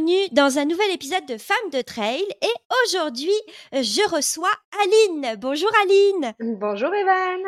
Bienvenue 0.00 0.28
dans 0.32 0.58
un 0.58 0.64
nouvel 0.64 0.90
épisode 0.94 1.26
de 1.26 1.36
Femmes 1.36 1.70
de 1.74 1.82
Trail 1.82 2.22
et 2.40 2.74
aujourd'hui 2.84 3.34
je 3.72 4.08
reçois 4.08 4.48
Aline. 4.82 5.36
Bonjour 5.38 5.68
Aline. 5.82 6.32
Bonjour 6.58 6.94
Evan. 6.94 7.40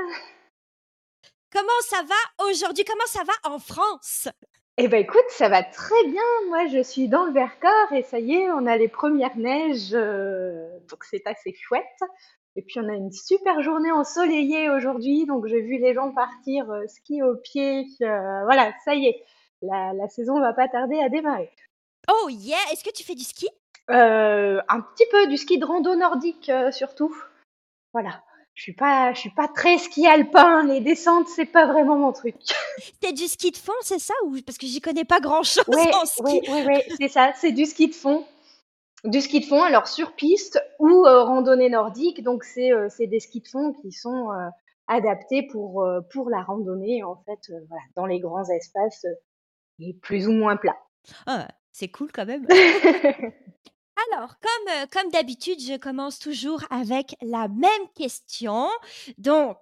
Comment 1.51 1.81
ça 1.81 2.03
va 2.03 2.45
aujourd'hui? 2.47 2.85
Comment 2.85 3.07
ça 3.07 3.23
va 3.25 3.55
en 3.55 3.59
France? 3.59 4.29
Eh 4.77 4.87
ben 4.89 5.01
écoute, 5.01 5.25
ça 5.31 5.49
va 5.49 5.63
très 5.63 6.05
bien. 6.05 6.23
Moi 6.49 6.67
je 6.67 6.83
suis 6.83 7.09
dans 7.09 7.25
le 7.25 7.33
Vercors 7.33 7.93
et 7.93 8.03
ça 8.03 8.19
y 8.19 8.35
est, 8.35 8.51
on 8.51 8.67
a 8.67 8.77
les 8.77 8.89
premières 8.89 9.37
neiges, 9.39 9.95
euh, 9.95 10.69
donc 10.91 11.05
c'est 11.05 11.27
assez 11.27 11.55
chouette. 11.55 12.01
Et 12.57 12.61
puis 12.61 12.81
on 12.81 12.89
a 12.91 12.95
une 12.95 13.13
super 13.13 13.63
journée 13.63 13.93
ensoleillée 13.93 14.69
aujourd'hui, 14.69 15.25
donc 15.25 15.47
j'ai 15.47 15.63
vu 15.63 15.79
les 15.79 15.95
gens 15.95 16.13
partir 16.13 16.71
euh, 16.71 16.87
ski 16.87 17.23
au 17.23 17.35
pied. 17.37 17.87
Euh, 18.03 18.45
voilà, 18.45 18.75
ça 18.85 18.95
y 18.95 19.07
est, 19.07 19.23
la, 19.63 19.95
la 19.95 20.09
saison 20.11 20.39
va 20.39 20.53
pas 20.53 20.69
tarder 20.69 21.01
à 21.01 21.09
démarrer. 21.09 21.51
Oh 22.09 22.29
yeah 22.29 22.57
Est-ce 22.73 22.85
que 22.85 22.91
tu 22.91 23.05
fais 23.05 23.15
du 23.15 23.25
ski? 23.25 23.49
Euh, 23.91 24.61
un 24.69 24.81
petit 24.81 25.05
peu 25.11 25.27
du 25.27 25.37
ski 25.37 25.59
de 25.59 25.65
rando 25.65 25.95
nordique 25.95 26.49
euh, 26.49 26.71
surtout. 26.71 27.15
Voilà. 27.93 28.23
Je 28.55 28.63
suis 28.65 28.75
pas, 28.75 29.13
je 29.15 29.21
suis 29.21 29.31
pas 29.31 29.49
très 29.49 29.79
ski 29.79 30.07
alpin. 30.07 30.65
Les 30.67 30.81
descentes, 30.81 31.27
c'est 31.29 31.47
pas 31.47 31.67
vraiment 31.67 31.97
mon 31.97 32.13
truc. 32.13 32.37
C'est 33.03 33.13
du 33.13 33.27
ski 33.27 33.51
de 33.51 33.57
fond, 33.57 33.73
c'est 33.81 33.99
ça? 33.99 34.13
Ou 34.25 34.37
parce 34.45 34.59
que 34.59 34.67
j'y 34.67 34.81
connais 34.81 35.05
pas 35.05 35.21
grand-chose 35.21 35.65
Ouais, 35.69 35.95
en 35.95 36.05
ski. 36.05 36.23
ouais, 36.23 36.43
ouais, 36.51 36.67
ouais, 36.67 36.87
c'est 36.99 37.09
ça. 37.09 37.33
C'est 37.35 37.53
du 37.53 37.65
ski 37.65 37.89
de 37.89 37.95
fond. 37.95 38.27
Du 39.05 39.21
ski 39.21 39.41
de 39.41 39.47
fond, 39.47 39.63
alors 39.63 39.89
sur 39.89 40.13
piste 40.13 40.63
ou 40.79 41.07
euh, 41.07 41.23
randonnée 41.25 41.71
nordique. 41.71 42.23
Donc 42.23 42.45
c'est, 42.45 42.71
c'est 42.91 43.07
des 43.07 43.21
skis 43.21 43.41
de 43.41 43.49
fond 43.49 43.73
qui 43.73 43.91
sont 43.91 44.29
adaptés 44.87 45.43
pour 45.51 45.85
pour 46.13 46.29
la 46.31 46.43
randonnée 46.43 47.03
en 47.03 47.17
fait. 47.25 47.53
voilà, 47.69 47.83
dans 47.97 48.07
les 48.07 48.21
grands 48.21 48.45
espaces 48.49 49.07
et 49.81 49.95
plus 49.95 50.29
ou 50.29 50.33
moins 50.33 50.57
plats. 50.57 50.79
Ah, 51.27 51.49
c'est 51.73 51.89
cool 51.89 52.13
quand 52.13 52.27
même. 52.27 52.47
Alors, 54.11 54.35
comme, 54.41 54.69
euh, 54.69 54.87
comme 54.91 55.11
d'habitude, 55.11 55.61
je 55.61 55.77
commence 55.77 56.19
toujours 56.19 56.63
avec 56.71 57.17
la 57.23 57.49
même 57.49 57.89
question. 57.95 58.69
Donc, 59.19 59.59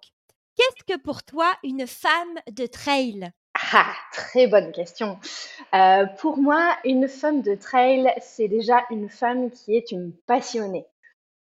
qu'est-ce 0.57 0.95
que 0.95 1.01
pour 1.01 1.23
toi 1.23 1.53
une 1.63 1.87
femme 1.87 2.39
de 2.51 2.67
trail? 2.67 3.31
Ah, 3.73 3.93
très 4.13 4.47
bonne 4.47 4.73
question. 4.73 5.19
Euh, 5.75 6.07
pour 6.19 6.39
moi, 6.39 6.77
une 6.85 7.09
femme 7.09 7.43
de 7.43 7.55
trail, 7.55 8.13
c'est 8.21 8.49
déjà 8.49 8.85
une 8.91 9.09
femme 9.09 9.51
qui 9.51 9.77
est 9.77 9.93
une 9.93 10.13
passionnée. 10.27 10.87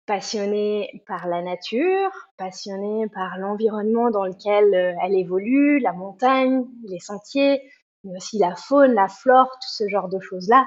Passionnée 0.06 1.02
par 1.08 1.28
la 1.28 1.41
nature, 1.41 2.11
passionnée 2.38 3.08
par 3.08 3.38
l'environnement 3.38 4.11
dans 4.11 4.25
lequel 4.25 4.73
euh, 4.73 4.94
elle 5.02 5.16
évolue, 5.16 5.80
la 5.80 5.94
montagne, 5.94 6.66
les 6.84 7.00
sentiers, 7.00 7.61
mais 8.04 8.18
aussi 8.18 8.38
la 8.40 8.56
faune, 8.56 8.94
la 8.94 9.08
flore, 9.08 9.50
tout 9.50 9.70
ce 9.70 9.88
genre 9.88 10.09
de 10.09 10.20
choses-là. 10.20 10.66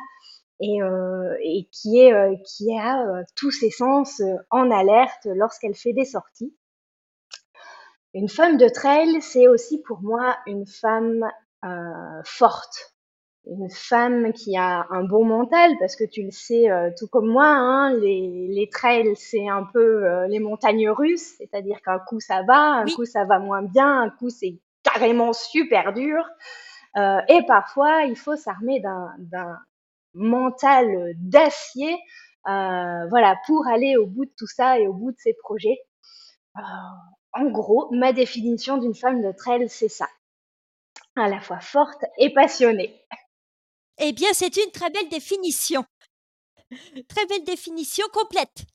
Et, 0.59 0.83
euh, 0.83 1.34
et 1.42 1.69
qui 1.70 2.01
est 2.01 2.15
euh, 2.15 2.34
qui 2.47 2.75
a 2.79 3.06
euh, 3.06 3.23
tous 3.37 3.51
ses 3.51 3.69
sens 3.69 4.23
en 4.51 4.70
alerte 4.70 5.27
lorsqu'elle 5.27 5.75
fait 5.75 5.92
des 5.92 6.07
sorties. 6.07 6.55
Une 8.14 8.30
femme 8.30 8.57
de 8.57 8.69
trail, 8.69 9.20
c'est 9.20 9.48
aussi 9.48 9.83
pour 9.83 10.01
moi 10.01 10.36
une 10.47 10.67
femme 10.67 11.29
forte, 12.24 12.95
une 13.47 13.68
femme 13.70 14.33
qui 14.33 14.57
a 14.57 14.86
un 14.91 15.05
bon 15.05 15.24
mental, 15.24 15.73
parce 15.79 15.95
que 15.97 16.05
tu 16.05 16.23
le 16.23 16.30
sais 16.30 16.70
euh, 16.70 16.91
tout 16.98 17.07
comme 17.08 17.29
moi, 17.29 17.47
hein, 17.47 17.92
les, 17.95 18.48
les 18.48 18.68
trails, 18.68 19.14
c'est 19.17 19.48
un 19.48 19.64
peu 19.73 20.05
euh, 20.05 20.27
les 20.29 20.41
montagnes 20.41 20.89
russes, 20.91 21.35
c'est-à-dire 21.39 21.80
qu'un 21.83 21.98
coup 21.98 22.20
ça 22.20 22.42
va, 22.42 22.58
un 22.58 22.85
Oui. 22.85 22.95
coup 22.95 23.05
ça 23.05 23.24
va 23.24 23.39
moins 23.39 23.63
bien, 23.63 24.03
un 24.03 24.11
coup 24.11 24.30
c'est 24.30 24.58
carrément 24.83 25.33
super 25.33 25.92
dur. 25.92 26.24
Euh, 26.96 27.20
et 27.29 27.45
parfois, 27.46 28.05
il 28.05 28.17
faut 28.17 28.36
s'armer 28.36 28.80
d'un 28.80 29.58
mental 30.14 31.12
d'acier, 31.17 31.92
euh, 32.46 33.07
voilà, 33.08 33.36
pour 33.46 33.67
aller 33.67 33.96
au 33.96 34.07
bout 34.07 34.24
de 34.24 34.33
tout 34.36 34.46
ça 34.46 34.79
et 34.79 34.86
au 34.86 34.95
bout 34.95 35.12
de 35.12 35.18
ses 35.18 35.35
projets. 35.35 35.79
Euh, 36.56 36.62
en 37.33 37.51
gros, 37.51 37.89
ma 37.92 38.12
définition 38.12 38.79
d'une 38.79 38.95
femme 38.95 39.23
de 39.23 39.33
trail, 39.33 39.68
c'est 39.68 39.89
ça. 39.89 40.08
À 41.17 41.29
la 41.29 41.40
fois 41.40 41.61
forte 41.61 42.05
et 42.18 42.33
passionnée. 42.33 43.02
Eh 43.98 44.12
bien, 44.12 44.29
c'est 44.33 44.56
une 44.56 44.70
très 44.70 44.90
belle 44.90 45.08
définition. 45.08 45.85
Très 47.08 47.27
belle 47.27 47.45
définition 47.45 48.05
complète. 48.12 48.64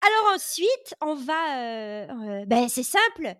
Alors 0.00 0.34
ensuite, 0.34 0.94
on 1.00 1.14
va... 1.14 1.58
euh, 1.58 2.44
ben, 2.46 2.68
c'est 2.68 2.82
simple. 2.82 3.36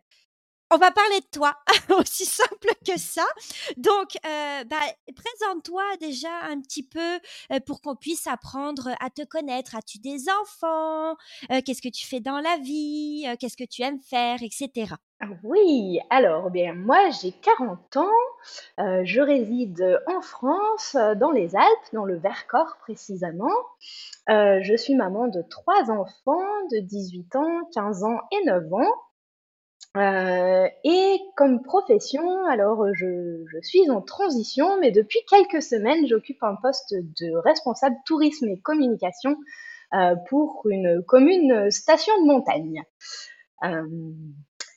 On 0.75 0.79
va 0.79 0.91
parler 0.91 1.21
de 1.21 1.39
toi, 1.39 1.55
aussi 1.99 2.25
simple 2.25 2.71
que 2.87 2.99
ça. 2.99 3.27
Donc, 3.77 4.17
euh, 4.25 4.65
bah, 4.65 4.81
présente-toi 5.15 5.83
déjà 6.01 6.31
un 6.51 6.63
petit 6.63 6.83
peu 6.83 6.99
euh, 7.53 7.61
pour 7.67 7.83
qu'on 7.83 7.95
puisse 7.95 8.27
apprendre 8.27 8.89
à 8.99 9.11
te 9.11 9.23
connaître. 9.23 9.77
As-tu 9.77 9.99
des 9.99 10.31
enfants? 10.31 11.11
Euh, 11.51 11.61
Qu'est-ce 11.63 11.83
que 11.83 11.91
tu 11.91 12.07
fais 12.07 12.21
dans 12.21 12.39
la 12.39 12.57
vie? 12.57 13.27
Qu'est-ce 13.39 13.59
que 13.59 13.69
tu 13.69 13.83
aimes 13.83 14.01
faire, 14.01 14.39
etc. 14.43 14.95
Ah 15.21 15.27
Oui, 15.43 16.01
alors, 16.09 16.45
eh 16.49 16.51
bien, 16.51 16.73
moi 16.73 17.11
j'ai 17.11 17.33
40 17.33 17.99
ans, 17.99 18.09
je 18.79 19.21
réside 19.21 20.01
en 20.09 20.23
France, 20.23 20.97
dans 21.17 21.31
les 21.31 21.55
Alpes, 21.55 21.93
dans 21.93 22.07
le 22.07 22.17
Vercors 22.17 22.79
précisément. 22.81 23.53
Je 24.27 24.75
suis 24.77 24.95
maman 24.95 25.29
de 25.29 25.43
trois 25.43 25.91
enfants 25.91 26.67
de 26.73 26.79
18 26.81 27.37
ans, 27.37 27.69
15 27.75 28.05
ans 28.05 28.21
et 28.33 28.47
9 28.47 28.73
ans. 28.73 28.93
Euh, 29.97 30.69
et 30.85 31.21
comme 31.37 31.63
profession, 31.63 32.23
alors 32.47 32.83
euh, 32.83 32.93
je, 32.95 33.45
je 33.53 33.59
suis 33.63 33.91
en 33.91 34.01
transition, 34.01 34.79
mais 34.81 34.91
depuis 34.91 35.21
quelques 35.29 35.63
semaines, 35.63 36.07
j'occupe 36.07 36.43
un 36.43 36.57
poste 36.63 36.95
de 36.95 37.37
responsable 37.45 37.97
tourisme 38.07 38.49
et 38.49 38.59
communication 38.61 39.37
euh, 39.95 40.15
pour 40.31 40.63
une 40.71 41.03
commune 41.07 41.71
station 41.71 42.13
de 42.23 42.27
montagne. 42.27 42.83
Euh, 43.65 43.87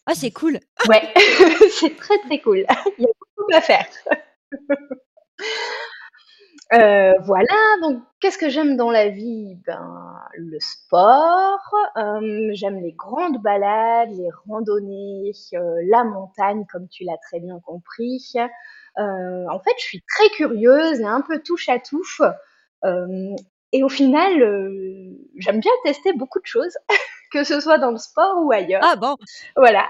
Ah, 0.05 0.15
c'est 0.15 0.31
cool. 0.31 0.59
Ouais, 0.87 1.01
c'est 1.79 1.95
très 1.97 2.17
très 2.19 2.39
cool. 2.41 2.65
Il 2.97 3.03
y 3.03 3.05
a 3.05 3.09
beaucoup 3.37 3.53
à 3.53 3.61
faire. 3.61 3.87
Euh, 6.73 7.13
voilà, 7.25 7.53
donc 7.83 8.01
qu'est-ce 8.19 8.37
que 8.39 8.49
j'aime 8.49 8.75
dans 8.75 8.89
la 8.89 9.09
vie? 9.09 9.55
Ben, 9.67 10.15
le 10.33 10.57
sport, 10.59 11.59
euh, 11.95 12.49
j'aime 12.53 12.81
les 12.81 12.93
grandes 12.93 13.41
balades, 13.41 14.09
les 14.11 14.29
randonnées, 14.47 15.31
euh, 15.53 15.75
la 15.89 16.03
montagne, 16.03 16.65
comme 16.71 16.87
tu 16.89 17.03
l'as 17.03 17.17
très 17.17 17.39
bien 17.39 17.59
compris. 17.59 18.33
En 18.97 19.59
fait, 19.59 19.73
je 19.77 19.83
suis 19.83 20.03
très 20.07 20.29
curieuse 20.29 20.99
et 21.01 21.05
un 21.05 21.21
peu 21.21 21.39
touche 21.41 21.69
à. 21.69 21.77
Euh, 22.85 23.35
et 23.71 23.83
au 23.83 23.89
final, 23.89 24.33
j'aime 25.37 25.59
bien 25.59 25.71
tester 25.83 26.13
beaucoup 26.13 26.39
de 26.39 26.45
choses, 26.45 26.75
que 27.31 27.43
ce 27.43 27.59
soit 27.59 27.77
dans 27.77 27.91
le 27.91 27.97
sport 27.97 28.43
ou 28.43 28.51
ailleurs. 28.51 28.81
Ah 28.83 28.95
bon, 28.95 29.15
Voilà. 29.55 29.87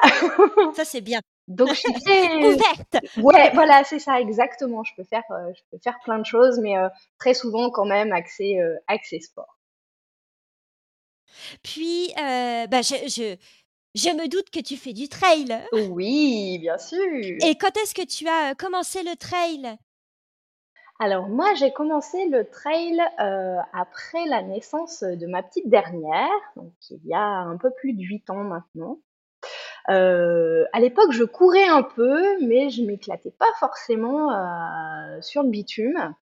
ça 0.75 0.83
c'est 0.83 1.01
bien. 1.01 1.19
Donc 1.47 1.69
je 1.69 1.75
suis 1.75 1.93
très 1.93 2.35
Ouverte. 2.45 2.97
ouais, 3.17 3.51
voilà, 3.53 3.83
c'est 3.83 3.99
ça 3.99 4.19
exactement. 4.19 4.83
Je 4.83 4.93
peux 4.95 5.03
faire 5.03 5.23
euh, 5.31 5.51
je 5.55 5.61
peux 5.71 5.77
faire 5.83 5.99
plein 6.03 6.19
de 6.19 6.25
choses 6.25 6.59
mais 6.59 6.77
euh, 6.77 6.89
très 7.19 7.33
souvent 7.33 7.69
quand 7.69 7.85
même 7.85 8.11
axé 8.13 8.59
euh, 8.59 8.75
axé 8.87 9.19
sport. 9.19 9.57
Puis, 11.63 12.11
euh, 12.17 12.67
bah, 12.67 12.81
je, 12.81 12.95
je, 13.07 13.35
je 13.95 14.09
me 14.09 14.27
doute 14.27 14.49
que 14.49 14.59
tu 14.59 14.77
fais 14.77 14.93
du 14.93 15.09
trail. 15.09 15.47
Oui, 15.71 16.57
bien 16.59 16.77
sûr. 16.77 16.99
Et 17.45 17.55
quand 17.57 17.75
est-ce 17.77 17.93
que 17.93 18.05
tu 18.05 18.27
as 18.27 18.55
commencé 18.55 19.03
le 19.03 19.15
trail? 19.15 19.77
Alors 20.99 21.27
moi, 21.27 21.53
j'ai 21.55 21.73
commencé 21.73 22.25
le 22.29 22.49
trail 22.49 23.01
euh, 23.19 23.57
après 23.73 24.25
la 24.27 24.41
naissance 24.41 25.03
de 25.03 25.27
ma 25.27 25.43
petite 25.43 25.67
dernière, 25.69 26.29
donc 26.55 26.71
il 26.89 27.05
y 27.05 27.13
a 27.13 27.21
un 27.21 27.57
peu 27.57 27.69
plus 27.71 27.93
de 27.93 28.01
huit 28.01 28.29
ans 28.29 28.43
maintenant. 28.43 28.99
Euh, 29.89 30.65
à 30.73 30.79
l'époque, 30.79 31.11
je 31.11 31.23
courais 31.23 31.67
un 31.67 31.83
peu, 31.83 32.21
mais 32.45 32.69
je 32.69 32.83
m'éclatais 32.83 33.31
pas 33.31 33.51
forcément 33.59 34.31
euh, 34.33 35.21
sur 35.21 35.43
le 35.43 35.49
bitume. 35.49 36.15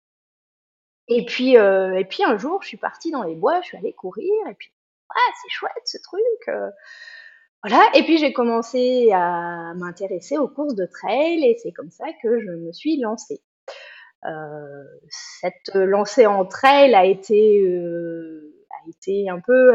Et 1.08 1.26
puis, 1.26 1.58
euh, 1.58 1.94
et 1.96 2.06
puis 2.06 2.24
un 2.24 2.38
jour, 2.38 2.62
je 2.62 2.70
suis 2.70 2.78
partie 2.78 3.12
dans 3.12 3.24
les 3.24 3.36
bois, 3.36 3.62
je 3.62 3.68
suis 3.68 3.78
allée 3.78 3.94
courir, 3.94 4.32
et 4.50 4.54
puis, 4.56 4.72
ah, 5.10 5.32
c'est 5.42 5.50
chouette 5.50 5.72
ce 5.86 5.98
truc. 6.02 6.22
euh. 6.48 6.70
Voilà, 7.64 7.84
et 7.96 8.04
puis 8.04 8.18
j'ai 8.18 8.34
commencé 8.34 9.12
à 9.14 9.74
m'intéresser 9.76 10.38
aux 10.38 10.48
courses 10.48 10.76
de 10.76 10.86
trail, 10.86 11.44
et 11.46 11.58
c'est 11.62 11.72
comme 11.72 11.92
ça 11.92 12.06
que 12.24 12.40
je 12.40 12.50
me 12.52 12.72
suis 12.74 13.00
lancée. 13.00 13.42
cette 15.42 15.76
lancée 15.76 16.26
en 16.28 16.46
trail 16.46 16.94
a 16.96 17.06
été 17.06 17.62
été 18.92 19.30
un 19.30 19.40
peu 19.40 19.74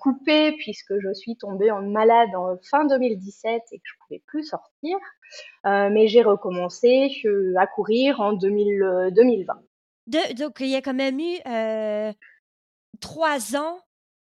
coupée 0.00 0.52
puisque 0.52 0.94
je 1.00 1.12
suis 1.12 1.36
tombée 1.36 1.70
en 1.70 1.82
malade 1.82 2.30
en 2.36 2.56
fin 2.62 2.84
2017 2.84 3.62
et 3.72 3.78
que 3.78 3.84
je 3.84 3.92
pouvais 4.04 4.22
plus 4.26 4.44
sortir. 4.44 4.96
mais 5.64 6.08
j'ai 6.08 6.22
recommencé 6.22 7.10
à 7.56 7.66
courir 7.66 8.20
en 8.20 8.32
2020. 8.32 9.54
donc 10.36 10.56
il 10.60 10.68
y 10.68 10.76
a 10.76 10.82
quand 10.82 10.94
même 10.94 11.18
eu 11.18 11.38
trois 13.00 13.56
ans 13.56 13.80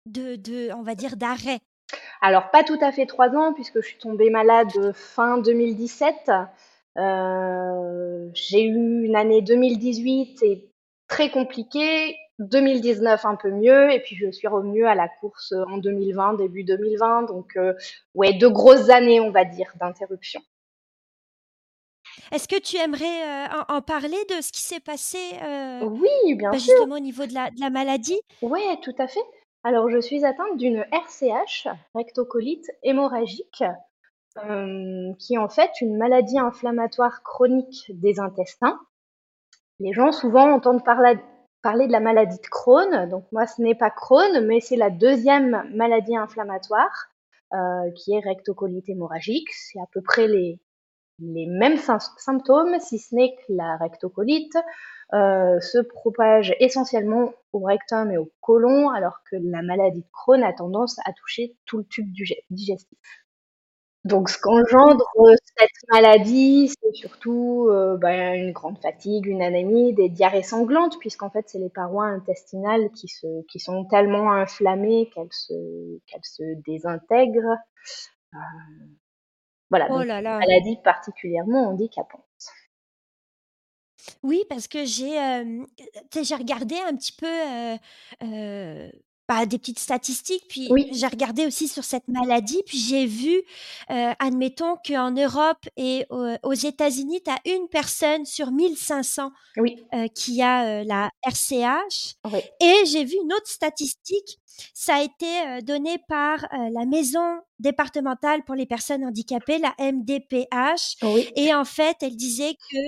de, 0.06 0.36
de, 0.36 0.72
on 0.72 0.82
va 0.82 0.94
dire, 0.94 1.16
d'arrêt. 1.16 1.60
Alors, 2.20 2.50
pas 2.50 2.64
tout 2.64 2.78
à 2.80 2.92
fait 2.92 3.06
trois 3.06 3.30
ans, 3.30 3.52
puisque 3.52 3.80
je 3.80 3.86
suis 3.86 3.98
tombée 3.98 4.30
malade 4.30 4.92
fin 4.94 5.38
2017. 5.38 6.30
Euh, 6.98 8.28
j'ai 8.34 8.64
eu 8.64 9.04
une 9.04 9.16
année 9.16 9.42
2018 9.42 10.42
et 10.42 10.68
très 11.08 11.30
compliquée, 11.30 12.16
2019 12.38 13.25
un 13.25 13.37
peu 13.37 13.50
mieux, 13.50 13.93
et 13.93 14.00
puis 14.00 14.17
je 14.17 14.31
suis 14.31 14.49
revenue 14.49 14.87
à 14.87 14.94
la 14.94 15.08
course 15.08 15.52
en 15.69 15.79
2020, 15.79 16.34
début 16.34 16.64
2020. 16.64 17.23
Donc, 17.25 17.56
euh, 17.56 17.75
ouais, 18.14 18.32
deux 18.34 18.50
grosses 18.50 18.88
années, 18.90 19.20
on 19.20 19.31
va 19.31 19.44
dire, 19.44 19.73
d'interruption. 19.79 20.40
Est-ce 22.31 22.49
que 22.49 22.61
tu 22.61 22.76
aimerais 22.76 23.49
euh, 23.49 23.62
en, 23.69 23.82
parler 23.82 24.19
de 24.29 24.40
ce 24.43 24.52
qui 24.52 24.61
s'est 24.61 24.81
passé 24.81 25.19
Oui, 25.82 26.34
bien 26.34 26.50
bah, 26.50 26.58
sûr. 26.58 26.75
Justement 26.75 26.96
au 26.96 27.00
niveau 27.00 27.26
de 27.26 27.34
la, 27.34 27.50
de 27.50 27.61
la 27.61 27.70
maladie? 27.70 28.20
Oui, 28.43 28.61
tout 28.82 28.94
à 28.99 29.06
fait. 29.06 29.25
Alors, 29.64 29.88
je 29.88 30.00
suis 30.00 30.25
atteinte 30.25 30.56
d'une 30.56 30.85
RCH, 30.90 31.69
rectocolite 31.94 32.69
hémorragique, 32.82 33.62
euh, 34.38 35.12
qui 35.19 35.35
est 35.35 35.38
en 35.38 35.49
fait 35.49 35.70
une 35.81 35.96
maladie 35.96 36.38
inflammatoire 36.38 37.23
chronique 37.23 37.87
des 37.90 38.19
intestins. 38.19 38.81
Les 39.78 39.93
gens 39.93 40.11
souvent 40.11 40.50
entendent 40.50 40.85
parler, 40.85 41.17
de 41.64 41.93
la 41.93 42.00
maladie 42.00 42.38
de 42.38 42.49
Crohn. 42.49 43.09
Donc 43.09 43.25
moi, 43.32 43.47
ce 43.47 43.62
n'est 43.62 43.75
pas 43.75 43.91
Crohn, 43.91 44.44
mais 44.47 44.61
c'est 44.61 44.76
la 44.76 44.91
deuxième 44.91 45.64
maladie 45.75 46.17
inflammatoire 46.17 47.09
euh, 47.55 47.91
qui 47.97 48.14
est 48.14 48.20
rectocolite 48.20 48.88
hémorragique. 48.88 49.49
C'est 49.53 49.79
à 49.79 49.87
peu 49.93 50.03
près 50.03 50.26
les, 50.26 50.61
les 51.20 51.47
mêmes 51.47 51.79
symptômes, 51.79 52.79
si 52.81 52.99
ce 52.99 53.14
n'est 53.14 53.35
que 53.37 53.53
la 53.53 53.76
rectocolite 53.76 54.56
euh, 55.14 55.61
se 55.61 55.79
propage 55.79 56.55
essentiellement 56.59 57.32
au 57.53 57.61
rectum 57.61 58.11
et 58.11 58.19
au 58.19 58.32
côlon, 58.41 58.91
alors 58.91 59.20
que 59.31 59.37
la 59.37 59.62
maladie 59.62 60.00
de 60.00 60.11
Crohn 60.12 60.43
a 60.43 60.53
tendance 60.53 60.99
à 61.05 61.12
toucher 61.12 61.56
tout 61.67 61.79
le 61.79 61.85
tube 61.85 62.12
digestif. 62.50 62.99
Donc, 64.04 64.31
ce 64.31 64.38
qu'engendre 64.38 65.04
cette 65.56 65.88
maladie, 65.88 66.69
c'est 66.69 66.93
surtout 66.93 67.69
euh, 67.70 67.96
ben, 67.96 68.34
une 68.34 68.52
grande 68.52 68.78
fatigue, 68.78 69.26
une 69.26 69.43
anémie, 69.43 69.94
des 69.94 70.08
diarrhées 70.08 70.43
sanglantes, 70.43 70.99
puisqu'en 70.99 71.31
fait, 71.31 71.49
c'est 71.49 71.60
les 71.60 71.70
parois 71.70 72.06
intestinales 72.06 72.90
qui, 72.90 73.06
se, 73.06 73.43
qui 73.46 73.60
sont 73.60 73.84
tellement 73.84 74.32
inflammées 74.32 75.08
qu'elles 75.14 75.32
se, 75.32 75.99
qu'elles 76.06 76.25
se 76.25 76.43
désintègrent. 76.66 77.56
Euh, 78.34 78.38
voilà, 79.70 79.87
oh 79.90 80.00
une 80.00 80.08
maladie 80.08 80.78
particulièrement 80.82 81.69
handicapante. 81.69 82.25
Oui, 84.25 84.43
parce 84.49 84.66
que 84.66 84.84
j'ai, 84.84 85.16
j'ai 86.12 86.34
regardé 86.34 86.75
un 86.75 86.96
petit 86.96 87.12
peu, 87.12 87.78
bah, 89.28 89.46
des 89.46 89.58
petites 89.58 89.78
statistiques, 89.78 90.44
puis 90.48 90.69
j'ai 90.92 91.06
regardé 91.06 91.46
aussi 91.46 91.69
sur 91.69 91.84
cette 91.84 92.08
maladie, 92.08 92.62
puis 92.66 92.78
j'ai 92.78 93.06
vu, 93.06 93.42
admettons 93.88 94.76
qu'en 94.86 95.10
Europe 95.10 95.64
et 95.76 96.06
aux 96.10 96.52
États-Unis, 96.52 97.22
tu 97.24 97.30
as 97.30 97.54
une 97.56 97.69
personne 97.69 98.24
sur 98.24 98.50
1500 98.50 99.30
Oui. 99.58 99.76
qui 100.14 100.42
a, 100.42 100.84
la 100.84 101.10
RCH 101.24 102.16
et 102.60 102.86
j'ai 102.86 103.04
vu 103.04 103.16
une 103.22 103.32
autre 103.32 103.48
statistique, 103.48 104.38
ça 104.74 104.96
a 104.96 105.02
été, 105.02 105.62
donné 105.62 105.98
par, 106.08 106.46
la 106.72 106.84
Maison 106.84 107.40
départementale 107.58 108.42
pour 108.44 108.54
les 108.54 108.66
personnes 108.66 109.04
handicapées, 109.04 109.58
la 109.58 109.75
MDPH 109.78 110.96
et 111.36 111.54
en 111.54 111.64
fait, 111.64 111.96
elle 112.02 112.16
disait 112.16 112.54
que 112.70 112.78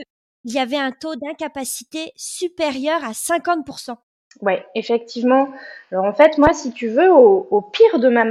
il 0.45 0.53
y 0.53 0.59
avait 0.59 0.77
un 0.77 0.93
taux 0.93 1.17
d'incapacité 1.17 2.13
supérieur 2.17 3.03
à 3.03 3.13
50%. 3.13 3.97
Oui, 4.41 4.55
effectivement. 4.75 5.49
Alors 5.93 6.05
en 6.05 6.13
fait, 6.13 6.39
moi, 6.39 6.53
si 6.53 6.73
tu 6.73 6.89
veux, 6.89 7.13
au, 7.13 7.61
pire 7.61 7.99
de 7.99 8.09
ma, 8.09 8.25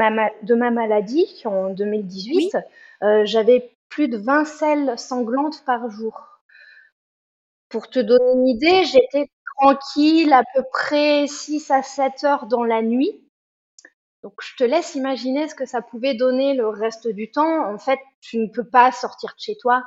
de 0.43 0.55
ma 0.55 0.71
maladie, 0.71 1.41
en 1.45 1.69
2018, 1.69 2.57
euh, 3.03 3.21
j'avais 3.25 3.71
plus 3.89 4.07
de 4.07 4.17
20 4.17 4.45
selles 4.45 4.99
sanglantes 4.99 5.63
par 5.65 5.89
jour. 5.89 6.39
Pour 7.69 7.89
te 7.89 7.99
donner 7.99 8.33
une 8.33 8.47
idée, 8.47 8.83
j'étais 8.85 9.29
tranquille 9.57 10.33
à 10.33 10.43
peu 10.53 10.63
près 10.71 11.27
6 11.27 11.71
à 11.71 11.83
7 11.83 12.23
heures 12.23 12.45
dans 12.47 12.63
la 12.63 12.81
nuit. 12.81 13.23
Donc 14.23 14.33
je 14.41 14.55
te 14.55 14.63
laisse 14.63 14.95
imaginer 14.95 15.47
ce 15.47 15.55
que 15.55 15.65
ça 15.65 15.81
pouvait 15.81 16.13
donner 16.13 16.53
le 16.53 16.67
reste 16.67 17.07
du 17.07 17.29
temps. 17.31 17.71
En 17.71 17.77
fait, 17.77 17.99
tu 18.21 18.37
ne 18.37 18.47
peux 18.47 18.63
pas 18.63 18.91
sortir 18.91 19.33
de 19.35 19.39
chez 19.39 19.57
toi 19.57 19.83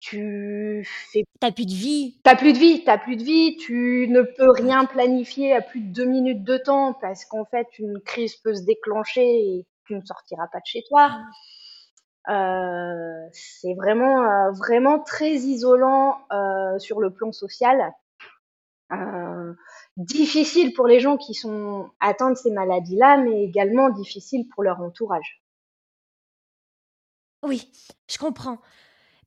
tu 0.00 0.86
fais 1.12 1.24
t'as 1.40 1.50
plus 1.50 1.66
de 1.66 1.72
vie. 1.72 2.20
T'as 2.22 2.36
plus 2.36 2.52
de 2.52 2.58
vie 2.58 2.84
t'as 2.84 2.98
plus 2.98 3.16
de 3.16 3.22
vie 3.22 3.56
tu 3.56 4.06
ne 4.08 4.22
peux 4.22 4.50
rien 4.50 4.84
planifier 4.84 5.54
à 5.54 5.60
plus 5.60 5.80
de 5.80 5.92
deux 5.92 6.04
minutes 6.04 6.44
de 6.44 6.56
temps 6.56 6.94
parce 7.00 7.24
qu'en 7.24 7.44
fait 7.44 7.66
une 7.78 8.00
crise 8.00 8.36
peut 8.36 8.54
se 8.54 8.62
déclencher 8.64 9.24
et 9.24 9.66
tu 9.86 9.94
ne 9.94 10.04
sortiras 10.04 10.46
pas 10.52 10.58
de 10.58 10.66
chez 10.66 10.82
toi. 10.88 11.10
Euh, 12.28 13.28
c'est 13.32 13.74
vraiment 13.74 14.22
euh, 14.22 14.50
vraiment 14.52 14.98
très 15.00 15.32
isolant 15.32 16.18
euh, 16.30 16.78
sur 16.78 17.00
le 17.00 17.10
plan 17.12 17.32
social. 17.32 17.92
Difficile 19.96 20.72
pour 20.72 20.86
les 20.86 21.00
gens 21.00 21.16
qui 21.16 21.34
sont 21.34 21.90
atteints 22.00 22.30
de 22.30 22.36
ces 22.36 22.50
maladies 22.50 22.96
là 22.96 23.16
mais 23.16 23.42
également 23.42 23.90
difficile 23.90 24.46
pour 24.54 24.62
leur 24.62 24.80
entourage. 24.80 25.42
Oui 27.42 27.70
je 28.08 28.18
comprends 28.18 28.58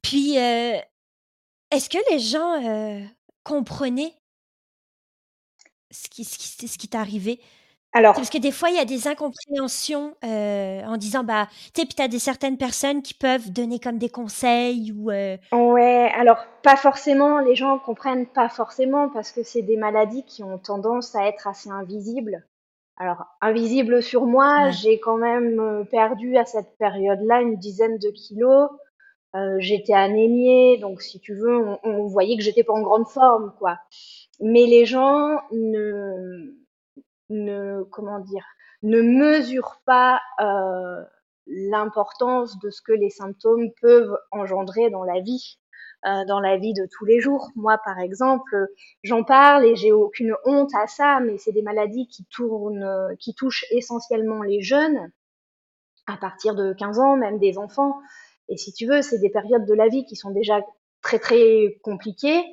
puis, 0.02 0.36
est-ce 0.36 1.90
que 1.90 1.98
les 2.12 2.20
gens, 2.20 3.08
comprenaient? 3.44 4.14
Ce 5.92 6.08
qui 6.08 6.24
ce 6.24 6.38
qui 6.38 6.68
ce 6.68 6.78
qui 6.78 6.88
t'est 6.88 6.98
arrivé? 6.98 7.42
Alors 7.94 8.16
parce 8.16 8.30
que 8.30 8.38
des 8.38 8.54
fois, 8.54 8.70
il 8.70 8.78
y 8.78 8.80
a 8.80 8.86
des 8.86 9.10
incompréhensions, 9.10 10.16
en 10.24 10.98
disant, 10.98 11.24
bah, 11.26 11.48
tu 11.74 11.82
sais, 11.82 11.86
puis 11.86 11.96
tu 11.96 12.02
as 12.02 12.08
des 12.08 12.20
certaines 12.20 12.58
personnes 12.58 13.02
qui 13.02 13.14
peuvent 13.14 13.52
donner 13.52 13.80
comme 13.80 13.98
des 13.98 14.10
conseils 14.10 14.94
ou 14.94 15.12
Ouais, 15.12 16.12
alors 16.16 16.46
pas 16.64 16.78
forcément, 16.78 17.40
les 17.40 17.56
gens 17.56 17.80
comprennent 17.80 18.28
pas 18.28 18.48
forcément 18.48 19.10
parce 19.10 19.32
que 19.32 19.44
c'est 19.44 19.62
des 19.64 19.76
maladies 19.76 20.24
qui 20.24 20.44
ont 20.44 20.58
tendance 20.58 21.16
à 21.16 21.28
être 21.28 21.48
assez 21.48 21.70
invisibles. 21.70 22.46
Alors, 22.98 23.26
invisibles 23.42 24.04
sur 24.04 24.26
moi, 24.26 24.70
j'ai 24.70 25.00
quand 25.00 25.18
même, 25.18 25.86
perdu 25.90 26.38
à 26.38 26.46
cette 26.46 26.78
période-là 26.78 27.42
une 27.42 27.58
dizaine 27.58 27.98
de 27.98 28.10
kilos. 28.12 28.70
Euh, 29.36 29.56
j'étais 29.60 29.94
anémiée, 29.94 30.78
donc 30.78 31.02
si 31.02 31.20
tu 31.20 31.34
veux, 31.36 31.58
on, 31.58 31.80
on 31.84 32.06
voyait 32.08 32.36
que 32.36 32.44
j'étais 32.44 32.64
pas 32.64 32.74
en 32.74 32.82
grande 32.82 33.08
forme, 33.08 33.54
quoi. 33.60 33.80
Mais 34.42 34.66
les 34.66 34.86
gens 34.86 35.40
ne, 35.52 36.54
ne 37.30 37.84
comment 37.92 38.20
dire, 38.20 38.46
ne 38.84 39.02
mesurent 39.02 39.82
pas 39.86 40.20
euh, 40.42 41.02
l'importance 41.48 42.60
de 42.60 42.70
ce 42.70 42.82
que 42.82 42.92
les 42.92 43.10
symptômes 43.10 43.70
peuvent 43.82 44.18
engendrer 44.32 44.90
dans 44.90 45.04
la 45.04 45.22
vie, 45.22 45.60
euh, 46.06 46.26
dans 46.26 46.42
la 46.42 46.58
vie 46.58 46.74
de 46.74 46.86
tous 46.92 47.06
les 47.06 47.22
jours. 47.22 47.52
Moi, 47.56 47.78
par 47.86 48.00
exemple, 48.00 48.68
j'en 49.04 49.24
parle 49.24 49.64
et 49.66 49.78
j'ai 49.78 49.94
aucune 49.94 50.36
honte 50.44 50.76
à 50.76 50.88
ça, 50.88 51.22
mais 51.22 51.38
c'est 51.38 51.54
des 51.54 51.62
maladies 51.62 52.08
qui 52.08 52.26
tournent, 52.26 53.16
qui 53.20 53.34
touchent 53.34 53.66
essentiellement 53.72 54.44
les 54.44 54.62
jeunes 54.62 55.12
à 56.08 56.18
partir 56.18 56.56
de 56.56 56.74
15 56.74 57.00
ans, 57.00 57.16
même 57.16 57.40
des 57.40 57.58
enfants. 57.58 58.00
Et 58.52 58.58
si 58.58 58.74
tu 58.74 58.86
veux, 58.86 59.02
c'est 59.02 59.20
des 59.20 59.30
périodes 59.30 59.66
de 59.66 59.74
la 59.74 59.88
vie 59.88 60.06
qui 60.06 60.18
sont 60.18 60.32
déjà 60.32 60.62
très 61.02 61.20
très 61.20 61.80
compliquées. 61.84 62.44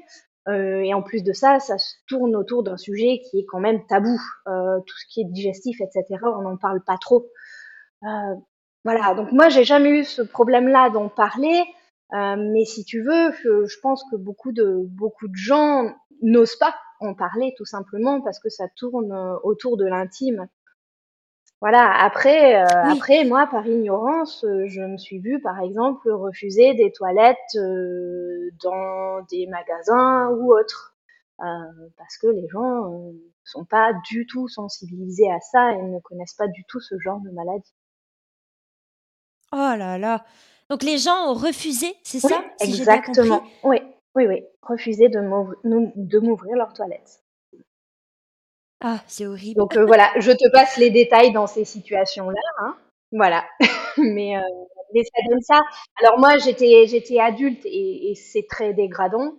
Euh, 0.49 0.81
et 0.81 0.95
en 0.95 1.03
plus 1.03 1.23
de 1.23 1.33
ça, 1.33 1.59
ça 1.59 1.77
se 1.77 1.97
tourne 2.07 2.35
autour 2.37 2.63
d'un 2.63 2.77
sujet 2.77 3.21
qui 3.29 3.41
est 3.41 3.45
quand 3.45 3.59
même 3.59 3.85
tabou. 3.87 4.17
Euh, 4.47 4.79
tout 4.87 4.97
ce 4.97 5.13
qui 5.13 5.21
est 5.21 5.25
digestif, 5.25 5.81
etc., 5.81 6.05
on 6.23 6.43
n'en 6.43 6.57
parle 6.57 6.83
pas 6.85 6.97
trop. 6.99 7.27
Euh, 8.05 8.35
voilà, 8.85 9.15
donc 9.15 9.33
moi, 9.33 9.49
j'ai 9.49 9.65
jamais 9.65 9.91
eu 9.91 10.05
ce 10.05 10.23
problème-là 10.23 10.89
d'en 10.91 11.09
parler. 11.09 11.65
Mais 12.13 12.65
si 12.65 12.85
tu 12.85 13.03
veux, 13.03 13.33
je, 13.43 13.67
je, 13.67 13.81
pense 13.83 14.03
que 14.11 14.17
beaucoup 14.17 14.53
de, 14.53 14.79
beaucoup 14.87 15.29
de 15.29 15.37
gens 15.37 15.93
n'osent 16.23 16.57
pas 16.57 16.75
en 17.01 17.13
parler 17.13 17.53
tout 17.59 17.67
simplement 17.67 18.23
parce 18.23 18.39
que 18.39 18.49
ça 18.49 18.65
tourne 18.77 19.13
autour 19.43 19.77
de 19.77 19.85
l'intime. 19.85 20.49
Voilà, 21.61 21.93
après, 22.05 22.63
euh, 22.63 22.67
après, 22.85 23.25
moi, 23.25 23.49
par 23.49 23.67
ignorance, 23.67 24.45
euh, 24.45 24.67
je 24.69 24.81
me 24.81 24.97
suis 24.97 25.19
vue, 25.19 25.41
par 25.41 25.59
exemple, 25.61 26.09
refuser 26.09 26.75
des 26.75 26.93
toilettes 26.93 27.37
euh, 27.57 28.51
dans 28.63 29.23
des 29.29 29.49
magasins 29.49 30.29
ou 30.31 30.53
autres, 30.53 30.95
parce 31.39 32.17
que 32.21 32.29
les 32.29 32.49
gens 32.49 32.89
ne 32.89 33.13
sont 33.45 33.65
pas 33.65 33.93
du 34.09 34.27
tout 34.27 34.47
sensibilisés 34.49 35.31
à 35.31 35.41
ça 35.41 35.73
et 35.73 35.83
ne 35.83 35.99
connaissent 36.01 36.35
pas 36.35 36.49
du 36.49 36.65
tout 36.65 36.81
ce 36.81 36.97
genre 37.01 37.21
de 37.21 37.31
maladie. 37.31 37.75
Oh 39.53 39.75
là 39.77 39.99
là! 39.99 40.25
Donc 40.69 40.83
les 40.83 40.99
gens 40.99 41.31
ont 41.31 41.35
refusé, 41.35 41.95
c'est 42.03 42.21
ça? 42.21 42.45
exactement. 42.61 43.43
Oui, 43.65 43.79
Oui, 44.15 44.27
oui, 44.27 44.45
refuser 44.63 45.09
de 45.09 45.21
m'ouvrir 46.21 46.57
leur 46.57 46.73
toilette. 46.73 47.21
Ah, 48.81 49.01
c'est 49.07 49.27
horrible. 49.27 49.59
Donc 49.59 49.77
voilà, 49.77 50.11
je 50.19 50.31
te 50.31 50.51
passe 50.51 50.77
les 50.77 50.91
détails 50.91 51.33
dans 51.33 51.47
ces 51.47 51.65
situations-là. 51.65 52.41
Hein. 52.61 52.77
Voilà, 53.13 53.45
mais, 53.99 54.35
mais, 54.95 55.03
ça 55.03 55.23
donne 55.29 55.41
ça. 55.41 55.61
Alors 56.01 56.19
moi, 56.19 56.39
j'étais 56.39 56.87
j'étais 56.87 57.19
adulte 57.19 57.65
et, 57.65 58.11
et 58.11 58.15
c'est 58.15 58.47
très 58.49 58.75
dégradant. 58.75 59.35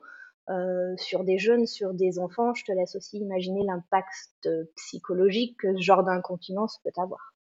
Euh, 0.50 0.96
sur 0.98 1.24
des 1.24 1.38
jeunes, 1.38 1.67
sur 1.67 1.93
des 1.93 2.17
enfants, 2.17 2.55
je 2.55 2.63
te 2.65 2.72
laisse 2.72 2.96
aussi 2.96 3.17
imaginer 3.19 3.62
l'impact 3.63 4.50
psychologique 4.75 5.60
que 5.60 5.75
ce 5.75 5.81
genre 5.81 6.03
d'incontinence 6.03 6.79
peut 6.84 6.89
avoir. 6.98 7.36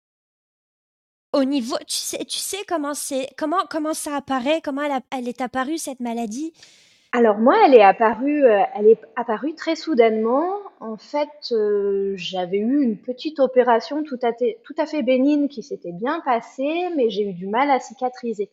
Au 1.33 1.45
niveau, 1.45 1.77
tu 1.87 1.97
sais, 1.97 2.25
tu 2.27 2.37
sais 2.37 2.65
comment 2.67 2.93
c'est, 2.93 3.29
comment 3.39 3.65
comment 3.71 3.95
ça 3.95 4.17
apparaît, 4.17 4.61
comment 4.63 4.83
elle, 4.83 5.01
elle 5.11 5.29
est 5.29 5.41
apparue 5.41 5.79
cette 5.79 6.01
maladie? 6.01 6.53
Alors 7.19 7.39
moi, 7.39 7.57
elle 7.67 7.75
est 7.75 7.83
apparue, 7.83 8.45
euh, 8.45 8.63
elle 8.77 8.87
est 8.87 9.01
apparue 9.17 9.53
très 9.57 9.75
soudainement. 9.75 10.61
En 10.79 10.97
fait, 10.97 11.51
euh, 11.51 12.13
j'avais 12.15 12.59
eu 12.59 12.81
une 12.81 12.97
petite 12.97 13.41
opération 13.41 14.05
tout 14.05 14.21
à, 14.23 14.31
tout 14.33 14.75
à 14.79 14.87
fait 14.87 15.03
bénigne 15.03 15.49
qui 15.49 15.65
s'était 15.65 15.91
bien 15.91 16.21
passée, 16.21 16.91
mais 16.95 17.11
j'ai 17.11 17.29
eu 17.29 17.35
du 17.35 17.49
mal 17.49 17.73
à 17.73 17.81
cicatriser. 17.81 18.53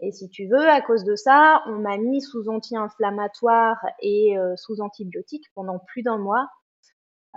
Et 0.00 0.10
si 0.10 0.30
tu 0.30 0.46
veux, 0.46 0.70
à 0.70 0.80
cause 0.80 1.04
de 1.04 1.16
ça, 1.16 1.62
on 1.66 1.80
m'a 1.80 1.98
mis 1.98 2.22
sous 2.22 2.48
anti-inflammatoire 2.48 3.76
et 4.00 4.38
euh, 4.38 4.56
sous 4.56 4.80
antibiotiques 4.80 5.44
pendant 5.54 5.78
plus 5.78 6.02
d'un 6.02 6.16
mois. 6.16 6.48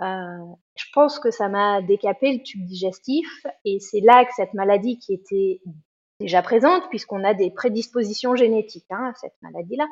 Je 0.00 0.86
pense 0.94 1.18
que 1.18 1.30
ça 1.30 1.50
m'a 1.50 1.82
décapé 1.82 2.32
le 2.32 2.42
tube 2.42 2.64
digestif 2.64 3.28
et 3.66 3.78
c'est 3.78 4.00
là 4.00 4.24
que 4.24 4.32
cette 4.34 4.54
maladie 4.54 4.98
qui 4.98 5.12
était 5.12 5.60
déjà 6.18 6.40
présente, 6.40 6.88
puisqu'on 6.88 7.24
a 7.24 7.34
des 7.34 7.50
prédispositions 7.50 8.34
génétiques 8.34 8.86
hein, 8.90 9.10
à 9.10 9.14
cette 9.14 9.34
maladie-là, 9.42 9.86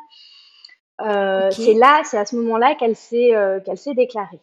euh, 1.02 1.50
c'est 1.50 1.74
là, 1.74 2.02
c'est 2.04 2.18
à 2.18 2.24
ce 2.24 2.36
moment-là 2.36 2.74
qu'elle 2.74 2.96
s'est 2.96 3.32
qu'elle 3.64 3.78
s'est 3.78 3.94
déclarée. 3.94 4.40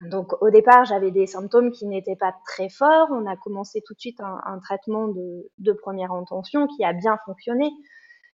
Donc 0.00 0.40
au 0.42 0.50
départ, 0.50 0.86
j'avais 0.86 1.10
des 1.10 1.26
symptômes 1.26 1.70
qui 1.72 1.86
n'étaient 1.86 2.16
pas 2.16 2.34
très 2.46 2.70
forts. 2.70 3.08
On 3.10 3.26
a 3.26 3.36
commencé 3.36 3.82
tout 3.82 3.92
de 3.92 4.00
suite 4.00 4.20
un, 4.20 4.58
traitement 4.60 5.08
de, 5.08 5.72
première 5.72 6.12
intention 6.12 6.66
qui 6.66 6.84
a 6.84 6.92
bien 6.94 7.18
fonctionné. 7.26 7.70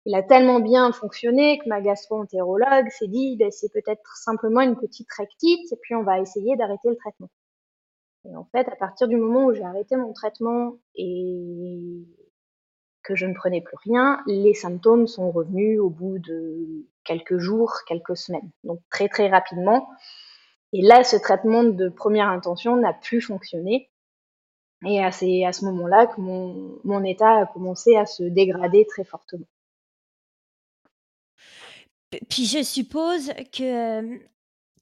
Il 0.06 0.14
a 0.14 0.22
tellement 0.22 0.60
bien 0.60 0.92
fonctionné 0.92 1.58
que 1.58 1.68
ma 1.68 1.82
gastro-entérologue 1.82 2.88
s'est 2.88 3.08
dit 3.08 3.36
ben, 3.36 3.50
c'est 3.50 3.70
peut-être 3.70 4.16
simplement 4.16 4.62
une 4.62 4.76
petite 4.76 5.12
rectite 5.12 5.70
et 5.70 5.76
puis 5.82 5.94
on 5.94 6.02
va 6.02 6.20
essayer 6.20 6.56
d'arrêter 6.56 6.88
le 6.88 6.96
traitement. 6.96 7.28
Et 8.24 8.34
en 8.34 8.44
fait, 8.52 8.66
à 8.68 8.76
partir 8.76 9.08
du 9.08 9.16
moment 9.16 9.46
où 9.46 9.54
j'ai 9.54 9.64
arrêté 9.64 9.96
mon 9.96 10.14
traitement 10.14 10.76
et 10.94 12.06
que 13.02 13.14
je 13.14 13.26
ne 13.26 13.34
prenais 13.34 13.60
plus 13.60 13.76
rien, 13.84 14.22
les 14.26 14.54
symptômes 14.54 15.06
sont 15.06 15.30
revenus 15.30 15.78
au 15.80 15.90
bout 15.90 16.18
de 16.18 16.86
quelques 17.04 17.38
jours, 17.38 17.72
quelques 17.86 18.16
semaines. 18.16 18.50
Donc 18.64 18.80
très 18.90 19.08
très 19.08 19.28
rapidement. 19.28 19.88
Et 20.72 20.82
là, 20.82 21.02
ce 21.02 21.16
traitement 21.16 21.64
de 21.64 21.88
première 21.88 22.28
intention 22.28 22.76
n'a 22.76 22.92
plus 22.92 23.20
fonctionné. 23.20 23.90
Et 24.86 25.00
c'est 25.12 25.44
à 25.44 25.52
ce 25.52 25.64
moment-là 25.66 26.06
que 26.06 26.20
mon, 26.20 26.78
mon 26.84 27.04
état 27.04 27.42
a 27.42 27.46
commencé 27.46 27.96
à 27.96 28.06
se 28.06 28.22
dégrader 28.22 28.86
très 28.86 29.04
fortement. 29.04 29.46
Puis 32.28 32.46
je 32.46 32.62
suppose 32.62 33.32
que 33.52 34.18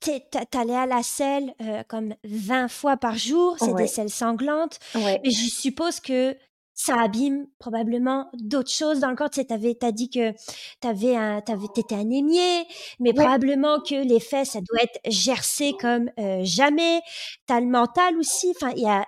tu 0.00 0.58
allais 0.58 0.76
à 0.76 0.86
la 0.86 1.02
selle 1.02 1.54
euh, 1.60 1.82
comme 1.88 2.14
20 2.24 2.68
fois 2.68 2.96
par 2.96 3.16
jour, 3.16 3.56
c'est 3.58 3.74
des 3.74 3.86
selles 3.86 4.10
sanglantes. 4.10 4.78
Mais 4.94 5.20
je 5.24 5.50
suppose 5.50 6.00
que 6.00 6.36
ça 6.78 6.94
abîme 7.00 7.48
probablement 7.58 8.30
d'autres 8.34 8.70
choses 8.70 9.00
dans 9.00 9.10
le 9.10 9.16
corps. 9.16 9.30
Tu 9.30 9.40
sais, 9.40 9.46
t'avais, 9.46 9.74
t'as 9.74 9.90
dit 9.90 10.08
que 10.08 10.32
t'avais 10.80 11.16
un, 11.16 11.40
t'avais, 11.40 11.66
t'étais 11.74 11.96
anémié, 11.96 12.66
mais 13.00 13.12
probablement 13.12 13.80
que 13.80 13.96
les 13.96 14.20
fesses, 14.20 14.52
ça 14.52 14.60
doit 14.60 14.80
être 14.80 15.00
gercé 15.04 15.74
comme 15.80 16.08
euh, 16.20 16.40
jamais. 16.44 17.00
T'as 17.46 17.58
le 17.58 17.66
mental 17.66 18.16
aussi. 18.16 18.54
Enfin, 18.54 18.72
il 18.76 18.82
y 18.82 18.86
a. 18.86 19.04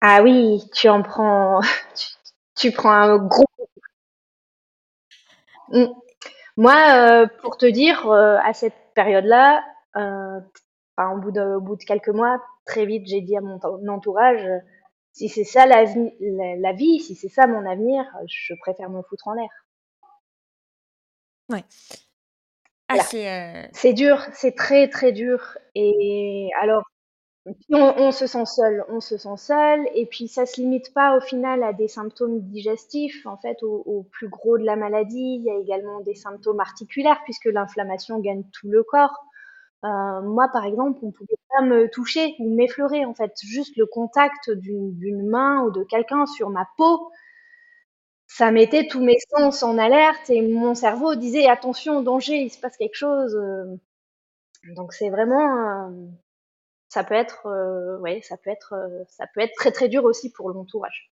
Ah 0.00 0.22
oui, 0.24 0.60
tu 0.74 0.88
en 0.88 1.02
prends, 1.02 1.60
tu, 2.56 2.72
prends 2.72 2.90
un 2.90 3.18
gros. 3.18 3.44
Mmh. 5.68 5.84
Moi, 6.56 6.74
euh, 6.96 7.26
pour 7.42 7.56
te 7.58 7.66
dire, 7.66 8.08
euh, 8.10 8.38
à 8.42 8.52
cette 8.54 8.74
période-là, 8.94 9.62
euh, 9.96 10.40
au, 10.98 11.18
bout 11.18 11.30
de, 11.30 11.56
au 11.56 11.60
bout 11.60 11.76
de 11.76 11.84
quelques 11.84 12.08
mois, 12.08 12.42
très 12.66 12.86
vite, 12.86 13.06
j'ai 13.06 13.20
dit 13.20 13.36
à 13.36 13.40
mon 13.40 13.60
entourage 13.88 14.44
si 15.14 15.28
c'est 15.28 15.44
ça 15.44 15.64
la, 15.64 15.84
la, 16.56 16.72
vie, 16.72 16.98
si 16.98 17.14
c'est 17.14 17.28
ça 17.28 17.46
mon 17.46 17.64
avenir, 17.70 18.04
je 18.26 18.52
préfère 18.60 18.90
me 18.90 19.00
foutre 19.02 19.28
en 19.28 19.34
l'air. 19.34 19.48
Ouais. 21.48 21.64
Ah, 22.88 22.96
euh 23.14 23.66
c'est 23.72 23.92
dur, 23.92 24.26
c'est 24.32 24.56
très 24.56 24.88
très 24.88 25.12
dur. 25.12 25.56
Et 25.76 26.50
alors, 26.60 26.82
on, 27.70 28.10
se 28.10 28.26
sent 28.26 28.44
seul, 28.44 28.84
on 28.88 29.00
se 29.00 29.16
sent 29.16 29.36
seul, 29.36 29.86
et 29.94 30.06
puis 30.06 30.26
ça 30.26 30.46
se 30.46 30.60
limite 30.60 30.92
pas 30.92 31.16
au 31.16 31.20
final 31.20 31.62
à 31.62 31.72
des 31.72 31.88
symptômes 31.88 32.40
digestifs. 32.40 33.24
En 33.24 33.36
fait, 33.36 33.62
au, 33.62 33.84
au 33.86 34.02
plus 34.02 34.28
gros 34.28 34.58
de 34.58 34.64
la 34.64 34.74
maladie, 34.74 35.36
il 35.38 35.44
y 35.44 35.50
a 35.50 35.58
également 35.58 36.00
des 36.00 36.14
symptômes 36.16 36.60
articulaires 36.60 37.20
puisque 37.22 37.46
l'inflammation 37.46 38.18
gagne 38.18 38.42
tout 38.52 38.68
le 38.68 38.82
corps. 38.82 39.24
Euh, 39.84 40.22
moi, 40.22 40.48
par 40.52 40.64
exemple, 40.64 40.98
on 41.02 41.10
pouvait 41.10 41.36
pas 41.50 41.62
me 41.62 41.88
toucher 41.90 42.34
ou 42.38 42.54
m'effleurer. 42.54 43.04
En 43.04 43.14
fait, 43.14 43.32
juste 43.42 43.76
le 43.76 43.86
contact 43.86 44.50
d'une 44.50 45.28
main 45.28 45.62
ou 45.62 45.70
de 45.70 45.84
quelqu'un 45.84 46.24
sur 46.26 46.48
ma 46.48 46.66
peau, 46.78 47.10
ça 48.26 48.50
mettait 48.50 48.86
tous 48.86 49.02
mes 49.02 49.18
sens 49.30 49.62
en 49.62 49.76
alerte 49.76 50.30
et 50.30 50.40
mon 50.40 50.74
cerveau 50.74 51.14
disait 51.14 51.48
attention, 51.48 52.02
danger, 52.02 52.36
il 52.36 52.50
se 52.50 52.58
passe 52.58 52.76
quelque 52.76 52.96
chose. 52.96 53.36
Euh. 53.36 53.76
Donc 54.74 54.94
c'est 54.94 55.10
vraiment, 55.10 55.90
euh, 55.90 56.06
ça 56.88 57.04
peut 57.04 57.14
être, 57.14 57.46
ouais, 58.00 58.22
ça 58.22 58.38
peut 58.38 58.50
être, 58.50 58.74
ça 59.08 59.26
peut 59.34 59.40
être 59.40 59.54
très 59.54 59.70
très 59.70 59.88
dur 59.88 60.04
aussi 60.04 60.32
pour 60.32 60.48
l'entourage. 60.50 61.12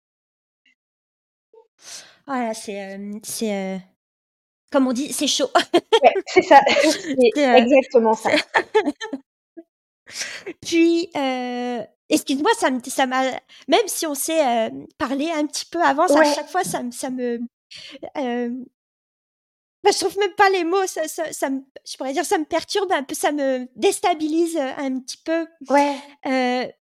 Voilà, 2.26 2.52
c'est, 2.52 3.00
c'est 3.22 3.80
comme 4.70 4.86
on 4.86 4.92
dit, 4.92 5.12
c'est 5.12 5.26
chaud. 5.26 5.50
Ouais, 6.02 6.14
c'est 6.26 6.42
ça, 6.42 6.60
c'est 6.66 7.38
euh, 7.38 7.56
exactement 7.56 8.14
ça. 8.14 8.30
Puis, 10.62 11.10
euh, 11.16 11.82
excuse-moi, 12.08 12.50
ça 12.58 12.70
me, 12.70 12.80
ça 12.84 13.06
m'a, 13.06 13.30
même 13.68 13.86
si 13.86 14.06
on 14.06 14.14
s'est 14.14 14.44
euh, 14.44 14.70
parlé 14.96 15.30
un 15.30 15.46
petit 15.46 15.66
peu 15.66 15.82
avant, 15.82 16.04
à 16.04 16.34
chaque 16.34 16.50
fois, 16.50 16.64
ça, 16.64 16.82
ça 16.90 17.10
me, 17.10 17.40
bah, 19.84 19.90
je 19.92 19.98
trouve 19.98 20.18
même 20.18 20.34
pas 20.34 20.50
les 20.50 20.64
mots, 20.64 20.86
ça, 20.86 21.06
ça, 21.08 21.32
ça 21.32 21.50
me, 21.50 21.62
je 21.86 21.96
pourrais 21.96 22.12
dire, 22.12 22.24
ça 22.24 22.38
me 22.38 22.44
perturbe 22.44 22.90
un 22.92 23.02
peu, 23.02 23.14
ça 23.14 23.32
me 23.32 23.68
déstabilise 23.76 24.56
un 24.56 24.98
petit 25.00 25.18
peu. 25.18 25.46
Ouais. 25.68 26.74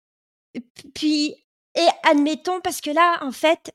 puis, 0.93 1.35
et 1.75 1.87
admettons, 2.03 2.61
parce 2.61 2.79
que 2.79 2.91
là, 2.91 3.17
en 3.21 3.31
fait, 3.31 3.73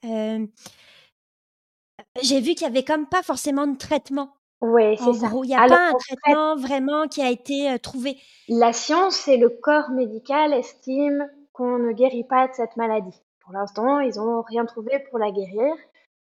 j'ai 2.22 2.40
vu 2.40 2.54
qu'il 2.54 2.62
y 2.62 2.70
avait 2.70 2.84
comme 2.84 3.06
pas 3.06 3.22
forcément 3.22 3.66
de 3.66 3.76
traitement. 3.76 4.30
Oui, 4.60 4.96
c'est 4.98 5.14
ça. 5.14 5.30
il 5.32 5.48
n'y 5.48 5.54
a 5.54 5.66
pas 5.66 5.88
un 5.88 5.94
traitement 5.94 6.56
vraiment 6.56 7.08
qui 7.08 7.22
a 7.22 7.30
été 7.30 7.78
trouvé. 7.82 8.18
La 8.48 8.72
science 8.72 9.26
et 9.26 9.38
le 9.38 9.48
corps 9.48 9.90
médical 9.90 10.52
estiment 10.52 11.26
qu'on 11.52 11.78
ne 11.78 11.92
guérit 11.92 12.24
pas 12.24 12.48
de 12.48 12.52
cette 12.52 12.76
maladie. 12.76 13.18
Pour 13.40 13.52
l'instant, 13.54 14.00
ils 14.00 14.16
n'ont 14.16 14.42
rien 14.42 14.66
trouvé 14.66 14.98
pour 15.10 15.18
la 15.18 15.30
guérir. 15.30 15.74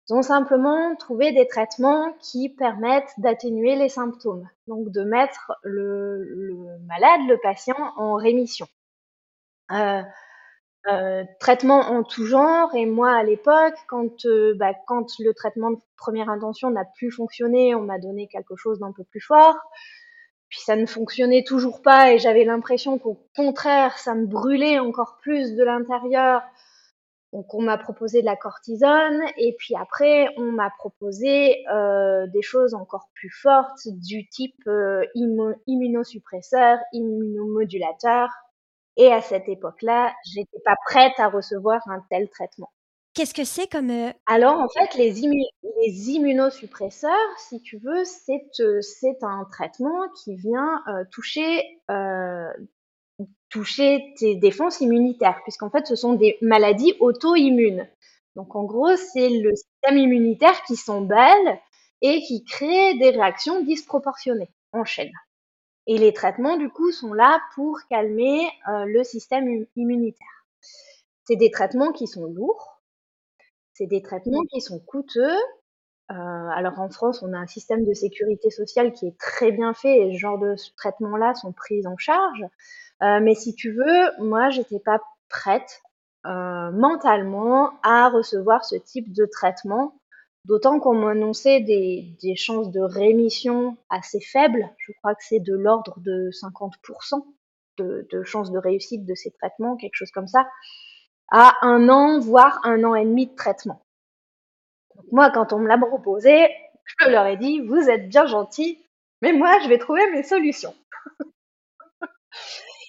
Ils 0.08 0.14
ont 0.14 0.22
simplement 0.22 0.94
trouvé 0.96 1.32
des 1.32 1.46
traitements 1.46 2.12
qui 2.20 2.48
permettent 2.48 3.12
d'atténuer 3.18 3.76
les 3.76 3.88
symptômes, 3.88 4.48
donc 4.66 4.90
de 4.90 5.02
mettre 5.02 5.52
le, 5.62 6.24
le 6.24 6.78
malade, 6.86 7.20
le 7.28 7.38
patient, 7.42 7.76
en 7.96 8.14
rémission. 8.14 8.66
Euh, 9.70 10.02
euh, 10.88 11.24
traitement 11.38 11.80
en 11.80 12.02
tout 12.02 12.26
genre. 12.26 12.74
Et 12.74 12.86
moi, 12.86 13.12
à 13.12 13.22
l'époque, 13.22 13.76
quand, 13.88 14.24
euh, 14.26 14.54
bah, 14.56 14.72
quand 14.86 15.06
le 15.18 15.32
traitement 15.32 15.70
de 15.70 15.78
première 15.96 16.28
intention 16.28 16.70
n'a 16.70 16.84
plus 16.96 17.10
fonctionné, 17.10 17.74
on 17.74 17.82
m'a 17.82 17.98
donné 17.98 18.26
quelque 18.28 18.56
chose 18.56 18.80
d'un 18.80 18.92
peu 18.92 19.04
plus 19.04 19.20
fort. 19.20 19.56
Puis 20.48 20.60
ça 20.60 20.76
ne 20.76 20.84
fonctionnait 20.84 21.44
toujours 21.44 21.80
pas 21.80 22.12
et 22.12 22.18
j'avais 22.18 22.44
l'impression 22.44 22.98
qu'au 22.98 23.26
contraire, 23.34 23.96
ça 23.96 24.14
me 24.14 24.26
brûlait 24.26 24.78
encore 24.78 25.18
plus 25.22 25.54
de 25.54 25.64
l'intérieur. 25.64 26.42
Donc 27.32 27.54
on 27.54 27.62
m'a 27.62 27.78
proposé 27.78 28.20
de 28.20 28.26
la 28.26 28.36
cortisone 28.36 29.22
et 29.38 29.54
puis 29.58 29.74
après 29.74 30.28
on 30.36 30.52
m'a 30.52 30.68
proposé 30.76 31.64
euh, 31.72 32.26
des 32.26 32.42
choses 32.42 32.74
encore 32.74 33.08
plus 33.14 33.30
fortes 33.30 33.88
du 33.88 34.28
type 34.28 34.62
euh, 34.66 35.06
immunosuppresseur, 35.66 36.78
immunomodulateur, 36.92 38.28
et 38.96 39.12
à 39.12 39.20
cette 39.20 39.48
époque-là, 39.48 40.12
j'étais 40.24 40.60
pas 40.64 40.76
prête 40.86 41.18
à 41.18 41.28
recevoir 41.28 41.80
un 41.88 42.04
tel 42.10 42.28
traitement. 42.28 42.70
Qu'est-ce 43.14 43.34
que 43.34 43.44
c'est 43.44 43.66
comme 43.66 43.90
euh, 43.90 44.10
Alors 44.26 44.58
en 44.58 44.68
fait, 44.68 44.94
les, 44.94 45.12
les, 45.12 46.10
immunosuppresseurs, 46.10 47.38
si 47.38 47.60
tu 47.60 47.78
veux, 47.78 48.04
c'est 48.04 48.60
euh, 48.60 48.80
un 49.22 49.44
traitement 49.50 50.08
qui 50.22 50.36
vient 50.36 50.82
euh, 50.88 51.04
toucher 51.10 51.62
toucher 53.50 54.14
tes 54.18 54.34
défenses 54.34 54.80
immunitaires, 54.80 55.38
puisqu'en 55.42 55.68
fait, 55.68 55.86
ce 55.86 55.94
sont 55.94 56.14
des 56.14 56.38
maladies 56.40 56.94
auto-immunes. 57.00 57.86
Donc 58.34 58.56
en 58.56 58.64
gros, 58.64 58.96
c'est 58.96 59.28
le 59.28 59.54
système 59.54 59.98
immunitaire 59.98 60.62
qui 60.64 60.74
s'emballe 60.74 61.60
et 62.00 62.22
qui 62.22 62.44
crée 62.44 62.94
des 62.98 63.10
réactions 63.10 63.62
disproportionnées 63.62 64.50
en 64.72 64.84
chaîne. 64.84 65.12
Et 65.86 65.98
les 65.98 66.12
traitements, 66.12 66.56
du 66.56 66.68
coup, 66.68 66.92
sont 66.92 67.12
là 67.12 67.40
pour 67.54 67.78
calmer 67.90 68.46
euh, 68.68 68.84
le 68.86 69.02
système 69.02 69.66
immunitaire. 69.76 70.46
C'est 71.26 71.36
des 71.36 71.50
traitements 71.50 71.92
qui 71.92 72.06
sont 72.06 72.26
lourds, 72.26 72.80
c'est 73.72 73.86
des 73.86 74.02
traitements 74.02 74.42
qui 74.52 74.60
sont 74.60 74.78
coûteux. 74.78 75.36
Euh, 76.10 76.14
alors 76.14 76.78
en 76.78 76.90
France, 76.90 77.22
on 77.22 77.32
a 77.32 77.38
un 77.38 77.46
système 77.46 77.84
de 77.84 77.94
sécurité 77.94 78.50
sociale 78.50 78.92
qui 78.92 79.06
est 79.06 79.18
très 79.18 79.50
bien 79.50 79.72
fait 79.72 80.00
et 80.00 80.12
ce 80.12 80.18
genre 80.18 80.38
de 80.38 80.54
traitements-là 80.76 81.34
sont 81.34 81.52
pris 81.52 81.86
en 81.86 81.96
charge. 81.96 82.44
Euh, 83.02 83.20
mais 83.20 83.34
si 83.34 83.54
tu 83.54 83.72
veux, 83.72 84.22
moi, 84.24 84.50
j'étais 84.50 84.80
pas 84.80 85.00
prête 85.28 85.82
mentalement 86.24 87.72
à 87.82 88.08
recevoir 88.08 88.64
ce 88.64 88.76
type 88.76 89.12
de 89.12 89.26
traitement 89.26 90.00
D'autant 90.44 90.80
qu'on 90.80 90.94
m'annonçait 90.94 91.60
des, 91.60 92.16
des 92.20 92.36
chances 92.36 92.70
de 92.70 92.80
rémission 92.80 93.76
assez 93.90 94.20
faibles. 94.20 94.68
Je 94.78 94.92
crois 94.98 95.14
que 95.14 95.22
c'est 95.24 95.40
de 95.40 95.54
l'ordre 95.54 95.98
de 96.00 96.30
50% 96.32 97.24
de, 97.78 98.06
de 98.10 98.22
chances 98.24 98.50
de 98.50 98.58
réussite 98.58 99.04
de 99.06 99.14
ces 99.14 99.30
traitements, 99.32 99.76
quelque 99.76 99.94
chose 99.94 100.10
comme 100.10 100.26
ça, 100.28 100.46
à 101.30 101.54
un 101.62 101.88
an, 101.88 102.20
voire 102.20 102.60
un 102.64 102.84
an 102.84 102.94
et 102.94 103.04
demi 103.04 103.26
de 103.26 103.34
traitement. 103.34 103.82
moi, 105.12 105.30
quand 105.30 105.52
on 105.52 105.58
me 105.58 105.68
l'a 105.68 105.78
proposé, 105.78 106.48
je 106.98 107.08
leur 107.08 107.26
ai 107.26 107.36
dit, 107.36 107.60
vous 107.60 107.88
êtes 107.88 108.08
bien 108.08 108.26
gentils, 108.26 108.84
mais 109.20 109.32
moi, 109.32 109.58
je 109.62 109.68
vais 109.68 109.78
trouver 109.78 110.10
mes 110.10 110.22
solutions. 110.22 110.74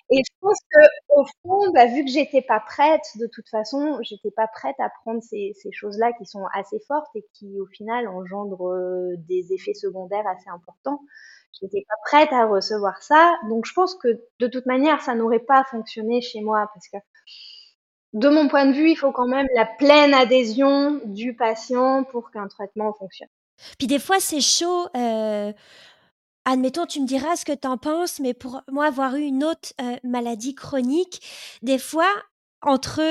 Et 0.10 0.18
je 0.18 0.32
pense 0.42 0.60
que 0.72 0.80
au 1.10 1.26
fond, 1.42 1.72
bah, 1.74 1.86
vu 1.86 2.04
que 2.04 2.12
j'étais 2.12 2.42
pas 2.42 2.60
prête, 2.60 3.02
de 3.16 3.28
toute 3.28 3.50
façon, 3.50 4.00
j'étais 4.02 4.32
pas 4.32 4.48
prête 4.48 4.76
à 4.80 4.90
prendre 5.02 5.22
ces, 5.24 5.54
choses-là 5.72 6.12
qui 6.14 6.26
sont 6.26 6.46
assez 6.54 6.80
fortes 6.88 7.16
et 7.16 7.26
qui, 7.34 7.60
au 7.60 7.66
final, 7.66 8.08
engendrent 8.08 8.74
euh, 8.74 9.16
des 9.30 9.54
effets 9.54 9.74
secondaires 9.74 10.28
assez 10.28 10.50
importants. 10.50 11.00
J'étais 11.60 11.86
pas 11.88 11.96
prête 12.06 12.34
à 12.34 12.46
recevoir 12.46 13.02
ça, 13.02 13.36
donc 13.50 13.66
je 13.66 13.74
pense 13.74 13.96
que 13.96 14.22
de 14.40 14.48
toute 14.48 14.66
manière, 14.66 15.02
ça 15.02 15.16
n'aurait 15.16 15.40
pas 15.40 15.64
fonctionné 15.70 16.20
chez 16.20 16.42
moi 16.42 16.70
parce 16.74 16.88
que 16.88 16.98
de 18.14 18.30
mon 18.30 18.48
point 18.48 18.66
de 18.66 18.74
vue, 18.74 18.92
il 18.92 18.96
faut 18.96 19.12
quand 19.12 19.28
même 19.28 19.48
la 19.56 19.66
pleine 19.66 20.14
adhésion 20.14 21.00
du 21.06 21.36
patient 21.36 22.04
pour 22.04 22.32
qu'un 22.32 22.48
traitement 22.48 22.94
fonctionne. 22.94 23.30
Puis 23.78 23.88
des 23.88 24.00
fois, 24.00 24.20
c'est 24.20 24.42
chaud. 24.42 24.88
Euh, 24.96 25.54
Admettons, 26.46 26.86
tu 26.86 27.00
me 27.00 27.08
diras 27.08 27.36
ce 27.36 27.46
que 27.46 27.54
tu 27.54 27.68
en 27.68 27.78
penses, 27.78 28.20
mais 28.20 28.34
pour 28.34 28.62
moi, 28.70 28.88
avoir 28.88 29.16
eu 29.16 29.22
une 29.22 29.44
autre 29.44 29.74
euh, 29.82 29.96
maladie 30.04 30.56
chronique, 30.56 31.22
des 31.62 31.80
fois, 31.80 32.12
entre 32.62 33.02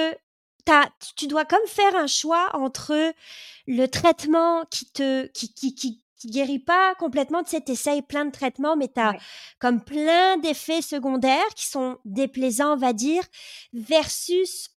tu 1.16 1.26
dois 1.26 1.44
comme 1.44 1.66
faire 1.66 1.96
un 1.96 2.06
choix 2.06 2.50
entre 2.54 3.12
le 3.66 3.86
traitement 3.86 4.64
qui 4.70 4.86
te 4.92 5.26
qui, 5.26 5.52
qui, 5.52 5.74
qui, 5.74 6.02
guérit 6.24 6.60
pas 6.60 6.94
complètement, 6.94 7.42
tu 7.42 7.50
sais, 7.50 7.60
t'essayes 7.60 8.02
plein 8.02 8.24
de 8.24 8.30
traitements, 8.30 8.76
mais 8.76 8.86
tu 8.86 9.00
as 9.00 9.14
comme 9.58 9.82
plein 9.82 10.36
d'effets 10.36 10.80
secondaires 10.80 11.48
qui 11.56 11.66
sont 11.66 11.98
déplaisants, 12.04 12.74
on 12.74 12.76
va 12.76 12.92
dire, 12.92 13.24
versus 13.72 14.70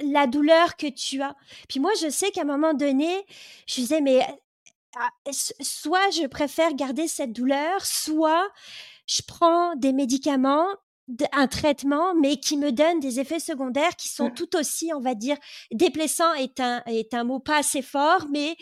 la 0.00 0.26
douleur 0.26 0.76
que 0.76 0.88
tu 0.88 1.22
as. 1.22 1.36
Puis 1.68 1.78
moi, 1.78 1.92
je 2.02 2.10
sais 2.10 2.32
qu'à 2.32 2.42
un 2.42 2.44
moment 2.44 2.74
donné, 2.74 3.24
je 3.68 3.76
disais, 3.76 4.00
mais 4.00 4.26
soit 5.32 6.10
je 6.10 6.26
préfère 6.26 6.74
garder 6.74 7.08
cette 7.08 7.32
douleur, 7.32 7.84
soit 7.84 8.48
je 9.06 9.22
prends 9.26 9.74
des 9.76 9.92
médicaments, 9.92 10.66
un 11.32 11.46
traitement, 11.46 12.14
mais 12.14 12.38
qui 12.38 12.56
me 12.56 12.72
donne 12.72 12.98
des 12.98 13.20
effets 13.20 13.38
secondaires 13.38 13.94
qui 13.96 14.08
sont 14.08 14.28
mmh. 14.28 14.34
tout 14.34 14.56
aussi, 14.56 14.90
on 14.94 15.00
va 15.00 15.14
dire, 15.14 15.36
déplaisants 15.70 16.34
est 16.34 16.58
un, 16.58 16.82
est 16.86 17.14
un 17.14 17.24
mot 17.24 17.38
pas 17.38 17.58
assez 17.58 17.82
fort, 17.82 18.26
mais 18.30 18.56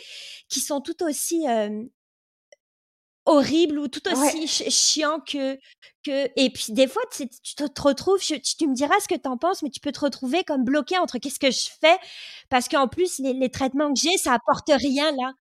qui 0.49 0.61
sont 0.61 0.81
tout 0.81 1.03
aussi 1.03 1.47
horrible 3.26 3.78
ou 3.78 3.88
tout 3.88 4.02
aussi 4.11 4.47
chiant 4.71 5.21
que 5.21 5.59
que 6.04 6.28
et 6.37 6.50
puis 6.50 6.66
des 6.71 6.87
fois 6.87 7.02
tu, 7.11 7.26
te 7.26 7.81
retrouves 7.81 8.21
tu, 8.21 8.69
me 8.69 8.75
diras 8.75 8.95
ce 9.00 9.09
que 9.09 9.14
tu 9.14 9.28
en 9.28 9.38
penses 9.38 9.62
mais 9.62 9.71
tu 9.71 9.80
peux 9.80 9.93
te 9.93 10.00
retrouver 10.00 10.45
comme 10.45 10.65
bloqué 10.65 10.99
entre 10.99 11.19
qu'est-ce 11.19 11.39
que 11.39 11.50
je 11.50 11.71
fais 11.80 11.97
parce 12.50 12.69
qu'en 12.69 12.87
plus 12.87 13.19
les, 13.21 13.49
traitements 13.49 13.93
que 13.93 13.99
j'ai 13.99 14.17
ça 14.19 14.34
apporte 14.34 14.69
rien 14.69 15.10
là. 15.13 15.32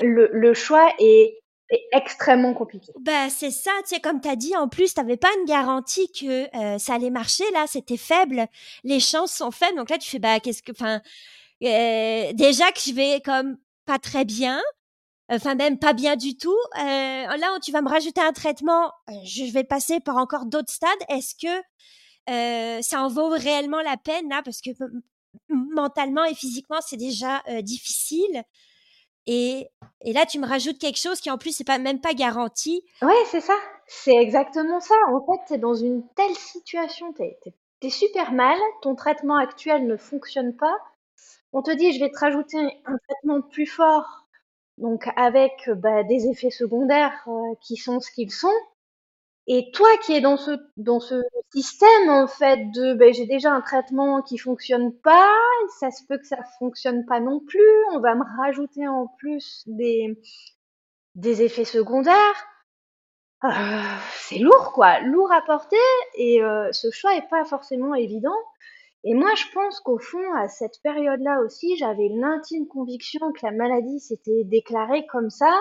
Le, 0.00 0.30
le, 0.32 0.54
choix 0.54 0.90
est, 0.98 1.38
est, 1.70 1.82
extrêmement 1.92 2.54
compliqué. 2.54 2.92
Bah 3.00 3.28
c'est 3.28 3.50
ça 3.50 3.72
tu 3.82 3.94
sais 3.94 4.00
comme 4.00 4.20
tu 4.20 4.28
as 4.28 4.36
dit 4.36 4.56
en 4.56 4.68
plus 4.68 4.94
tu 4.94 5.00
n'avais 5.00 5.18
pas 5.18 5.28
une 5.40 5.44
garantie 5.44 6.10
que 6.12 6.56
euh, 6.56 6.78
ça 6.78 6.94
allait 6.94 7.10
marcher 7.10 7.44
là 7.52 7.66
c'était 7.66 7.98
faible 7.98 8.46
les 8.84 9.00
chances 9.00 9.32
sont 9.32 9.50
faibles 9.50 9.76
donc 9.76 9.90
là 9.90 9.98
tu 9.98 10.08
fais 10.08 10.18
bah 10.18 10.40
qu'est-ce 10.40 10.62
que 10.62 10.72
enfin 10.72 11.02
euh, 11.62 12.32
déjà 12.32 12.72
que 12.72 12.80
je 12.80 12.92
vais 12.92 13.20
comme 13.20 13.58
pas 13.84 13.98
très 13.98 14.24
bien 14.24 14.60
enfin 15.36 15.54
même 15.54 15.78
pas 15.78 15.92
bien 15.92 16.16
du 16.16 16.36
tout. 16.36 16.56
Euh, 16.78 16.82
là, 16.82 17.58
tu 17.62 17.72
vas 17.72 17.82
me 17.82 17.88
rajouter 17.88 18.20
un 18.20 18.32
traitement, 18.32 18.92
euh, 19.08 19.12
je 19.24 19.50
vais 19.52 19.64
passer 19.64 20.00
par 20.00 20.16
encore 20.16 20.46
d'autres 20.46 20.72
stades. 20.72 20.90
Est-ce 21.08 21.34
que 21.34 21.62
euh, 22.30 22.82
ça 22.82 23.02
en 23.02 23.08
vaut 23.08 23.28
réellement 23.28 23.80
la 23.80 23.96
peine 23.96 24.28
là? 24.28 24.42
Parce 24.44 24.60
que 24.60 24.70
mentalement 25.48 26.24
et 26.24 26.34
physiquement, 26.34 26.80
c'est 26.80 26.96
déjà 26.96 27.42
difficile. 27.62 28.42
Et, 29.26 29.68
là, 30.04 30.26
tu 30.26 30.40
me 30.40 30.46
rajoutes 30.46 30.78
quelque 30.78 30.98
chose 30.98 31.20
qui 31.20 31.30
en 31.30 31.38
plus 31.38 31.54
c'est 31.56 31.64
pas 31.64 31.78
même 31.78 32.00
pas 32.00 32.12
garanti. 32.12 32.82
Ouais, 33.00 33.24
c'est 33.30 33.40
ça. 33.40 33.54
C'est 33.86 34.16
exactement 34.16 34.80
ça. 34.80 34.94
En 35.08 35.20
fait, 35.20 35.40
tu 35.46 35.54
es 35.54 35.58
dans 35.58 35.74
une 35.74 36.06
telle 36.16 36.34
situation, 36.34 37.12
tu 37.12 37.22
es, 37.22 37.90
super 37.90 38.32
mal, 38.32 38.58
ton 38.82 38.94
traitement 38.94 39.36
actuel 39.36 39.86
ne 39.86 39.96
fonctionne 39.96 40.54
pas. 40.56 40.76
On 41.52 41.62
te 41.62 41.70
dit, 41.70 41.92
je 41.92 42.00
vais 42.00 42.10
te 42.10 42.18
rajouter 42.18 42.58
un 42.58 42.96
traitement 43.08 43.42
plus 43.42 43.66
fort 43.66 44.21
donc 44.78 45.08
avec 45.16 45.70
bah, 45.76 46.02
des 46.04 46.26
effets 46.28 46.50
secondaires 46.50 47.22
euh, 47.28 47.54
qui 47.60 47.76
sont 47.76 48.00
ce 48.00 48.10
qu'ils 48.10 48.32
sont. 48.32 48.52
Et 49.48 49.70
toi 49.72 49.88
qui 50.04 50.12
es 50.12 50.20
dans 50.20 50.36
ce 50.36 50.52
dans 50.76 51.00
ce 51.00 51.20
système 51.52 52.08
en 52.08 52.28
fait 52.28 52.70
de 52.72 52.94
ben, 52.94 53.12
j'ai 53.12 53.26
déjà 53.26 53.52
un 53.52 53.60
traitement 53.60 54.22
qui 54.22 54.38
fonctionne 54.38 54.92
pas, 54.92 55.30
ça 55.80 55.90
se 55.90 56.04
peut 56.06 56.18
que 56.18 56.26
ça 56.26 56.38
fonctionne 56.58 57.04
pas 57.06 57.18
non 57.20 57.40
plus, 57.40 57.60
on 57.92 57.98
va 58.00 58.14
me 58.14 58.24
rajouter 58.38 58.86
en 58.86 59.08
plus 59.18 59.64
des 59.66 60.16
des 61.16 61.42
effets 61.42 61.64
secondaires. 61.64 62.46
Euh, 63.44 63.48
c'est 64.20 64.38
lourd 64.38 64.72
quoi, 64.72 65.00
lourd 65.00 65.32
à 65.32 65.42
porter 65.42 65.76
et 66.14 66.42
euh, 66.42 66.70
ce 66.72 66.90
choix 66.92 67.16
est 67.16 67.28
pas 67.28 67.44
forcément 67.44 67.94
évident. 67.94 68.36
Et 69.04 69.14
moi, 69.14 69.30
je 69.36 69.44
pense 69.52 69.80
qu'au 69.80 69.98
fond, 69.98 70.32
à 70.36 70.48
cette 70.48 70.80
période-là 70.82 71.40
aussi, 71.40 71.76
j'avais 71.76 72.08
l'intime 72.08 72.66
conviction 72.68 73.32
que 73.32 73.44
la 73.44 73.52
maladie 73.52 73.98
s'était 74.00 74.44
déclarée 74.44 75.06
comme 75.06 75.30
ça 75.30 75.52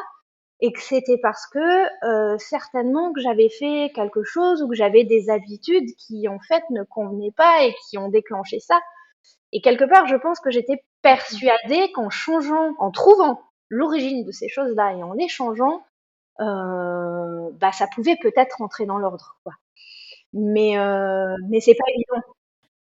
et 0.60 0.72
que 0.74 0.82
c'était 0.82 1.18
parce 1.18 1.48
que 1.48 1.60
euh, 2.06 2.38
certainement 2.38 3.14
que 3.14 3.22
j'avais 3.22 3.50
fait 3.50 3.92
quelque 3.96 4.24
chose 4.24 4.62
ou 4.62 4.68
que 4.70 4.76
j'avais 4.76 5.04
des 5.06 5.30
habitudes 5.32 5.90
qui 5.98 6.28
en 6.28 6.40
fait 6.40 6.64
ne 6.70 6.84
convenaient 6.84 7.34
pas 7.36 7.66
et 7.66 7.74
qui 7.90 7.98
ont 7.98 8.10
déclenché 8.10 8.60
ça. 8.60 8.80
Et 9.54 9.62
quelque 9.62 9.86
part, 9.86 10.08
je 10.08 10.16
pense 10.18 10.40
que 10.40 10.52
j'étais 10.52 10.84
persuadée 11.02 11.92
qu'en 11.94 12.10
changeant, 12.10 12.76
en 12.80 12.92
trouvant 12.92 13.42
l'origine 13.70 14.26
de 14.26 14.32
ces 14.32 14.50
choses-là 14.50 14.94
et 14.96 15.04
en 15.04 15.14
les 15.14 15.30
changeant, 15.30 15.84
euh, 16.42 17.52
bah 17.54 17.72
ça 17.74 17.88
pouvait 17.88 18.18
peut-être 18.22 18.58
rentrer 18.60 18.86
dans 18.86 18.98
l'ordre, 19.00 19.38
quoi. 19.44 19.54
Mais 20.34 20.78
euh, 20.80 21.36
mais 21.50 21.60
c'est 21.62 21.76
pas 21.76 21.86
évident. 21.96 22.24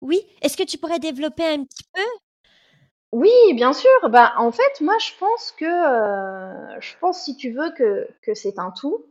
Oui, 0.01 0.21
est-ce 0.41 0.57
que 0.57 0.63
tu 0.63 0.77
pourrais 0.77 0.99
développer 0.99 1.45
un 1.45 1.63
petit 1.63 1.83
peu? 1.93 2.01
Oui, 3.11 3.31
bien 3.55 3.73
sûr. 3.73 3.89
Bah, 4.09 4.33
en 4.37 4.51
fait, 4.51 4.81
moi, 4.81 4.95
je 4.99 5.11
pense 5.19 5.51
que, 5.53 5.65
euh, 5.65 6.79
je 6.79 6.93
pense, 6.99 7.23
si 7.23 7.35
tu 7.35 7.51
veux, 7.51 7.71
que, 7.71 8.07
c'est 8.33 8.59
un 8.59 8.71
tout. 8.71 9.05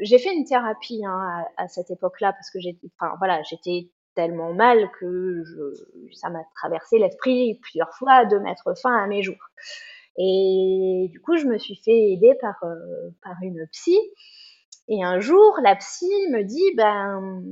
J'ai 0.00 0.18
fait 0.18 0.32
une 0.34 0.44
thérapie 0.44 1.02
hein, 1.04 1.44
à, 1.56 1.68
cette 1.68 1.90
époque-là 1.90 2.32
parce 2.32 2.50
que 2.50 2.60
j'étais, 2.60 2.88
enfin 2.98 3.14
voilà, 3.18 3.42
j'étais 3.42 3.90
tellement 4.14 4.52
mal 4.52 4.90
que 4.98 5.44
ça 6.12 6.28
m'a 6.30 6.40
traversé 6.56 6.98
l'esprit 6.98 7.58
plusieurs 7.62 7.94
fois 7.94 8.24
de 8.24 8.38
mettre 8.38 8.76
fin 8.76 8.96
à 8.96 9.06
mes 9.06 9.22
jours. 9.22 9.36
Et 10.18 11.08
du 11.12 11.20
coup, 11.20 11.36
je 11.36 11.46
me 11.46 11.58
suis 11.58 11.76
fait 11.76 12.12
aider 12.12 12.34
par 12.40 12.56
euh, 12.64 13.10
par 13.22 13.36
une 13.42 13.66
psy. 13.68 13.96
Et 14.88 15.04
un 15.04 15.20
jour, 15.20 15.58
la 15.62 15.76
psy 15.76 16.10
me 16.30 16.42
dit, 16.42 16.74
ben 16.76 17.42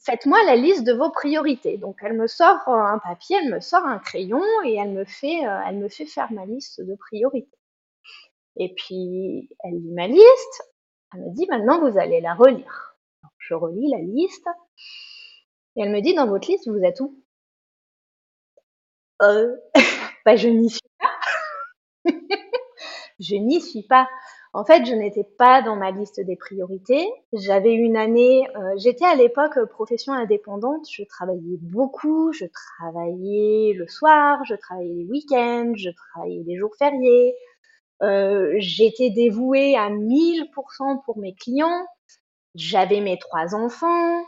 faites-moi 0.00 0.38
la 0.44 0.56
liste 0.56 0.84
de 0.84 0.92
vos 0.92 1.10
priorités. 1.10 1.78
Donc 1.78 1.98
elle 2.02 2.14
me 2.14 2.26
sort 2.26 2.68
un 2.68 2.98
papier, 2.98 3.36
elle 3.42 3.50
me 3.50 3.60
sort 3.60 3.84
un 3.86 3.98
crayon 3.98 4.42
et 4.64 4.74
elle 4.74 4.92
me 4.92 5.04
fait, 5.04 5.46
euh, 5.46 5.60
elle 5.66 5.78
me 5.78 5.88
fait 5.88 6.06
faire 6.06 6.32
ma 6.32 6.46
liste 6.46 6.80
de 6.80 6.94
priorités. 6.94 7.58
Et 8.56 8.74
puis 8.74 9.48
elle 9.64 9.80
lit 9.80 9.92
ma 9.92 10.06
liste, 10.06 10.62
elle 11.12 11.20
me 11.20 11.30
dit 11.34 11.46
maintenant 11.48 11.80
vous 11.80 11.98
allez 11.98 12.20
la 12.20 12.34
relire. 12.34 12.96
je 13.38 13.54
relis 13.54 13.90
la 13.90 13.98
liste 13.98 14.46
et 15.76 15.82
elle 15.82 15.90
me 15.90 16.00
dit 16.00 16.14
dans 16.14 16.26
votre 16.26 16.50
liste 16.50 16.68
vous 16.68 16.82
êtes 16.84 17.00
où? 17.00 17.20
Euh, 19.22 19.56
bah, 20.24 20.36
je 20.36 20.48
n'y 20.48 20.70
suis 20.70 20.80
pas. 20.98 21.10
je 23.20 23.36
n'y 23.36 23.60
suis 23.60 23.82
pas. 23.82 24.08
En 24.54 24.64
fait, 24.64 24.84
je 24.86 24.94
n'étais 24.94 25.24
pas 25.24 25.62
dans 25.62 25.74
ma 25.74 25.90
liste 25.90 26.20
des 26.20 26.36
priorités. 26.36 27.04
J'avais 27.32 27.74
une 27.74 27.96
année, 27.96 28.46
euh, 28.56 28.74
j'étais 28.76 29.04
à 29.04 29.16
l'époque 29.16 29.56
euh, 29.56 29.66
profession 29.66 30.12
indépendante. 30.12 30.86
Je 30.88 31.02
travaillais 31.02 31.58
beaucoup, 31.60 32.32
je 32.32 32.44
travaillais 32.78 33.72
le 33.76 33.88
soir, 33.88 34.38
je 34.44 34.54
travaillais 34.54 34.94
les 34.94 35.06
week-ends, 35.06 35.72
je 35.74 35.90
travaillais 35.90 36.44
les 36.46 36.56
jours 36.56 36.74
fériés. 36.78 37.34
j'étais 38.58 39.10
dévouée 39.10 39.76
à 39.76 39.90
1000% 39.90 41.02
pour 41.04 41.18
mes 41.18 41.34
clients. 41.34 41.84
J'avais 42.54 43.00
mes 43.00 43.18
trois 43.18 43.56
enfants. 43.56 44.22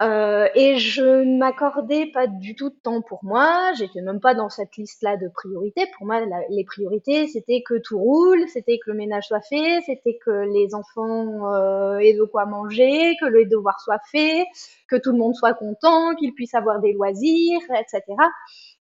Euh, 0.00 0.46
et 0.54 0.76
je 0.76 1.02
ne 1.02 1.38
m'accordais 1.38 2.06
pas 2.06 2.28
du 2.28 2.54
tout 2.54 2.70
de 2.70 2.76
temps 2.82 3.02
pour 3.02 3.24
moi. 3.24 3.72
J'étais 3.76 4.00
même 4.00 4.20
pas 4.20 4.34
dans 4.34 4.48
cette 4.48 4.76
liste-là 4.76 5.16
de 5.16 5.28
priorités. 5.28 5.86
Pour 5.96 6.06
moi, 6.06 6.20
les 6.50 6.64
priorités, 6.64 7.26
c'était 7.26 7.62
que 7.62 7.74
tout 7.78 7.98
roule, 7.98 8.46
c'était 8.48 8.78
que 8.78 8.90
le 8.90 8.96
ménage 8.96 9.26
soit 9.26 9.40
fait, 9.40 9.80
c'était 9.86 10.18
que 10.24 10.30
les 10.52 10.74
enfants 10.74 11.52
euh, 11.52 11.98
aient 11.98 12.14
de 12.14 12.22
quoi 12.22 12.46
manger, 12.46 13.16
que 13.20 13.26
les 13.26 13.46
devoirs 13.46 13.80
soient 13.80 14.00
faits, 14.12 14.46
que 14.88 14.96
tout 14.96 15.10
le 15.10 15.18
monde 15.18 15.34
soit 15.34 15.54
content, 15.54 16.14
qu'ils 16.14 16.32
puissent 16.32 16.54
avoir 16.54 16.80
des 16.80 16.92
loisirs, 16.92 17.60
etc. 17.70 18.02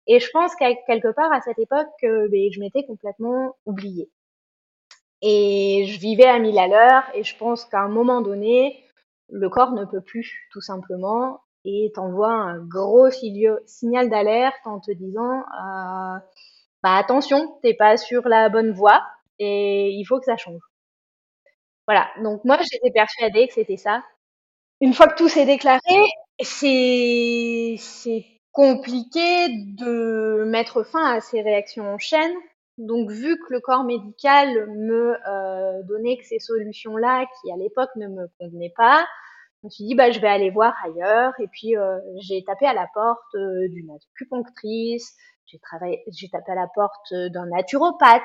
Et 0.08 0.18
je 0.18 0.28
pense 0.32 0.54
qu'à 0.56 0.74
quelque 0.86 1.12
part, 1.14 1.32
à 1.32 1.40
cette 1.42 1.60
époque, 1.60 1.86
euh, 2.02 2.28
ben, 2.28 2.50
je 2.52 2.58
m'étais 2.58 2.84
complètement 2.84 3.54
oubliée. 3.66 4.10
Et 5.22 5.86
je 5.86 5.98
vivais 5.98 6.26
à 6.26 6.38
mille 6.38 6.58
à 6.58 6.66
l'heure. 6.68 7.04
Et 7.14 7.22
je 7.22 7.36
pense 7.36 7.64
qu'à 7.64 7.80
un 7.80 7.88
moment 7.88 8.20
donné, 8.20 8.83
le 9.34 9.48
corps 9.48 9.72
ne 9.72 9.84
peut 9.84 10.00
plus, 10.00 10.46
tout 10.52 10.60
simplement, 10.60 11.40
et 11.64 11.90
t'envoie 11.94 12.32
un 12.32 12.58
gros 12.58 13.10
signal 13.10 14.08
d'alerte 14.08 14.60
en 14.64 14.80
te 14.80 14.92
disant 14.92 15.40
euh, 15.40 16.18
bah 16.82 16.94
attention, 16.96 17.58
t'es 17.62 17.74
pas 17.74 17.96
sur 17.96 18.28
la 18.28 18.48
bonne 18.48 18.72
voie 18.72 19.02
et 19.38 19.90
il 19.90 20.04
faut 20.04 20.18
que 20.18 20.26
ça 20.26 20.36
change. 20.36 20.60
Voilà, 21.86 22.08
donc 22.22 22.44
moi 22.44 22.58
j'étais 22.70 22.92
persuadée 22.92 23.48
que 23.48 23.54
c'était 23.54 23.76
ça. 23.76 24.02
Une 24.80 24.94
fois 24.94 25.08
que 25.08 25.16
tout 25.16 25.28
s'est 25.28 25.46
déclaré, 25.46 25.80
c'est 26.40 27.76
compliqué 28.52 29.48
de 29.48 30.44
mettre 30.46 30.84
fin 30.84 31.16
à 31.16 31.20
ces 31.20 31.42
réactions 31.42 31.92
en 31.92 31.98
chaîne. 31.98 32.34
Donc 32.78 33.10
vu 33.10 33.36
que 33.38 33.52
le 33.52 33.60
corps 33.60 33.84
médical 33.84 34.68
me 34.70 35.16
euh, 35.28 35.82
donnait 35.84 36.16
que 36.18 36.24
ces 36.24 36.38
solutions-là, 36.40 37.26
qui 37.40 37.52
à 37.52 37.56
l'époque 37.56 37.90
ne 37.96 38.08
me 38.08 38.28
convenaient 38.38 38.72
pas, 38.76 39.06
je 39.64 39.66
me 39.66 39.70
suis 39.70 39.84
dit 39.84 39.94
bah 39.94 40.10
je 40.10 40.20
vais 40.20 40.28
aller 40.28 40.50
voir 40.50 40.74
ailleurs. 40.84 41.32
Et 41.40 41.48
puis 41.48 41.76
euh, 41.76 41.98
j'ai 42.20 42.44
tapé 42.44 42.66
à 42.66 42.74
la 42.74 42.86
porte 42.92 43.34
euh, 43.34 43.68
d'une 43.70 43.90
acupunctrice, 43.90 45.16
j'ai 45.46 46.28
tapé 46.28 46.52
à 46.52 46.54
la 46.54 46.68
porte 46.74 47.12
euh, 47.12 47.30
d'un 47.30 47.46
naturopathe. 47.46 48.22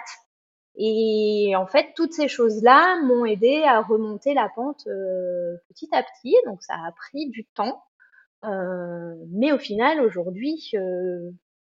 Et 0.76 1.54
en 1.56 1.66
fait 1.66 1.94
toutes 1.96 2.14
ces 2.14 2.28
choses-là 2.28 3.02
m'ont 3.04 3.24
aidé 3.24 3.64
à 3.64 3.82
remonter 3.82 4.34
la 4.34 4.50
pente 4.54 4.84
petit 5.70 5.90
à 5.94 6.04
petit. 6.04 6.36
Donc 6.46 6.62
ça 6.62 6.74
a 6.74 6.92
pris 6.92 7.30
du 7.30 7.46
temps. 7.56 7.84
Mais 8.44 9.52
au 9.54 9.58
final 9.58 10.02
aujourd'hui 10.02 10.72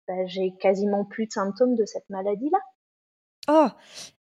bah, 0.06 0.26
j'ai 0.26 0.54
quasiment 0.60 1.04
plus 1.06 1.26
de 1.26 1.32
symptômes 1.32 1.74
de 1.74 1.84
cette 1.86 2.08
maladie-là. 2.10 2.58
Oh! 3.48 3.68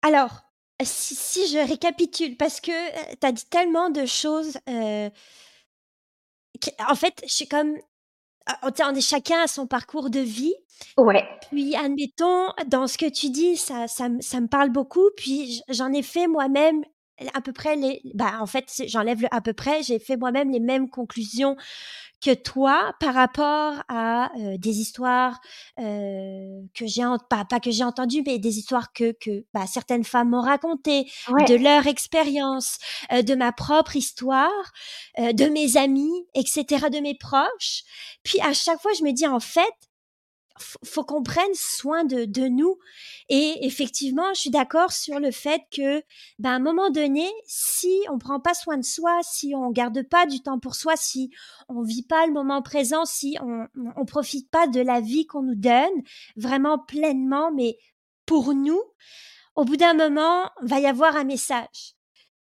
Alors 0.02 0.45
si, 0.82 1.46
je 1.48 1.66
récapitule, 1.66 2.36
parce 2.36 2.60
que 2.60 2.72
tu 3.14 3.26
as 3.26 3.32
dit 3.32 3.46
tellement 3.46 3.90
de 3.90 4.06
choses. 4.06 4.58
en 4.66 5.10
fait, 6.94 7.22
je 7.26 7.32
suis 7.32 7.48
comme. 7.48 7.76
On 8.62 8.94
est 8.94 9.00
chacun 9.00 9.42
à 9.42 9.48
son 9.48 9.66
parcours 9.66 10.08
de 10.08 10.20
vie. 10.20 10.54
Ouais. 10.96 11.24
Puis, 11.50 11.74
admettons, 11.74 12.46
dans 12.68 12.86
ce 12.86 12.96
que 12.96 13.08
tu 13.10 13.30
dis, 13.30 13.56
ça, 13.56 13.88
ça, 13.88 14.08
ça 14.20 14.40
me 14.40 14.46
parle 14.46 14.70
beaucoup. 14.70 15.10
Puis, 15.16 15.62
j'en 15.68 15.92
ai 15.92 16.02
fait 16.02 16.28
moi-même 16.28 16.84
à 17.34 17.40
peu 17.40 17.52
près 17.52 17.76
les. 17.76 18.00
Bah, 18.14 18.38
en 18.40 18.46
fait, 18.46 18.70
j'enlève 18.86 19.22
le 19.22 19.28
à 19.30 19.40
peu 19.40 19.52
près. 19.52 19.82
J'ai 19.82 19.98
fait 19.98 20.16
moi-même 20.16 20.50
les 20.50 20.60
mêmes 20.60 20.90
conclusions 20.90 21.56
que 22.22 22.34
toi 22.34 22.94
par 22.98 23.14
rapport 23.14 23.74
à 23.88 24.30
euh, 24.38 24.56
des 24.58 24.80
histoires 24.80 25.40
euh, 25.78 26.62
que 26.74 26.86
j'ai 26.86 27.02
pas, 27.28 27.44
pas 27.44 27.60
que 27.60 27.70
j'ai 27.70 27.84
entendues 27.84 28.22
mais 28.24 28.38
des 28.38 28.58
histoires 28.58 28.92
que 28.92 29.12
que 29.12 29.44
bah, 29.52 29.66
certaines 29.66 30.04
femmes 30.04 30.30
m'ont 30.30 30.40
racontées 30.40 31.10
de 31.28 31.62
leur 31.62 31.86
expérience 31.86 32.78
euh, 33.12 33.22
de 33.22 33.34
ma 33.34 33.52
propre 33.52 33.96
histoire 33.96 34.72
de 35.18 35.48
mes 35.50 35.76
amis 35.76 36.26
etc 36.34 36.86
de 36.90 37.00
mes 37.00 37.16
proches 37.16 37.82
puis 38.22 38.40
à 38.40 38.52
chaque 38.52 38.80
fois 38.80 38.92
je 38.98 39.04
me 39.04 39.12
dis 39.12 39.26
en 39.26 39.40
fait 39.40 39.74
faut 40.84 41.04
qu'on 41.04 41.22
prenne 41.22 41.54
soin 41.54 42.04
de, 42.04 42.24
de, 42.24 42.48
nous. 42.48 42.78
Et 43.28 43.66
effectivement, 43.66 44.32
je 44.34 44.40
suis 44.40 44.50
d'accord 44.50 44.92
sur 44.92 45.20
le 45.20 45.30
fait 45.30 45.62
que, 45.70 46.02
ben, 46.38 46.50
à 46.50 46.54
un 46.54 46.58
moment 46.58 46.90
donné, 46.90 47.28
si 47.46 48.02
on 48.10 48.18
prend 48.18 48.40
pas 48.40 48.54
soin 48.54 48.76
de 48.76 48.84
soi, 48.84 49.18
si 49.22 49.54
on 49.54 49.70
garde 49.70 50.02
pas 50.08 50.26
du 50.26 50.42
temps 50.42 50.58
pour 50.58 50.74
soi, 50.74 50.96
si 50.96 51.30
on 51.68 51.82
vit 51.82 52.04
pas 52.04 52.26
le 52.26 52.32
moment 52.32 52.62
présent, 52.62 53.04
si 53.04 53.36
on, 53.40 53.66
on 53.96 54.04
profite 54.04 54.50
pas 54.50 54.66
de 54.66 54.80
la 54.80 55.00
vie 55.00 55.26
qu'on 55.26 55.42
nous 55.42 55.54
donne 55.54 56.02
vraiment 56.36 56.78
pleinement, 56.78 57.50
mais 57.52 57.78
pour 58.26 58.54
nous, 58.54 58.82
au 59.54 59.64
bout 59.64 59.76
d'un 59.76 59.94
moment, 59.94 60.50
va 60.62 60.80
y 60.80 60.86
avoir 60.86 61.16
un 61.16 61.24
message. 61.24 61.94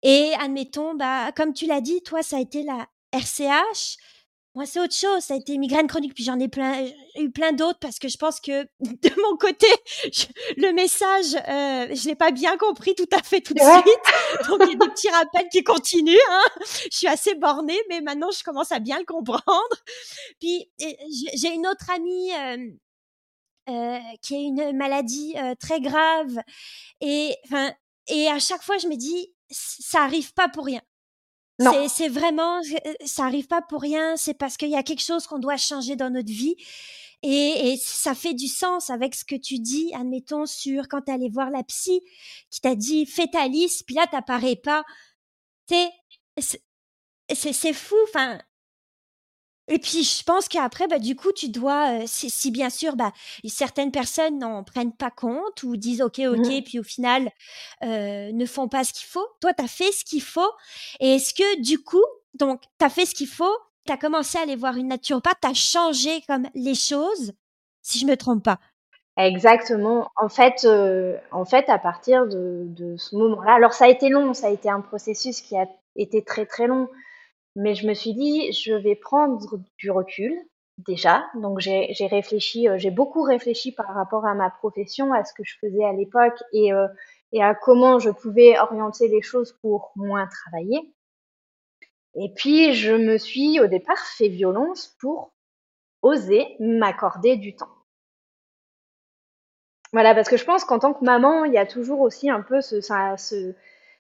Et 0.04 0.34
admettons, 0.40 0.96
bah, 0.96 1.32
comme 1.32 1.54
tu 1.54 1.66
l'as 1.66 1.82
dit, 1.82 2.02
toi, 2.04 2.22
ça 2.22 2.38
a 2.38 2.42
été 2.42 2.64
la 2.64 2.88
RCH. 3.12 3.98
Moi, 4.58 4.66
c'est 4.66 4.80
autre 4.80 4.96
chose. 4.96 5.22
Ça 5.24 5.36
a 5.36 5.38
été 5.38 5.56
migraine 5.60 5.86
chronique, 5.86 6.16
puis 6.16 6.24
j'en 6.24 6.40
ai 6.40 6.48
plein, 6.48 6.84
eu 7.20 7.30
plein 7.30 7.52
d'autres 7.52 7.78
parce 7.78 8.00
que 8.00 8.08
je 8.08 8.18
pense 8.18 8.40
que 8.40 8.64
de 8.80 9.22
mon 9.22 9.38
côté, 9.38 9.68
le 10.58 10.74
message, 10.74 11.36
euh, 11.36 11.94
je 11.96 12.08
l'ai 12.08 12.16
pas 12.16 12.32
bien 12.32 12.58
compris 12.58 12.96
tout 12.96 13.06
à 13.16 13.22
fait 13.22 13.40
tout 13.40 13.54
de 13.54 13.60
suite. 13.60 14.48
Donc 14.50 14.62
il 14.64 14.72
y 14.72 14.74
a 14.74 14.78
des 14.80 14.90
petits 14.90 15.10
rappels 15.10 15.48
qui 15.52 15.64
continuent. 15.64 16.18
Hein. 16.32 16.46
Je 16.92 16.98
suis 16.98 17.08
assez 17.08 17.36
bornée, 17.36 17.78
mais 17.88 18.02
maintenant 18.02 18.32
je 18.32 18.44
commence 18.44 18.72
à 18.72 18.80
bien 18.80 18.98
le 18.98 19.06
comprendre. 19.06 19.44
Puis 20.40 20.72
j'ai 20.80 21.54
une 21.54 21.68
autre 21.68 21.92
amie. 21.92 22.32
Euh, 22.34 22.72
euh, 23.70 24.00
qui 24.22 24.34
a 24.34 24.40
une 24.40 24.78
maladie 24.78 25.36
euh, 25.36 25.54
très 25.60 25.82
grave 25.82 26.40
et 27.02 27.36
enfin 27.44 27.74
et 28.08 28.30
à 28.30 28.40
chaque 28.40 28.64
fois 28.64 28.78
je 28.78 28.88
me 28.88 28.96
dis 28.96 29.34
ça 29.50 30.04
arrive 30.04 30.34
pas 30.34 30.48
pour 30.48 30.64
rien 30.64 30.80
c'est 31.88 32.10
vraiment, 32.10 32.60
euh, 32.60 32.94
ça 33.06 33.26
arrive 33.26 33.48
pas 33.48 33.62
pour 33.62 33.82
rien. 33.82 34.16
C'est 34.16 34.34
parce 34.34 34.58
qu'il 34.58 34.70
y 34.70 34.76
a 34.76 34.84
quelque 34.84 35.04
chose 35.04 35.28
qu'on 35.28 35.40
doit 35.40 35.58
changer 35.58 35.96
dans 35.96 36.10
notre 36.10 36.32
vie. 36.32 36.56
Et, 37.24 37.72
et, 37.72 37.78
ça 37.78 38.14
fait 38.14 38.36
du 38.36 38.48
sens 38.48 38.92
avec 38.92 39.16
ce 39.16 39.26
que 39.26 39.36
tu 39.36 39.58
dis, 39.58 39.92
admettons, 39.96 40.46
sur 40.46 40.88
quand 40.88 41.02
tu 41.02 41.12
allé 41.12 41.30
voir 41.30 41.50
la 41.50 41.64
psy, 41.64 42.02
qui 42.52 42.62
t'a 42.62 42.76
dit 42.76 43.08
fais 43.08 43.28
ta 43.28 43.48
liste, 43.48 43.86
puis 43.88 43.96
là, 43.96 44.06
t'apparais 44.06 44.56
pas. 44.56 44.84
C'est 47.34 47.74
fou. 47.74 47.96
Enfin, 48.08 48.40
et 49.68 49.80
puis 49.80 50.04
je 50.04 50.24
pense 50.24 50.48
qu'après, 50.48 50.88
bah, 50.88 51.00
du 51.00 51.16
coup, 51.16 51.32
tu 51.32 51.50
dois, 51.50 52.02
euh, 52.02 52.04
si, 52.06 52.30
si, 52.30 52.52
bien 52.52 52.70
sûr, 52.70 52.96
bah, 52.96 53.12
certaines 53.48 53.92
personnes 53.92 54.40
n'en 54.40 54.64
prennent 54.64 54.96
pas 54.96 55.12
compte 55.12 55.64
ou 55.64 55.76
disent 55.76 56.02
OK, 56.02 56.20
OK, 56.20 56.38
mmh 56.38 56.62
puis 56.64 56.80
au 56.80 56.84
final 56.84 57.30
euh, 57.84 58.32
ne 58.32 58.46
font 58.46 58.68
pas 58.68 58.84
ce 58.84 58.94
qu'il 58.94 59.08
faut. 59.08 59.26
Toi, 59.42 59.54
tu 59.54 59.64
as 59.64 59.68
fait 59.68 59.92
ce 59.92 60.06
qu'il 60.06 60.22
faut. 60.22 60.52
Et 61.00 61.16
est-ce 61.16 61.34
que 61.34 61.62
du 61.62 61.80
coup, 61.80 62.04
donc, 62.34 62.62
tu 62.80 62.86
as 62.86 62.90
fait 62.90 63.06
ce 63.06 63.14
qu'il 63.14 63.28
faut, 63.28 63.58
tu 63.86 63.92
as 63.92 63.98
commencé 63.98 64.38
à 64.38 64.42
aller 64.42 64.56
voir 64.56 64.76
une 64.78 64.88
naturopathe, 64.88 65.38
tu 65.42 65.50
as 65.50 65.54
changé 65.54 66.22
comme 66.28 66.48
les 66.56 66.76
choses, 66.76 67.34
si 67.82 68.00
je 68.00 68.06
me 68.06 68.16
trompe 68.16 68.44
pas? 68.44 68.60
Exactement. 69.18 70.12
En 70.16 70.30
fait, 70.30 70.64
euh, 70.64 71.18
en 71.32 71.44
fait, 71.44 71.70
à 71.70 71.80
partir 71.80 72.28
de, 72.28 72.66
de 72.68 72.96
ce 72.98 73.16
moment-là, 73.16 73.54
alors 73.54 73.74
ça 73.74 73.86
a 73.86 73.88
été 73.88 74.10
long, 74.10 74.34
ça 74.34 74.48
a 74.48 74.50
été 74.52 74.70
un 74.70 74.82
processus 74.82 75.42
qui 75.42 75.58
a 75.58 75.66
été 75.96 76.24
très 76.24 76.46
très 76.46 76.68
long. 76.68 76.88
Mais 77.58 77.74
je 77.74 77.88
me 77.88 77.96
suis 77.96 78.14
dit, 78.14 78.52
je 78.52 78.74
vais 78.74 78.96
prendre 78.96 79.58
du 79.80 79.90
recul 79.90 80.32
déjà. 80.78 81.26
Donc 81.34 81.60
j'ai 81.60 82.08
réfléchi, 82.10 82.70
euh, 82.70 82.78
j'ai 82.78 82.92
beaucoup 82.92 83.24
réfléchi 83.24 83.72
par 83.72 83.88
rapport 83.96 84.28
à 84.28 84.36
ma 84.36 84.52
profession, 84.52 85.12
à 85.12 85.24
ce 85.24 85.34
que 85.34 85.44
je 85.44 85.58
faisais 85.60 85.84
à 85.84 85.92
l'époque 85.92 86.38
et, 86.54 86.72
euh, 86.72 86.88
et 87.32 87.44
à 87.44 87.56
comment 87.56 87.98
je 87.98 88.12
pouvais 88.12 88.60
orienter 88.60 89.08
les 89.08 89.24
choses 89.24 89.58
pour 89.62 89.92
moins 89.96 90.28
travailler. 90.28 90.94
Et 92.14 92.32
puis 92.36 92.74
je 92.74 92.94
me 92.94 93.18
suis 93.18 93.60
au 93.60 93.66
départ 93.66 94.06
fait 94.06 94.28
violence 94.28 94.96
pour 95.00 95.34
oser 96.04 96.46
m'accorder 96.60 97.38
du 97.38 97.56
temps. 97.56 97.74
Voilà, 99.94 100.14
parce 100.14 100.30
que 100.30 100.38
je 100.38 100.46
pense 100.46 100.64
qu'en 100.64 100.78
tant 100.78 100.94
que 100.94 101.04
maman, 101.04 101.44
il 101.46 101.54
y 101.54 101.58
a 101.58 101.66
toujours 101.66 102.02
aussi 102.02 102.30
un 102.30 102.42
peu 102.42 102.62
ce, 102.62 103.56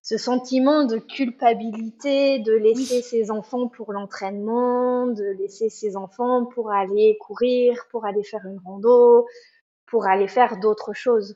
ce 0.08 0.18
sentiment 0.18 0.86
de 0.86 1.00
culpabilité 1.00 2.40
de 2.40 2.54
laisser 2.54 3.02
ses 3.02 3.30
enfants 3.30 3.68
pour 3.68 3.92
l'entraînement, 3.92 5.06
de 5.08 5.36
laisser 5.38 5.68
ses 5.68 5.98
enfants 5.98 6.46
pour 6.46 6.72
aller 6.72 7.18
courir, 7.20 7.76
pour 7.92 8.06
aller 8.06 8.24
faire 8.24 8.46
une 8.46 8.58
rando, 8.64 9.28
pour 9.86 10.06
aller 10.06 10.30
faire 10.30 10.62
d'autres 10.62 10.94
choses. 10.94 11.36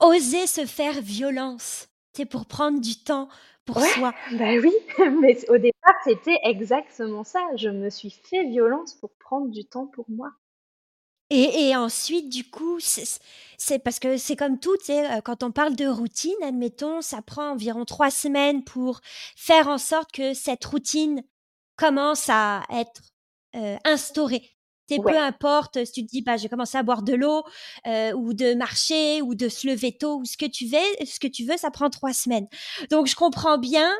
Oser 0.00 0.48
se 0.48 0.66
faire 0.66 1.00
violence, 1.00 1.88
c'est 2.12 2.26
pour 2.26 2.46
prendre 2.46 2.80
du 2.80 2.96
temps 3.04 3.28
pour 3.64 3.80
soi. 3.80 4.12
Bah 4.32 4.56
oui, 4.60 4.72
mais 5.22 5.48
au 5.48 5.58
départ, 5.58 5.94
c'était 6.02 6.40
exactement 6.42 7.22
ça. 7.22 7.38
Je 7.54 7.68
me 7.68 7.88
suis 7.88 8.10
fait 8.10 8.48
violence 8.48 8.94
pour 8.94 9.12
prendre 9.20 9.48
du 9.48 9.64
temps 9.64 9.86
pour 9.86 10.06
moi. 10.08 10.32
Et, 11.30 11.68
et, 11.68 11.76
ensuite, 11.76 12.28
du 12.28 12.48
coup, 12.48 12.78
c'est 12.80 13.78
parce 13.80 13.98
que 13.98 14.16
c'est 14.16 14.36
comme 14.36 14.60
tout, 14.60 14.76
euh, 14.88 15.20
quand 15.22 15.42
on 15.42 15.50
parle 15.50 15.74
de 15.74 15.86
routine, 15.86 16.36
admettons, 16.42 17.00
ça 17.00 17.20
prend 17.20 17.50
environ 17.50 17.84
trois 17.84 18.10
semaines 18.10 18.62
pour 18.62 19.00
faire 19.34 19.66
en 19.66 19.78
sorte 19.78 20.12
que 20.12 20.34
cette 20.34 20.64
routine 20.64 21.22
commence 21.76 22.28
à 22.28 22.62
être 22.70 23.02
euh, 23.56 23.76
instaurée. 23.84 24.56
C'est 24.88 25.02
peu 25.02 25.18
importe 25.18 25.84
si 25.84 25.92
tu 25.92 26.06
te 26.06 26.10
dis, 26.10 26.22
bah, 26.22 26.36
j'ai 26.36 26.48
commencé 26.48 26.78
à 26.78 26.84
boire 26.84 27.02
de 27.02 27.12
l'eau 27.12 27.42
euh, 27.88 28.12
ou 28.12 28.34
de 28.34 28.54
marcher 28.54 29.20
ou 29.20 29.34
de 29.34 29.48
se 29.48 29.66
lever 29.66 29.96
tôt 29.98 30.20
ou 30.20 30.24
ce 30.24 30.36
que 30.36 30.46
tu 30.46 30.66
veux, 30.66 31.06
ce 31.06 31.18
que 31.18 31.26
tu 31.26 31.44
veux, 31.44 31.56
ça 31.56 31.72
prend 31.72 31.90
trois 31.90 32.12
semaines. 32.12 32.46
Donc, 32.90 33.08
je 33.08 33.16
comprends 33.16 33.58
bien 33.58 33.92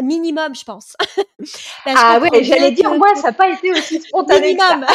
minimum, 0.00 0.54
je 0.54 0.64
pense. 0.64 0.96
Ah 1.84 2.20
oui, 2.22 2.44
j'allais 2.44 2.70
dire, 2.70 2.96
moi, 2.96 3.12
ça 3.16 3.22
n'a 3.22 3.32
pas 3.32 3.50
été 3.50 3.72
aussi 3.72 4.00
spontané. 4.00 4.54
Minimum. 4.54 4.86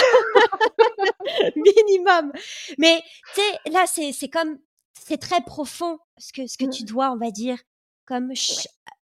minimum. 1.58 2.32
Mais 2.78 3.04
tu 3.36 3.42
sais, 3.42 3.72
là, 3.72 3.86
c'est 3.86 4.30
comme, 4.30 4.58
c'est 4.94 5.18
très 5.18 5.42
profond 5.42 6.00
ce 6.18 6.32
que, 6.32 6.48
ce 6.48 6.58
que 6.58 6.66
tu 6.66 6.84
mmh. 6.84 6.86
dois, 6.86 7.12
on 7.12 7.18
va 7.18 7.32
dire, 7.32 7.58
comme 8.06 8.32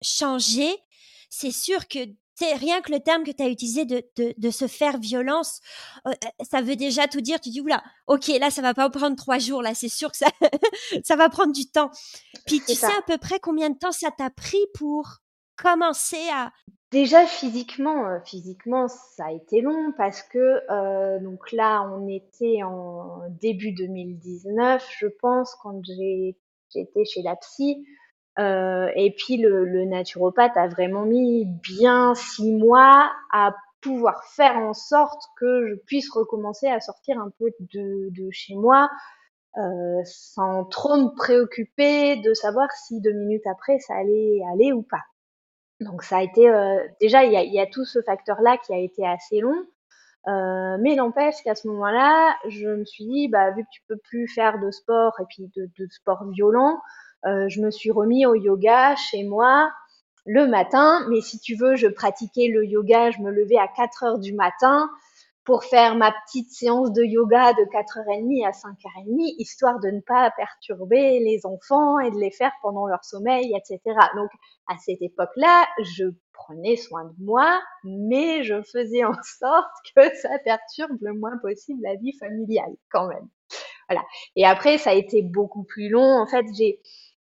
changer. 0.00 0.74
C'est 1.28 1.50
sûr 1.50 1.86
que 1.86 1.98
c'est 2.34 2.54
rien 2.54 2.80
que 2.80 2.90
le 2.90 3.00
terme 3.00 3.22
que 3.24 3.30
tu 3.30 3.42
as 3.42 3.48
utilisé 3.48 3.84
de, 3.84 4.02
de, 4.16 4.34
de, 4.36 4.50
se 4.50 4.66
faire 4.66 4.98
violence, 4.98 5.60
euh, 6.06 6.12
ça 6.50 6.62
veut 6.62 6.76
déjà 6.76 7.06
tout 7.06 7.20
dire. 7.20 7.40
Tu 7.40 7.50
dis, 7.50 7.60
oula, 7.60 7.82
ok, 8.06 8.26
là, 8.40 8.50
ça 8.50 8.62
va 8.62 8.74
pas 8.74 8.90
prendre 8.90 9.16
trois 9.16 9.38
jours, 9.38 9.62
là, 9.62 9.74
c'est 9.74 9.88
sûr 9.88 10.10
que 10.10 10.16
ça, 10.16 10.28
ça 11.04 11.16
va 11.16 11.28
prendre 11.28 11.52
du 11.52 11.70
temps. 11.70 11.90
Puis 12.46 12.60
tu 12.66 12.74
sais 12.74 12.86
à 12.86 13.02
peu 13.06 13.18
près 13.18 13.38
combien 13.38 13.70
de 13.70 13.78
temps 13.78 13.92
ça 13.92 14.10
t'a 14.10 14.30
pris 14.30 14.64
pour 14.74 15.18
commencer 15.56 16.28
à... 16.32 16.52
Déjà 16.90 17.26
physiquement, 17.26 18.06
euh, 18.06 18.20
physiquement, 18.24 18.86
ça 18.88 19.26
a 19.26 19.32
été 19.32 19.60
long 19.60 19.92
parce 19.96 20.22
que 20.22 21.18
donc 21.20 21.50
là, 21.50 21.82
on 21.82 22.06
était 22.08 22.62
en 22.62 23.22
début 23.40 23.72
2019, 23.72 24.86
je 25.00 25.06
pense, 25.20 25.56
quand 25.62 25.80
j'étais 25.84 27.04
chez 27.04 27.22
la 27.22 27.34
psy. 27.36 27.84
Euh, 28.38 28.90
et 28.96 29.14
puis 29.16 29.36
le, 29.36 29.84
naturopathe 29.84 30.56
a 30.56 30.66
vraiment 30.66 31.04
mis 31.04 31.44
bien 31.44 32.14
six 32.14 32.52
mois 32.52 33.12
à 33.32 33.54
pouvoir 33.80 34.24
faire 34.24 34.56
en 34.56 34.72
sorte 34.72 35.22
que 35.38 35.68
je 35.68 35.74
puisse 35.86 36.10
recommencer 36.10 36.66
à 36.66 36.80
sortir 36.80 37.18
un 37.20 37.30
peu 37.38 37.50
de, 37.60 38.28
chez 38.32 38.54
moi 38.54 38.88
euh, 39.56 40.00
sans 40.04 40.64
trop 40.64 40.96
me 40.96 41.14
préoccuper 41.14 42.16
de 42.16 42.34
savoir 42.34 42.68
si 42.72 43.00
deux 43.00 43.12
minutes 43.12 43.46
après 43.46 43.78
ça 43.78 43.94
allait 43.94 44.40
aller 44.52 44.72
ou 44.72 44.82
pas. 44.82 45.02
Donc 45.84 46.02
ça 46.02 46.18
a 46.18 46.22
été 46.22 46.48
euh, 46.48 46.78
déjà 47.00 47.24
il 47.24 47.32
y 47.32 47.60
a, 47.60 47.66
tout 47.66 47.84
ce 47.84 48.00
facteur 48.02 48.40
là 48.40 48.56
qui 48.58 48.72
a 48.72 48.78
été 48.78 49.06
assez 49.06 49.40
long. 49.40 49.66
Euh, 50.26 50.78
mais 50.80 50.94
n'empêche 50.94 51.42
qu'à 51.44 51.54
ce 51.54 51.68
moment-là, 51.68 52.34
je 52.48 52.68
me 52.68 52.84
suis 52.86 53.04
dit, 53.04 53.28
bah, 53.28 53.50
vu 53.50 53.62
que 53.62 53.68
tu 53.70 53.82
peux 53.86 53.98
plus 53.98 54.26
faire 54.26 54.58
de 54.58 54.70
sport 54.70 55.12
et 55.20 55.24
puis 55.28 55.50
de, 55.54 55.68
de 55.78 55.86
sport 55.90 56.24
violent, 56.30 56.80
euh, 57.26 57.46
je 57.48 57.60
me 57.60 57.70
suis 57.70 57.90
remis 57.90 58.24
au 58.24 58.34
yoga 58.34 58.96
chez 58.96 59.22
moi 59.24 59.70
le 60.24 60.46
matin. 60.46 61.06
Mais 61.10 61.20
si 61.20 61.38
tu 61.38 61.56
veux, 61.56 61.76
je 61.76 61.88
pratiquais 61.88 62.48
le 62.48 62.64
yoga, 62.64 63.10
je 63.10 63.20
me 63.20 63.30
levais 63.30 63.58
à 63.58 63.68
4 63.68 64.02
heures 64.04 64.18
du 64.18 64.32
matin 64.32 64.88
pour 65.44 65.64
faire 65.64 65.94
ma 65.94 66.10
petite 66.10 66.50
séance 66.50 66.92
de 66.92 67.02
yoga 67.02 67.52
de 67.52 67.64
4h30 67.70 68.46
à 68.46 68.50
5h30, 68.50 69.34
histoire 69.38 69.78
de 69.80 69.90
ne 69.90 70.00
pas 70.00 70.30
perturber 70.36 71.20
les 71.20 71.44
enfants 71.44 71.98
et 71.98 72.10
de 72.10 72.16
les 72.16 72.30
faire 72.30 72.52
pendant 72.62 72.86
leur 72.86 73.04
sommeil, 73.04 73.54
etc. 73.54 73.80
Donc, 74.16 74.30
à 74.68 74.76
cette 74.78 75.02
époque-là, 75.02 75.66
je 75.82 76.04
prenais 76.32 76.76
soin 76.76 77.04
de 77.04 77.24
moi, 77.24 77.60
mais 77.84 78.42
je 78.42 78.62
faisais 78.62 79.04
en 79.04 79.12
sorte 79.38 79.70
que 79.94 80.16
ça 80.16 80.38
perturbe 80.44 80.98
le 81.00 81.12
moins 81.12 81.36
possible 81.38 81.82
la 81.82 81.96
vie 81.96 82.16
familiale, 82.18 82.74
quand 82.90 83.06
même. 83.08 83.28
Voilà. 83.88 84.04
Et 84.36 84.46
après, 84.46 84.78
ça 84.78 84.90
a 84.90 84.94
été 84.94 85.22
beaucoup 85.22 85.64
plus 85.64 85.90
long. 85.90 86.22
En 86.22 86.26
fait, 86.26 86.46
j'ai, 86.56 86.80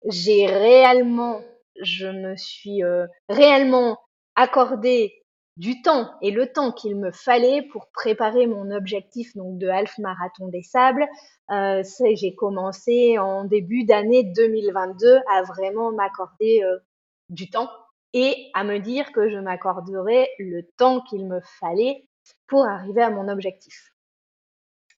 j'ai 0.06 0.46
réellement, 0.46 1.42
je 1.82 2.06
me 2.06 2.34
suis 2.36 2.82
euh, 2.82 3.06
réellement 3.28 3.98
accordé 4.36 5.12
du 5.56 5.80
temps 5.80 6.10
et 6.20 6.30
le 6.30 6.52
temps 6.52 6.70
qu'il 6.70 6.96
me 6.96 7.10
fallait 7.10 7.62
pour 7.72 7.86
préparer 7.90 8.46
mon 8.46 8.70
objectif 8.70 9.34
donc 9.36 9.58
de 9.58 9.68
half 9.68 9.96
marathon 9.98 10.48
des 10.48 10.62
sables. 10.62 11.06
Euh, 11.50 11.82
j'ai 12.14 12.34
commencé 12.34 13.18
en 13.18 13.44
début 13.44 13.84
d'année 13.84 14.24
2022 14.24 15.18
à 15.32 15.42
vraiment 15.42 15.92
m'accorder 15.92 16.62
euh, 16.62 16.78
du 17.30 17.48
temps 17.48 17.70
et 18.12 18.50
à 18.54 18.64
me 18.64 18.78
dire 18.78 19.12
que 19.12 19.30
je 19.30 19.38
m'accorderais 19.38 20.28
le 20.38 20.62
temps 20.76 21.00
qu'il 21.00 21.26
me 21.26 21.40
fallait 21.58 22.06
pour 22.46 22.66
arriver 22.66 23.02
à 23.02 23.10
mon 23.10 23.28
objectif. 23.28 23.92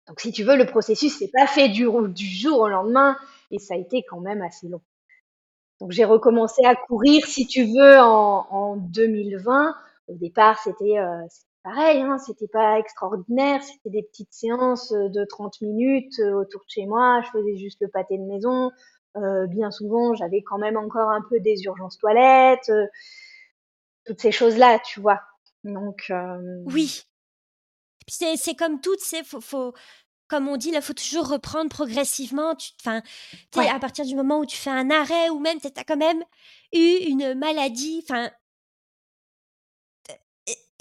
Donc 0.09 0.21
si 0.21 0.33
tu 0.33 0.42
veux, 0.42 0.57
le 0.57 0.66
processus 0.66 1.18
s'est 1.18 1.31
pas 1.33 1.47
fait 1.47 1.68
du, 1.68 1.85
jour 1.85 2.61
au 2.61 2.68
lendemain 2.68 3.16
et 3.51 3.59
ça 3.59 3.75
a 3.75 3.77
été 3.77 4.03
quand 4.09 4.21
même 4.21 4.42
assez 4.42 4.68
long. 4.68 4.81
Donc 5.81 5.92
j'ai 5.92 6.05
recommencé 6.05 6.64
à 6.64 6.75
courir, 6.75 7.25
si 7.27 7.47
tu 7.47 7.64
veux, 7.64 7.99
en 8.01 8.77
2020. 8.77 9.77
Au 10.09 10.14
départ, 10.14 10.59
c'était 10.59 10.99
euh, 10.99 11.21
pareil, 11.62 12.01
hein, 12.01 12.18
c'était 12.18 12.49
pas 12.49 12.79
extraordinaire, 12.79 13.62
c'était 13.62 13.90
des 13.90 14.03
petites 14.03 14.33
séances 14.33 14.92
de 14.92 15.25
30 15.25 15.61
minutes 15.61 16.18
euh, 16.21 16.40
autour 16.40 16.62
de 16.62 16.71
chez 16.71 16.87
moi, 16.87 17.21
je 17.25 17.31
faisais 17.31 17.57
juste 17.57 17.79
le 17.81 17.88
pâté 17.88 18.18
de 18.18 18.25
maison. 18.25 18.71
Euh, 19.16 19.47
bien 19.47 19.71
souvent, 19.71 20.14
j'avais 20.14 20.42
quand 20.42 20.59
même 20.59 20.77
encore 20.77 21.11
un 21.11 21.23
peu 21.29 21.40
des 21.40 21.62
urgences 21.64 21.99
toilettes, 21.99 22.68
euh, 22.68 22.87
toutes 24.05 24.21
ces 24.21 24.33
choses-là, 24.33 24.79
tu 24.81 25.01
vois. 25.01 25.21
Donc 25.64 26.05
euh, 26.11 26.62
oui, 26.66 27.03
c'est 28.07 28.55
comme 28.55 28.81
tout, 28.81 28.97
c'est 28.99 29.25
faut, 29.25 29.40
faut 29.40 29.75
comme 30.29 30.47
on 30.47 30.57
dit, 30.57 30.71
il 30.73 30.83
faut 30.83 30.92
toujours 30.92 31.29
reprendre 31.29 31.71
progressivement. 31.71 32.55
Tu, 32.55 32.73
enfin, 32.81 33.03
à 33.57 33.79
partir 33.81 34.05
du 34.05 34.14
moment 34.14 34.40
où 34.40 34.47
tu 34.47 34.57
fais 34.57 34.71
un 34.71 34.90
arrêt 34.90 35.31
ou 35.31 35.38
même 35.40 35.59
tu 35.59 35.68
as 35.75 35.85
quand 35.85 35.97
même 35.97 36.23
eu 36.73 36.99
une 37.09 37.35
maladie, 37.35 38.05
enfin, 38.05 38.31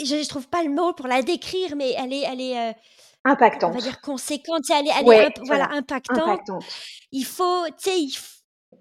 je, 0.04 0.16
ne 0.16 0.24
trouve 0.26 0.48
pas 0.48 0.64
le 0.64 0.70
mot 0.70 0.94
pour 0.94 1.08
la 1.08 1.22
décrire, 1.22 1.76
mais 1.76 1.94
elle 1.98 2.14
est, 2.14 2.24
elle 2.24 2.42
est 2.42 2.76
impactante. 3.24 3.72
On 3.72 3.78
va 3.78 3.82
dire 3.82 4.02
conséquente, 4.02 4.64
elle 4.70 4.88
est, 4.88 4.92
elle 5.00 5.10
est 5.10 5.40
voilà, 5.46 5.70
impactante. 5.72 6.50
Il 7.12 7.26
faut, 7.26 7.66
tu 7.82 8.10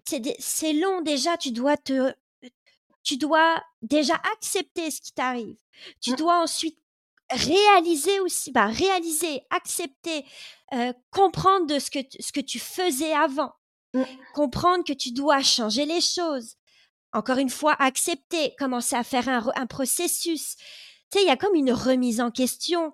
sais, 0.09 0.37
c'est 0.39 0.73
long 0.73 1.01
déjà, 1.03 1.37
tu 1.37 1.53
dois 1.53 1.77
te, 1.77 2.13
tu 3.03 3.17
dois 3.17 3.63
déjà 3.83 4.21
accepter 4.35 4.91
ce 4.91 5.01
qui 5.01 5.13
t'arrive. 5.13 5.57
Tu 6.01 6.13
mmh. 6.13 6.17
dois 6.17 6.43
ensuite 6.43 6.79
réaliser 7.31 8.21
aussi, 8.21 8.53
bah, 8.53 8.67
réaliser, 8.67 9.43
accepter, 9.51 10.25
euh, 10.75 10.93
comprendre 11.11 11.67
de 11.67 11.79
ce 11.79 11.91
que, 11.91 11.99
ce 12.19 12.33
que 12.33 12.41
tu 12.41 12.59
faisais 12.59 13.13
avant, 13.13 13.53
mmh. 13.95 14.03
comprendre 14.35 14.85
que 14.85 14.93
tu 14.93 15.13
dois 15.13 15.43
changer 15.43 15.87
les 15.87 16.01
choses. 16.01 16.57
Encore 17.13 17.39
une 17.39 17.51
fois, 17.51 17.75
accepter, 17.79 18.55
commencer 18.59 18.97
à 18.97 19.05
faire 19.05 19.29
un, 19.29 19.45
un 19.55 19.67
processus. 19.67 20.57
Tu 21.11 21.19
sais, 21.19 21.25
il 21.25 21.29
y 21.29 21.31
a 21.31 21.37
comme 21.37 21.55
une 21.55 21.73
remise 21.73 22.21
en 22.21 22.31
question. 22.31 22.93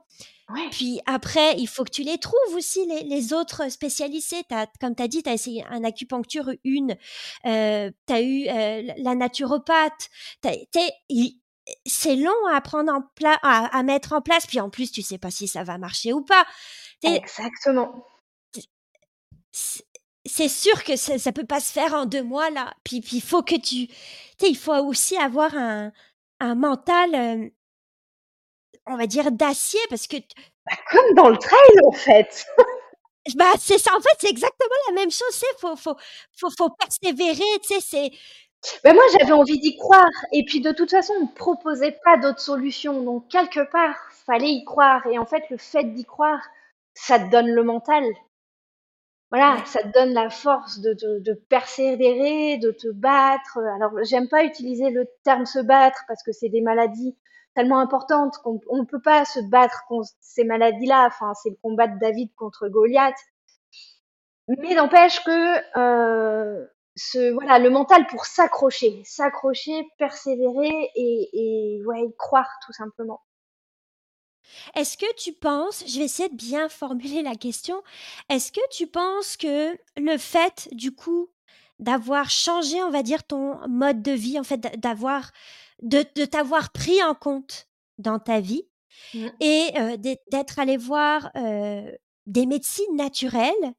Puis 0.71 1.01
après, 1.07 1.57
il 1.59 1.67
faut 1.67 1.85
que 1.85 1.91
tu 1.91 2.03
les 2.03 2.19
trouves 2.19 2.55
aussi, 2.55 2.85
les, 2.87 3.03
les 3.05 3.33
autres 3.33 3.71
spécialisés. 3.71 4.43
As, 4.51 4.67
comme 4.81 4.95
tu 4.95 5.03
as 5.03 5.09
dit, 5.09 5.23
tu 5.23 5.31
as 5.31 5.35
essayé 5.35 5.65
un 5.69 5.85
acupuncture, 5.85 6.51
une, 6.65 6.97
euh, 7.47 7.91
tu 8.07 8.13
as 8.13 8.23
eu 8.23 8.49
euh, 8.49 8.93
la 8.99 9.15
naturopathe. 9.15 10.11
C'est 11.87 12.17
long 12.17 12.47
à 12.53 12.61
prendre 12.61 12.93
en 12.93 13.03
place, 13.15 13.39
à, 13.43 13.77
à, 13.77 13.83
mettre 13.83 14.13
en 14.13 14.21
place. 14.21 14.47
Puis 14.47 14.61
en 14.61 14.69
plus, 14.69 14.91
tu 14.91 15.03
sais 15.03 15.19
pas 15.19 15.31
si 15.31 15.49
ça 15.49 15.65
va 15.65 15.79
marcher 15.79 16.13
ou 16.13 16.23
pas. 16.23 16.45
Exactement. 17.03 18.05
C'est 20.25 20.49
sûr 20.49 20.85
que 20.85 20.97
ça, 20.97 21.19
ça 21.19 21.33
peut 21.33 21.47
pas 21.47 21.61
se 21.61 21.73
faire 21.73 21.95
en 21.95 22.07
deux 22.07 22.23
mois 22.23 22.51
là. 22.51 22.75
Puis 22.85 23.03
il 23.13 23.23
faut 23.23 23.43
que 23.43 23.57
tu, 23.57 23.89
il 24.47 24.57
faut 24.57 24.75
aussi 24.75 25.17
avoir 25.17 25.55
un, 25.57 25.93
un 26.41 26.55
mental 26.55 27.15
euh, 27.15 27.51
on 28.87 28.97
va 28.97 29.07
dire, 29.07 29.31
d'acier 29.33 29.81
parce 29.89 30.07
que. 30.07 30.17
Bah, 30.17 30.77
comme 30.91 31.15
dans 31.15 31.29
le 31.29 31.37
trail, 31.37 31.79
en 31.87 31.93
fait. 31.93 32.47
bah, 33.37 33.53
c'est 33.59 33.79
ça. 33.79 33.91
En 33.97 34.01
fait, 34.01 34.17
c'est 34.19 34.31
exactement 34.31 34.71
la 34.89 34.95
même 34.95 35.11
chose. 35.11 35.31
C'est 35.33 35.59
faut, 35.59 35.77
faut, 35.77 35.97
faut, 36.39 36.51
faut 36.57 36.71
persévérer. 36.71 37.59
Tu 37.63 37.75
sais, 37.75 37.81
c'est. 37.81 38.11
Ben 38.85 38.95
moi, 38.95 39.03
j'avais 39.19 39.33
envie 39.33 39.59
d'y 39.59 39.77
croire. 39.77 40.11
Et 40.33 40.45
puis, 40.45 40.61
de 40.61 40.71
toute 40.73 40.91
façon, 40.91 41.15
on 41.19 41.23
ne 41.23 41.35
proposait 41.35 41.99
pas 42.05 42.17
d'autres 42.17 42.41
solutions. 42.41 43.03
Donc, 43.03 43.29
quelque 43.29 43.69
part, 43.71 43.97
fallait 44.27 44.51
y 44.53 44.65
croire. 44.65 45.05
Et 45.09 45.19
en 45.19 45.27
fait, 45.27 45.43
le 45.51 45.57
fait 45.57 45.85
d'y 45.85 46.05
croire, 46.05 46.41
ça 46.95 47.19
te 47.19 47.31
donne 47.31 47.49
le 47.49 47.65
mental. 47.65 48.05
Voilà, 49.31 49.65
ça 49.65 49.83
te 49.83 49.89
donne 49.89 50.13
la 50.13 50.29
force 50.29 50.81
de, 50.81 50.93
de, 50.93 51.19
de, 51.21 51.33
persévérer, 51.49 52.59
de 52.59 52.71
te 52.71 52.89
battre. 52.89 53.59
Alors, 53.77 53.93
j'aime 54.05 54.29
pas 54.29 54.45
utiliser 54.45 54.91
le 54.91 55.07
terme 55.25 55.47
se 55.47 55.59
battre 55.59 56.03
parce 56.07 56.23
que 56.23 56.33
c'est 56.33 56.51
des 56.51 56.61
maladies 56.61 57.17
tellement 57.55 57.81
importante 57.81 58.37
qu'on 58.39 58.61
ne 58.77 58.85
peut 58.85 59.01
pas 59.01 59.25
se 59.25 59.41
battre 59.41 59.85
contre 59.89 60.09
ces 60.21 60.45
maladies-là. 60.45 61.07
Enfin, 61.07 61.33
c'est 61.35 61.51
le 61.51 61.57
combat 61.63 61.87
de 61.87 61.99
David 61.99 62.35
contre 62.35 62.69
Goliath. 62.69 63.19
Mais 64.49 64.75
n'empêche 64.75 65.23
que 65.25 65.79
euh, 65.79 66.67
ce, 66.97 67.33
voilà, 67.33 67.59
le 67.59 67.71
mental 67.71 68.07
pour 68.07 68.27
s'accrocher, 68.27 69.03
s'accrocher, 69.05 69.87
persévérer 69.99 70.91
et, 70.95 71.81
croire 72.19 72.49
tout 72.65 72.73
simplement. 72.73 73.21
Est-ce 74.75 74.99
que 74.99 75.15
tu 75.15 75.33
penses, 75.33 75.85
je 75.87 75.99
vais 75.99 76.05
essayer 76.05 76.29
de 76.29 76.37
bien 76.37 76.69
formuler 76.69 77.23
la 77.23 77.37
question, 77.37 77.83
est-ce 78.29 78.53
que 78.53 78.61
tu 78.71 78.87
penses 78.87 79.37
que 79.37 79.79
le 79.97 80.19
fait 80.19 80.69
du 80.73 80.95
coup 80.95 81.31
d'avoir 81.79 82.31
changé, 82.31 82.83
on 82.83 82.91
va 82.91 83.03
dire, 83.03 83.25
ton 83.25 83.59
mode 83.69 84.03
de 84.03 84.13
vie, 84.13 84.39
en 84.39 84.45
fait, 84.45 84.79
d'avoir 84.79 85.31
de, 85.83 86.03
t'avoir 86.25 86.73
pris 86.73 87.03
en 87.03 87.15
compte 87.15 87.69
dans 87.99 88.19
ta 88.19 88.41
vie, 88.41 88.67
mmh. 89.15 89.27
et 89.41 89.71
d'être 90.31 90.59
allé 90.59 90.77
voir 90.77 91.31
des 92.27 92.47
médecines 92.47 92.97
naturelles. 92.97 93.75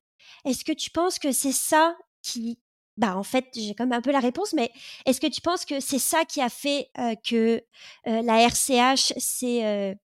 Est-ce 0.46 0.64
que 0.64 0.72
tu 0.72 0.90
penses 0.90 1.20
que 1.20 1.32
c'est 1.32 1.52
ça 1.54 1.98
qui 2.22 2.60
bah, 2.96 3.18
en 3.18 3.24
fait, 3.24 3.48
j'ai 3.56 3.74
quand 3.74 3.88
même 3.88 3.98
un 3.98 4.04
peu 4.04 4.12
la 4.12 4.20
réponse, 4.20 4.54
mais 4.54 4.72
est-ce 5.08 5.20
que 5.20 5.26
tu 5.26 5.42
penses 5.42 5.66
que 5.66 5.80
c'est 5.80 5.98
ça 5.98 6.26
qui 6.26 6.42
a 6.42 6.50
fait 6.50 6.90
que 7.28 7.60
la 8.06 8.48
RCH 8.48 9.14
s'est 9.18 9.98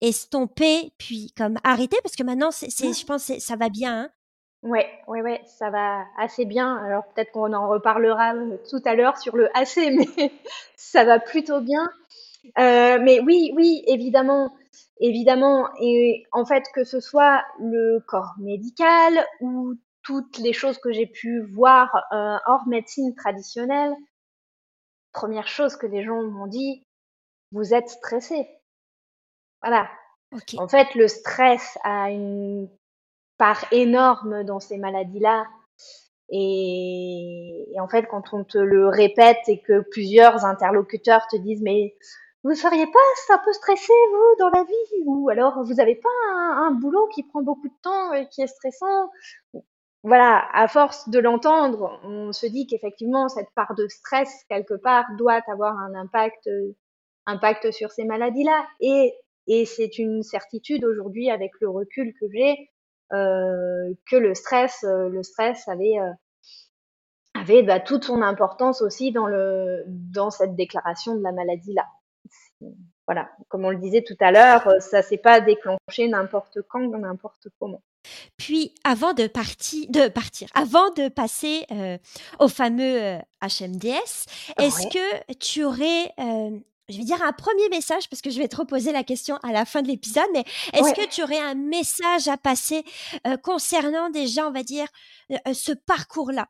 estompée, 0.00 0.92
puis 0.98 1.32
comme 1.36 1.58
arrêtée? 1.62 1.98
Parce 2.02 2.16
que 2.16 2.24
maintenant, 2.24 2.50
c'est, 2.50 2.68
je 2.68 3.04
pense 3.04 3.26
que 3.26 3.38
ça 3.38 3.54
va 3.56 3.68
bien. 3.68 4.02
Hein 4.02 4.10
Ouais, 4.62 4.88
ouais, 5.08 5.22
ouais, 5.22 5.40
ça 5.46 5.70
va 5.70 6.04
assez 6.16 6.44
bien. 6.44 6.76
Alors 6.76 7.04
peut-être 7.08 7.32
qu'on 7.32 7.52
en 7.52 7.68
reparlera 7.68 8.32
tout 8.70 8.80
à 8.84 8.94
l'heure 8.94 9.18
sur 9.18 9.36
le 9.36 9.48
assez, 9.56 9.90
mais 10.18 10.32
ça 10.76 11.04
va 11.04 11.18
plutôt 11.18 11.60
bien. 11.60 11.90
Euh, 12.58 12.98
mais 13.02 13.20
oui, 13.20 13.52
oui, 13.56 13.84
évidemment, 13.88 14.54
évidemment. 15.00 15.68
Et 15.80 16.24
en 16.32 16.44
fait, 16.46 16.64
que 16.74 16.84
ce 16.84 17.00
soit 17.00 17.44
le 17.60 18.00
corps 18.06 18.34
médical 18.38 19.26
ou 19.40 19.74
toutes 20.02 20.38
les 20.38 20.52
choses 20.52 20.78
que 20.78 20.92
j'ai 20.92 21.06
pu 21.06 21.42
voir 21.42 21.94
euh, 22.12 22.38
hors 22.46 22.66
médecine 22.68 23.14
traditionnelle, 23.14 23.94
première 25.14 25.48
chose 25.48 25.76
que 25.76 25.86
les 25.86 26.02
gens 26.04 26.22
m'ont 26.22 26.46
dit, 26.46 26.84
vous 27.52 27.74
êtes 27.74 27.88
stressé. 27.90 28.48
Voilà. 29.62 29.88
En 30.56 30.68
fait, 30.68 30.94
le 30.94 31.08
stress 31.08 31.78
a 31.84 32.10
une 32.10 32.68
énorme 33.70 34.44
dans 34.44 34.60
ces 34.60 34.78
maladies-là. 34.78 35.46
Et, 36.30 37.66
en 37.78 37.88
fait, 37.88 38.06
quand 38.06 38.32
on 38.32 38.44
te 38.44 38.58
le 38.58 38.88
répète 38.88 39.40
et 39.48 39.60
que 39.60 39.80
plusieurs 39.90 40.44
interlocuteurs 40.44 41.26
te 41.28 41.36
disent 41.36 41.62
mais 41.62 41.94
vous 42.44 42.50
ne 42.50 42.56
seriez 42.56 42.86
pas 42.86 43.34
un 43.34 43.38
peu 43.44 43.52
stressé 43.52 43.92
vous 44.12 44.36
dans 44.38 44.50
la 44.50 44.64
vie? 44.64 45.04
Ou 45.04 45.28
alors 45.30 45.62
vous 45.62 45.74
n'avez 45.74 45.96
pas 45.96 46.08
un, 46.32 46.72
boulot 46.72 47.06
qui 47.14 47.22
prend 47.22 47.42
beaucoup 47.42 47.68
de 47.68 47.74
temps 47.82 48.12
et 48.14 48.28
qui 48.28 48.42
est 48.42 48.46
stressant? 48.46 49.10
Voilà, 50.02 50.48
à 50.52 50.66
force 50.66 51.08
de 51.08 51.20
l'entendre, 51.20 52.00
on 52.02 52.32
se 52.32 52.46
dit 52.46 52.66
qu'effectivement 52.66 53.28
cette 53.28 53.50
part 53.54 53.74
de 53.76 53.86
stress 53.86 54.44
quelque 54.48 54.74
part 54.74 55.04
doit 55.16 55.40
avoir 55.46 55.78
un 55.78 55.94
impact, 55.94 56.48
impact 57.26 57.70
sur 57.70 57.92
ces 57.92 58.04
maladies-là. 58.04 58.66
Et, 58.80 59.14
et 59.46 59.64
c'est 59.64 59.98
une 59.98 60.22
certitude 60.24 60.84
aujourd'hui 60.84 61.30
avec 61.30 61.52
le 61.60 61.68
recul 61.68 62.12
que 62.18 62.26
j'ai 62.32 62.71
que 63.12 64.16
le 64.16 64.34
stress, 64.34 64.84
euh, 64.84 65.08
le 65.08 65.22
stress 65.22 65.68
avait 65.68 65.98
euh, 65.98 66.12
avait 67.34 67.62
bah, 67.62 67.80
toute 67.80 68.04
son 68.04 68.22
importance 68.22 68.82
aussi 68.82 69.12
dans 69.12 69.26
le 69.26 69.84
dans 69.86 70.30
cette 70.30 70.54
déclaration 70.54 71.14
de 71.14 71.22
la 71.22 71.32
maladie 71.32 71.74
là. 71.74 71.86
Voilà, 73.08 73.28
comme 73.48 73.64
on 73.64 73.70
le 73.70 73.78
disait 73.78 74.04
tout 74.06 74.16
à 74.20 74.30
l'heure, 74.30 74.80
ça 74.80 75.02
s'est 75.02 75.18
pas 75.18 75.40
déclenché 75.40 76.06
n'importe 76.08 76.58
quand, 76.68 76.78
n'importe 76.78 77.48
comment. 77.58 77.82
Puis, 78.36 78.74
avant 78.84 79.12
de, 79.12 79.26
partir, 79.26 79.86
de 79.90 80.08
partir, 80.08 80.48
avant 80.54 80.90
de 80.90 81.08
passer 81.08 81.66
au 82.38 82.46
fameux 82.46 83.18
HMDS, 83.42 84.26
est-ce 84.60 84.86
que 84.86 85.34
tu 85.34 85.64
aurais 85.64 86.14
je 86.92 86.98
vais 86.98 87.04
dire 87.04 87.22
un 87.22 87.32
premier 87.32 87.68
message 87.70 88.08
parce 88.08 88.22
que 88.22 88.30
je 88.30 88.38
vais 88.38 88.48
te 88.48 88.56
reposer 88.56 88.92
la 88.92 89.02
question 89.02 89.36
à 89.42 89.52
la 89.52 89.64
fin 89.64 89.82
de 89.82 89.88
l'épisode, 89.88 90.26
mais 90.32 90.44
est-ce 90.72 90.94
que 90.94 91.08
tu 91.08 91.22
aurais 91.22 91.38
un 91.38 91.54
message 91.54 92.28
à 92.28 92.36
passer 92.36 92.84
euh, 93.26 93.36
concernant 93.36 94.10
déjà, 94.10 94.46
on 94.46 94.52
va 94.52 94.62
dire, 94.62 94.86
euh, 95.30 95.36
euh, 95.48 95.54
ce 95.54 95.72
parcours-là, 95.72 96.48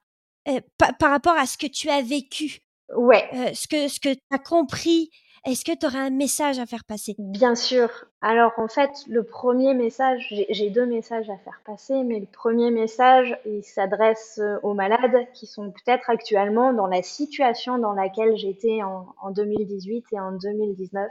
par 0.76 1.10
rapport 1.10 1.36
à 1.36 1.46
ce 1.46 1.56
que 1.56 1.68
tu 1.68 1.88
as 1.88 2.02
vécu, 2.02 2.58
ouais. 2.96 3.54
ce 3.54 3.68
que 3.68 3.86
ce 3.86 4.00
que 4.00 4.12
tu 4.12 4.20
as 4.32 4.38
compris 4.38 5.10
est-ce 5.44 5.64
que 5.64 5.76
tu 5.76 5.86
aurais 5.86 5.98
un 5.98 6.10
message 6.10 6.60
à 6.60 6.66
faire 6.66 6.84
passer? 6.84 7.16
Bien 7.18 7.56
sûr. 7.56 7.88
Alors 8.20 8.52
en 8.58 8.68
fait, 8.68 8.90
le 9.08 9.24
premier 9.24 9.74
message, 9.74 10.32
j'ai 10.50 10.70
deux 10.70 10.86
messages 10.86 11.28
à 11.30 11.36
faire 11.38 11.60
passer, 11.64 12.04
mais 12.04 12.20
le 12.20 12.26
premier 12.26 12.70
message, 12.70 13.36
il 13.44 13.64
s'adresse 13.64 14.38
euh, 14.38 14.58
aux 14.62 14.74
malades 14.74 15.26
qui 15.34 15.46
sont 15.46 15.72
peut-être 15.72 16.08
actuellement 16.08 16.72
dans 16.72 16.86
la 16.86 17.02
situation 17.02 17.78
dans 17.78 17.92
laquelle 17.92 18.36
j'étais 18.36 18.84
en, 18.84 19.14
en 19.20 19.32
2018 19.32 20.06
et 20.12 20.20
en 20.20 20.32
2019. 20.32 21.10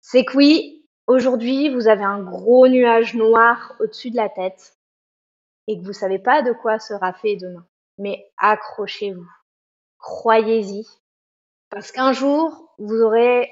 C'est 0.00 0.24
que 0.24 0.36
oui, 0.38 0.88
aujourd'hui, 1.06 1.68
vous 1.68 1.88
avez 1.88 2.04
un 2.04 2.22
gros 2.22 2.68
nuage 2.68 3.14
noir 3.14 3.74
au-dessus 3.80 4.10
de 4.10 4.16
la 4.16 4.30
tête 4.30 4.78
et 5.66 5.78
que 5.78 5.84
vous 5.84 5.92
savez 5.92 6.18
pas 6.18 6.40
de 6.40 6.52
quoi 6.52 6.78
sera 6.78 7.12
fait 7.12 7.36
demain. 7.36 7.66
Mais 7.98 8.32
accrochez-vous. 8.38 9.28
Croyez-y 9.98 10.86
parce 11.70 11.92
qu'un 11.92 12.12
jour, 12.12 12.74
vous 12.78 13.00
aurez 13.00 13.50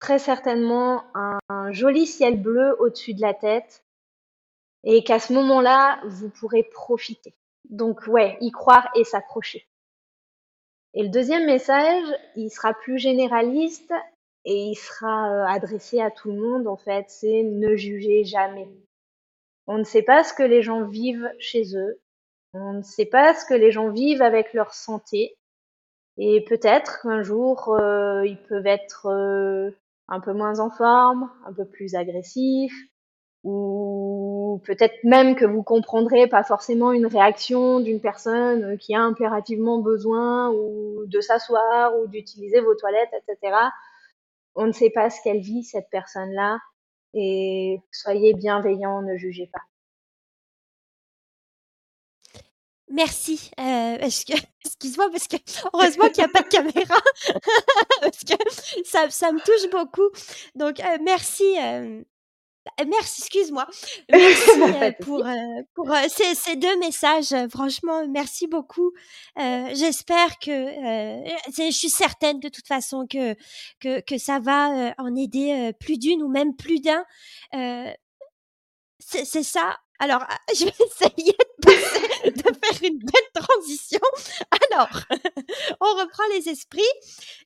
très 0.00 0.18
certainement 0.18 1.04
un, 1.14 1.38
joli 1.72 2.06
ciel 2.06 2.40
bleu 2.40 2.74
au-dessus 2.80 3.14
de 3.14 3.20
la 3.20 3.34
tête 3.34 3.84
et 4.82 5.04
qu'à 5.04 5.20
ce 5.20 5.32
moment-là, 5.34 6.00
vous 6.06 6.30
pourrez 6.30 6.64
profiter. 6.64 7.34
Donc 7.68 8.06
ouais, 8.06 8.36
y 8.40 8.50
croire 8.50 8.88
et 8.96 9.04
s'accrocher. 9.04 9.68
Et 10.94 11.02
le 11.02 11.08
deuxième 11.08 11.46
message, 11.46 12.04
il 12.34 12.50
sera 12.50 12.74
plus 12.74 12.98
généraliste 12.98 13.92
et 14.44 14.70
il 14.70 14.74
sera 14.74 15.30
euh, 15.30 15.44
adressé 15.46 16.00
à 16.00 16.10
tout 16.10 16.32
le 16.32 16.40
monde 16.40 16.66
en 16.66 16.76
fait, 16.76 17.04
c'est 17.08 17.42
ne 17.42 17.76
jugez 17.76 18.24
jamais. 18.24 18.68
On 19.66 19.78
ne 19.78 19.84
sait 19.84 20.02
pas 20.02 20.24
ce 20.24 20.32
que 20.32 20.42
les 20.42 20.62
gens 20.62 20.84
vivent 20.84 21.30
chez 21.38 21.76
eux, 21.76 22.00
on 22.54 22.72
ne 22.72 22.82
sait 22.82 23.06
pas 23.06 23.34
ce 23.34 23.44
que 23.44 23.54
les 23.54 23.70
gens 23.70 23.90
vivent 23.90 24.22
avec 24.22 24.52
leur 24.54 24.74
santé, 24.74 25.36
et 26.22 26.42
peut-être 26.44 27.00
qu'un 27.02 27.22
jour, 27.22 27.70
euh, 27.70 28.26
ils 28.26 28.36
peuvent 28.36 28.66
être 28.66 29.06
euh, 29.06 29.70
un 30.06 30.20
peu 30.20 30.34
moins 30.34 30.60
en 30.60 30.70
forme, 30.70 31.30
un 31.46 31.52
peu 31.54 31.64
plus 31.64 31.94
agressifs, 31.94 32.76
ou 33.42 34.60
peut-être 34.66 35.02
même 35.02 35.34
que 35.34 35.46
vous 35.46 35.62
comprendrez 35.62 36.28
pas 36.28 36.44
forcément 36.44 36.92
une 36.92 37.06
réaction 37.06 37.80
d'une 37.80 38.02
personne 38.02 38.76
qui 38.76 38.94
a 38.94 39.00
impérativement 39.00 39.78
besoin 39.78 40.50
ou 40.50 41.06
de 41.06 41.20
s'asseoir 41.22 41.98
ou 41.98 42.06
d'utiliser 42.06 42.60
vos 42.60 42.74
toilettes, 42.74 43.14
etc. 43.14 43.56
On 44.54 44.66
ne 44.66 44.72
sait 44.72 44.90
pas 44.90 45.08
ce 45.08 45.22
qu'elle 45.24 45.40
vit, 45.40 45.64
cette 45.64 45.88
personne-là, 45.90 46.58
et 47.14 47.80
soyez 47.92 48.34
bienveillants, 48.34 49.00
ne 49.00 49.16
jugez 49.16 49.48
pas. 49.50 49.69
Merci. 52.90 53.50
Euh, 53.58 53.98
excuse-moi, 54.64 55.10
parce 55.10 55.28
que 55.28 55.36
heureusement 55.72 56.08
qu'il 56.08 56.24
n'y 56.24 56.24
a 56.24 56.28
pas 56.28 56.42
de 56.42 56.48
caméra, 56.48 56.96
parce 58.00 58.24
que 58.24 58.34
ça, 58.84 59.08
ça, 59.10 59.32
me 59.32 59.38
touche 59.40 59.70
beaucoup. 59.70 60.10
Donc, 60.56 60.80
euh, 60.80 60.98
merci. 61.00 61.44
Euh, 61.60 62.02
merci, 62.86 63.22
excuse-moi. 63.22 63.66
Merci 64.10 64.50
pour, 65.00 65.24
pour 65.74 65.88
ces, 66.08 66.34
ces, 66.34 66.56
deux 66.56 66.78
messages. 66.78 67.34
Franchement, 67.50 68.06
merci 68.08 68.46
beaucoup. 68.48 68.92
J'espère 69.36 70.38
que, 70.38 70.50
je 70.50 71.70
suis 71.70 71.88
certaine 71.88 72.38
de 72.38 72.48
toute 72.48 72.66
façon 72.66 73.06
que, 73.06 73.34
que, 73.80 74.00
que 74.00 74.18
ça 74.18 74.40
va 74.40 74.92
en 74.98 75.16
aider 75.16 75.72
plus 75.80 75.96
d'une 75.96 76.22
ou 76.22 76.28
même 76.28 76.54
plus 76.54 76.80
d'un. 76.80 77.04
c'est 78.98 79.42
ça 79.42 79.78
alors, 80.00 80.24
ah, 80.28 80.38
je 80.54 80.64
vais 80.64 80.72
essayer 80.84 81.36
de, 81.58 81.70
faire 81.70 82.90
une 82.90 82.98
belle 82.98 83.42
transition. 83.42 84.00
Alors, 84.72 85.02
on 85.80 86.00
reprend 86.00 86.24
les 86.34 86.48
esprits. 86.48 86.82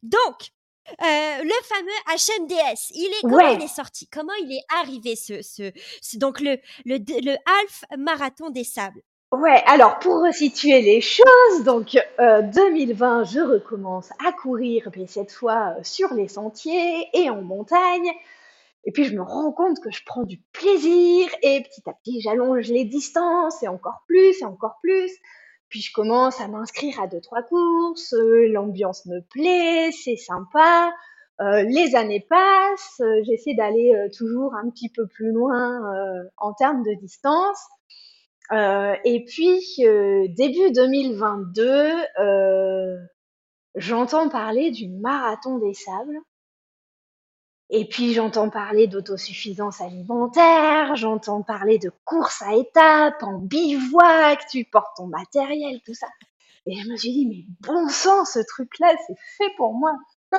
Donc, 0.02 0.50
euh, 0.88 1.42
le 1.42 1.64
fameux 1.64 1.90
HMDS, 2.08 2.92
il 2.94 3.06
est 3.06 3.22
comment 3.22 3.48
il 3.48 3.62
est 3.62 3.68
sorti? 3.74 4.08
Comment 4.08 4.34
il 4.40 4.52
est 4.52 4.64
arrivé 4.80 5.16
ce, 5.16 5.42
ce, 5.42 5.72
donc 6.18 6.40
le, 6.40 6.58
le 6.84 6.98
le 6.98 7.32
half 7.32 7.84
marathon 7.98 8.50
des 8.50 8.64
sables? 8.64 9.00
Ouais, 9.32 9.62
alors 9.66 9.98
pour 9.98 10.22
resituer 10.22 10.80
les 10.82 11.00
choses, 11.00 11.64
donc 11.64 11.98
2020, 12.18 13.20
euh, 13.20 13.24
je 13.24 13.40
recommence 13.40 14.10
à 14.24 14.30
courir, 14.32 14.88
mais 14.96 15.06
cette 15.08 15.32
fois 15.32 15.74
euh, 15.76 15.80
sur 15.82 16.14
les 16.14 16.28
sentiers 16.28 17.08
et 17.14 17.30
en 17.30 17.42
montagne. 17.42 18.12
Et 18.86 18.92
puis 18.92 19.04
je 19.04 19.14
me 19.14 19.22
rends 19.22 19.52
compte 19.52 19.80
que 19.80 19.90
je 19.90 20.02
prends 20.04 20.24
du 20.24 20.40
plaisir 20.52 21.28
et 21.42 21.62
petit 21.62 21.88
à 21.88 21.92
petit 21.94 22.20
j'allonge 22.20 22.68
les 22.68 22.84
distances 22.84 23.62
et 23.62 23.68
encore 23.68 24.04
plus 24.06 24.40
et 24.40 24.44
encore 24.44 24.78
plus. 24.82 25.10
Puis 25.68 25.80
je 25.80 25.92
commence 25.92 26.40
à 26.40 26.48
m'inscrire 26.48 27.00
à 27.00 27.06
deux 27.06 27.20
trois 27.20 27.42
courses, 27.42 28.12
euh, 28.12 28.46
l'ambiance 28.48 29.06
me 29.06 29.20
plaît, 29.30 29.90
c'est 29.90 30.16
sympa. 30.16 30.92
Euh, 31.40 31.62
les 31.62 31.96
années 31.96 32.24
passent, 32.28 33.00
euh, 33.00 33.22
j'essaie 33.24 33.54
d'aller 33.54 33.92
toujours 34.16 34.54
un 34.54 34.70
petit 34.70 34.88
peu 34.90 35.06
plus 35.08 35.32
loin 35.32 35.80
en 36.36 36.52
termes 36.52 36.82
de 36.82 36.94
distance. 37.00 37.58
et 38.52 39.24
puis 39.26 39.60
début 40.36 40.70
2022, 40.72 41.90
j'entends 43.76 44.28
parler 44.28 44.70
du 44.70 44.88
marathon 44.88 45.58
des 45.58 45.74
sables 45.74 46.20
et 47.76 47.84
puis 47.86 48.12
j'entends 48.12 48.50
parler 48.50 48.86
d'autosuffisance 48.86 49.80
alimentaire, 49.80 50.94
j'entends 50.94 51.42
parler 51.42 51.78
de 51.78 51.90
course 52.04 52.40
à 52.42 52.54
étapes, 52.54 53.20
en 53.20 53.38
bivouac, 53.38 54.46
tu 54.48 54.64
portes 54.64 54.96
ton 54.96 55.08
matériel, 55.08 55.80
tout 55.84 55.92
ça. 55.92 56.06
Et 56.66 56.76
je 56.76 56.88
me 56.88 56.96
suis 56.96 57.10
dit, 57.10 57.26
mais 57.26 57.44
bon 57.68 57.88
sang, 57.88 58.24
ce 58.24 58.38
truc-là, 58.38 58.94
c'est 59.08 59.18
fait 59.38 59.52
pour 59.56 59.74
moi. 59.74 59.90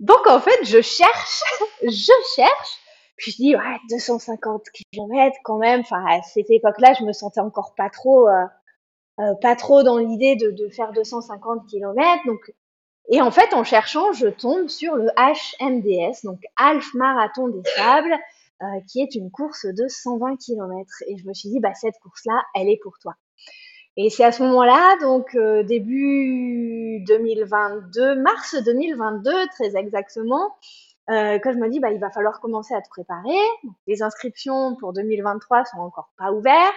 Donc 0.00 0.26
en 0.26 0.40
fait, 0.40 0.64
je 0.64 0.82
cherche, 0.82 1.42
je 1.84 2.12
cherche, 2.34 2.78
puis 3.16 3.30
je 3.30 3.36
dis 3.36 3.54
ouais 3.54 3.78
250 3.90 4.64
km 4.90 5.36
quand 5.44 5.58
même. 5.58 5.80
Enfin 5.82 6.04
à 6.04 6.20
cette 6.22 6.50
époque-là, 6.50 6.94
je 6.98 7.04
me 7.04 7.12
sentais 7.12 7.40
encore 7.40 7.76
pas 7.76 7.90
trop, 7.90 8.28
euh, 8.28 8.44
euh, 9.20 9.34
pas 9.40 9.54
trop 9.54 9.84
dans 9.84 9.98
l'idée 9.98 10.34
de, 10.34 10.50
de 10.50 10.68
faire 10.68 10.90
250 10.90 11.68
km. 11.68 12.26
Donc 12.26 12.52
et 13.10 13.20
en 13.20 13.30
fait, 13.30 13.52
en 13.54 13.64
cherchant, 13.64 14.12
je 14.12 14.28
tombe 14.28 14.68
sur 14.68 14.96
le 14.96 15.08
HMDS, 15.16 16.24
donc 16.24 16.40
Half 16.56 16.94
Marathon 16.94 17.48
des 17.48 17.62
Sables, 17.76 18.16
euh, 18.62 18.66
qui 18.90 19.02
est 19.02 19.14
une 19.14 19.30
course 19.30 19.66
de 19.66 19.88
120 19.88 20.36
km. 20.36 20.90
Et 21.08 21.16
je 21.18 21.26
me 21.26 21.34
suis 21.34 21.50
dit, 21.50 21.60
bah, 21.60 21.74
cette 21.74 21.98
course-là, 22.02 22.42
elle 22.54 22.68
est 22.68 22.80
pour 22.82 22.98
toi. 22.98 23.14
Et 23.96 24.10
c'est 24.10 24.24
à 24.24 24.32
ce 24.32 24.42
moment-là, 24.42 24.96
donc 25.00 25.34
euh, 25.36 25.62
début 25.62 27.04
2022, 27.06 28.16
mars 28.16 28.56
2022 28.56 29.30
très 29.52 29.76
exactement, 29.76 30.56
euh, 31.10 31.38
que 31.38 31.52
je 31.52 31.58
me 31.58 31.68
dis, 31.68 31.78
bah, 31.78 31.92
il 31.92 32.00
va 32.00 32.10
falloir 32.10 32.40
commencer 32.40 32.74
à 32.74 32.82
te 32.82 32.88
préparer. 32.88 33.38
Les 33.86 34.02
inscriptions 34.02 34.74
pour 34.76 34.94
2023 34.94 35.64
sont 35.66 35.78
encore 35.78 36.10
pas 36.18 36.32
ouvertes. 36.32 36.74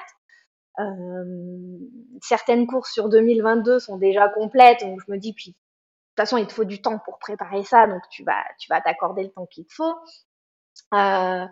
Euh, 0.79 1.79
certaines 2.21 2.67
courses 2.67 2.91
sur 2.91 3.09
2022 3.09 3.79
sont 3.79 3.97
déjà 3.97 4.29
complètes, 4.29 4.81
donc 4.81 4.99
je 5.05 5.11
me 5.11 5.17
dis, 5.17 5.33
puis 5.33 5.55
toute 6.17 6.25
façon, 6.25 6.37
il 6.37 6.47
te 6.47 6.53
faut 6.53 6.63
du 6.63 6.81
temps 6.81 6.97
pour 6.97 7.19
préparer 7.19 7.63
ça, 7.63 7.85
donc 7.85 8.01
tu 8.09 8.23
vas, 8.23 8.81
t'accorder 8.81 9.23
le 9.23 9.29
temps 9.29 9.45
qu'il 9.45 9.65
te 9.65 9.73
faut. 9.73 9.93
Euh, 10.95 11.45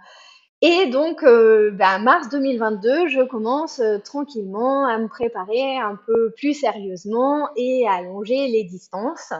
et 0.61 0.87
donc, 0.87 1.23
euh, 1.23 1.69
bah, 1.71 1.99
mars 1.99 2.29
2022, 2.29 3.07
je 3.07 3.21
commence 3.21 3.79
euh, 3.79 3.99
tranquillement 3.99 4.87
à 4.87 4.97
me 4.97 5.07
préparer 5.07 5.77
un 5.77 5.95
peu 6.07 6.31
plus 6.35 6.55
sérieusement 6.55 7.49
et 7.55 7.87
à 7.87 7.93
allonger 7.93 8.47
les 8.47 8.63
distances. 8.63 9.33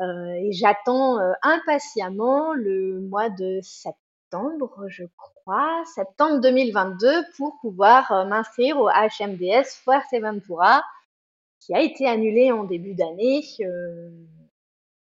Et 0.00 0.50
j'attends 0.52 1.18
impatiemment 1.42 2.54
le 2.54 3.00
mois 3.00 3.28
de 3.28 3.60
septembre, 3.62 4.86
je 4.88 5.04
crois, 5.18 5.84
septembre 5.94 6.40
2022, 6.40 7.22
pour 7.36 7.58
pouvoir 7.60 8.26
m'inscrire 8.26 8.80
au 8.80 8.88
HMDS 8.88 9.66
Fuerteventura, 9.84 10.82
qui 11.60 11.74
a 11.74 11.82
été 11.82 12.06
annulé 12.06 12.50
en 12.50 12.64
début 12.64 12.94
d'année. 12.94 13.42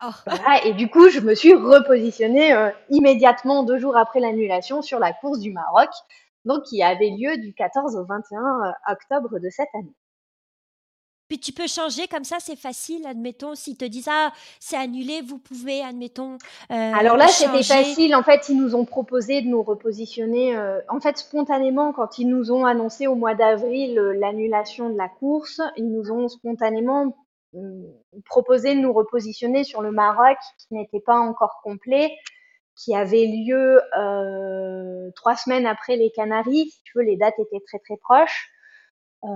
Oh. 0.02 0.12
Voilà, 0.26 0.66
et 0.66 0.74
du 0.74 0.90
coup, 0.90 1.10
je 1.10 1.20
me 1.20 1.36
suis 1.36 1.54
repositionnée 1.54 2.54
euh, 2.54 2.70
immédiatement 2.90 3.64
deux 3.64 3.78
jours 3.78 3.98
après 3.98 4.20
l'annulation 4.20 4.82
sur 4.82 5.00
la 5.00 5.12
course 5.12 5.40
du 5.40 5.52
Maroc, 5.52 5.90
donc 6.46 6.64
qui 6.64 6.82
avait 6.82 7.10
lieu 7.10 7.38
du 7.38 7.54
14 7.54 7.96
au 7.98 8.06
21 8.06 8.40
euh, 8.40 8.72
octobre 8.88 9.40
de 9.40 9.50
cette 9.50 9.70
année. 9.74 9.96
Puis 11.30 11.38
tu 11.38 11.52
peux 11.52 11.68
changer 11.68 12.08
comme 12.08 12.24
ça, 12.24 12.38
c'est 12.40 12.56
facile, 12.58 13.06
admettons, 13.06 13.54
s'ils 13.54 13.78
te 13.78 13.86
disent 13.86 14.10
ah 14.10 14.34
c'est 14.60 14.76
annulé, 14.76 15.22
vous 15.22 15.38
pouvez, 15.38 15.84
admettons. 15.84 16.40
Euh, 16.72 16.92
Alors 16.96 17.18
là, 17.18 17.28
c'était 17.28 17.62
facile. 17.62 18.16
En 18.16 18.24
fait, 18.24 18.50
ils 18.50 18.58
nous 18.58 18.74
ont 18.74 18.84
proposé 18.84 19.44
de 19.44 19.48
nous 19.48 19.62
repositionner. 19.62 20.58
Euh, 20.58 20.80
en 20.90 21.00
fait, 21.00 21.20
spontanément, 21.20 21.94
quand 21.94 22.18
ils 22.18 22.28
nous 22.28 22.52
ont 22.52 22.66
annoncé 22.66 23.06
au 23.06 23.14
mois 23.14 23.36
d'avril 23.36 24.00
euh, 24.00 24.14
l'annulation 24.14 24.90
de 24.90 24.98
la 24.98 25.08
course, 25.08 25.62
ils 25.78 25.88
nous 25.88 26.12
ont 26.12 26.30
spontanément 26.30 27.16
proposé 28.26 28.76
de 28.76 28.80
nous 28.80 28.94
repositionner 28.94 29.64
sur 29.64 29.82
le 29.82 29.92
Maroc 29.92 30.38
qui 30.58 30.74
n'était 30.74 31.00
pas 31.00 31.18
encore 31.18 31.62
complet, 31.64 32.16
qui 32.76 32.96
avait 32.96 33.26
lieu 33.26 33.82
euh, 33.98 35.12
trois 35.16 35.36
semaines 35.36 35.66
après 35.66 35.96
les 35.96 36.12
Canaries. 36.12 36.70
Si 36.70 36.82
tu 36.84 36.98
veux, 36.98 37.04
les 37.04 37.18
dates 37.18 37.40
étaient 37.40 37.64
très 37.66 37.80
très 37.80 37.98
proches. 37.98 38.50
Euh, 39.24 39.28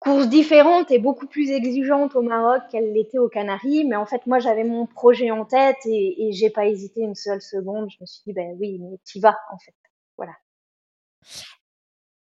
course 0.00 0.28
différente 0.28 0.90
et 0.90 0.98
beaucoup 0.98 1.26
plus 1.26 1.50
exigeante 1.50 2.16
au 2.16 2.22
Maroc 2.22 2.62
qu'elle 2.70 2.92
l'était 2.94 3.18
aux 3.18 3.28
Canaries, 3.28 3.84
mais 3.84 3.96
en 3.96 4.06
fait 4.06 4.26
moi 4.26 4.38
j'avais 4.38 4.64
mon 4.64 4.86
projet 4.86 5.30
en 5.30 5.44
tête 5.44 5.76
et, 5.84 6.26
et 6.26 6.32
j'ai 6.32 6.48
pas 6.48 6.64
hésité 6.64 7.02
une 7.02 7.14
seule 7.14 7.42
seconde. 7.42 7.90
Je 7.90 7.98
me 8.00 8.06
suis 8.06 8.22
dit 8.26 8.32
ben 8.32 8.56
oui, 8.58 8.78
mais 8.80 8.96
t'y 9.04 9.20
vas 9.20 9.38
en 9.52 9.58
fait. 9.58 9.74
Voilà. 10.16 10.32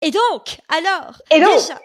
Et 0.01 0.11
donc, 0.11 0.59
alors, 0.69 1.21
et 1.31 1.41
donc, 1.41 1.49
euh, 1.49 1.75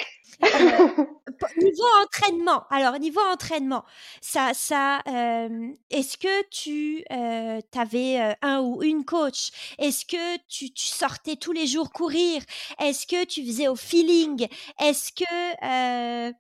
niveau 1.59 1.85
entraînement, 2.03 2.65
alors 2.71 2.99
niveau 2.99 3.21
entraînement, 3.33 3.85
ça, 4.21 4.53
ça, 4.55 5.01
euh, 5.09 5.69
est-ce 5.91 6.19
que 6.19 6.49
tu 6.51 7.05
euh, 7.13 7.61
avais 7.77 8.37
un 8.43 8.61
ou 8.61 8.83
une 8.83 9.05
coach? 9.05 9.51
Est-ce 9.79 10.05
que 10.05 10.37
tu, 10.49 10.73
tu, 10.73 10.87
sortais 10.87 11.37
tous 11.37 11.53
les 11.53 11.67
jours 11.67 11.93
courir? 11.93 12.43
Est-ce 12.81 13.07
que 13.07 13.25
tu 13.25 13.45
faisais 13.45 13.69
au 13.69 13.77
feeling? 13.77 14.47
Est-ce 14.81 15.13
que 15.13 16.33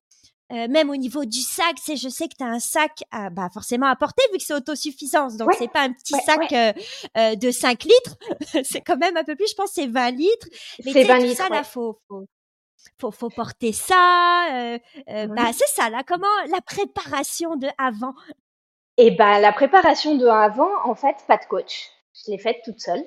même 0.68 0.90
au 0.90 0.96
niveau 0.96 1.24
du 1.24 1.40
sac, 1.40 1.76
c'est 1.82 1.96
je 1.96 2.10
sais 2.10 2.28
que 2.28 2.34
tu 2.36 2.44
as 2.44 2.48
un 2.48 2.60
sac 2.60 3.04
à, 3.10 3.30
bah, 3.30 3.48
forcément 3.54 3.86
à 3.86 3.96
porter 3.96 4.22
vu 4.32 4.38
que 4.38 4.44
c'est 4.44 4.52
autosuffisance. 4.52 5.38
Donc, 5.38 5.48
c'est 5.58 5.72
pas 5.72 5.82
un 5.82 5.92
petit 5.92 6.14
sac 6.26 6.52
de 7.14 7.50
5 7.50 7.84
litres. 7.84 8.18
c'est 8.64 8.82
quand 8.82 8.98
même 8.98 9.16
un 9.16 9.24
peu 9.24 9.34
plus, 9.34 9.48
je 9.48 9.54
pense, 9.54 9.70
c'est 9.72 9.86
20 9.86 10.10
litres. 10.10 10.48
Mais 10.84 10.92
c'est 10.92 11.04
20 11.04 11.18
litres. 11.20 11.36
Ça, 11.38 11.48
là, 11.48 11.64
faut, 11.64 11.98
faut, 12.06 12.26
faut, 12.98 13.10
faut 13.10 13.30
porter 13.30 13.72
ça. 13.72 14.46
Euh, 14.52 14.78
euh, 15.08 15.26
bah, 15.28 15.52
c'est 15.52 15.68
ça, 15.68 15.90
là. 15.90 16.02
Comment 16.06 16.26
la 16.48 16.60
préparation 16.60 17.56
de 17.56 17.68
avant? 17.78 18.14
Eh 18.96 19.10
ben, 19.10 19.38
la 19.40 19.52
préparation 19.52 20.16
de 20.16 20.26
avant, 20.26 20.70
en 20.84 20.94
fait, 20.94 21.16
pas 21.26 21.36
de 21.36 21.44
coach. 21.44 21.88
Je 22.14 22.30
l'ai 22.30 22.38
faite 22.38 22.58
toute 22.64 22.80
seule. 22.80 23.04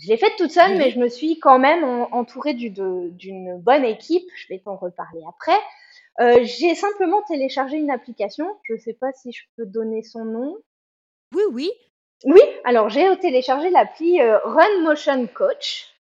Je 0.00 0.08
l'ai 0.08 0.16
faite 0.16 0.34
toute 0.38 0.52
seule, 0.52 0.76
mais 0.76 0.90
je 0.90 0.98
me 0.98 1.08
suis 1.08 1.40
quand 1.40 1.58
même 1.58 1.84
entourée 2.12 2.54
d'une 2.54 3.60
bonne 3.60 3.84
équipe. 3.84 4.28
Je 4.36 4.46
vais 4.48 4.60
t'en 4.64 4.76
reparler 4.76 5.22
après. 5.28 5.58
Euh, 6.20 6.44
j'ai 6.44 6.74
simplement 6.74 7.22
téléchargé 7.22 7.78
une 7.78 7.90
application. 7.90 8.46
Je 8.64 8.74
ne 8.74 8.78
sais 8.78 8.92
pas 8.94 9.12
si 9.12 9.32
je 9.32 9.42
peux 9.56 9.66
donner 9.66 10.02
son 10.02 10.24
nom. 10.24 10.56
Oui, 11.34 11.42
oui. 11.50 11.70
Oui, 12.24 12.40
alors 12.64 12.88
j'ai 12.88 13.16
téléchargé 13.18 13.70
l'appli 13.70 14.20
Run 14.22 14.82
Motion 14.82 15.26
Coach. 15.26 15.97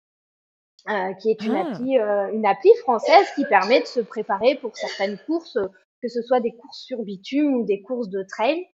Euh, 0.90 1.14
qui 1.14 1.30
est 1.30 1.44
une 1.44 1.56
ah. 1.56 1.68
appli, 1.68 2.00
euh, 2.00 2.32
une 2.34 2.46
appli 2.46 2.72
française 2.82 3.28
qui 3.36 3.46
permet 3.46 3.82
de 3.82 3.86
se 3.86 4.00
préparer 4.00 4.56
pour 4.56 4.76
certaines 4.76 5.20
courses, 5.28 5.60
que 6.02 6.08
ce 6.08 6.24
soit 6.24 6.40
des 6.40 6.54
courses 6.54 6.80
sur 6.80 7.04
bitume 7.04 7.54
ou 7.54 7.66
des 7.66 7.84
courses 7.84 8.10
de 8.10 8.24
trail. 8.24 8.66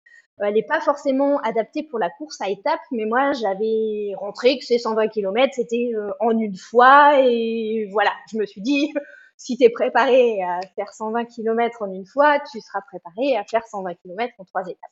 Euh, 0.41 0.45
elle 0.45 0.55
n'est 0.55 0.63
pas 0.63 0.81
forcément 0.81 1.39
adaptée 1.39 1.83
pour 1.83 1.99
la 1.99 2.09
course 2.11 2.41
à 2.41 2.49
étapes, 2.49 2.79
mais 2.93 3.07
moi 3.07 3.33
j'avais 3.33 4.13
rentré 4.19 4.57
que 4.57 4.65
ces 4.65 4.79
120 4.79 5.09
km 5.09 5.53
c'était 5.53 5.91
en 6.21 6.39
une 6.39 6.57
fois 6.57 7.21
et 7.21 7.89
voilà, 7.91 8.13
je 8.31 8.39
me 8.39 8.47
suis 8.47 8.61
dit 8.61 8.93
si 9.37 9.57
tu 9.57 9.65
es 9.65 9.71
préparé 9.71 10.41
à 10.45 10.61
faire 10.77 10.93
120 10.93 11.25
km 11.25 11.83
en 11.83 11.93
une 11.93 12.07
fois, 12.07 12.39
tu 12.53 12.61
seras 12.61 12.83
préparé 12.83 13.37
à 13.37 13.43
faire 13.43 13.67
120 13.67 13.95
km 13.95 14.33
en 14.39 14.45
trois 14.45 14.63
étapes. 14.63 14.91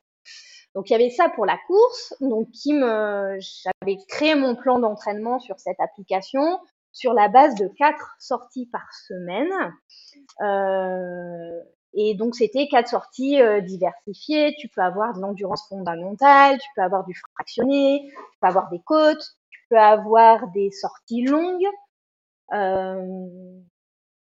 Donc 0.74 0.90
il 0.90 0.94
y 0.94 0.96
avait 0.96 1.10
ça 1.10 1.28
pour 1.28 1.46
la 1.46 1.58
course, 1.68 2.14
donc 2.20 2.50
qui 2.50 2.72
me 2.72 3.38
j'avais 3.38 3.98
créé 4.08 4.34
mon 4.34 4.56
plan 4.56 4.80
d'entraînement 4.80 5.38
sur 5.38 5.60
cette 5.60 5.78
application 5.78 6.58
sur 6.94 7.12
la 7.12 7.28
base 7.28 7.54
de 7.56 7.68
quatre 7.76 8.14
sorties 8.18 8.66
par 8.72 8.90
semaine. 9.06 9.52
Euh, 10.40 11.60
et 11.92 12.14
donc 12.14 12.34
c'était 12.34 12.68
quatre 12.68 12.88
sorties 12.88 13.42
euh, 13.42 13.60
diversifiées. 13.60 14.54
Tu 14.58 14.68
peux 14.68 14.80
avoir 14.80 15.12
de 15.12 15.20
l'endurance 15.20 15.68
fondamentale, 15.68 16.58
tu 16.58 16.68
peux 16.74 16.82
avoir 16.82 17.04
du 17.04 17.14
fractionné, 17.34 18.08
tu 18.08 18.38
peux 18.40 18.46
avoir 18.46 18.70
des 18.70 18.80
côtes, 18.80 19.26
tu 19.50 19.60
peux 19.68 19.78
avoir 19.78 20.48
des 20.52 20.70
sorties 20.70 21.24
longues. 21.24 21.66
Euh, 22.52 23.02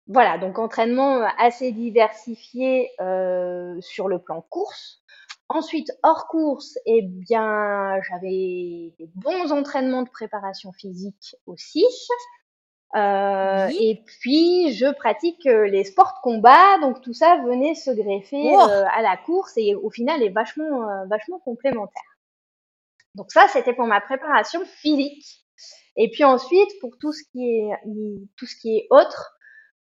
voilà, 0.07 0.37
donc 0.37 0.59
entraînement 0.59 1.23
assez 1.37 1.71
diversifié 1.71 2.89
sur 3.79 4.07
le 4.07 4.19
plan 4.19 4.41
course. 4.49 5.01
Ensuite, 5.53 5.91
hors 6.03 6.27
course, 6.27 6.77
eh 6.85 7.01
bien, 7.01 8.01
j'avais 8.07 8.93
des 8.97 9.09
bons 9.15 9.51
entraînements 9.51 10.03
de 10.03 10.09
préparation 10.09 10.71
physique 10.71 11.35
aussi. 11.45 11.85
Euh, 12.95 13.69
Et 13.79 14.01
puis, 14.05 14.73
je 14.73 14.91
pratique 14.93 15.45
euh, 15.47 15.67
les 15.67 15.85
sports 15.85 16.13
de 16.17 16.21
combat, 16.23 16.77
donc 16.81 17.01
tout 17.01 17.13
ça 17.13 17.37
venait 17.45 17.75
se 17.75 17.91
greffer 17.91 18.53
euh, 18.53 18.83
à 18.91 19.01
la 19.01 19.15
course 19.17 19.53
et 19.55 19.75
au 19.75 19.89
final 19.89 20.21
est 20.21 20.29
vachement, 20.29 21.05
vachement 21.07 21.39
complémentaire. 21.39 22.01
Donc 23.15 23.31
ça, 23.31 23.47
c'était 23.47 23.73
pour 23.73 23.87
ma 23.87 24.01
préparation 24.01 24.61
physique. 24.65 25.45
Et 25.95 26.09
puis 26.09 26.23
ensuite, 26.23 26.69
pour 26.79 26.97
tout 26.99 27.11
ce 27.11 27.23
qui 27.31 27.45
est 27.45 27.71
tout 28.37 28.45
ce 28.45 28.55
qui 28.55 28.77
est 28.77 28.87
autre, 28.89 29.37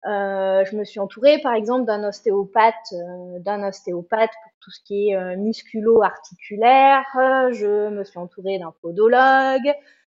je 0.05 0.75
me 0.75 0.83
suis 0.83 0.99
entourée, 0.99 1.39
par 1.41 1.53
exemple, 1.53 1.85
d'un 1.85 2.03
ostéopathe, 2.07 2.93
d'un 3.39 3.67
ostéopathe 3.67 4.31
pour 4.43 4.51
tout 4.59 4.71
ce 4.71 4.81
qui 4.83 5.09
est 5.09 5.35
musculo-articulaire. 5.37 7.05
Je 7.51 7.89
me 7.89 8.03
suis 8.03 8.19
entourée 8.19 8.59
d'un 8.59 8.73
podologue. 8.81 9.73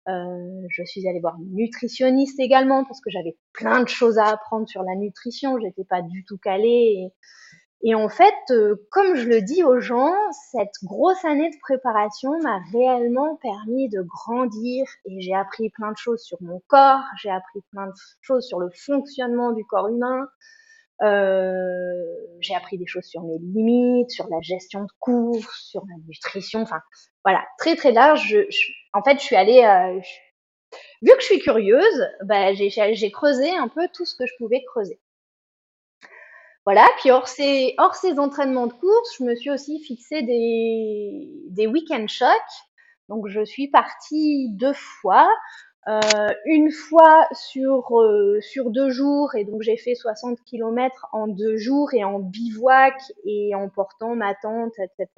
Euh, 0.10 0.66
je 0.70 0.84
suis 0.84 1.08
allée 1.08 1.20
voir 1.20 1.36
une 1.40 1.56
nutritionniste 1.56 2.40
également 2.40 2.84
parce 2.84 3.00
que 3.00 3.10
j'avais 3.10 3.38
plein 3.54 3.82
de 3.84 3.88
choses 3.88 4.18
à 4.18 4.26
apprendre 4.26 4.68
sur 4.68 4.84
la 4.84 4.96
nutrition. 4.96 5.58
J'étais 5.60 5.86
pas 5.86 6.02
du 6.02 6.26
tout 6.26 6.38
calée. 6.38 7.12
Et, 7.86 7.96
en 7.96 8.08
fait, 8.08 8.34
euh, 8.52 8.76
comme 8.92 9.16
je 9.16 9.28
le 9.28 9.42
dis 9.42 9.64
aux 9.64 9.80
gens, 9.80 10.14
cette 10.52 10.74
grosse 10.84 11.24
année 11.26 11.50
de 11.50 11.58
préparation 11.62 12.32
m'a 12.42 12.60
réellement 12.72 13.36
permis 13.42 13.90
de 13.90 14.02
grandir 14.02 14.86
et 15.06 15.20
j'ai 15.20 15.34
appris 15.34 15.70
plein 15.70 15.92
de 15.92 15.98
choses 15.98 16.22
sur 16.22 16.42
mon 16.42 16.62
corps. 16.68 17.04
J'ai 17.22 17.30
appris 17.30 17.60
plein 17.72 17.88
de 17.88 17.94
choses 18.22 18.46
sur 18.48 18.60
le 18.60 18.70
fonctionnement 18.70 19.52
du 19.52 19.66
corps 19.66 19.90
humain. 19.90 20.28
Euh, 21.02 22.04
j'ai 22.40 22.56
appris 22.56 22.78
des 22.78 22.86
choses 22.86 23.06
sur 23.06 23.24
mes 23.24 23.40
limites, 23.40 24.12
sur 24.12 24.28
la 24.30 24.40
gestion 24.42 24.82
de 24.82 24.92
course, 25.00 25.70
sur 25.70 25.84
la 25.90 25.96
nutrition. 26.08 26.62
Enfin, 26.62 26.82
voilà, 27.24 27.44
très 27.58 27.76
très 27.76 27.92
large. 27.92 28.38
En 28.94 29.04
fait, 29.04 29.20
je 29.20 29.24
suis 29.24 29.36
allée. 29.36 29.64
Euh, 29.64 30.00
vu 31.02 31.12
que 31.12 31.22
je 31.22 31.26
suis 31.26 31.40
curieuse, 31.40 32.08
bah, 32.26 32.54
j'ai 32.54 33.12
creusé 33.12 33.50
un 33.52 33.68
peu 33.68 33.88
tout 33.94 34.06
ce 34.06 34.16
que 34.16 34.26
je 34.26 34.34
pouvais 34.38 34.64
creuser. 34.66 35.00
Voilà, 36.66 36.88
puis 37.00 37.12
hors 37.12 37.28
ces, 37.28 37.76
entraînements 38.18 38.68
de 38.68 38.74
course, 38.74 39.18
je 39.20 39.26
me 39.26 39.36
suis 39.36 39.50
aussi 39.50 39.84
fixé 39.84 40.22
des, 40.22 41.30
des 41.50 41.68
week-end 41.68 42.08
shocks. 42.08 42.30
Donc 43.10 43.28
je 43.28 43.44
suis 43.44 43.68
partie 43.68 44.50
deux 44.52 44.74
fois. 44.74 45.28
Euh, 45.90 46.30
une 46.46 46.72
fois 46.72 47.28
sur, 47.34 48.00
euh, 48.00 48.40
sur 48.40 48.70
deux 48.70 48.90
jours, 48.90 49.36
et 49.36 49.44
donc 49.44 49.62
j'ai 49.62 49.76
fait 49.76 49.96
60 49.96 50.40
km 50.46 51.08
en 51.12 51.28
deux 51.28 51.58
jours 51.58 51.94
et 51.94 52.06
en 52.06 52.20
bivouac 52.20 52.96
et 53.26 53.54
en 53.54 53.68
portant 53.68 54.16
ma 54.16 54.34
tente, 54.36 54.74
etc. 54.80 55.10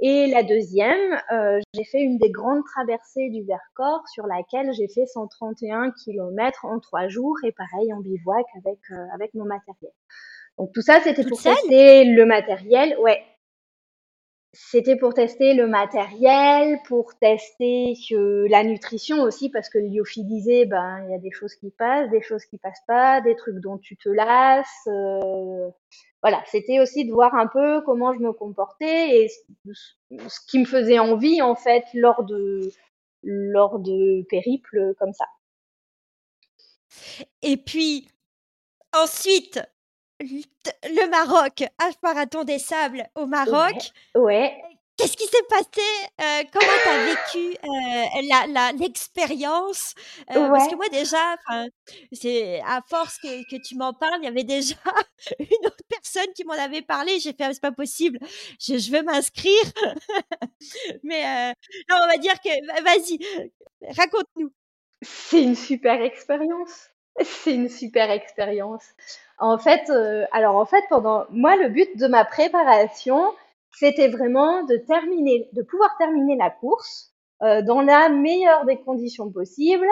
Et 0.00 0.26
la 0.26 0.42
deuxième, 0.42 1.20
euh, 1.32 1.60
j'ai 1.72 1.84
fait 1.84 2.00
une 2.00 2.18
des 2.18 2.30
grandes 2.30 2.64
traversées 2.64 3.28
du 3.30 3.44
Vercors 3.44 4.02
sur 4.08 4.26
laquelle 4.26 4.72
j'ai 4.72 4.88
fait 4.88 5.06
131 5.06 5.92
km 6.04 6.64
en 6.64 6.80
trois 6.80 7.06
jours 7.06 7.36
et 7.44 7.52
pareil 7.52 7.92
en 7.94 8.00
bivouac 8.00 8.44
avec, 8.56 8.80
avec 9.14 9.34
mon 9.34 9.44
matériel. 9.44 9.92
Donc 10.58 10.72
tout 10.72 10.82
ça, 10.82 11.00
c'était 11.00 11.24
pour 11.24 11.40
tester 11.40 12.04
le 12.04 12.26
matériel. 12.26 12.96
Ouais, 12.98 13.22
c'était 14.54 14.96
pour 14.96 15.14
tester 15.14 15.54
le 15.54 15.66
matériel, 15.66 16.78
pour 16.86 17.14
tester 17.18 17.94
la 18.48 18.62
nutrition 18.62 19.22
aussi, 19.22 19.50
parce 19.50 19.68
que 19.68 19.78
lyophilisé, 19.78 20.64
ben, 20.64 21.04
il 21.04 21.10
y 21.10 21.14
a 21.14 21.18
des 21.18 21.32
choses 21.32 21.54
qui 21.56 21.70
passent, 21.70 22.08
des 22.10 22.22
choses 22.22 22.44
qui 22.44 22.58
passent 22.58 22.84
pas, 22.86 23.20
des 23.20 23.34
trucs 23.34 23.58
dont 23.58 23.78
tu 23.78 23.96
te 23.96 24.08
lasses. 24.08 24.86
Euh, 24.86 25.68
voilà, 26.22 26.42
c'était 26.46 26.80
aussi 26.80 27.04
de 27.04 27.12
voir 27.12 27.34
un 27.34 27.48
peu 27.48 27.82
comment 27.82 28.14
je 28.14 28.20
me 28.20 28.32
comportais 28.32 29.24
et 29.24 29.28
ce 29.28 30.40
qui 30.48 30.60
me 30.60 30.64
faisait 30.64 31.00
envie, 31.00 31.42
en 31.42 31.56
fait, 31.56 31.84
lors 31.92 32.24
de, 32.24 32.70
lors 33.24 33.80
de 33.80 34.24
périples 34.28 34.94
comme 34.98 35.12
ça. 35.12 35.26
Et 37.42 37.56
puis, 37.56 38.08
ensuite, 38.94 39.60
le 40.20 41.08
Maroc, 41.10 41.64
un 41.78 41.90
marathon 42.02 42.44
des 42.44 42.58
sables 42.58 43.06
au 43.14 43.26
Maroc. 43.26 43.90
Ouais. 44.14 44.54
Qu'est-ce 44.96 45.16
qui 45.16 45.26
s'est 45.26 45.42
passé 45.48 45.82
euh, 46.20 46.42
Comment 46.52 46.72
tu 46.82 46.88
as 46.88 47.04
vécu 47.04 47.58
euh, 47.64 48.46
la, 48.52 48.72
l'expérience 48.72 49.92
euh, 50.30 50.48
Parce 50.48 50.68
que 50.68 50.76
moi 50.76 50.88
déjà, 50.88 51.36
c'est 52.12 52.60
à 52.60 52.80
force 52.88 53.18
que, 53.18 53.42
que 53.50 53.60
tu 53.60 53.76
m'en 53.76 53.92
parles, 53.92 54.20
il 54.20 54.24
y 54.24 54.28
avait 54.28 54.44
déjà 54.44 54.76
une 55.40 55.66
autre 55.66 55.82
personne 55.88 56.32
qui 56.36 56.44
m'en 56.44 56.54
avait 56.54 56.82
parlé. 56.82 57.18
J'ai 57.18 57.32
fait 57.32 57.42
«Ah, 57.42 57.52
c'est 57.52 57.60
pas 57.60 57.72
possible, 57.72 58.20
je, 58.60 58.78
je 58.78 58.92
veux 58.92 59.02
m'inscrire. 59.02 59.64
Mais 61.02 61.52
non, 61.90 61.96
on 62.00 62.06
va 62.06 62.16
dire 62.18 62.34
que 62.40 62.82
vas-y, 62.84 63.18
raconte-nous. 63.96 64.52
C'est 65.02 65.42
une 65.42 65.56
super 65.56 66.00
expérience. 66.02 66.93
C'est 67.24 67.54
une 67.54 67.68
super 67.68 68.10
expérience. 68.10 68.84
En 69.38 69.58
fait, 69.58 69.88
euh, 69.90 70.24
alors 70.32 70.56
en 70.56 70.66
fait, 70.66 70.84
pendant 70.88 71.26
moi, 71.30 71.56
le 71.56 71.68
but 71.68 71.96
de 71.96 72.06
ma 72.06 72.24
préparation, 72.24 73.32
c'était 73.72 74.08
vraiment 74.08 74.62
de 74.64 74.76
terminer, 74.76 75.48
de 75.52 75.62
pouvoir 75.62 75.90
terminer 75.98 76.36
la 76.36 76.50
course 76.50 77.12
euh, 77.42 77.62
dans 77.62 77.80
la 77.80 78.08
meilleure 78.08 78.64
des 78.64 78.80
conditions 78.80 79.30
possibles 79.30 79.88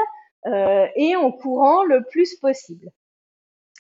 euh, 0.47 0.87
et 0.97 1.16
en 1.16 1.33
courant 1.33 1.85
le 1.85 2.05
plus 2.05 2.37
possible. 2.37 2.91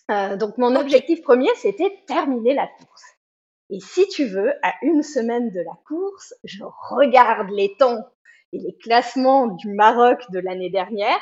donc 0.08 0.58
mon 0.58 0.76
objectif 0.76 1.22
premier, 1.22 1.48
c'était 1.56 2.02
terminer 2.06 2.54
la 2.54 2.66
course. 2.66 3.04
Et 3.70 3.80
si 3.80 4.06
tu 4.08 4.26
veux, 4.26 4.52
à 4.62 4.74
une 4.82 5.02
semaine 5.02 5.50
de 5.50 5.60
la 5.60 5.72
course, 5.86 6.34
je 6.44 6.62
regarde 6.90 7.48
les 7.50 7.74
temps 7.78 8.04
et 8.52 8.58
les 8.58 8.76
classements 8.76 9.46
du 9.46 9.72
Maroc 9.72 10.20
de 10.30 10.40
l'année 10.40 10.68
dernière 10.68 11.20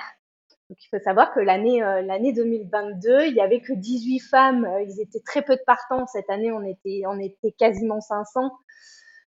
donc, 0.70 0.78
il 0.84 0.88
faut 0.88 1.02
savoir 1.02 1.34
que 1.34 1.40
l'année 1.40 1.82
euh, 1.82 2.00
l'année 2.02 2.32
2022, 2.32 3.26
il 3.26 3.34
y 3.34 3.40
avait 3.40 3.60
que 3.60 3.72
18 3.72 4.20
femmes. 4.20 4.64
Euh, 4.64 4.82
ils 4.82 5.00
étaient 5.00 5.18
très 5.18 5.42
peu 5.42 5.56
de 5.56 5.62
partants. 5.66 6.06
Cette 6.06 6.30
année, 6.30 6.52
on 6.52 6.62
était 6.62 7.52
quasiment 7.58 8.00
500 8.00 8.52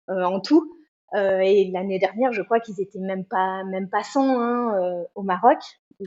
euh, 0.10 0.24
en 0.24 0.42
tout. 0.42 0.76
et 1.16 1.72
l'année 1.72 1.98
dernière, 1.98 2.34
je 2.34 2.42
crois 2.42 2.60
qu'ils 2.60 2.82
étaient 2.82 3.00
même 3.00 3.24
pas 3.24 3.64
même 3.64 3.90
pas 3.90 4.04
100 4.04 4.42
hein, 4.42 5.06
au 5.16 5.24
Maroc. 5.24 5.60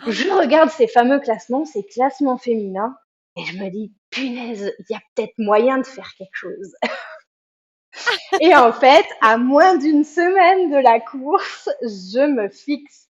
Je 0.07 0.39
regarde 0.39 0.69
ces 0.69 0.87
fameux 0.87 1.19
classements, 1.19 1.65
ces 1.65 1.83
classements 1.83 2.37
féminins, 2.37 2.95
et 3.37 3.45
je 3.45 3.57
me 3.57 3.71
dis 3.71 3.95
punaise, 4.11 4.75
il 4.81 4.87
y 4.91 4.95
a 4.95 5.01
peut-être 5.15 5.39
moyen 5.39 5.79
de 5.79 5.87
faire 5.87 6.13
quelque 6.19 6.35
chose. 6.35 6.75
et 8.41 8.55
en 8.55 8.73
fait, 8.73 9.07
à 9.23 9.39
moins 9.39 9.79
d'une 9.79 10.05
semaine 10.05 10.71
de 10.71 10.77
la 10.77 11.01
course, 11.01 11.71
je 11.83 12.27
me 12.27 12.51
fixe 12.51 13.09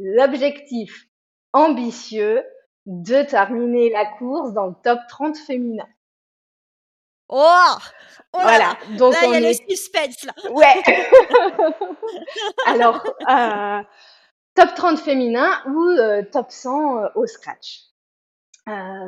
l'objectif 0.00 1.09
ambitieux 1.52 2.44
de 2.86 3.22
terminer 3.22 3.90
la 3.90 4.06
course 4.06 4.52
dans 4.52 4.66
le 4.66 4.74
top 4.82 5.00
30 5.08 5.36
féminin. 5.36 5.86
Oh, 7.32 7.76
oh 8.32 8.38
Voilà, 8.42 8.76
donc 8.98 9.14
là, 9.14 9.20
il 9.26 9.32
y 9.32 9.36
a 9.36 9.40
le 9.40 9.52
suspense 9.52 10.24
là. 10.24 10.32
Ouais. 10.50 10.82
Alors, 12.66 13.04
euh, 13.28 13.82
top 14.56 14.74
30 14.74 14.98
féminin 14.98 15.48
ou 15.66 15.80
euh, 15.80 16.22
top 16.32 16.50
100 16.50 16.98
euh, 16.98 17.08
au 17.14 17.26
scratch. 17.26 17.82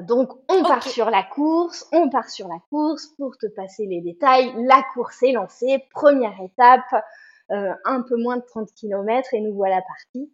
donc, 0.03 0.31
on 0.49 0.63
part 0.63 0.85
sur 0.85 1.11
la 1.11 1.25
course, 1.25 1.89
on 1.93 2.11
part 2.11 2.31
sur 2.31 2.47
la 2.47 2.59
course 2.71 3.09
pour 3.19 3.37
te 3.39 3.47
passer 3.47 3.87
les 3.87 4.01
détails. 4.01 4.55
La 4.67 4.85
course 4.95 5.21
est 5.25 5.33
lancée, 5.33 5.85
première 5.91 6.39
étape, 6.41 7.05
un 7.49 8.03
peu 8.03 8.17
moins 8.17 8.37
de 8.37 8.45
30 8.47 8.69
km 8.75 9.35
et 9.35 9.41
nous 9.41 9.55
voilà 9.55 9.83
partis. 9.83 10.33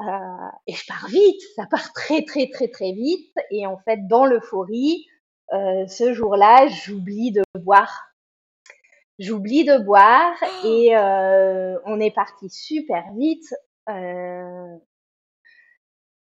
Euh, 0.00 0.48
et 0.66 0.72
je 0.72 0.86
pars 0.86 1.06
vite, 1.08 1.40
ça 1.56 1.66
part 1.70 1.92
très 1.92 2.24
très 2.24 2.48
très 2.48 2.68
très 2.68 2.92
vite. 2.92 3.34
Et 3.50 3.66
en 3.66 3.78
fait, 3.78 4.06
dans 4.06 4.24
l'euphorie, 4.24 5.06
euh, 5.52 5.86
ce 5.86 6.12
jour-là, 6.14 6.68
j'oublie 6.68 7.32
de 7.32 7.42
boire. 7.58 8.06
J'oublie 9.18 9.64
de 9.64 9.76
boire 9.78 10.34
et 10.64 10.96
euh, 10.96 11.78
on 11.84 12.00
est 12.00 12.14
parti 12.14 12.48
super 12.48 13.04
vite. 13.14 13.54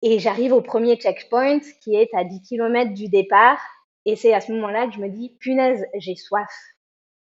Et 0.01 0.19
j'arrive 0.19 0.51
au 0.51 0.61
premier 0.61 0.97
checkpoint 0.97 1.61
qui 1.81 1.95
est 1.95 2.13
à 2.13 2.25
10 2.25 2.41
km 2.41 2.93
du 2.93 3.07
départ. 3.07 3.59
Et 4.05 4.17
c'est 4.17 4.33
à 4.33 4.41
ce 4.41 4.51
moment-là 4.51 4.87
que 4.87 4.93
je 4.93 4.99
me 4.99 5.07
dis, 5.07 5.37
punaise, 5.39 5.85
j'ai 5.95 6.15
soif. 6.15 6.51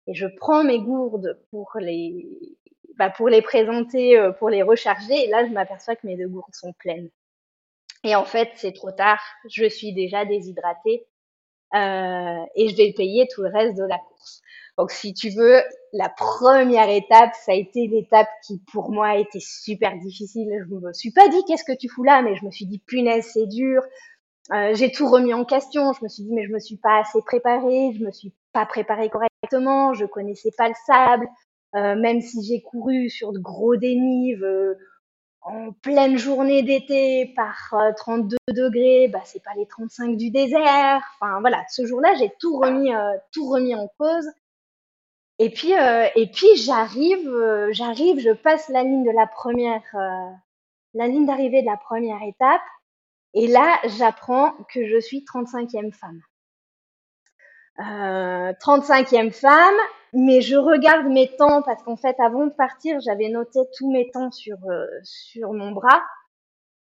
Et 0.05 0.13
je 0.13 0.27
prends 0.37 0.65
mes 0.65 0.81
gourdes 0.81 1.41
pour 1.49 1.71
les, 1.79 2.57
bah, 2.97 3.09
pour 3.09 3.29
les 3.29 3.41
présenter, 3.41 4.17
euh, 4.17 4.31
pour 4.31 4.49
les 4.49 4.63
recharger. 4.63 5.27
Là, 5.27 5.45
je 5.45 5.51
m'aperçois 5.51 5.95
que 5.95 6.05
mes 6.05 6.17
deux 6.17 6.27
gourdes 6.27 6.53
sont 6.53 6.73
pleines. 6.73 7.09
Et 8.03 8.15
en 8.15 8.25
fait, 8.25 8.49
c'est 8.55 8.73
trop 8.73 8.91
tard. 8.91 9.21
Je 9.49 9.67
suis 9.67 9.93
déjà 9.93 10.25
déshydratée 10.25 11.05
euh, 11.75 12.45
et 12.55 12.69
je 12.69 12.75
vais 12.75 12.93
payer 12.93 13.27
tout 13.33 13.41
le 13.43 13.49
reste 13.49 13.77
de 13.77 13.83
la 13.83 13.97
course. 13.97 14.41
Donc, 14.77 14.91
si 14.91 15.13
tu 15.13 15.29
veux, 15.29 15.61
la 15.91 16.09
première 16.09 16.89
étape, 16.89 17.33
ça 17.33 17.51
a 17.51 17.55
été 17.55 17.87
l'étape 17.87 18.27
qui, 18.45 18.61
pour 18.71 18.91
moi, 18.91 19.17
était 19.17 19.39
super 19.39 19.97
difficile. 19.97 20.47
Je 20.69 20.75
me 20.75 20.93
suis 20.93 21.11
pas 21.11 21.27
dit 21.29 21.43
qu'est-ce 21.47 21.63
que 21.63 21.75
tu 21.75 21.89
fous 21.89 22.03
là, 22.03 22.21
mais 22.21 22.35
je 22.35 22.45
me 22.45 22.51
suis 22.51 22.67
dit 22.67 22.79
punaise, 22.79 23.27
c'est 23.33 23.47
dur. 23.47 23.81
Euh, 24.53 24.73
j'ai 24.75 24.91
tout 24.91 25.09
remis 25.09 25.33
en 25.33 25.45
question. 25.45 25.93
Je 25.93 26.03
me 26.03 26.09
suis 26.09 26.23
dit 26.23 26.33
mais 26.33 26.45
je 26.45 26.53
me 26.53 26.59
suis 26.59 26.77
pas 26.77 26.99
assez 26.99 27.21
préparée, 27.21 27.91
je 27.97 28.03
me 28.03 28.11
suis 28.11 28.33
pas 28.53 28.65
préparée 28.65 29.09
correctement, 29.09 29.93
je 29.93 30.05
connaissais 30.05 30.51
pas 30.55 30.69
le 30.69 30.75
sable, 30.85 31.27
même 31.95 32.21
si 32.21 32.43
j'ai 32.43 32.61
couru 32.61 33.09
sur 33.09 33.33
de 33.33 33.39
gros 33.39 33.75
dénives 33.75 34.43
euh, 34.43 34.75
en 35.41 35.71
pleine 35.71 36.17
journée 36.17 36.61
d'été 36.61 37.33
par 37.35 37.73
32 37.97 38.35
euh, 38.35 38.53
degrés, 38.53 39.07
bah 39.07 39.21
c'est 39.25 39.43
pas 39.43 39.53
les 39.55 39.67
35 39.67 40.17
du 40.17 40.29
désert. 40.29 41.01
Voilà, 41.41 41.63
ce 41.69 41.85
jour-là, 41.85 42.13
j'ai 42.19 42.31
tout 42.39 42.57
remis 42.57 43.75
en 43.75 43.87
cause. 43.97 44.29
Et 45.39 45.49
puis 45.51 45.73
j'arrive 46.55 47.69
j'arrive, 47.71 48.19
je 48.19 48.31
passe 48.31 48.69
la 48.69 48.83
ligne 48.83 49.05
la 50.93 51.07
ligne 51.07 51.25
d'arrivée 51.25 51.61
de 51.61 51.67
la 51.67 51.77
première 51.77 52.21
étape 52.23 52.61
et 53.33 53.45
là, 53.45 53.79
j'apprends 53.85 54.53
que 54.73 54.87
je 54.87 54.99
suis 54.99 55.23
35e 55.23 55.91
femme. 55.93 56.21
Euh, 57.79 58.53
35e 58.53 59.31
femme, 59.31 59.75
mais 60.13 60.41
je 60.41 60.55
regarde 60.55 61.05
mes 61.07 61.27
temps 61.35 61.61
parce 61.61 61.83
qu'en 61.83 61.95
fait, 61.95 62.15
avant 62.19 62.47
de 62.47 62.51
partir, 62.51 62.99
j'avais 63.01 63.29
noté 63.29 63.59
tous 63.77 63.91
mes 63.91 64.09
temps 64.09 64.31
sur 64.31 64.57
euh, 64.69 64.85
sur 65.03 65.53
mon 65.53 65.71
bras. 65.71 66.01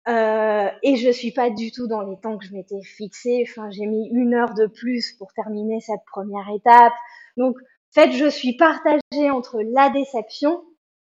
Euh, 0.09 0.71
et 0.83 0.97
je 0.97 1.11
suis 1.11 1.33
pas 1.33 1.51
du 1.51 1.71
tout 1.71 1.87
dans 1.87 2.01
les 2.03 2.19
temps 2.19 2.39
que 2.39 2.47
je 2.47 2.55
m'étais 2.55 2.83
fixé. 2.83 3.45
Enfin, 3.47 3.71
j'ai 3.71 3.87
mis 3.87 4.09
une 4.09 4.35
heure 4.35 4.55
de 4.55 4.67
plus 4.67 5.13
pour 5.19 5.33
terminer 5.35 5.81
cette 5.81 6.05
première 6.11 6.49
étape. 6.55 6.95
Donc, 7.37 7.57
en 7.59 8.01
fait, 8.01 8.13
je 8.13 8.27
suis 8.29 8.57
partagée 8.57 9.31
entre 9.31 9.61
la 9.61 9.91
déception 9.91 10.65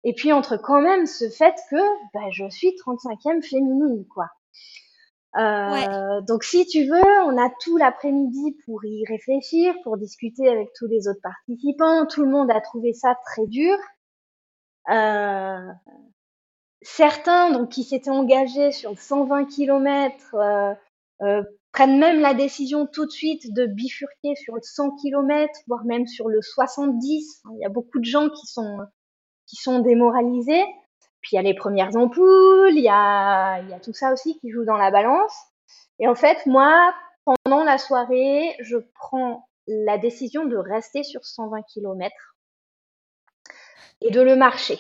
et 0.05 0.13
puis 0.15 0.33
entre 0.33 0.57
quand 0.57 0.81
même 0.81 1.07
ce 1.07 1.29
fait 1.29 1.55
que 1.71 1.77
bah, 2.13 2.31
je 2.33 2.49
suis 2.51 2.71
35e 2.85 3.43
féminine, 3.43 4.05
quoi. 4.13 4.27
Euh, 5.37 6.21
donc 6.23 6.45
si 6.45 6.67
tu 6.67 6.85
veux, 6.85 7.23
on 7.25 7.39
a 7.39 7.51
tout 7.61 7.77
l'après-midi 7.79 8.57
pour 8.67 8.85
y 8.85 9.05
réfléchir, 9.07 9.75
pour 9.83 9.97
discuter 9.97 10.49
avec 10.49 10.69
tous 10.75 10.87
les 10.87 11.09
autres 11.09 11.23
participants. 11.23 12.07
Tout 12.07 12.23
le 12.23 12.31
monde 12.31 12.51
a 12.51 12.61
trouvé 12.61 12.93
ça 12.93 13.17
très 13.25 13.47
dur. 13.47 13.77
Euh, 14.91 15.73
certains, 16.83 17.51
donc 17.51 17.71
qui 17.71 17.85
s'étaient 17.85 18.11
engagés 18.11 18.73
sur 18.73 18.99
120 18.99 19.47
km, 19.47 20.35
euh, 20.35 20.75
euh, 21.23 21.43
prennent 21.73 21.99
même 21.99 22.21
la 22.21 22.35
décision 22.35 22.87
tout 22.87 23.07
de 23.07 23.11
suite 23.11 23.55
de 23.55 23.67
bifurquer 23.67 24.35
sur 24.37 24.57
le 24.57 24.63
100 24.63 24.97
km, 24.97 25.61
voire 25.67 25.85
même 25.85 26.07
sur 26.07 26.29
le 26.29 26.43
70. 26.43 27.43
Il 27.55 27.59
y 27.61 27.65
a 27.65 27.71
beaucoup 27.71 28.01
de 28.01 28.05
gens 28.05 28.29
qui 28.29 28.47
sont 28.47 28.79
qui 29.47 29.57
sont 29.57 29.81
démoralisés. 29.81 30.65
Puis 31.23 31.31
il 31.33 31.37
y 31.37 31.39
a 31.39 31.43
les 31.43 31.55
premières 31.55 31.97
ampoules, 31.97 32.73
il 32.73 32.83
y 32.83 32.89
a, 32.89 33.61
il 33.61 33.71
y 33.71 33.73
a 33.73 33.81
tout 33.81 33.95
ça 33.95 34.13
aussi 34.13 34.39
qui 34.41 34.51
joue 34.51 34.65
dans 34.65 34.77
la 34.77 34.91
balance. 34.91 35.35
Et 35.99 36.09
en 36.09 36.15
fait, 36.15 36.45
moi, 36.47 36.93
pendant 37.25 37.65
la 37.65 37.79
soirée, 37.79 38.57
je 38.61 38.77
prends 38.95 39.49
la 39.67 39.99
décision 39.99 40.45
de 40.45 40.57
rester 40.57 41.05
sur 41.05 41.25
120 41.25 41.63
km 41.63 42.15
et 44.01 44.11
de 44.11 44.21
le 44.21 44.35
marcher. 44.35 44.79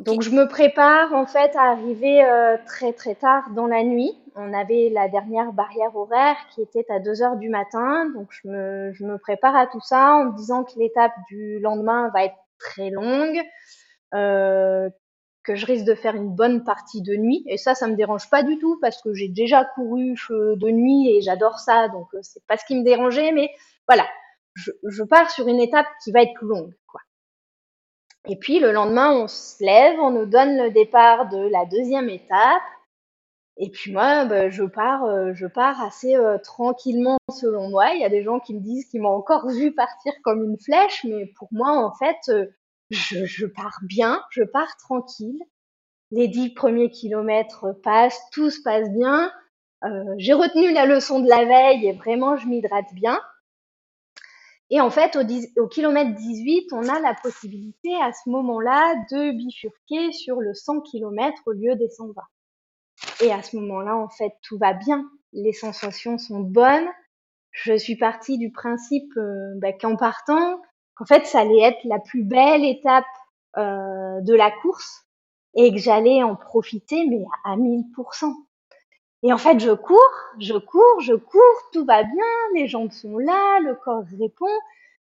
Donc 0.00 0.22
je 0.22 0.30
me 0.30 0.48
prépare 0.48 1.12
en 1.12 1.26
fait 1.26 1.54
à 1.54 1.72
arriver 1.72 2.24
euh, 2.24 2.56
très 2.64 2.94
très 2.94 3.14
tard 3.14 3.50
dans 3.50 3.66
la 3.66 3.82
nuit. 3.82 4.18
On 4.36 4.54
avait 4.54 4.88
la 4.90 5.08
dernière 5.08 5.52
barrière 5.52 5.94
horaire 5.94 6.36
qui 6.54 6.62
était 6.62 6.86
à 6.88 6.98
2 6.98 7.22
heures 7.22 7.36
du 7.36 7.50
matin. 7.50 8.08
Donc 8.14 8.28
je 8.30 8.48
me, 8.48 8.92
je 8.94 9.04
me 9.04 9.18
prépare 9.18 9.54
à 9.54 9.66
tout 9.66 9.82
ça 9.82 10.14
en 10.14 10.24
me 10.26 10.36
disant 10.36 10.64
que 10.64 10.78
l'étape 10.78 11.12
du 11.28 11.58
lendemain 11.58 12.10
va 12.14 12.24
être 12.24 12.36
très 12.58 12.88
longue, 12.88 13.38
euh, 14.14 14.90
que 15.44 15.56
je 15.56 15.66
risque 15.66 15.84
de 15.84 15.94
faire 15.94 16.14
une 16.14 16.34
bonne 16.34 16.62
partie 16.64 17.02
de 17.02 17.16
nuit. 17.16 17.42
Et 17.46 17.56
ça, 17.56 17.74
ça 17.74 17.88
me 17.88 17.96
dérange 17.96 18.30
pas 18.30 18.42
du 18.42 18.58
tout 18.58 18.78
parce 18.80 19.02
que 19.02 19.12
j'ai 19.12 19.28
déjà 19.28 19.64
couru 19.64 20.14
euh, 20.30 20.54
de 20.56 20.68
nuit 20.68 21.10
et 21.10 21.20
j'adore 21.20 21.58
ça. 21.58 21.88
Donc 21.88 22.08
euh, 22.14 22.18
c'est 22.22 22.44
pas 22.46 22.56
ce 22.56 22.64
qui 22.64 22.76
me 22.76 22.84
dérangeait, 22.84 23.32
mais 23.32 23.50
voilà, 23.88 24.06
je, 24.54 24.70
je 24.84 25.02
pars 25.02 25.30
sur 25.30 25.48
une 25.48 25.60
étape 25.60 25.86
qui 26.04 26.12
va 26.12 26.22
être 26.22 26.40
longue, 26.42 26.74
quoi. 26.86 27.00
Et 28.28 28.36
puis 28.36 28.60
le 28.60 28.70
lendemain, 28.70 29.12
on 29.12 29.26
se 29.26 29.64
lève, 29.64 29.98
on 29.98 30.10
nous 30.10 30.26
donne 30.26 30.56
le 30.56 30.70
départ 30.70 31.28
de 31.28 31.48
la 31.48 31.64
deuxième 31.66 32.08
étape. 32.08 32.62
Et 33.56 33.70
puis 33.70 33.92
moi, 33.92 34.24
bah, 34.26 34.48
je 34.48 34.62
pars, 34.62 35.34
je 35.34 35.46
pars 35.46 35.82
assez 35.82 36.16
tranquillement 36.42 37.18
selon 37.30 37.68
moi. 37.68 37.94
Il 37.94 38.00
y 38.00 38.04
a 38.04 38.08
des 38.08 38.22
gens 38.22 38.38
qui 38.38 38.54
me 38.54 38.60
disent 38.60 38.86
qu'ils 38.86 39.02
m'ont 39.02 39.10
encore 39.10 39.48
vu 39.48 39.74
partir 39.74 40.12
comme 40.22 40.44
une 40.44 40.58
flèche, 40.58 41.04
mais 41.04 41.26
pour 41.36 41.48
moi, 41.50 41.70
en 41.70 41.92
fait, 41.92 42.30
je, 42.92 43.24
je, 43.24 43.46
pars 43.46 43.78
bien, 43.82 44.22
je 44.30 44.42
pars 44.42 44.76
tranquille. 44.76 45.40
Les 46.10 46.28
dix 46.28 46.52
premiers 46.52 46.90
kilomètres 46.90 47.72
passent, 47.82 48.20
tout 48.32 48.50
se 48.50 48.60
passe 48.62 48.90
bien. 48.90 49.32
J'ai 50.18 50.32
retenu 50.32 50.72
la 50.72 50.86
leçon 50.86 51.20
de 51.20 51.28
la 51.28 51.44
veille 51.44 51.88
et 51.88 51.92
vraiment, 51.92 52.36
je 52.36 52.46
m'hydrate 52.46 52.92
bien. 52.94 53.20
Et 54.70 54.80
en 54.80 54.90
fait, 54.90 55.16
au, 55.16 55.62
au, 55.62 55.68
kilomètre 55.68 56.14
18, 56.14 56.72
on 56.72 56.88
a 56.88 57.00
la 57.00 57.14
possibilité 57.14 57.90
à 58.02 58.12
ce 58.12 58.30
moment-là 58.30 58.94
de 59.10 59.32
bifurquer 59.36 60.12
sur 60.12 60.40
le 60.40 60.54
100 60.54 60.80
km 60.80 61.42
au 61.46 61.52
lieu 61.52 61.76
des 61.76 61.88
120. 61.88 62.14
Et 63.22 63.32
à 63.32 63.42
ce 63.42 63.56
moment-là, 63.56 63.96
en 63.96 64.08
fait, 64.08 64.32
tout 64.42 64.58
va 64.58 64.72
bien. 64.72 65.04
Les 65.32 65.52
sensations 65.52 66.18
sont 66.18 66.40
bonnes. 66.40 66.88
Je 67.50 67.76
suis 67.76 67.96
partie 67.96 68.38
du 68.38 68.50
principe 68.50 69.14
euh, 69.18 69.52
bah, 69.56 69.72
qu'en 69.72 69.96
partant, 69.96 70.60
qu'en 71.02 71.06
fait, 71.06 71.26
ça 71.26 71.40
allait 71.40 71.60
être 71.60 71.82
la 71.84 71.98
plus 71.98 72.22
belle 72.22 72.64
étape 72.64 73.04
euh, 73.56 74.20
de 74.20 74.34
la 74.34 74.50
course 74.50 75.06
et 75.54 75.72
que 75.72 75.78
j'allais 75.78 76.22
en 76.22 76.36
profiter, 76.36 77.06
mais 77.08 77.24
à 77.44 77.56
1000%. 77.56 78.32
Et 79.24 79.32
en 79.32 79.38
fait, 79.38 79.60
je 79.60 79.72
cours, 79.72 79.98
je 80.38 80.54
cours, 80.54 81.00
je 81.00 81.14
cours, 81.14 81.70
tout 81.72 81.84
va 81.84 82.02
bien, 82.02 82.24
les 82.54 82.66
jambes 82.68 82.90
sont 82.90 83.18
là, 83.18 83.60
le 83.60 83.74
corps 83.74 84.04
répond, 84.18 84.46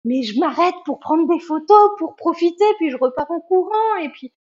mais 0.04 0.24
je 0.24 0.40
m'arrête 0.40 0.76
pour 0.86 1.00
prendre 1.00 1.28
des 1.28 1.40
photos, 1.40 1.92
pour 1.98 2.16
profiter, 2.16 2.66
puis 2.78 2.90
je 2.90 2.98
repars 2.98 3.30
en 3.32 3.40
courant, 3.40 3.96
et 4.02 4.10
puis 4.10 4.34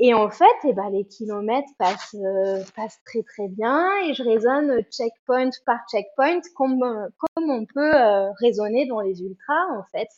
et 0.00 0.14
en 0.14 0.30
fait, 0.30 0.44
eh 0.62 0.72
ben, 0.74 0.90
les 0.90 1.04
kilomètres 1.04 1.72
passent, 1.76 2.14
euh, 2.14 2.62
très 3.04 3.22
très 3.24 3.48
bien 3.48 3.90
et 4.04 4.14
je 4.14 4.22
raisonne 4.22 4.80
checkpoint 4.92 5.50
par 5.66 5.80
checkpoint 5.90 6.40
comme, 6.54 7.08
comme 7.18 7.50
on 7.50 7.66
peut 7.66 7.96
euh, 7.96 8.30
raisonner 8.40 8.86
dans 8.86 9.00
les 9.00 9.20
ultras 9.22 9.66
en 9.76 9.82
fait. 9.90 10.08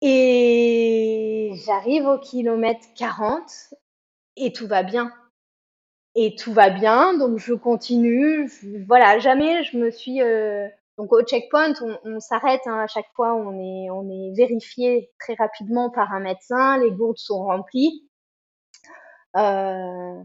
Et 0.00 1.52
j'arrive 1.66 2.06
au 2.06 2.18
kilomètre 2.18 2.86
40 2.96 3.74
et 4.36 4.52
tout 4.52 4.66
va 4.66 4.82
bien 4.82 5.12
et 6.14 6.34
tout 6.34 6.52
va 6.52 6.70
bien, 6.70 7.16
donc 7.16 7.38
je 7.38 7.54
continue. 7.54 8.50
voilà, 8.86 9.18
jamais 9.18 9.62
je 9.64 9.76
me 9.78 9.90
suis 9.90 10.20
euh, 10.22 10.66
donc 10.96 11.12
au 11.12 11.22
checkpoint, 11.22 11.74
on, 12.04 12.18
s'arrête 12.20 12.62
hein, 12.66 12.80
à 12.80 12.86
chaque 12.88 13.06
fois, 13.14 13.34
on 13.34 13.52
est 13.52 13.90
on 13.90 14.10
est 14.10 14.34
vérifié 14.34 15.10
très 15.20 15.34
rapidement 15.34 15.90
par 15.90 16.12
un 16.12 16.20
médecin, 16.20 16.78
les 16.78 16.90
gourdes 16.90 17.18
sont 17.18 17.44
remplies. 17.44 18.08
Euh, 19.36 20.22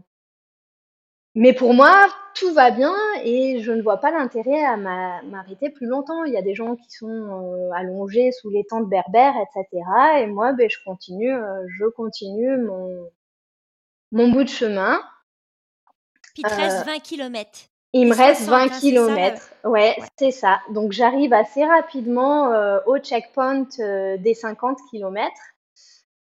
mais 1.34 1.52
pour 1.52 1.74
moi, 1.74 2.06
tout 2.34 2.52
va 2.52 2.70
bien 2.70 2.94
et 3.22 3.60
je 3.62 3.72
ne 3.72 3.82
vois 3.82 3.98
pas 3.98 4.10
l'intérêt 4.10 4.64
à 4.64 4.76
m'arrêter 4.76 5.70
plus 5.70 5.86
longtemps. 5.86 6.24
Il 6.24 6.32
y 6.32 6.36
a 6.36 6.42
des 6.42 6.54
gens 6.54 6.76
qui 6.76 6.90
sont 6.90 7.08
euh, 7.08 7.70
allongés 7.74 8.32
sous 8.32 8.50
les 8.50 8.64
tentes 8.64 8.88
berbères, 8.88 9.34
etc. 9.36 9.84
Et 10.18 10.26
moi, 10.26 10.52
ben, 10.52 10.68
je 10.68 10.78
continue, 10.84 11.32
euh, 11.32 11.66
je 11.78 11.86
continue 11.86 12.56
mon, 12.58 13.10
mon 14.12 14.28
bout 14.28 14.44
de 14.44 14.48
chemin. 14.48 15.00
Puis 16.34 16.42
il 16.44 16.48
te 16.48 16.54
reste 16.54 16.86
20 16.86 16.98
km. 17.00 17.50
Il 17.92 18.08
me 18.08 18.14
reste 18.14 18.48
20 18.48 18.80
km. 18.80 19.50
Ouais, 19.62 19.96
c'est 20.18 20.32
ça. 20.32 20.60
Donc 20.70 20.90
j'arrive 20.90 21.32
assez 21.32 21.64
rapidement 21.64 22.52
euh, 22.52 22.80
au 22.86 22.98
checkpoint 22.98 23.68
euh, 23.78 24.16
des 24.18 24.34
50 24.34 24.78
km. 24.90 25.32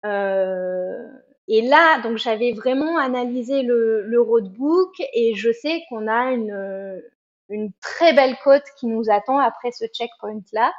Euh, 0.07 1.07
et 1.53 1.63
là, 1.63 2.01
donc 2.03 2.17
j'avais 2.17 2.53
vraiment 2.53 2.97
analysé 2.97 3.63
le, 3.63 4.23
roadbook 4.23 4.95
et 5.13 5.35
je 5.35 5.51
sais 5.51 5.83
qu'on 5.89 6.07
a 6.07 6.31
une, 6.31 7.03
une 7.49 7.73
très 7.81 8.13
belle 8.13 8.37
côte 8.45 8.63
qui 8.79 8.87
nous 8.87 9.11
attend 9.11 9.39
après 9.39 9.73
ce 9.73 9.85
checkpoint-là. 9.87 10.73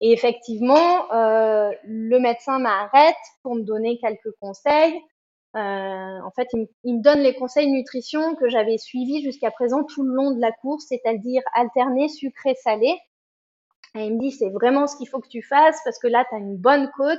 Et 0.00 0.12
effectivement, 0.12 1.12
euh, 1.12 1.72
le 1.82 2.18
médecin 2.20 2.60
m'arrête 2.60 3.16
pour 3.42 3.56
me 3.56 3.62
donner 3.62 3.98
quelques 3.98 4.30
conseils. 4.40 4.94
Euh, 5.56 5.58
en 5.58 6.30
fait, 6.36 6.46
il, 6.52 6.68
il, 6.84 6.98
me 6.98 7.02
donne 7.02 7.18
les 7.18 7.34
conseils 7.34 7.68
nutrition 7.68 8.36
que 8.36 8.48
j'avais 8.48 8.78
suivis 8.78 9.24
jusqu'à 9.24 9.50
présent 9.50 9.82
tout 9.82 10.04
le 10.04 10.14
long 10.14 10.30
de 10.30 10.40
la 10.40 10.52
course, 10.52 10.84
c'est-à-dire 10.88 11.42
alterner 11.52 12.08
sucré-salé. 12.08 12.96
Et 13.96 14.04
il 14.04 14.14
me 14.14 14.20
dit, 14.20 14.30
c'est 14.30 14.50
vraiment 14.50 14.86
ce 14.86 14.96
qu'il 14.96 15.08
faut 15.08 15.18
que 15.18 15.26
tu 15.26 15.42
fasses 15.42 15.80
parce 15.82 15.98
que 15.98 16.06
là, 16.06 16.24
tu 16.28 16.36
as 16.36 16.38
une 16.38 16.56
bonne 16.56 16.88
côte. 16.96 17.18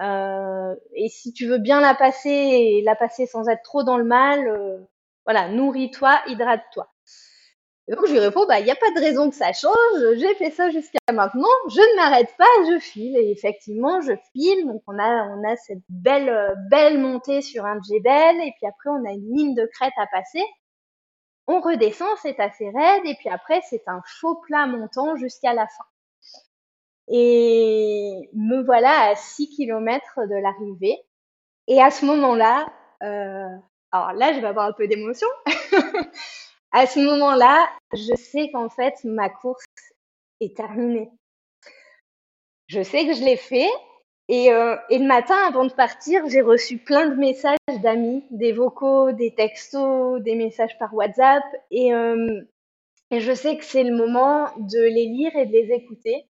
Euh, 0.00 0.74
et 0.94 1.08
si 1.08 1.32
tu 1.32 1.46
veux 1.46 1.58
bien 1.58 1.80
la 1.80 1.94
passer 1.94 2.28
et 2.30 2.82
la 2.82 2.94
passer 2.94 3.26
sans 3.26 3.48
être 3.48 3.62
trop 3.62 3.82
dans 3.82 3.96
le 3.96 4.04
mal, 4.04 4.46
euh, 4.48 4.78
voilà, 5.24 5.48
nourris-toi, 5.48 6.20
hydrate-toi. 6.26 6.88
Et 7.88 7.94
donc 7.94 8.06
je 8.06 8.12
lui 8.12 8.18
réponds, 8.18 8.46
bah 8.46 8.58
il 8.58 8.64
n'y 8.64 8.70
a 8.70 8.76
pas 8.76 8.90
de 8.90 9.00
raison 9.00 9.30
que 9.30 9.36
ça 9.36 9.52
change. 9.52 9.74
J'ai 10.16 10.34
fait 10.34 10.50
ça 10.50 10.70
jusqu'à 10.70 10.98
maintenant. 11.12 11.48
Je 11.70 11.80
ne 11.80 11.96
m'arrête 11.96 12.34
pas, 12.36 12.44
je 12.68 12.78
file. 12.80 13.16
Et 13.16 13.30
effectivement, 13.30 14.00
je 14.00 14.12
file. 14.32 14.66
Donc 14.66 14.82
on 14.88 14.98
a 14.98 15.24
on 15.28 15.44
a 15.48 15.56
cette 15.56 15.82
belle 15.88 16.54
belle 16.68 16.98
montée 16.98 17.42
sur 17.42 17.64
un 17.64 17.80
djebel 17.82 18.36
et 18.40 18.52
puis 18.56 18.66
après 18.66 18.90
on 18.90 19.04
a 19.08 19.12
une 19.12 19.32
ligne 19.32 19.54
de 19.54 19.66
crête 19.72 19.92
à 19.98 20.06
passer. 20.08 20.42
On 21.46 21.60
redescend, 21.60 22.08
c'est 22.22 22.40
assez 22.40 22.68
raide 22.70 23.02
et 23.06 23.14
puis 23.14 23.28
après 23.28 23.60
c'est 23.70 23.84
un 23.86 24.02
faux 24.04 24.36
plat 24.36 24.66
montant 24.66 25.16
jusqu'à 25.16 25.54
la 25.54 25.66
fin. 25.68 25.84
Et 27.08 28.28
me 28.34 28.62
voilà 28.64 29.10
à 29.10 29.14
6 29.14 29.50
km 29.50 30.26
de 30.28 30.42
l'arrivée. 30.42 30.98
Et 31.68 31.80
à 31.80 31.90
ce 31.90 32.04
moment-là, 32.06 32.66
euh, 33.02 33.56
alors 33.92 34.12
là 34.12 34.32
je 34.32 34.40
vais 34.40 34.46
avoir 34.46 34.66
un 34.66 34.72
peu 34.72 34.88
d'émotion. 34.88 35.28
à 36.72 36.86
ce 36.86 37.00
moment-là, 37.00 37.68
je 37.92 38.14
sais 38.16 38.50
qu'en 38.52 38.68
fait, 38.68 38.94
ma 39.04 39.28
course 39.28 39.64
est 40.40 40.56
terminée. 40.56 41.10
Je 42.66 42.82
sais 42.82 43.06
que 43.06 43.14
je 43.14 43.24
l'ai 43.24 43.36
fait. 43.36 43.70
Et, 44.28 44.52
euh, 44.52 44.76
et, 44.90 44.98
le 44.98 45.06
matin, 45.06 45.36
avant 45.48 45.66
de 45.66 45.72
partir, 45.72 46.28
j'ai 46.28 46.40
reçu 46.40 46.78
plein 46.78 47.08
de 47.08 47.14
messages 47.14 47.58
d'amis, 47.80 48.24
des 48.30 48.52
vocaux, 48.52 49.12
des 49.12 49.32
textos, 49.34 50.20
des 50.20 50.34
messages 50.34 50.76
par 50.78 50.92
WhatsApp. 50.92 51.44
Et, 51.70 51.94
euh, 51.94 52.40
et 53.12 53.20
je 53.20 53.32
sais 53.32 53.56
que 53.56 53.64
c'est 53.64 53.84
le 53.84 53.96
moment 53.96 54.50
de 54.58 54.80
les 54.80 55.06
lire 55.06 55.34
et 55.36 55.46
de 55.46 55.52
les 55.52 55.72
écouter. 55.72 56.26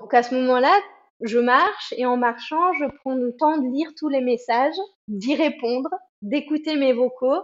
Donc 0.00 0.12
à 0.14 0.22
ce 0.22 0.34
moment-là, 0.34 0.74
je 1.20 1.38
marche 1.38 1.94
et 1.96 2.06
en 2.06 2.16
marchant, 2.16 2.72
je 2.74 2.86
prends 3.00 3.14
le 3.14 3.36
temps 3.36 3.58
de 3.58 3.68
lire 3.72 3.90
tous 3.96 4.08
les 4.08 4.20
messages, 4.20 4.74
d'y 5.08 5.34
répondre, 5.34 5.90
d'écouter 6.22 6.76
mes 6.76 6.92
vocaux 6.92 7.42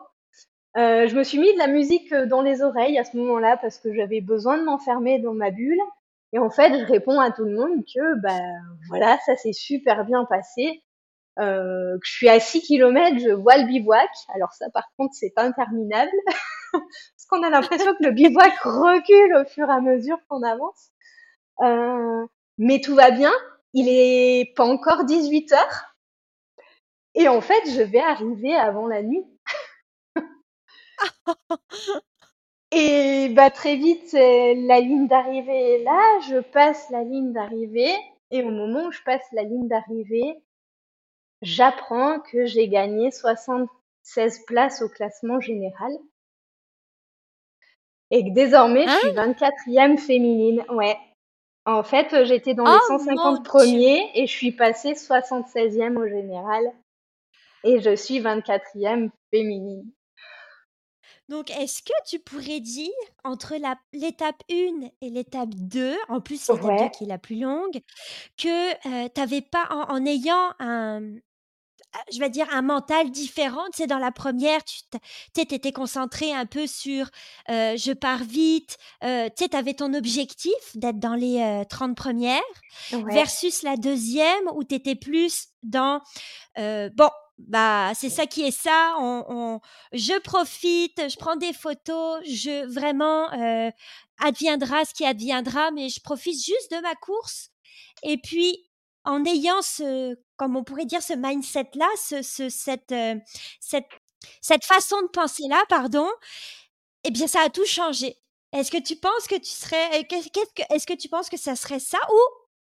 euh, 0.77 1.09
je 1.09 1.17
me 1.17 1.23
suis 1.23 1.39
mis 1.39 1.53
de 1.55 1.59
la 1.59 1.69
musique 1.69 2.13
euh, 2.13 2.27
dans 2.27 2.43
les 2.43 2.61
oreilles 2.63 2.99
à 2.99 3.05
ce 3.05 3.17
moment-là 3.17 3.57
parce 3.57 3.79
que 3.79 3.95
j'avais 3.95 4.21
besoin 4.21 4.59
de 4.59 4.65
m'enfermer 4.65 5.19
dans 5.19 5.33
ma 5.33 5.51
bulle. 5.51 5.81
Et 6.35 6.39
en 6.39 6.51
fait, 6.51 6.79
je 6.79 6.85
réponds 6.85 7.19
à 7.19 7.31
tout 7.31 7.45
le 7.45 7.53
monde 7.53 7.83
que, 7.85 8.21
bah, 8.21 8.39
voilà, 8.89 9.17
ça 9.25 9.37
s'est 9.37 9.55
super 9.55 10.05
bien 10.05 10.27
passé. 10.27 10.83
Euh, 11.39 11.97
je 12.03 12.11
suis 12.13 12.29
à 12.29 12.41
6 12.41 12.63
km, 12.63 13.19
je 13.19 13.31
vois 13.31 13.57
le 13.57 13.67
bivouac. 13.67 14.11
Alors 14.35 14.53
ça, 14.53 14.67
par 14.75 14.85
contre, 14.99 15.15
c'est 15.15 15.33
interminable. 15.39 16.11
Parce 16.73 17.27
qu'on 17.31 17.43
a 17.43 17.49
l'impression 17.49 17.93
que 17.95 18.05
le 18.05 18.11
bivouac 18.11 18.53
recule 18.63 19.35
au 19.35 19.45
fur 19.47 19.69
et 19.71 19.73
à 19.73 19.81
mesure 19.81 20.19
qu'on 20.29 20.43
avance. 20.43 20.91
Euh, 21.63 22.27
mais 22.59 22.81
tout 22.81 22.95
va 22.95 23.11
bien. 23.11 23.33
Il 23.73 23.89
est 23.89 24.55
pas 24.57 24.65
encore 24.65 25.05
18 25.05 25.53
heures. 25.53 25.97
Et 27.15 27.29
en 27.29 27.41
fait, 27.41 27.63
je 27.67 27.83
vais 27.83 28.01
arriver 28.01 28.55
avant 28.55 28.87
la 28.87 29.03
nuit. 29.03 29.25
et 32.71 33.29
bah 33.31 33.51
très 33.51 33.77
vite, 33.77 34.13
la 34.13 34.81
ligne 34.81 35.09
d'arrivée 35.09 35.75
est 35.75 35.83
là. 35.83 36.21
Je 36.29 36.41
passe 36.41 36.89
la 36.91 37.03
ligne 37.03 37.33
d'arrivée. 37.33 37.95
Et 38.31 38.43
au 38.43 38.51
moment 38.51 38.87
où 38.87 38.93
je 38.93 39.03
passe 39.03 39.27
la 39.33 39.43
ligne 39.43 39.69
d'arrivée, 39.69 40.43
j'apprends 41.43 42.21
que 42.21 42.45
j'ai 42.45 42.69
gagné 42.69 43.11
76 43.11 44.45
places 44.47 44.83
au 44.83 44.89
classement 44.89 45.41
général. 45.41 45.93
Et 48.11 48.25
que 48.25 48.35
désormais, 48.35 48.87
je 48.87 48.99
suis 48.99 49.09
24e 49.09 49.79
hein 49.79 49.97
féminine. 49.97 50.65
Ouais. 50.71 50.97
En 51.67 51.83
fait, 51.83 52.25
j'étais 52.25 52.55
dans 52.55 52.65
les 52.65 52.79
150 52.87 53.45
premiers 53.45 54.11
et 54.15 54.27
je 54.27 54.33
suis 54.33 54.53
passée 54.53 54.93
76e 54.93 55.97
au 55.97 56.07
général. 56.09 56.65
Et 57.65 57.81
je 57.81 57.97
suis 57.97 58.21
24e 58.21 59.11
féminine. 59.33 59.91
Donc, 61.29 61.51
est-ce 61.51 61.83
que 61.83 61.93
tu 62.07 62.21
pourrais 62.21 62.61
dire, 62.61 62.93
entre 63.25 63.55
l'étape 63.93 64.41
1 64.49 64.55
et 65.01 65.11
l'étape 65.11 65.49
2, 65.55 65.97
en 66.09 66.21
plus 66.21 66.41
c'est 66.41 66.53
l'étape 66.53 66.79
2 66.79 66.89
qui 66.91 67.05
est 67.05 67.09
la 67.09 67.19
plus 67.19 67.41
longue, 67.41 67.81
que 68.37 69.09
tu 69.09 69.21
n'avais 69.21 69.43
pas, 69.43 69.67
en, 69.89 70.07
ayant 70.07 70.53
un, 70.61 71.01
je 72.13 72.19
vais 72.21 72.31
dire, 72.31 72.47
un 72.53 72.63
mental 72.63 73.11
différent. 73.11 73.65
Tu 73.73 73.79
sais, 73.79 73.87
dans 73.87 73.99
la 73.99 74.13
première, 74.13 74.61
tu 74.65 75.41
étais 75.41 75.73
concentré 75.73 76.33
un 76.33 76.47
peu 76.47 76.67
sur 76.67 77.09
je 77.49 77.93
pars 77.93 78.25
vite. 78.25 78.77
tu 79.01 79.09
sais, 79.09 79.49
tu 79.49 79.57
avais 79.57 79.75
ton 79.75 79.95
objectif 79.95 80.53
d'être 80.75 80.99
dans 80.99 81.15
les 81.15 81.65
30 81.69 81.97
premières, 81.97 82.41
versus 82.91 83.63
la 83.63 83.77
deuxième 83.77 84.49
où 84.55 84.65
tu 84.65 84.75
étais 84.75 84.95
plus 84.95 85.49
dans 85.63 86.01
bon, 86.57 87.11
bah 87.39 87.93
c'est 87.95 88.11
ça 88.11 88.27
qui 88.27 88.43
est 88.43 88.51
ça. 88.51 88.97
On, 88.99 89.61
je 89.93 90.19
profite, 90.21 91.09
je 91.09 91.17
prends 91.17 91.37
des 91.37 91.53
photos, 91.53 92.21
je 92.25 92.67
vraiment 92.73 93.29
adviendra 94.19 94.85
ce 94.85 94.95
qui 94.95 95.05
adviendra, 95.05 95.71
mais 95.71 95.89
je 95.89 96.01
profite 96.01 96.43
juste 96.43 96.73
de 96.73 96.81
ma 96.83 96.95
course. 96.95 97.51
Et 98.03 98.19
puis 98.19 98.69
en 99.05 99.25
ayant 99.25 99.63
ce, 99.63 100.17
comme 100.37 100.57
on 100.57 100.65
pourrait 100.65 100.85
dire, 100.85 101.03
ce 101.03 101.15
mindset 101.15 101.71
là, 101.75 101.89
ce, 101.97 102.23
cette, 102.23 102.95
cette, 103.61 103.89
cette 104.41 104.65
façon 104.65 105.01
de 105.03 105.09
penser 105.09 105.45
là, 105.49 105.63
pardon, 105.69 106.09
eh 107.05 107.11
bien 107.11 107.27
ça 107.27 107.41
a 107.41 107.49
tout 107.49 107.67
changé. 107.67 108.17
Est-ce 108.53 108.71
que 108.71 108.83
tu 108.83 108.97
penses 108.97 109.27
que 109.29 109.37
tu 109.37 109.51
serais, 109.51 110.07
est-ce 110.71 110.87
que 110.87 110.95
tu 110.95 111.09
penses 111.09 111.29
que 111.29 111.37
ça 111.37 111.57
serait 111.57 111.81
ça 111.81 111.99
ou 112.11 112.19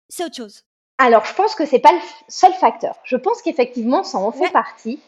c'est 0.08 0.24
autre 0.24 0.36
chose? 0.36 0.62
Alors, 0.98 1.24
je 1.24 1.34
pense 1.34 1.54
que 1.54 1.66
c'est 1.66 1.78
pas 1.78 1.92
le 1.92 2.00
seul 2.28 2.52
facteur. 2.54 2.96
Je 3.04 3.16
pense 3.16 3.42
qu'effectivement, 3.42 4.02
ça 4.02 4.18
en 4.18 4.32
fait 4.32 4.50
partie. 4.50 5.00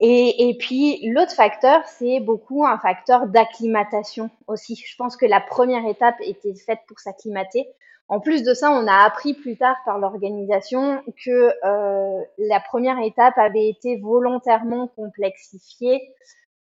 Et, 0.00 0.48
et 0.48 0.58
puis, 0.58 1.08
l'autre 1.10 1.32
facteur, 1.32 1.80
c'est 1.86 2.18
beaucoup 2.18 2.66
un 2.66 2.76
facteur 2.78 3.28
d'acclimatation 3.28 4.30
aussi. 4.48 4.74
Je 4.74 4.96
pense 4.96 5.16
que 5.16 5.26
la 5.26 5.40
première 5.40 5.86
étape 5.86 6.16
était 6.20 6.54
faite 6.54 6.80
pour 6.88 6.98
s'acclimater. 6.98 7.68
En 8.08 8.20
plus 8.20 8.42
de 8.42 8.52
ça, 8.52 8.70
on 8.70 8.86
a 8.86 9.04
appris 9.06 9.34
plus 9.34 9.56
tard 9.56 9.76
par 9.84 9.98
l'organisation 9.98 11.02
que 11.24 11.52
euh, 11.64 12.24
la 12.38 12.60
première 12.60 12.98
étape 12.98 13.38
avait 13.38 13.68
été 13.68 13.98
volontairement 14.00 14.88
complexifiée 14.88 16.00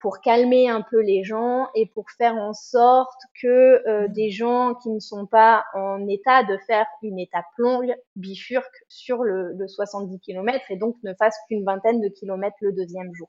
pour 0.01 0.21
calmer 0.21 0.69
un 0.69 0.81
peu 0.81 1.01
les 1.01 1.25
gens 1.25 1.69
et 1.75 1.87
pour 1.87 2.07
faire 2.17 2.35
en 2.35 2.55
sorte 2.55 3.21
que 3.41 3.47
euh, 3.87 4.09
mmh. 4.09 4.13
des 4.13 4.31
gens 4.31 4.75
qui 4.75 4.91
ne 4.91 5.01
sont 5.01 5.27
pas 5.27 5.65
en 5.75 6.07
état 6.09 6.43
de 6.45 6.57
faire 6.67 6.87
une 7.03 7.19
étape 7.19 7.45
longue 7.59 7.95
bifurquent 8.17 8.85
sur 8.89 9.23
le, 9.23 9.53
le 9.53 9.69
70 9.69 10.21
km 10.21 10.65
et 10.71 10.77
donc 10.77 10.97
ne 11.03 11.13
fassent 11.15 11.39
qu'une 11.49 11.65
vingtaine 11.65 12.01
de 12.01 12.09
kilomètres 12.09 12.57
le 12.61 12.73
deuxième 12.73 13.13
jour. 13.15 13.29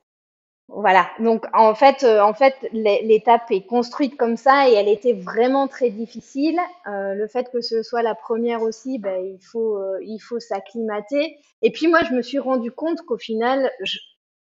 Voilà. 0.74 1.10
Donc 1.20 1.46
en 1.54 1.76
fait, 1.76 2.04
euh, 2.04 2.22
en 2.22 2.34
fait, 2.34 2.56
l'étape 2.72 3.52
est 3.52 3.66
construite 3.66 4.16
comme 4.16 4.38
ça 4.38 4.70
et 4.70 4.74
elle 4.74 4.88
était 4.88 5.14
vraiment 5.14 5.68
très 5.68 5.90
difficile. 5.90 6.58
Euh, 6.88 7.14
le 7.14 7.28
fait 7.28 7.52
que 7.52 7.60
ce 7.60 7.84
soit 7.84 8.02
la 8.04 8.16
première 8.16 8.62
aussi, 8.62 8.98
ben, 8.98 9.22
il 9.22 9.40
faut, 9.44 9.78
euh, 9.78 10.00
il 10.02 10.20
faut 10.20 10.40
s'acclimater. 10.40 11.38
Et 11.62 11.72
puis 11.72 11.88
moi, 11.88 12.02
je 12.04 12.14
me 12.14 12.22
suis 12.22 12.40
rendu 12.40 12.72
compte 12.72 13.02
qu'au 13.02 13.18
final, 13.18 13.70
je, 13.82 14.00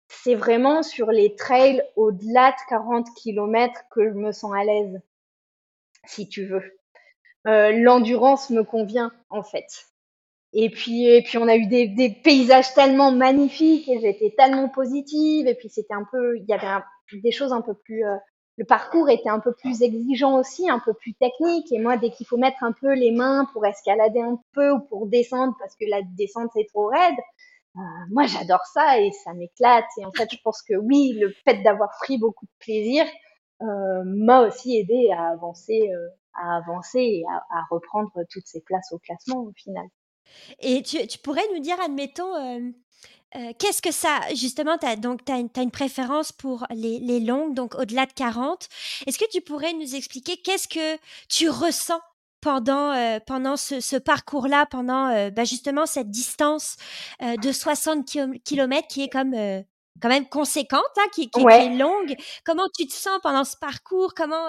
c'est 0.10 0.36
vraiment 0.36 0.84
sur 0.84 1.12
les 1.12 1.36
trails 1.36 1.82
au-delà 1.96 2.52
de 2.52 2.58
40 2.70 3.08
km 3.16 3.82
que 3.92 4.10
je 4.10 4.14
me 4.14 4.34
sens 4.34 4.54
à 4.54 4.66
l'aise, 4.66 5.02
si 6.06 6.28
tu 6.30 6.46
veux. 6.46 6.64
Euh, 7.48 7.72
l'endurance 7.72 8.50
me 8.50 8.64
convient 8.64 9.12
en 9.30 9.44
fait. 9.44 9.91
Et 10.54 10.70
puis, 10.70 11.06
et 11.06 11.22
puis 11.22 11.38
on 11.38 11.48
a 11.48 11.56
eu 11.56 11.66
des, 11.68 11.88
des 11.88 12.10
paysages 12.10 12.74
tellement 12.74 13.12
magnifiques 13.12 13.88
et 13.88 14.00
j'étais 14.02 14.34
tellement 14.38 14.70
positive. 14.70 15.48
Et 15.48 15.56
puis 15.56 15.70
c'était 15.70 15.94
un 15.94 16.06
peu, 16.12 16.38
il 16.38 16.46
y 16.46 16.54
avait 16.54 16.84
des 17.14 17.32
choses 17.32 17.54
un 17.54 17.62
peu 17.62 17.74
plus. 17.74 18.06
Euh, 18.06 18.18
le 18.58 18.66
parcours 18.66 19.10
était 19.10 19.30
un 19.30 19.40
peu 19.40 19.54
plus 19.54 19.82
exigeant 19.82 20.38
aussi, 20.38 20.70
un 20.70 20.80
peu 20.80 20.94
plus 20.94 21.14
technique. 21.14 21.72
Et 21.72 21.80
moi, 21.80 21.98
dès 21.98 22.12
qu'il 22.12 22.28
faut 22.28 22.38
mettre 22.38 22.64
un 22.64 22.74
peu 22.74 22.94
les 22.94 23.12
mains 23.12 23.48
pour 23.54 23.66
escalader 23.66 24.22
un 24.22 24.40
peu 24.54 24.72
ou 24.72 24.80
pour 24.82 25.08
descendre 25.08 25.56
parce 25.60 25.76
que 25.76 25.86
la 25.90 26.02
descente 26.18 26.52
c'est 26.54 26.68
trop 26.68 26.88
raide, 26.88 27.16
euh, 27.78 27.80
moi, 28.10 28.26
j'adore 28.28 28.66
ça 28.66 29.00
et 29.00 29.12
ça 29.12 29.34
m'éclate. 29.34 29.86
Et 29.98 30.06
en 30.06 30.12
fait, 30.12 30.30
je 30.32 30.38
pense 30.44 30.62
que 30.62 30.76
oui, 30.76 31.18
le 31.20 31.32
fait 31.46 31.64
d'avoir 31.64 31.90
pris 32.02 32.18
beaucoup 32.18 32.46
de 32.46 32.52
plaisir 32.60 33.06
euh, 33.62 34.04
m'a 34.06 34.42
aussi 34.42 34.78
aidé 34.78 35.10
à 35.12 35.30
avancer, 35.30 35.90
euh, 35.94 36.10
à 36.34 36.58
avancer 36.58 37.00
et 37.00 37.24
à, 37.30 37.38
à, 37.58 37.64
reprendre 37.70 38.12
toutes 38.30 38.48
ces 38.48 38.62
places 38.62 38.92
au 38.92 39.00
classement 39.00 39.42
au 39.44 39.52
final. 39.56 39.86
Et 40.60 40.82
tu, 40.84 41.06
tu 41.08 41.18
pourrais 41.18 41.44
nous 41.54 41.60
dire, 41.60 41.80
admettons, 41.84 42.36
euh, 42.36 42.60
euh, 43.36 43.54
qu'est-ce 43.58 43.82
que 43.82 43.92
ça, 43.92 44.20
justement, 44.36 44.78
tu 44.78 44.86
as, 44.86 44.94
une, 44.94 45.50
as 45.56 45.62
une 45.62 45.72
préférence 45.72 46.32
pour 46.32 46.66
les, 46.70 47.00
les 47.00 47.20
longues, 47.20 47.54
donc 47.54 47.76
au-delà 47.76 48.06
de 48.06 48.14
40. 48.14 48.68
Est-ce 49.08 49.18
que 49.18 49.30
tu 49.32 49.42
pourrais 49.42 49.74
nous 49.74 49.96
expliquer 49.96 50.38
qu'est-ce 50.38 50.68
que 50.68 51.00
tu 51.30 51.50
ressens 51.50 52.00
pendant, 52.42 52.92
euh, 52.92 53.20
pendant 53.26 53.56
ce, 53.56 53.80
ce 53.80 53.96
parcours-là, 53.96 54.66
pendant 54.66 55.30
bah, 55.30 55.44
justement 55.44 55.86
cette 55.86 56.10
distance 56.10 56.76
de 57.22 57.52
60 57.52 58.06
km 58.44 58.88
qui 58.88 59.04
est 59.04 59.10
comme 59.10 59.36
quand 60.02 60.10
même 60.10 60.28
conséquente, 60.28 60.82
hein, 60.98 61.08
qui, 61.14 61.30
qui, 61.30 61.40
qui, 61.40 61.48
est 61.48 61.78
longue? 61.78 62.16
Comment 62.44 62.68
tu 62.76 62.88
te 62.88 62.94
sens 62.94 63.20
pendant 63.22 63.44
ce 63.44 63.56
parcours? 63.58 64.16
Comment 64.16 64.48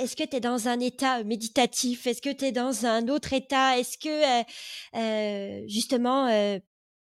est-ce 0.00 0.16
que 0.16 0.24
tu 0.24 0.36
es 0.36 0.40
dans 0.40 0.68
un 0.68 0.80
état 0.80 1.22
méditatif? 1.24 2.06
Est-ce 2.06 2.22
que 2.22 2.32
tu 2.32 2.46
es 2.46 2.52
dans 2.52 2.86
un 2.86 3.08
autre 3.08 3.32
état? 3.32 3.78
Est-ce 3.78 3.98
que 3.98 5.66
justement 5.68 6.28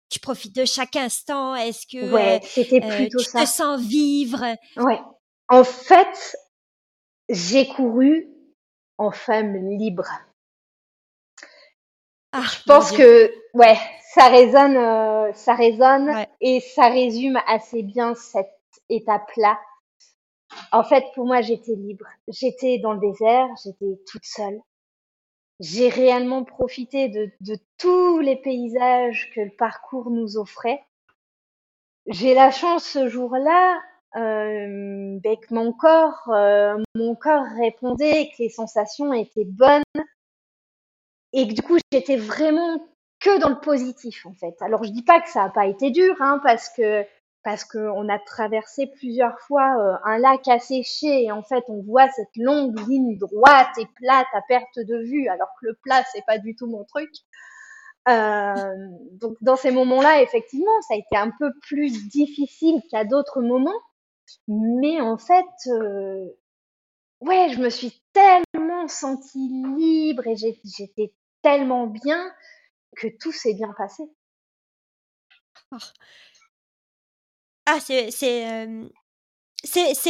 tu 0.10 0.20
profites 0.20 0.56
de 0.56 0.66
chaque 0.66 0.96
instant? 0.96 1.56
Est-ce 1.56 1.88
que 1.88 2.12
ouais, 2.12 2.40
c'était 2.44 2.82
plutôt 2.82 3.20
tu 3.20 3.32
te 3.32 3.46
sens 3.46 3.82
vivre? 3.82 4.44
Ouais. 4.78 5.00
En 5.50 5.64
fait, 5.64 6.36
j'ai 7.30 7.68
couru 7.68 8.28
en 8.98 9.12
femme 9.12 9.56
libre. 9.78 10.08
Ah, 12.32 12.44
je 12.52 12.64
pense 12.66 12.92
que 12.92 13.32
ouais, 13.54 13.78
ça 14.14 14.28
résonne, 14.28 14.76
euh, 14.76 15.32
ça 15.34 15.54
résonne 15.56 16.26
et 16.42 16.60
ça 16.60 16.88
résume 16.88 17.40
assez 17.48 17.82
bien 17.82 18.14
cette 18.16 18.52
étape-là. 18.90 19.58
En 20.72 20.84
fait, 20.84 21.04
pour 21.14 21.26
moi, 21.26 21.42
j'étais 21.42 21.76
libre. 21.76 22.06
J'étais 22.28 22.80
dans 22.80 22.94
le 22.94 23.00
désert, 23.00 23.48
j'étais 23.64 24.00
toute 24.08 24.26
seule. 24.26 24.60
J'ai 25.60 25.90
réellement 25.90 26.44
profité 26.44 27.08
de, 27.08 27.32
tous 27.78 28.20
les 28.20 28.36
paysages 28.36 29.32
que 29.34 29.42
le 29.42 29.56
parcours 29.58 30.10
nous 30.10 30.38
offrait. 30.38 30.84
J'ai 32.08 32.34
la 32.34 32.52
chance 32.52 32.84
ce 32.84 33.08
jour-là 33.08 33.82
euh, 34.16 35.18
ben, 35.22 35.38
que 35.38 35.54
mon 35.54 35.72
corps, 35.74 36.30
euh, 36.30 36.78
mon 36.94 37.16
corps 37.16 37.46
répondait, 37.58 38.30
que 38.30 38.44
les 38.44 38.50
sensations 38.50 39.12
étaient 39.14 39.46
bonnes 39.46 39.84
et 41.34 41.48
que 41.48 41.54
du 41.54 41.62
coup 41.62 41.78
j'étais 41.92 42.16
vraiment 42.16 42.88
que 43.20 43.40
dans 43.40 43.50
le 43.50 43.60
positif 43.60 44.26
en 44.26 44.34
fait. 44.34 44.56
Alors 44.62 44.84
je 44.84 44.92
dis 44.92 45.04
pas 45.04 45.20
que 45.20 45.30
ça 45.30 45.44
a 45.44 45.50
pas 45.50 45.66
été 45.68 45.92
dur, 45.92 46.16
hein, 46.20 46.40
parce 46.44 46.70
que 46.70 47.06
parce 47.46 47.64
qu'on 47.64 48.10
a 48.10 48.18
traversé 48.18 48.88
plusieurs 48.88 49.40
fois 49.42 49.78
euh, 49.78 49.96
un 50.04 50.18
lac 50.18 50.48
asséché 50.48 51.26
et 51.26 51.32
en 51.32 51.44
fait 51.44 51.64
on 51.68 51.84
voit 51.84 52.10
cette 52.10 52.36
longue 52.36 52.76
ligne 52.90 53.20
droite 53.20 53.70
et 53.78 53.86
plate 53.86 54.26
à 54.34 54.42
perte 54.42 54.80
de 54.80 54.98
vue, 55.04 55.30
alors 55.30 55.50
que 55.62 55.68
le 55.68 55.76
plat 55.84 56.04
c'est 56.12 56.26
pas 56.26 56.40
du 56.40 56.56
tout 56.56 56.66
mon 56.66 56.84
truc. 56.86 57.12
Euh, 58.08 58.76
donc 59.12 59.38
dans 59.42 59.56
ces 59.56 59.70
moments-là, 59.72 60.24
effectivement, 60.24 60.82
ça 60.88 60.96
a 60.96 60.98
été 60.98 61.16
un 61.16 61.32
peu 61.38 61.52
plus 61.62 62.08
difficile 62.08 62.82
qu'à 62.90 63.06
d'autres 63.06 63.42
moments, 63.42 63.80
mais 64.48 65.00
en 65.00 65.18
fait, 65.18 65.46
euh, 65.68 66.28
ouais, 67.22 67.50
je 67.52 67.60
me 67.60 67.70
suis 67.70 68.02
tellement 68.14 68.88
sentie 68.88 69.50
libre 69.78 70.26
et 70.26 70.36
j'étais 70.36 71.14
tellement 71.44 71.86
bien 71.86 72.34
que 72.98 73.08
tout 73.20 73.32
s'est 73.32 73.54
bien 73.54 73.74
passé. 73.78 74.04
Ah, 77.66 77.80
c'est 77.80 78.12
c'est, 78.12 78.46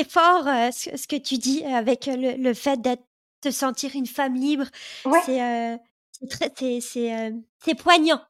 fort, 0.09 0.43
ce 0.73 1.07
que 1.07 1.15
tu 1.15 1.37
dis 1.37 1.63
avec 1.65 2.07
le 2.07 2.35
le 2.35 2.53
fait 2.53 2.81
d'être 2.81 3.03
te 3.41 3.51
sentir 3.51 3.91
une 3.95 4.07
femme 4.07 4.35
libre. 4.35 4.65
Ouais. 5.05 5.19
C'est, 5.25 5.79
c'est 7.59 7.75
poignant. 7.75 8.21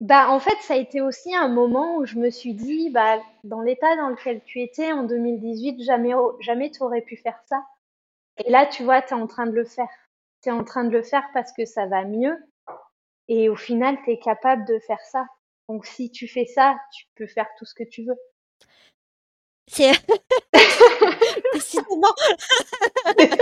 Bah, 0.00 0.30
en 0.30 0.40
fait, 0.40 0.56
ça 0.62 0.74
a 0.74 0.76
été 0.76 1.00
aussi 1.00 1.34
un 1.34 1.48
moment 1.48 1.96
où 1.96 2.06
je 2.06 2.18
me 2.18 2.30
suis 2.30 2.54
dit: 2.54 2.90
«Bah, 2.90 3.20
dans 3.44 3.60
l'état 3.60 3.96
dans 3.96 4.08
lequel 4.08 4.42
tu 4.44 4.60
étais 4.60 4.92
en 4.92 5.04
2018, 5.04 5.82
jamais 5.84 6.12
jamais 6.40 6.70
tu 6.70 6.82
aurais 6.82 7.02
pu 7.02 7.16
faire 7.16 7.40
ça» 7.46 7.62
et 8.38 8.50
là, 8.50 8.66
tu 8.66 8.84
vois, 8.84 9.02
tu 9.02 9.10
es 9.10 9.16
en 9.16 9.26
train 9.26 9.46
de 9.46 9.52
le 9.52 9.64
faire. 9.64 9.88
Tu 10.42 10.48
es 10.48 10.52
en 10.52 10.64
train 10.64 10.84
de 10.84 10.90
le 10.90 11.02
faire 11.02 11.24
parce 11.34 11.52
que 11.52 11.64
ça 11.64 11.86
va 11.86 12.04
mieux 12.04 12.36
et 13.28 13.48
au 13.48 13.56
final, 13.56 13.96
tu 14.04 14.10
es 14.10 14.18
capable 14.18 14.64
de 14.66 14.78
faire 14.80 15.00
ça. 15.00 15.26
Donc 15.68 15.86
si 15.86 16.10
tu 16.10 16.28
fais 16.28 16.46
ça, 16.46 16.76
tu 16.94 17.06
peux 17.14 17.26
faire 17.26 17.48
tout 17.58 17.64
ce 17.64 17.74
que 17.74 17.84
tu 17.84 18.04
veux. 18.04 18.16
C'est 19.68 19.92
décidément 21.54 22.14
et 23.18 23.24
donc 23.24 23.38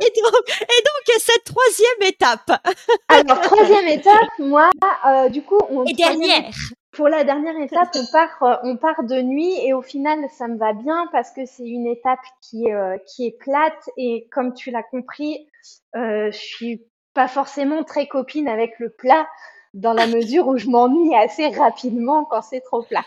et 0.00 0.80
donc 0.82 1.18
cette 1.18 1.44
troisième 1.44 2.02
étape? 2.02 2.50
Alors 3.08 3.40
troisième 3.42 3.86
étape, 3.86 4.28
moi, 4.38 4.70
euh, 5.06 5.28
du 5.28 5.42
coup, 5.42 5.60
on 5.70 5.84
Et 5.84 5.92
dernière? 5.92 6.50
Pour 6.92 7.08
la 7.08 7.22
dernière 7.22 7.56
étape, 7.56 7.90
on 7.94 8.06
part, 8.10 8.42
euh, 8.42 8.56
on 8.64 8.76
part 8.76 9.04
de 9.04 9.22
nuit 9.22 9.54
et 9.64 9.72
au 9.72 9.82
final, 9.82 10.18
ça 10.30 10.48
me 10.48 10.58
va 10.58 10.72
bien 10.72 11.06
parce 11.12 11.30
que 11.30 11.46
c'est 11.46 11.66
une 11.66 11.86
étape 11.86 12.18
qui, 12.40 12.72
euh, 12.72 12.98
qui 13.06 13.26
est 13.26 13.38
plate 13.38 13.88
et 13.96 14.26
comme 14.32 14.54
tu 14.54 14.72
l'as 14.72 14.82
compris, 14.82 15.48
euh, 15.94 16.32
je 16.32 16.36
suis 16.36 16.82
pas 17.14 17.28
forcément 17.28 17.84
très 17.84 18.08
copine 18.08 18.48
avec 18.48 18.78
le 18.80 18.90
plat 18.90 19.28
dans 19.72 19.92
la 19.92 20.08
mesure 20.08 20.48
où 20.48 20.56
je 20.56 20.66
m'ennuie 20.66 21.14
assez 21.14 21.48
rapidement 21.48 22.24
quand 22.24 22.42
c'est 22.42 22.60
trop 22.60 22.82
plat. 22.82 23.04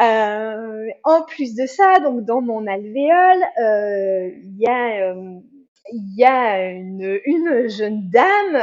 Euh, 0.00 0.88
en 1.04 1.22
plus 1.22 1.56
de 1.56 1.66
ça, 1.66 1.98
donc 2.00 2.24
dans 2.24 2.40
mon 2.40 2.66
alvéole, 2.66 3.42
euh, 3.60 4.30
il 4.44 4.56
y 4.58 4.66
a 4.66 5.10
euh, 5.10 5.40
il 5.90 6.14
y 6.16 6.24
a 6.24 6.70
une, 6.70 7.18
une 7.24 7.68
jeune 7.68 8.10
dame 8.10 8.62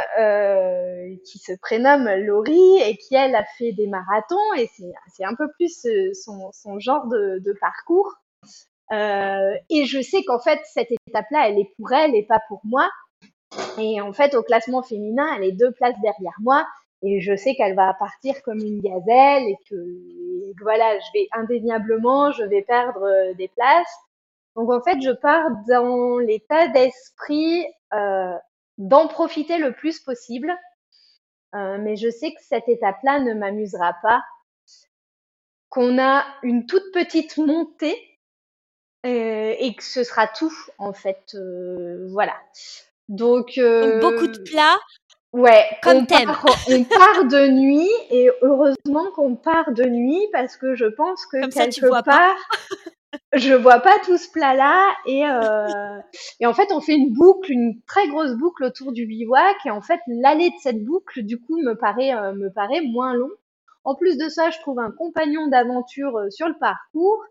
qui 1.26 1.40
se 1.40 1.54
prénomme 1.60 2.08
Laurie 2.08 2.78
et 2.84 2.98
qui 2.98 3.16
elle 3.16 3.36
a 3.36 3.44
fait 3.58 3.72
des 3.72 3.88
marathons 3.88 4.54
et 4.58 4.70
c'est 5.12 5.26
un 5.26 5.34
peu 5.34 5.48
plus 5.58 5.88
son, 6.14 6.80
genre 6.80 7.08
de, 7.08 7.58
parcours. 7.60 8.14
Et 8.92 9.86
je 9.86 10.02
sais 10.04 10.24
qu'en 10.24 10.40
fait 10.40 10.60
cette 10.66 10.92
étape-là, 11.08 11.50
elle 11.50 11.58
est 11.58 11.74
pour 11.80 11.92
elle 11.94 12.14
et 12.14 12.24
pas 12.24 12.42
pour 12.48 12.62
moi. 12.64 12.88
Et 13.80 14.00
en 14.02 14.14
fait, 14.14 14.36
au 14.36 14.44
classement 14.44 14.84
féminin, 14.84 15.28
elle 15.36 15.46
est 15.46 15.52
deux 15.52 15.72
places 15.72 16.00
derrière 16.02 16.36
moi. 16.42 16.66
Et 17.04 17.22
je 17.22 17.36
sais 17.36 17.56
qu'elle 17.56 17.76
va 17.76 17.93
partir 17.93 18.41
comme 18.43 18.60
une 18.60 18.82
gazelle 18.82 19.43
et 19.43 19.58
que 19.70 19.76
voilà, 20.62 20.98
je 21.00 21.06
vais 21.14 21.28
indéniablement, 21.34 22.32
je 22.32 22.43
vais 22.43 22.64
perdre 22.64 23.04
euh, 23.04 23.34
des 23.34 23.50
places. 23.50 23.96
Donc 24.56 24.72
en 24.72 24.82
fait, 24.82 25.02
je 25.02 25.12
pars 25.12 25.50
dans 25.68 26.18
l'état 26.18 26.68
d'esprit 26.70 27.66
euh, 27.93 28.34
d'en 28.78 29.08
profiter 29.08 29.58
le 29.58 29.74
plus 29.74 30.00
possible. 30.00 30.54
Euh, 31.56 31.78
mais 31.80 31.96
je 31.96 32.10
sais 32.10 32.32
que 32.32 32.41
cette 32.41 32.68
étape-là 32.68 33.20
ne 33.20 33.34
m'amusera 33.34 33.96
pas. 34.02 34.24
Qu'on 35.70 36.00
a 36.00 36.26
une 36.43 36.66
toute 36.66 36.91
petite 36.93 37.38
montée 37.38 37.98
euh, 39.06 39.56
et 39.58 39.76
que 39.76 39.84
ce 39.84 40.04
sera 40.04 40.28
tout 40.28 40.54
en 40.78 40.93
fait. 40.93 41.34
Euh, 41.36 42.08
voilà. 42.10 42.36
Donc, 43.08 43.58
Donc 43.58 44.02
beaucoup 44.02 44.28
de 44.28 44.41
plats 44.50 44.80
Ouais, 45.36 45.66
Comme 45.84 45.98
on 45.98 46.06
part, 46.06 46.46
on 46.70 46.84
part 46.86 47.26
de 47.26 47.50
nuit 47.50 47.90
et 48.10 48.30
heureusement 48.42 49.12
qu'on 49.16 49.36
part 49.36 49.74
de 49.74 49.84
nuit 49.84 50.26
parce 50.32 50.56
que 50.56 50.76
je 50.76 50.86
pense 50.86 51.26
que 51.26 51.42
Comme 51.42 51.52
ça, 51.52 51.68
tu 51.68 51.82
quelque 51.82 51.90
vois 51.90 52.04
part, 52.04 52.38
je 53.34 53.54
vois 53.54 53.82
pas 53.82 54.00
tout 54.06 54.16
ce 54.16 54.32
plat-là 54.32 54.96
et 55.06 55.28
euh, 55.28 56.00
et 56.40 56.46
en 56.46 56.54
fait 56.54 56.72
on 56.72 56.80
fait 56.80 56.96
une 56.96 57.12
boucle, 57.12 57.52
une 57.52 57.82
très 57.86 58.08
grosse 58.08 58.32
boucle 58.36 58.64
autour 58.64 58.94
du 58.94 59.06
bivouac 59.08 59.58
et 59.66 59.72
en 59.72 59.82
fait 59.82 60.00
l'aller 60.08 60.52
de 60.52 60.56
cette 60.62 60.86
boucle 60.86 61.24
du 61.24 61.38
coup 61.38 61.58
me 61.62 61.74
paraît 61.74 62.14
euh, 62.14 62.32
me 62.32 62.50
paraît 62.50 62.82
moins 62.82 63.14
long. 63.14 63.32
En 63.84 63.94
plus 63.94 64.18
de 64.18 64.30
ça, 64.30 64.52
je 64.52 64.60
trouve 64.60 64.80
un 64.80 64.92
compagnon 64.92 65.48
d'aventure 65.48 66.18
euh, 66.18 66.30
sur 66.30 66.48
le 66.48 66.58
parcours 66.58 67.22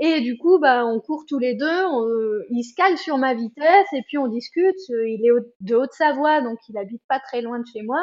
et 0.00 0.20
du 0.20 0.38
coup, 0.38 0.58
bah, 0.58 0.84
on 0.86 1.00
court 1.00 1.24
tous 1.28 1.38
les 1.38 1.54
deux, 1.54 1.84
on, 1.86 2.06
il 2.50 2.64
se 2.64 2.74
cale 2.74 2.98
sur 2.98 3.18
ma 3.18 3.34
vitesse 3.34 3.86
et 3.92 4.02
puis 4.08 4.18
on 4.18 4.26
discute. 4.26 4.78
Il 4.88 5.24
est 5.24 5.30
de 5.60 5.76
Haute-Savoie, 5.76 6.40
donc 6.40 6.58
il 6.68 6.78
habite 6.78 7.02
pas 7.08 7.20
très 7.20 7.42
loin 7.42 7.58
de 7.58 7.66
chez 7.72 7.82
moi. 7.82 8.00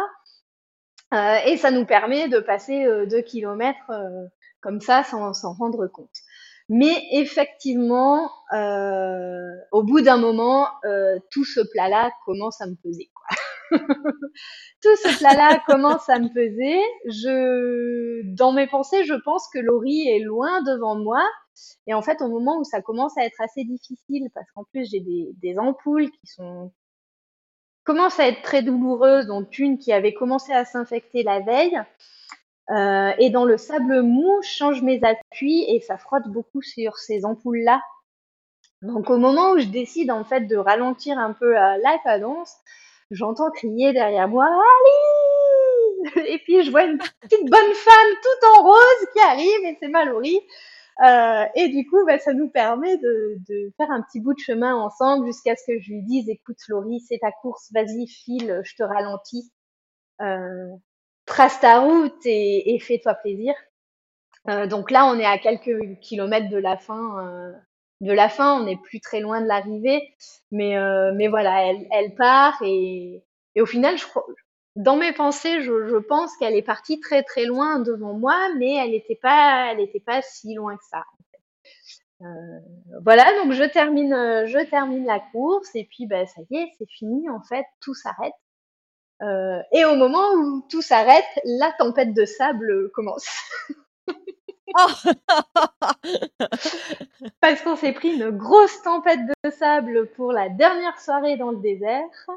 Euh, 1.14 1.38
et 1.46 1.58
ça 1.58 1.72
nous 1.72 1.86
permet 1.86 2.28
de 2.28 2.40
passer 2.40 2.86
euh, 2.86 3.08
deux 3.08 3.22
kilomètres 3.22 3.90
euh, 3.90 4.28
comme 4.62 4.80
ça 4.80 5.04
sans 5.04 5.34
s'en 5.34 5.54
rendre 5.54 5.88
compte. 5.88 6.16
Mais 6.70 7.04
effectivement, 7.14 8.30
euh, 8.54 9.50
au 9.72 9.82
bout 9.82 10.02
d'un 10.02 10.18
moment, 10.18 10.68
euh, 10.86 11.18
tout 11.32 11.44
ce 11.44 11.62
plat-là 11.62 12.12
commence 12.26 12.62
à 12.62 12.68
me 12.68 12.76
peser. 12.76 13.10
Quoi. 13.16 13.38
tout 14.82 14.96
ce 15.04 15.18
plat-là 15.20 15.62
commence 15.68 16.08
à 16.10 16.20
me 16.20 16.30
peser. 16.34 16.80
Je, 17.06 18.22
dans 18.36 18.52
mes 18.52 18.68
pensées, 18.68 19.04
je 19.04 19.14
pense 19.14 19.48
que 19.54 19.60
Laurie 19.60 20.08
est 20.08 20.20
loin 20.20 20.62
devant 20.64 20.96
moi 20.96 21.22
et 21.88 21.94
en 21.94 22.02
fait, 22.02 22.22
au 22.22 22.28
moment 22.28 22.58
où 22.60 22.64
ça 22.64 22.82
commence 22.82 23.18
à 23.18 23.26
être 23.26 23.42
assez 23.42 23.64
difficile, 23.64 24.30
parce 24.34 24.50
qu'en 24.52 24.64
plus 24.66 24.90
j'ai 24.90 25.00
des, 25.02 25.60
ampoules 25.60 26.10
qui 26.12 26.28
sont 26.28 26.72
commencent 27.84 28.20
à 28.20 28.28
être 28.28 28.44
très 28.44 28.62
douloureuses, 28.62 29.26
dont 29.26 29.44
une 29.58 29.80
qui 29.80 29.92
avait 29.92 30.14
commencé 30.14 30.52
à 30.52 30.64
s'infecter 30.66 31.24
la 31.24 31.40
veille, 31.40 31.82
euh, 32.70 33.12
et 33.18 33.32
dans 33.32 33.46
le 33.46 33.58
sable 33.58 34.04
mou, 34.04 34.42
je 34.44 34.50
change 34.50 34.84
mes 34.84 35.02
appuis 35.04 35.64
et 35.68 35.80
ça 35.82 35.98
frotte 35.98 36.28
beaucoup 36.28 36.62
sur 36.62 36.98
ces 36.98 37.26
ampoules-là. 37.26 37.82
Donc 38.84 39.10
au 39.10 39.18
moment 39.18 39.52
où 39.52 39.60
je 39.60 39.66
décide 39.66 40.12
en 40.12 40.24
fait 40.24 40.42
de 40.42 40.56
ralentir 40.56 41.18
un 41.18 41.34
peu 41.34 41.58
euh, 41.58 41.78
la 41.84 41.98
cadence, 42.04 42.56
j'entends 43.12 43.52
crier 43.52 43.94
derrière 43.94 44.28
moi 44.28 44.46
Ali 44.46 46.28
Et 46.28 46.40
puis 46.40 46.64
je 46.64 46.72
vois 46.72 46.84
une 46.84 46.98
petite 46.98 47.50
bonne 47.50 47.74
femme 47.74 48.14
toute 48.24 48.50
en 48.58 48.64
rose 48.64 49.08
qui 49.14 49.20
arrive 49.20 49.66
et 49.66 49.78
c'est 49.80 49.90
Mallory. 49.90 50.40
Euh, 51.02 51.46
et 51.56 51.70
du 51.70 51.88
coup, 51.90 52.06
bah, 52.06 52.20
ça 52.20 52.34
nous 52.34 52.50
permet 52.50 52.98
de, 52.98 53.38
faire 53.78 53.90
un 53.90 54.02
petit 54.02 54.20
bout 54.20 54.34
de 54.34 54.40
chemin 54.40 54.76
ensemble 54.76 55.28
jusqu'à 55.28 55.56
ce 55.56 55.64
que 55.66 55.80
je 55.80 55.92
lui 55.92 56.04
dise, 56.04 56.28
écoute 56.28 56.58
Laurie, 56.68 57.00
c'est 57.00 57.20
ta 57.20 57.32
course, 57.32 57.72
vas-y, 57.74 58.08
file, 58.08 58.62
je 58.64 58.76
te 58.76 58.84
ralentis. 58.84 59.52
Euh, 60.22 60.68
trace 61.26 61.60
ta 61.62 61.80
route 61.80 62.20
et, 62.26 62.78
fais-toi 62.82 63.14
plaisir. 63.14 63.54
Euh, 64.50 64.68
donc 64.68 64.92
là, 64.92 65.06
on 65.06 65.18
est 65.18 65.26
à 65.26 65.38
quelques 65.38 66.00
kilomètres 66.02 66.50
de 66.50 66.58
la 66.58 66.78
fin. 66.78 67.54
De 68.02 68.14
la 68.14 68.30
fin, 68.30 68.60
on 68.60 68.64
n'est 68.64 68.78
plus 68.78 69.02
très 69.02 69.20
loin 69.20 69.42
de 69.42 69.48
l'arrivée, 69.48 70.14
mais 70.52 70.78
euh, 70.78 71.12
mais 71.16 71.28
voilà, 71.28 71.74
elle, 71.92 72.16
part 72.16 72.58
et, 72.64 73.24
et 73.56 73.62
au 73.62 73.66
final, 73.66 73.98
je 73.98 74.06
crois, 74.06 74.26
dans 74.76 74.96
mes 74.96 75.12
pensées, 75.12 75.62
je, 75.62 75.98
pense 75.98 76.36
qu'elle 76.38 76.56
est 76.56 76.62
partie 76.62 77.00
très 77.02 77.24
très 77.24 77.46
loin 77.46 77.80
devant 77.80 78.14
moi, 78.14 78.38
mais 78.58 78.76
elle 78.76 78.92
n'était 78.92 79.20
pas, 79.22 79.74
elle 79.74 79.86
pas 80.06 80.22
si 80.22 80.54
loin 80.54 80.78
que 80.78 80.84
ça. 80.90 81.04
Euh, 82.22 82.26
voilà, 83.04 83.26
donc 83.44 83.54
je 83.54 83.64
termine, 83.64 84.14
je 84.46 84.70
termine 84.70 85.06
la 85.06 85.20
course 85.20 85.70
et 85.76 85.86
puis 85.86 86.06
ben 86.06 86.26
ça 86.28 86.42
y 86.50 86.58
est, 86.58 86.72
c'est 86.78 86.90
fini 86.90 87.30
en 87.30 87.42
fait, 87.42 87.66
tout 87.82 87.94
s'arrête. 87.94 88.34
Euh, 89.22 89.62
et 89.74 89.84
au 89.86 89.96
moment 89.96 90.32
où 90.34 90.66
tout 90.70 90.82
s'arrête, 90.82 91.26
la 91.44 91.74
tempête 91.78 92.14
de 92.14 92.26
sable 92.26 92.90
commence. 92.92 93.28
Parce 97.42 97.62
qu'on 97.62 97.76
s'est 97.76 97.94
pris 97.94 98.14
une 98.14 98.30
grosse 98.30 98.82
tempête 98.84 99.20
de 99.44 99.50
sable 99.50 100.08
pour 100.16 100.32
la 100.32 100.50
dernière 100.50 101.00
soirée 101.00 101.38
dans 101.38 101.52
le 101.52 101.58
désert. 101.58 102.28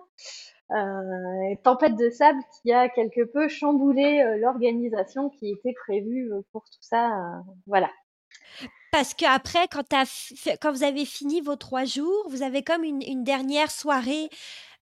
Euh, 0.70 1.54
tempête 1.64 1.96
de 1.96 2.08
sable 2.08 2.40
qui 2.62 2.72
a 2.72 2.88
quelque 2.88 3.24
peu 3.24 3.48
chamboulé 3.48 4.22
euh, 4.22 4.38
l'organisation 4.38 5.28
qui 5.28 5.50
était 5.50 5.74
prévue 5.84 6.32
euh, 6.32 6.40
pour 6.50 6.64
tout 6.64 6.80
ça. 6.80 7.42
Voilà. 7.66 7.90
Parce 8.90 9.12
qu'après, 9.12 9.66
quand, 9.70 9.84
quand 10.60 10.72
vous 10.72 10.84
avez 10.84 11.04
fini 11.04 11.40
vos 11.40 11.56
trois 11.56 11.84
jours, 11.84 12.26
vous 12.28 12.42
avez 12.42 12.62
comme 12.62 12.84
une 12.84 13.24
dernière 13.24 13.70
soirée 13.70 14.28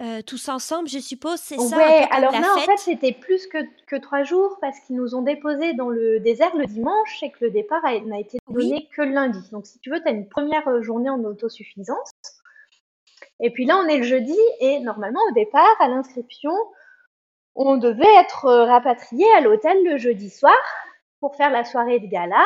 euh, 0.01 0.21
tous 0.21 0.49
ensemble, 0.49 0.89
je 0.89 0.99
suppose, 0.99 1.39
c'est 1.39 1.57
ça 1.57 1.77
Ouais, 1.77 2.07
alors 2.11 2.33
non, 2.33 2.47
en 2.57 2.61
fait, 2.61 2.77
c'était 2.77 3.13
plus 3.13 3.47
que, 3.47 3.59
que 3.85 3.95
trois 3.95 4.23
jours 4.23 4.57
parce 4.59 4.79
qu'ils 4.81 4.95
nous 4.95 5.15
ont 5.15 5.21
déposés 5.21 5.73
dans 5.73 5.89
le 5.89 6.19
désert 6.19 6.55
le 6.55 6.65
dimanche 6.65 7.21
et 7.21 7.31
que 7.31 7.45
le 7.45 7.51
départ 7.51 7.83
n'a 7.83 8.19
été 8.19 8.39
donné 8.49 8.73
oui. 8.73 8.89
que 8.95 9.03
le 9.03 9.11
lundi. 9.11 9.39
Donc, 9.51 9.67
si 9.67 9.79
tu 9.79 9.91
veux, 9.91 10.01
tu 10.01 10.07
as 10.07 10.11
une 10.11 10.27
première 10.27 10.81
journée 10.81 11.09
en 11.09 11.23
autosuffisance. 11.23 12.11
Et 13.39 13.51
puis 13.51 13.65
là, 13.65 13.77
on 13.77 13.87
est 13.87 13.97
le 13.97 14.03
jeudi 14.03 14.37
et 14.59 14.79
normalement, 14.79 15.21
au 15.29 15.33
départ, 15.33 15.75
à 15.79 15.87
l'inscription, 15.87 16.53
on 17.55 17.77
devait 17.77 18.15
être 18.19 18.51
rapatrié 18.51 19.25
à 19.35 19.41
l'hôtel 19.41 19.83
le 19.85 19.97
jeudi 19.97 20.29
soir 20.29 20.57
pour 21.19 21.35
faire 21.35 21.51
la 21.51 21.63
soirée 21.63 21.99
de 21.99 22.07
gala. 22.07 22.43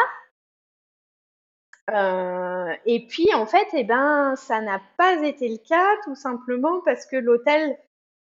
Euh, 1.90 2.74
et 2.86 3.06
puis 3.08 3.34
en 3.34 3.46
fait, 3.46 3.68
eh 3.74 3.84
ben, 3.84 4.36
ça 4.36 4.62
n'a 4.62 4.82
pas 4.98 5.16
été 5.24 5.48
le 5.48 5.58
cas, 5.58 5.88
tout 6.04 6.16
simplement 6.16 6.82
parce 6.86 7.06
que 7.06 7.16
l'hôtel 7.16 7.78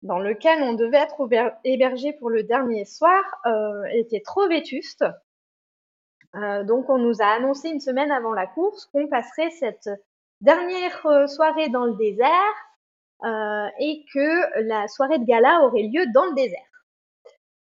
dans 0.02 0.18
lequel 0.18 0.64
on 0.64 0.74
devait 0.74 0.98
être 0.98 1.28
hébergé 1.64 2.14
pour 2.14 2.32
le 2.32 2.42
dernier 2.44 2.86
soir 2.86 3.24
euh, 3.46 3.84
était 3.94 4.22
trop 4.22 4.48
vétuste. 4.48 5.06
donc 6.34 6.90
on 6.90 6.98
nous 6.98 7.22
a 7.22 7.26
annoncé 7.26 7.70
une 7.70 7.80
semaine 7.80 8.12
avant 8.12 8.34
la 8.34 8.48
course 8.48 8.88
qu'on 8.88 9.08
passerait 9.08 9.52
cette 9.52 9.90
dernière 10.40 11.30
soirée 11.30 11.70
dans 11.70 11.86
le 11.86 11.94
désert 11.94 12.56
et 13.80 14.06
que 14.12 14.62
la 14.64 14.88
soirée 14.88 15.20
de 15.20 15.26
gala 15.26 15.62
aurait 15.62 15.84
lieu 15.84 16.06
dans 16.14 16.26
le 16.26 16.34
désert. 16.34 16.71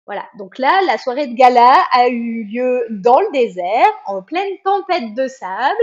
Voilà, 0.05 0.25
donc 0.37 0.59
là, 0.59 0.81
la 0.85 0.99
soirée 0.99 1.25
de 1.27 1.33
gala 1.33 1.83
a 1.91 2.07
eu 2.09 2.43
lieu 2.43 2.85
dans 2.91 3.19
le 3.19 3.31
désert, 3.31 3.91
en 4.05 4.21
pleine 4.21 4.55
tempête 4.63 5.15
de 5.15 5.27
sable. 5.27 5.73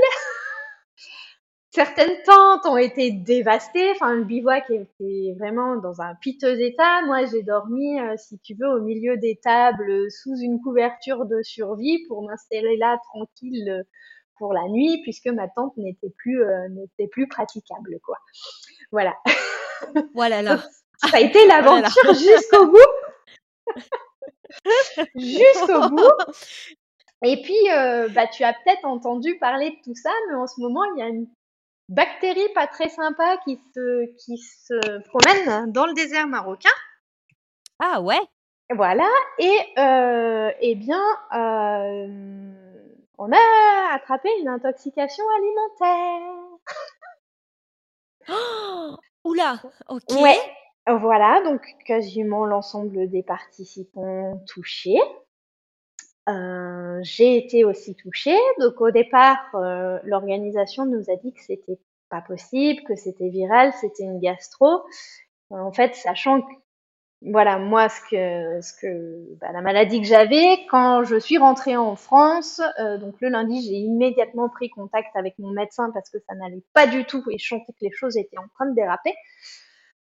Certaines 1.74 2.22
tentes 2.24 2.66
ont 2.66 2.76
été 2.76 3.10
dévastées, 3.10 3.90
enfin 3.92 4.14
le 4.14 4.24
bivouac 4.24 4.68
était 4.70 5.34
vraiment 5.38 5.76
dans 5.76 6.02
un 6.02 6.14
piteux 6.16 6.60
état. 6.60 7.00
Moi, 7.06 7.24
j'ai 7.24 7.42
dormi, 7.42 7.98
euh, 7.98 8.14
si 8.18 8.38
tu 8.40 8.54
veux, 8.54 8.68
au 8.68 8.82
milieu 8.82 9.16
des 9.16 9.40
tables, 9.42 10.10
sous 10.10 10.36
une 10.36 10.60
couverture 10.60 11.24
de 11.24 11.42
survie 11.42 12.06
pour 12.08 12.22
m'installer 12.22 12.76
là 12.76 12.98
tranquille 13.08 13.70
euh, 13.70 13.82
pour 14.36 14.52
la 14.52 14.68
nuit, 14.68 15.00
puisque 15.02 15.28
ma 15.28 15.48
tente 15.48 15.74
n'était 15.78 16.12
plus 16.18 16.44
euh, 16.44 16.68
n'était 16.68 17.08
plus 17.08 17.26
praticable, 17.26 17.98
quoi. 18.04 18.18
Voilà. 18.92 19.16
Voilà 20.14 20.42
là. 20.42 20.62
Ça 20.98 21.16
a 21.16 21.20
été 21.20 21.46
l'aventure 21.46 22.14
jusqu'au 22.14 22.66
bout. 22.66 22.78
jusqu'au 25.14 25.88
bout. 25.88 26.12
Et 27.24 27.40
puis, 27.42 27.70
euh, 27.70 28.08
bah, 28.08 28.26
tu 28.26 28.42
as 28.42 28.52
peut-être 28.52 28.84
entendu 28.84 29.38
parler 29.38 29.70
de 29.70 29.76
tout 29.84 29.94
ça, 29.94 30.10
mais 30.28 30.34
en 30.34 30.46
ce 30.46 30.60
moment, 30.60 30.82
il 30.96 30.98
y 30.98 31.02
a 31.02 31.08
une 31.08 31.28
bactérie 31.88 32.48
pas 32.54 32.66
très 32.66 32.88
sympa 32.88 33.36
qui 33.44 33.60
se, 33.74 34.06
qui 34.24 34.38
se 34.38 35.00
promène 35.08 35.70
dans 35.70 35.86
le 35.86 35.94
désert 35.94 36.26
marocain. 36.26 36.70
Ah 37.78 38.00
ouais? 38.00 38.20
Voilà. 38.74 39.08
Et 39.38 39.58
euh, 39.78 40.50
eh 40.60 40.74
bien, 40.74 41.02
euh, 41.34 42.82
on 43.18 43.30
a 43.30 43.94
attrapé 43.94 44.28
une 44.40 44.48
intoxication 44.48 45.24
alimentaire. 45.36 46.32
Oh 48.28 48.96
Oula, 49.24 49.60
ok. 49.88 50.20
Ouais, 50.20 50.38
voilà, 50.86 51.42
donc 51.44 51.62
quasiment 51.86 52.44
l'ensemble 52.44 53.08
des 53.08 53.22
participants 53.22 54.42
touchés. 54.46 54.98
Euh, 56.28 57.00
j'ai 57.02 57.36
été 57.36 57.64
aussi 57.64 57.94
touchée. 57.94 58.38
Donc 58.60 58.80
au 58.80 58.90
départ, 58.90 59.38
euh, 59.54 59.98
l'organisation 60.04 60.86
nous 60.86 61.10
a 61.10 61.16
dit 61.16 61.32
que 61.32 61.42
c'était 61.42 61.78
pas 62.10 62.20
possible, 62.20 62.82
que 62.84 62.96
c'était 62.96 63.28
viral, 63.28 63.72
c'était 63.80 64.04
une 64.04 64.20
gastro. 64.20 64.82
en 65.50 65.72
fait, 65.72 65.94
sachant 65.94 66.42
que 66.42 66.52
voilà, 67.24 67.58
moi, 67.58 67.88
ce 67.88 68.00
que, 68.10 69.38
bah, 69.38 69.52
la 69.52 69.60
maladie 69.62 70.00
que 70.00 70.06
j'avais, 70.06 70.66
quand 70.68 71.04
je 71.04 71.16
suis 71.16 71.38
rentrée 71.38 71.76
en 71.76 71.94
France, 71.94 72.60
euh, 72.80 72.98
donc 72.98 73.14
le 73.20 73.28
lundi, 73.28 73.62
j'ai 73.62 73.76
immédiatement 73.76 74.48
pris 74.48 74.70
contact 74.70 75.14
avec 75.14 75.38
mon 75.38 75.50
médecin 75.50 75.90
parce 75.92 76.10
que 76.10 76.18
ça 76.28 76.34
n'allait 76.34 76.64
pas 76.72 76.86
du 76.86 77.04
tout 77.04 77.22
et 77.30 77.38
je 77.38 77.46
sentais 77.46 77.72
que 77.72 77.78
les 77.84 77.92
choses 77.92 78.16
étaient 78.16 78.38
en 78.38 78.48
train 78.54 78.66
de 78.66 78.74
déraper. 78.74 79.14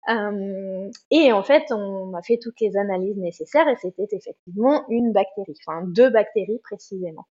Euh, 0.09 0.89
et 1.11 1.31
en 1.31 1.43
fait, 1.43 1.71
on 1.71 2.07
m'a 2.07 2.21
fait 2.23 2.39
toutes 2.41 2.59
les 2.59 2.75
analyses 2.77 3.17
nécessaires 3.17 3.67
et 3.67 3.75
c'était 3.75 4.07
effectivement 4.11 4.85
une 4.89 5.11
bactérie, 5.11 5.55
enfin 5.65 5.83
deux 5.85 6.09
bactéries 6.09 6.59
précisément. 6.63 7.27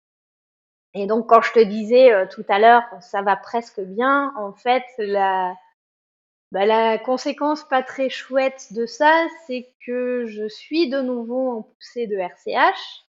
Et 0.93 1.07
donc, 1.07 1.27
quand 1.27 1.41
je 1.41 1.53
te 1.53 1.59
disais 1.59 2.11
euh, 2.11 2.25
tout 2.29 2.45
à 2.47 2.59
l'heure, 2.59 2.83
ça 3.01 3.21
va 3.21 3.35
presque 3.35 3.81
bien, 3.81 4.33
en 4.37 4.53
fait, 4.53 4.83
la, 4.97 5.53
bah, 6.51 6.65
la 6.65 6.97
conséquence 6.97 7.63
pas 7.63 7.83
très 7.83 8.09
chouette 8.09 8.73
de 8.73 8.85
ça, 8.85 9.27
c'est 9.45 9.71
que 9.85 10.25
je 10.25 10.47
suis 10.47 10.89
de 10.89 11.01
nouveau 11.01 11.51
en 11.51 11.61
poussée 11.63 12.07
de 12.07 12.17
RCH. 12.17 13.05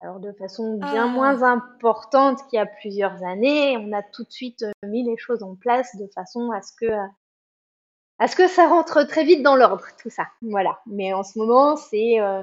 Alors 0.00 0.20
de 0.20 0.30
façon 0.32 0.78
bien 0.78 1.06
ah. 1.06 1.08
moins 1.08 1.42
importante 1.42 2.38
qu'il 2.48 2.56
y 2.56 2.62
a 2.62 2.66
plusieurs 2.66 3.24
années, 3.24 3.76
on 3.78 3.92
a 3.92 4.02
tout 4.02 4.22
de 4.22 4.30
suite 4.30 4.62
euh, 4.62 4.86
mis 4.86 5.02
les 5.02 5.16
choses 5.16 5.42
en 5.42 5.56
place 5.56 5.96
de 5.96 6.06
façon 6.14 6.52
à 6.52 6.62
ce 6.62 6.72
que 6.78 6.86
à 8.18 8.28
ce 8.28 8.36
que 8.36 8.48
ça 8.48 8.66
rentre 8.66 9.04
très 9.04 9.24
vite 9.24 9.42
dans 9.42 9.56
l'ordre, 9.56 9.84
tout 10.00 10.10
ça. 10.10 10.26
Voilà. 10.42 10.80
Mais 10.86 11.12
en 11.12 11.22
ce 11.22 11.38
moment, 11.38 11.76
c'est 11.76 12.20
euh, 12.20 12.42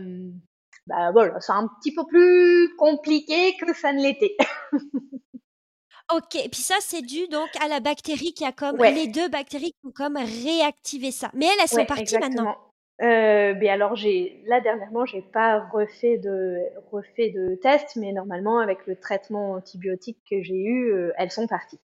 bah, 0.88 1.12
voilà, 1.12 1.40
c'est 1.42 1.52
un 1.52 1.68
petit 1.80 1.94
peu 1.94 2.06
plus 2.06 2.76
compliqué 2.78 3.56
que 3.58 3.74
ça 3.74 3.92
ne 3.92 4.02
l'était. 4.02 4.38
ok, 6.14 6.36
et 6.36 6.50
puis 6.50 6.62
ça, 6.62 6.76
c'est 6.80 7.02
dû 7.02 7.28
donc 7.28 7.50
à 7.64 7.68
la 7.68 7.80
bactérie 7.80 8.34
qui 8.34 8.46
a 8.46 8.52
comme 8.52 8.78
les 8.78 9.08
deux 9.08 9.28
bactéries 9.30 9.72
qui 9.72 9.88
ont 9.88 9.92
comme 9.92 10.18
réactivé 10.18 11.12
ça. 11.12 11.30
Mais 11.34 11.46
elles, 11.46 11.62
elles 11.62 11.68
sont 11.70 11.86
parties 11.86 12.18
maintenant. 12.18 12.58
Euh, 13.02 13.54
ben 13.56 13.68
alors 13.68 13.98
j'ai 13.98 14.42
là 14.46 14.62
dernièrement 14.62 15.06
j'ai 15.06 15.22
pas 15.22 15.68
refait 15.74 16.18
de 16.18 16.62
refait 16.94 17.30
de 17.30 17.56
test 17.56 17.98
mais 17.98 18.14
normalement 18.14 18.60
avec 18.60 18.88
le 18.88 18.96
traitement 18.96 19.52
antibiotique 19.52 20.18
que 20.32 20.42
j'ai 20.42 20.56
eu 20.56 20.94
euh, 20.94 21.12
elles 21.18 21.30
sont 21.30 21.46
parties 21.46 21.82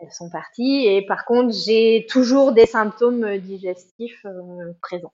elles 0.00 0.12
sont 0.12 0.30
parties. 0.30 0.86
Et 0.86 1.04
par 1.06 1.24
contre, 1.24 1.54
j'ai 1.54 2.06
toujours 2.08 2.52
des 2.52 2.66
symptômes 2.66 3.38
digestifs 3.38 4.24
euh, 4.24 4.72
présents. 4.80 5.12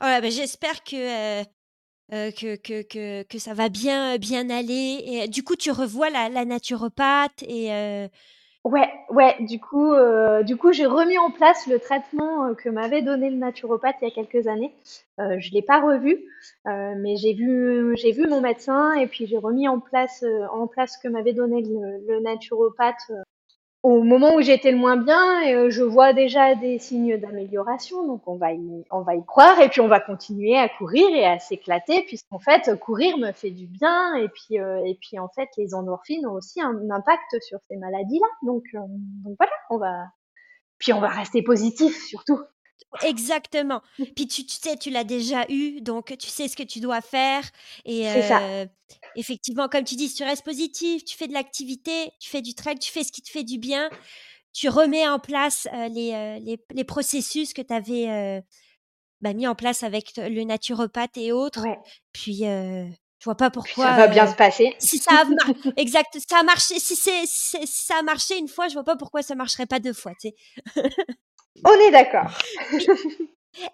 Voilà, 0.00 0.18
oh 0.18 0.22
ben 0.22 0.30
j'espère 0.30 0.82
que, 0.84 1.42
euh, 1.42 2.30
que, 2.30 2.56
que, 2.56 2.82
que, 2.82 3.22
que, 3.22 3.38
ça 3.38 3.54
va 3.54 3.68
bien, 3.68 4.18
bien 4.18 4.50
aller. 4.50 5.02
Et 5.06 5.28
du 5.28 5.42
coup, 5.42 5.56
tu 5.56 5.70
revois 5.70 6.10
la, 6.10 6.28
la 6.28 6.44
naturopathe 6.44 7.42
et. 7.42 7.70
Ouais, 8.64 8.88
ouais. 9.10 9.34
Du 9.40 9.58
coup, 9.58 9.92
du 10.44 10.56
coup, 10.56 10.72
j'ai 10.72 10.86
remis 10.86 11.18
en 11.18 11.32
place 11.32 11.66
le 11.66 11.80
traitement 11.80 12.54
que 12.54 12.68
m'avait 12.68 13.02
donné 13.02 13.28
le 13.28 13.36
naturopathe 13.36 13.96
il 14.02 14.08
y 14.08 14.12
a 14.12 14.14
quelques 14.14 14.46
années. 14.46 14.72
je 15.18 15.50
l'ai 15.52 15.62
pas 15.62 15.80
revu, 15.80 16.22
mais 16.66 17.16
j'ai 17.16 17.32
vu, 17.32 17.96
j'ai 17.96 18.12
vu 18.12 18.28
mon 18.28 18.40
médecin 18.40 18.92
et 18.92 19.08
puis 19.08 19.26
j'ai 19.26 19.38
remis 19.38 19.66
en 19.66 19.80
place, 19.80 20.24
en 20.52 20.68
place 20.68 20.92
ce 20.92 20.98
que 20.98 21.08
m'avait 21.08 21.32
donné 21.32 21.62
le, 21.62 22.06
le 22.06 22.20
naturopathe 22.20 23.10
au 23.82 24.04
moment 24.04 24.36
où 24.36 24.40
j'étais 24.40 24.70
le 24.70 24.78
moins 24.78 24.96
bien, 24.96 25.52
euh, 25.52 25.70
je 25.70 25.82
vois 25.82 26.12
déjà 26.12 26.54
des 26.54 26.78
signes 26.78 27.16
d'amélioration, 27.18 28.06
donc 28.06 28.22
on 28.26 28.36
va 28.36 28.52
y, 28.52 28.84
on 28.90 29.02
va 29.02 29.16
y 29.16 29.24
croire 29.24 29.60
et 29.60 29.68
puis 29.68 29.80
on 29.80 29.88
va 29.88 29.98
continuer 29.98 30.56
à 30.56 30.68
courir 30.68 31.08
et 31.10 31.26
à 31.26 31.40
s'éclater 31.40 32.02
puisqu'en 32.02 32.38
fait 32.38 32.78
courir 32.78 33.18
me 33.18 33.32
fait 33.32 33.50
du 33.50 33.66
bien 33.66 34.14
et 34.14 34.28
puis 34.28 34.60
euh, 34.60 34.84
et 34.84 34.96
puis 35.00 35.18
en 35.18 35.28
fait 35.28 35.48
les 35.56 35.74
endorphines 35.74 36.26
ont 36.26 36.34
aussi 36.34 36.60
un 36.60 36.90
impact 36.90 37.40
sur 37.40 37.58
ces 37.68 37.76
maladies-là, 37.76 38.26
donc 38.46 38.62
euh, 38.74 38.78
donc 39.24 39.36
voilà, 39.36 39.52
on 39.70 39.78
va 39.78 40.06
puis 40.78 40.92
on 40.92 41.00
va 41.00 41.08
rester 41.08 41.42
positif 41.42 42.06
surtout. 42.06 42.40
Exactement. 43.02 43.80
Puis 43.96 44.26
tu, 44.26 44.44
tu 44.44 44.56
sais, 44.56 44.76
tu 44.76 44.90
l'as 44.90 45.04
déjà 45.04 45.44
eu, 45.48 45.80
donc 45.80 46.16
tu 46.18 46.28
sais 46.28 46.48
ce 46.48 46.56
que 46.56 46.62
tu 46.62 46.80
dois 46.80 47.00
faire. 47.00 47.42
Et 47.84 48.06
effectivement, 49.16 49.68
comme 49.68 49.84
tu 49.84 49.96
dis, 49.96 50.12
tu 50.12 50.24
restes 50.24 50.44
positif, 50.44 51.04
tu 51.04 51.16
fais 51.16 51.28
de 51.28 51.32
l'activité, 51.32 52.12
tu 52.20 52.28
fais 52.28 52.42
du 52.42 52.54
trail, 52.54 52.78
tu 52.78 52.92
fais 52.92 53.04
ce 53.04 53.12
qui 53.12 53.22
te 53.22 53.30
fait 53.30 53.44
du 53.44 53.58
bien, 53.58 53.90
tu 54.52 54.68
remets 54.68 55.08
en 55.08 55.18
place 55.18 55.66
les, 55.90 56.40
les, 56.40 56.58
les, 56.70 56.84
processus 56.84 57.54
que 57.54 57.62
tu 57.62 57.72
avais 57.72 58.42
bah, 59.20 59.32
mis 59.32 59.46
en 59.46 59.54
place 59.54 59.82
avec 59.82 60.12
le 60.16 60.44
naturopathe 60.44 61.16
et 61.16 61.32
autres. 61.32 61.64
Puis 62.12 62.44
je 63.22 63.24
vois 63.24 63.36
pas 63.36 63.50
pourquoi. 63.50 63.84
Ça 63.84 63.96
va 63.96 64.08
bien 64.08 64.26
se 64.26 64.34
passer. 64.34 64.74
Si 64.80 64.98
ça 64.98 65.22
a, 65.22 65.72
exact, 65.76 66.18
ça 66.28 66.38
a 66.38 66.42
marché. 66.42 66.80
Si 66.80 66.96
c'est, 66.96 67.24
ça 67.66 67.94
a 68.00 68.02
marché 68.02 68.36
une 68.36 68.48
fois, 68.48 68.66
je 68.66 68.74
vois 68.74 68.82
pas 68.82 68.96
pourquoi 68.96 69.22
ça 69.22 69.36
marcherait 69.36 69.66
pas 69.66 69.78
deux 69.78 69.92
fois. 69.92 70.12
Tu 70.20 70.30
sais. 70.74 70.82
On 71.64 71.74
est 71.74 71.90
d'accord. 71.90 72.30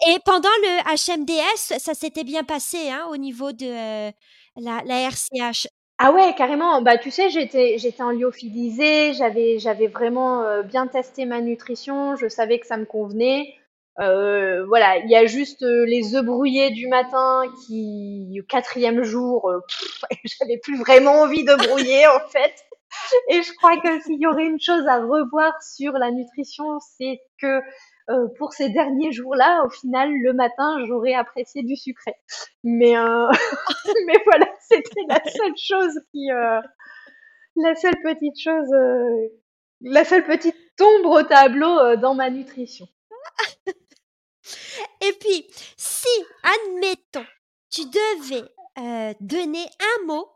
Et 0.08 0.18
pendant 0.24 0.48
le 0.62 0.82
HMDS, 0.96 1.78
ça 1.78 1.94
s'était 1.94 2.24
bien 2.24 2.42
passé 2.42 2.90
hein, 2.90 3.06
au 3.10 3.16
niveau 3.16 3.52
de 3.52 3.66
euh, 3.66 4.10
la, 4.56 4.82
la, 4.84 5.08
RCH. 5.08 5.68
Ah 5.98 6.12
ouais, 6.12 6.34
carrément. 6.36 6.82
Bah 6.82 6.98
tu 6.98 7.10
sais, 7.10 7.30
j'étais 7.30 7.78
j'étais 7.78 8.02
en 8.02 8.10
lyophilisée, 8.10 9.14
j'avais 9.14 9.58
j'avais 9.58 9.86
vraiment 9.86 10.42
euh, 10.42 10.62
bien 10.62 10.86
testé 10.86 11.26
ma 11.26 11.40
nutrition, 11.40 12.16
je 12.16 12.28
savais 12.28 12.58
que 12.58 12.66
ça 12.66 12.76
me 12.76 12.84
convenait. 12.84 13.54
Euh, 14.00 14.64
voilà, 14.66 14.98
il 14.98 15.10
y 15.10 15.16
a 15.16 15.26
juste 15.26 15.62
les 15.62 16.14
œufs 16.14 16.24
brouillés 16.24 16.70
du 16.70 16.86
matin 16.86 17.42
qui, 17.66 18.38
au 18.40 18.46
quatrième 18.46 19.02
jour, 19.02 19.50
j'avais 20.24 20.58
plus 20.58 20.78
vraiment 20.78 21.22
envie 21.22 21.44
de 21.44 21.54
brouiller 21.54 22.06
en 22.06 22.20
fait. 22.28 22.67
Et 23.28 23.42
je 23.42 23.52
crois 23.54 23.76
que 23.78 24.00
s'il 24.02 24.20
y 24.20 24.26
aurait 24.26 24.46
une 24.46 24.60
chose 24.60 24.86
à 24.86 24.98
revoir 25.00 25.52
sur 25.62 25.92
la 25.92 26.10
nutrition, 26.10 26.78
c'est 26.80 27.20
que 27.40 27.60
euh, 28.10 28.26
pour 28.38 28.54
ces 28.54 28.70
derniers 28.70 29.12
jours-là, 29.12 29.64
au 29.66 29.70
final, 29.70 30.10
le 30.10 30.32
matin, 30.32 30.84
j'aurais 30.86 31.14
apprécié 31.14 31.62
du 31.62 31.76
sucré. 31.76 32.12
Mais, 32.64 32.96
euh, 32.96 33.28
mais 34.06 34.16
voilà, 34.24 34.46
c'était 34.60 35.02
la 35.08 35.20
seule 35.24 35.56
chose 35.56 36.00
qui, 36.12 36.30
euh, 36.30 36.60
la 37.56 37.74
seule 37.74 38.00
petite 38.02 38.40
chose, 38.40 38.70
la 39.82 40.04
seule 40.04 40.24
petite 40.24 40.56
ombre 40.80 41.20
au 41.20 41.22
tableau 41.22 41.96
dans 41.96 42.14
ma 42.14 42.30
nutrition. 42.30 42.86
Et 45.02 45.12
puis, 45.20 45.46
si, 45.76 46.08
admettons, 46.42 47.26
tu 47.70 47.82
devais 47.84 48.48
donner 49.20 49.66
un 49.80 50.06
mot 50.06 50.28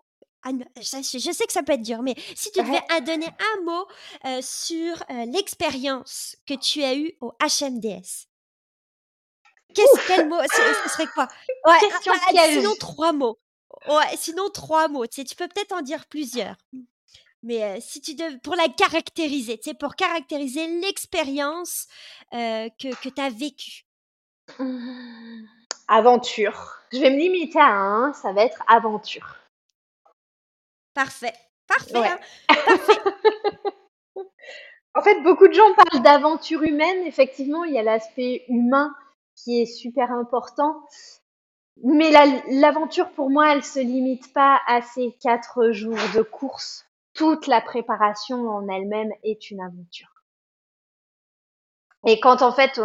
je 0.44 1.32
sais 1.32 1.46
que 1.46 1.52
ça 1.52 1.62
peut 1.62 1.72
être 1.72 1.82
dur, 1.82 2.02
mais 2.02 2.14
si 2.34 2.50
tu 2.50 2.60
devais 2.60 2.80
donner 3.02 3.26
un 3.26 3.62
mot 3.62 3.86
euh, 4.24 4.40
sur 4.42 5.02
euh, 5.10 5.24
l'expérience 5.26 6.36
que 6.46 6.54
tu 6.54 6.82
as 6.82 6.94
eue 6.94 7.12
au 7.20 7.32
HMDS, 7.40 8.26
qu'est-ce 9.74 10.06
quel 10.06 10.28
mot 10.28 10.40
ce, 10.42 10.88
serait 10.90 11.06
quoi? 11.08 11.28
Ouais, 11.66 11.78
Question 11.80 12.12
ah, 12.14 12.32
ah, 12.36 12.46
Sinon 12.48 12.74
trois 12.78 13.12
mots. 13.12 13.38
Ouais, 13.88 14.16
sinon 14.16 14.48
trois 14.50 14.88
mots. 14.88 15.06
Tu, 15.06 15.20
sais, 15.20 15.24
tu 15.24 15.34
peux 15.36 15.48
peut-être 15.48 15.72
en 15.72 15.82
dire 15.82 16.06
plusieurs. 16.06 16.56
Mais 17.44 17.64
euh, 17.64 17.78
si 17.80 18.00
tu 18.00 18.14
dev... 18.14 18.38
pour 18.38 18.54
la 18.54 18.68
caractériser, 18.68 19.58
tu 19.58 19.70
sais, 19.70 19.74
pour 19.74 19.96
caractériser 19.96 20.66
l'expérience 20.80 21.86
que, 22.30 22.94
que 23.02 23.08
tu 23.08 23.20
as 23.20 23.30
vécue. 23.30 23.84
Aventure. 25.88 26.78
Je 26.92 26.98
vais 26.98 27.10
me 27.10 27.18
limiter 27.18 27.58
à 27.58 27.72
un, 27.72 28.12
ça 28.12 28.32
va 28.32 28.44
être 28.44 28.62
aventure. 28.68 29.41
Parfait. 30.94 31.32
Parfait. 31.66 31.96
Hein. 31.96 32.18
Parfait. 32.48 33.00
en 34.94 35.02
fait, 35.02 35.22
beaucoup 35.22 35.48
de 35.48 35.52
gens 35.52 35.74
parlent 35.74 36.02
d'aventure 36.02 36.62
humaine. 36.62 37.06
Effectivement, 37.06 37.64
il 37.64 37.74
y 37.74 37.78
a 37.78 37.82
l'aspect 37.82 38.44
humain 38.48 38.94
qui 39.34 39.62
est 39.62 39.66
super 39.66 40.12
important. 40.12 40.82
Mais 41.82 42.10
l'aventure, 42.10 43.10
pour 43.10 43.30
moi, 43.30 43.52
elle 43.52 43.64
se 43.64 43.80
limite 43.80 44.32
pas 44.32 44.60
à 44.66 44.82
ces 44.82 45.16
quatre 45.20 45.70
jours 45.70 45.96
de 46.14 46.22
course. 46.22 46.86
Toute 47.14 47.46
la 47.46 47.60
préparation 47.60 48.48
en 48.48 48.68
elle-même 48.68 49.12
est 49.22 49.50
une 49.50 49.60
aventure. 49.60 50.12
Et 52.06 52.20
quand 52.20 52.42
en 52.42 52.52
fait 52.52 52.80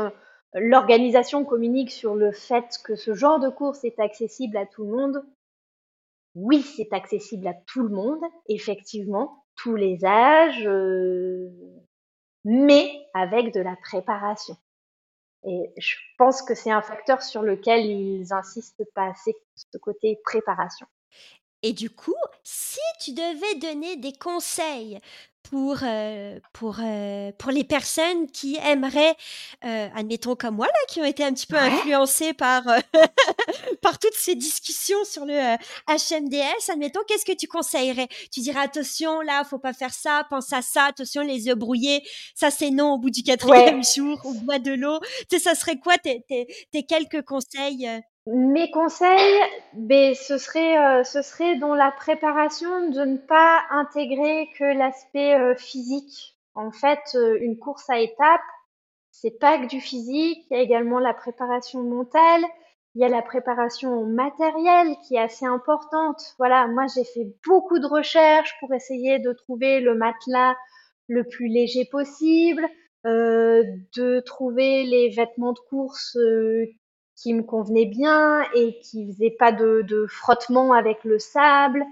l'organisation 0.54 1.44
communique 1.44 1.92
sur 1.92 2.16
le 2.16 2.32
fait 2.32 2.78
que 2.84 2.96
ce 2.96 3.14
genre 3.14 3.40
de 3.40 3.50
course 3.50 3.84
est 3.84 4.00
accessible 4.00 4.58
à 4.58 4.66
tout 4.66 4.84
le 4.84 4.92
monde, 4.92 5.26
oui, 6.38 6.62
c'est 6.62 6.94
accessible 6.94 7.48
à 7.48 7.56
tout 7.66 7.82
le 7.82 7.90
monde, 7.90 8.22
effectivement, 8.48 9.44
tous 9.56 9.76
les 9.76 10.06
âges, 10.06 10.68
euh, 10.68 11.50
mais 12.46 12.92
avec 13.16 13.54
de 13.56 13.60
la 13.60 13.76
préparation. 13.82 14.56
Et 15.46 15.74
je 15.78 15.96
pense 16.20 16.44
que 16.44 16.54
c'est 16.54 16.70
un 16.70 16.84
facteur 16.84 17.24
sur 17.24 17.42
lequel 17.42 17.86
ils 17.88 18.32
insistent 18.34 18.86
pas 18.94 19.10
assez, 19.10 19.36
ce 19.56 19.78
côté 19.80 20.20
préparation. 20.24 20.86
Et 21.64 21.74
du 21.74 21.90
coup, 21.90 22.14
si 22.44 22.80
tu 23.00 23.14
devais 23.14 23.60
donner 23.60 23.98
des 23.98 24.14
conseils 24.14 25.00
pour, 25.50 25.78
euh, 25.84 26.40
pour, 26.54 26.78
euh, 26.84 27.32
pour 27.38 27.52
les 27.52 27.64
personnes 27.64 28.28
qui 28.32 28.58
aimeraient, 28.58 29.16
euh, 29.66 29.88
admettons 29.96 30.36
comme 30.36 30.56
moi, 30.56 30.68
là, 30.68 30.80
qui 30.90 31.00
ont 31.00 31.06
été 31.06 31.24
un 31.24 31.34
petit 31.34 31.48
peu 31.48 31.56
influencées 31.56 32.34
par, 32.34 32.64
par 33.82 33.98
toutes 34.00 34.14
ces 34.14 34.36
discussions 34.36 35.04
sur 35.06 35.26
le 35.26 35.56
HMDS, 35.88 36.70
admettons, 36.70 37.00
qu'est-ce 37.08 37.26
que 37.26 37.36
tu 37.36 37.48
conseillerais? 37.48 38.08
Tu 38.32 38.42
dirais 38.42 38.60
attention, 38.60 39.22
là, 39.22 39.44
faut 39.44 39.60
pas 39.60 39.74
faire 39.74 39.94
ça, 39.94 40.26
pense 40.30 40.52
à 40.52 40.62
ça, 40.62 40.86
attention, 40.86 41.22
les 41.22 41.48
yeux 41.48 41.56
brouillés, 41.56 42.04
ça 42.36 42.52
c'est 42.52 42.70
non 42.70 42.94
au 42.94 42.98
bout 42.98 43.10
du 43.10 43.24
quatrième 43.24 43.84
jour, 43.96 44.20
au 44.26 44.34
bois 44.34 44.60
de 44.60 44.74
l'eau. 44.74 45.00
Tu 45.30 45.38
sais, 45.38 45.40
ça 45.40 45.56
serait 45.56 45.80
quoi 45.80 45.98
tes, 45.98 46.24
tes, 46.28 46.48
tes 46.72 46.84
quelques 46.84 47.24
conseils 47.24 47.90
mes 48.28 48.70
conseils, 48.72 49.40
ben, 49.74 50.14
ce 50.14 50.38
serait, 50.38 50.78
euh, 50.78 51.04
ce 51.06 51.22
serait 51.22 51.58
dans 51.58 51.76
la 51.76 51.92
préparation 51.92 52.90
de 52.90 53.06
ne 53.06 53.18
pas 53.18 53.62
intégrer 53.70 54.50
que 54.58 54.66
l'aspect 54.66 55.36
euh, 55.36 55.56
physique. 55.56 56.36
En 56.54 56.72
fait, 56.72 57.00
euh, 57.16 57.38
une 57.40 57.58
course 57.58 57.90
à 57.90 58.00
étapes, 58.00 58.42
c'est 59.12 59.40
pas 59.40 59.58
que 59.60 59.68
du 59.68 59.80
physique. 59.80 60.46
Il 60.50 60.58
y 60.58 60.60
a 60.60 60.64
également 60.64 61.00
la 61.00 61.14
préparation 61.14 61.84
mentale. 61.84 62.44
Il 62.96 63.02
y 63.02 63.06
a 63.06 63.10
la 63.10 63.22
préparation 63.22 64.06
matérielle 64.06 64.96
qui 65.08 65.16
est 65.16 65.22
assez 65.22 65.46
importante. 65.46 66.22
Voilà, 66.38 66.68
moi 66.68 66.86
j'ai 66.94 67.06
fait 67.06 67.28
beaucoup 67.46 67.80
de 67.80 67.88
recherches 67.88 68.56
pour 68.60 68.74
essayer 68.74 69.20
de 69.20 69.32
trouver 69.32 69.80
le 69.80 69.96
matelas 69.96 70.56
le 71.08 71.24
plus 71.24 71.48
léger 71.48 71.86
possible, 71.86 72.68
de 73.06 74.20
trouver 74.22 74.84
les 74.84 75.10
vêtements 75.10 75.54
de 75.54 75.60
course 75.70 76.18
qui 77.18 77.34
me 77.34 77.44
convenait 77.44 77.86
bien 77.86 78.44
et 78.54 78.80
qui 78.80 79.08
faisait 79.08 79.36
pas 79.38 79.52
de, 79.52 80.06
frottement 80.08 80.74
avec 80.74 81.04
le 81.04 81.20
sable. 81.20 81.84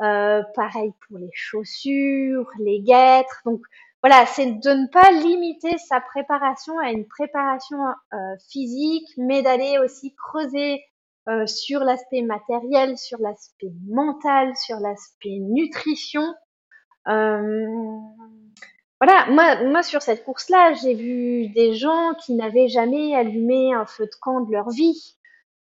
Euh, 0.00 0.42
pareil 0.54 0.92
pour 1.06 1.18
les 1.18 1.30
chaussures, 1.34 2.50
les 2.58 2.80
guêtres. 2.80 3.42
Donc 3.44 3.60
voilà, 4.02 4.24
c'est 4.24 4.46
de 4.46 4.70
ne 4.70 4.86
pas 4.88 5.10
limiter 5.10 5.76
sa 5.76 6.00
préparation 6.00 6.78
à 6.78 6.90
une 6.90 7.06
préparation 7.06 7.76
euh, 8.14 8.16
physique, 8.48 9.08
mais 9.18 9.42
d'aller 9.42 9.78
aussi 9.78 10.14
creuser 10.14 10.82
euh, 11.28 11.46
sur 11.46 11.80
l'aspect 11.80 12.22
matériel, 12.22 12.96
sur 12.96 13.18
l'aspect 13.20 13.72
mental, 13.86 14.56
sur 14.56 14.80
l'aspect 14.80 15.38
nutrition. 15.38 16.34
Voilà, 19.00 19.26
moi, 19.30 19.62
moi 19.64 19.82
sur 19.82 20.02
cette 20.02 20.24
course-là, 20.24 20.74
j'ai 20.74 20.92
vu 20.94 21.48
des 21.48 21.72
gens 21.72 22.12
qui 22.22 22.34
n'avaient 22.34 22.68
jamais 22.68 23.14
allumé 23.14 23.72
un 23.72 23.86
feu 23.86 24.04
de 24.04 24.14
camp 24.20 24.42
de 24.42 24.52
leur 24.52 24.68
vie. 24.68 25.16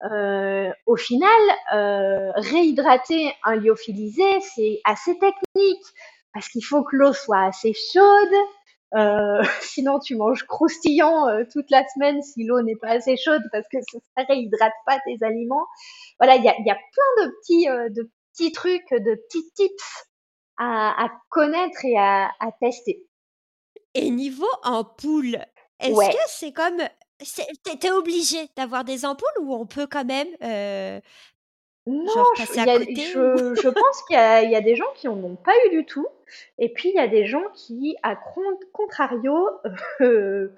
Euh, 0.04 0.72
au 0.86 0.96
final, 0.96 1.30
euh, 1.74 2.32
réhydrater 2.36 3.34
un 3.44 3.56
lyophilisé, 3.56 4.40
c'est 4.40 4.80
assez 4.86 5.20
technique 5.20 5.86
parce 6.34 6.48
qu'il 6.48 6.64
faut 6.64 6.84
que 6.84 6.96
l'eau 6.96 7.12
soit 7.12 7.44
assez 7.44 7.74
chaude. 7.74 8.36
Euh, 8.96 9.44
sinon, 9.62 10.00
tu 10.00 10.16
manges 10.16 10.44
croustillant 10.44 11.28
euh, 11.28 11.44
toute 11.52 11.70
la 11.72 11.86
semaine 11.90 12.22
si 12.22 12.46
l'eau 12.46 12.62
n'est 12.62 12.78
pas 12.78 12.92
assez 12.92 13.18
chaude 13.18 13.44
parce 13.52 13.68
que 13.68 13.80
ça 13.82 14.24
réhydrate 14.30 14.74
pas 14.86 14.98
tes 15.06 15.18
aliments. 15.26 15.66
Voilà, 16.20 16.38
il 16.38 16.44
y 16.44 16.50
a, 16.50 16.54
plein 16.54 17.26
de 17.26 17.32
petits, 17.42 18.52
trucs, 18.54 18.92
de 18.92 19.16
petits 19.28 19.52
tips 19.56 20.08
à, 20.58 21.10
connaître 21.30 21.84
et 21.84 21.98
à 21.98 22.32
tester. 22.62 23.06
Et 23.96 24.12
niveau 24.12 24.46
ampoule, 24.64 25.40
est-ce 25.80 26.12
que 26.12 26.24
c'est 26.28 26.52
comme. 26.52 26.82
T'es 27.80 27.92
obligé 27.92 28.38
d'avoir 28.58 28.84
des 28.84 29.06
ampoules 29.06 29.28
ou 29.42 29.54
on 29.54 29.66
peut 29.66 29.88
quand 29.90 30.06
même. 30.06 30.28
Euh, 30.44 31.00
non, 31.88 32.06
je, 32.36 32.44
je, 32.44 33.70
pense 33.70 34.04
qu'il 34.08 34.18
y, 34.18 34.52
y, 34.52 34.56
a 34.56 34.62
des 34.62 34.76
gens 34.76 34.92
qui 34.96 35.08
n'en 35.08 35.24
ont 35.24 35.36
pas 35.36 35.54
eu 35.66 35.70
du 35.70 35.86
tout. 35.86 36.08
Et 36.58 36.70
puis, 36.70 36.90
il 36.90 36.96
y 36.96 37.00
a 37.00 37.08
des 37.08 37.26
gens 37.26 37.44
qui, 37.54 37.96
à 38.02 38.16
contrario, 38.74 39.50
euh, 40.02 40.54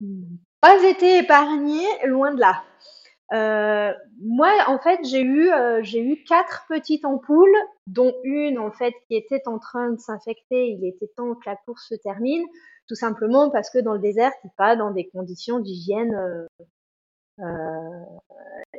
n'ont 0.00 0.38
pas 0.60 0.82
été 0.84 1.18
épargnés, 1.18 1.86
loin 2.04 2.32
de 2.34 2.40
là. 2.40 2.62
Euh, 3.32 3.92
moi, 4.20 4.50
en 4.66 4.78
fait, 4.78 5.00
j'ai 5.04 5.22
eu, 5.22 5.50
euh, 5.50 5.80
j'ai 5.82 6.00
eu 6.00 6.22
quatre 6.24 6.66
petites 6.68 7.04
ampoules, 7.04 7.56
dont 7.86 8.14
une, 8.24 8.58
en 8.58 8.70
fait, 8.70 8.94
qui 9.08 9.16
était 9.16 9.42
en 9.46 9.58
train 9.58 9.90
de 9.90 9.98
s'infecter. 9.98 10.68
Il 10.68 10.86
était 10.86 11.10
temps 11.16 11.34
que 11.34 11.48
la 11.48 11.56
course 11.56 11.88
se 11.88 11.94
termine, 11.94 12.44
tout 12.88 12.94
simplement 12.94 13.50
parce 13.50 13.70
que 13.70 13.78
dans 13.78 13.94
le 13.94 14.00
désert, 14.00 14.32
t'es 14.42 14.50
pas 14.58 14.76
dans 14.76 14.90
des 14.90 15.08
conditions 15.08 15.60
d'hygiène 15.60 16.14
euh, 17.40 18.04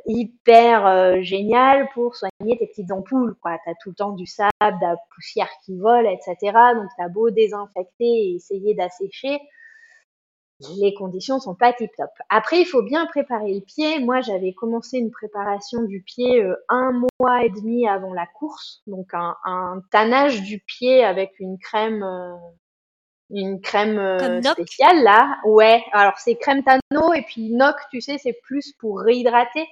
hyper 0.06 1.22
géniales 1.22 1.88
pour 1.92 2.14
soigner 2.14 2.56
tes 2.58 2.68
petites 2.68 2.92
ampoules. 2.92 3.34
Quoi, 3.42 3.58
t'as 3.64 3.74
tout 3.82 3.90
le 3.90 3.96
temps 3.96 4.12
du 4.12 4.26
sable, 4.26 4.50
de 4.60 4.86
la 4.86 4.96
poussière 5.14 5.50
qui 5.64 5.76
vole, 5.76 6.06
etc. 6.06 6.36
Donc, 6.76 6.90
t'as 6.96 7.08
beau 7.08 7.30
désinfecter 7.30 8.04
et 8.04 8.34
essayer 8.36 8.74
d'assécher 8.74 9.40
les 10.60 10.94
conditions 10.94 11.40
sont 11.40 11.54
pas 11.54 11.72
tip 11.72 11.90
top. 11.96 12.10
Après, 12.28 12.60
il 12.60 12.64
faut 12.64 12.82
bien 12.82 13.06
préparer 13.06 13.54
le 13.54 13.60
pied. 13.60 13.98
Moi, 13.98 14.20
j'avais 14.20 14.52
commencé 14.52 14.98
une 14.98 15.10
préparation 15.10 15.82
du 15.82 16.00
pied 16.00 16.42
euh, 16.42 16.54
un 16.68 16.92
mois 17.18 17.44
et 17.44 17.50
demi 17.50 17.88
avant 17.88 18.12
la 18.12 18.26
course, 18.26 18.82
donc 18.86 19.12
un, 19.14 19.36
un 19.44 19.82
tannage 19.90 20.42
du 20.42 20.60
pied 20.60 21.04
avec 21.04 21.32
une 21.40 21.58
crème, 21.58 22.02
euh, 22.02 22.36
une 23.30 23.60
crème 23.60 23.98
euh, 23.98 24.42
spéciale 24.42 25.02
là. 25.02 25.38
Ouais. 25.44 25.82
Alors 25.92 26.18
c'est 26.18 26.36
crème 26.36 26.62
Tano 26.62 27.12
et 27.14 27.22
puis 27.22 27.50
Noc, 27.50 27.76
tu 27.90 28.00
sais, 28.00 28.18
c'est 28.18 28.38
plus 28.44 28.72
pour 28.78 29.00
réhydrater. 29.00 29.66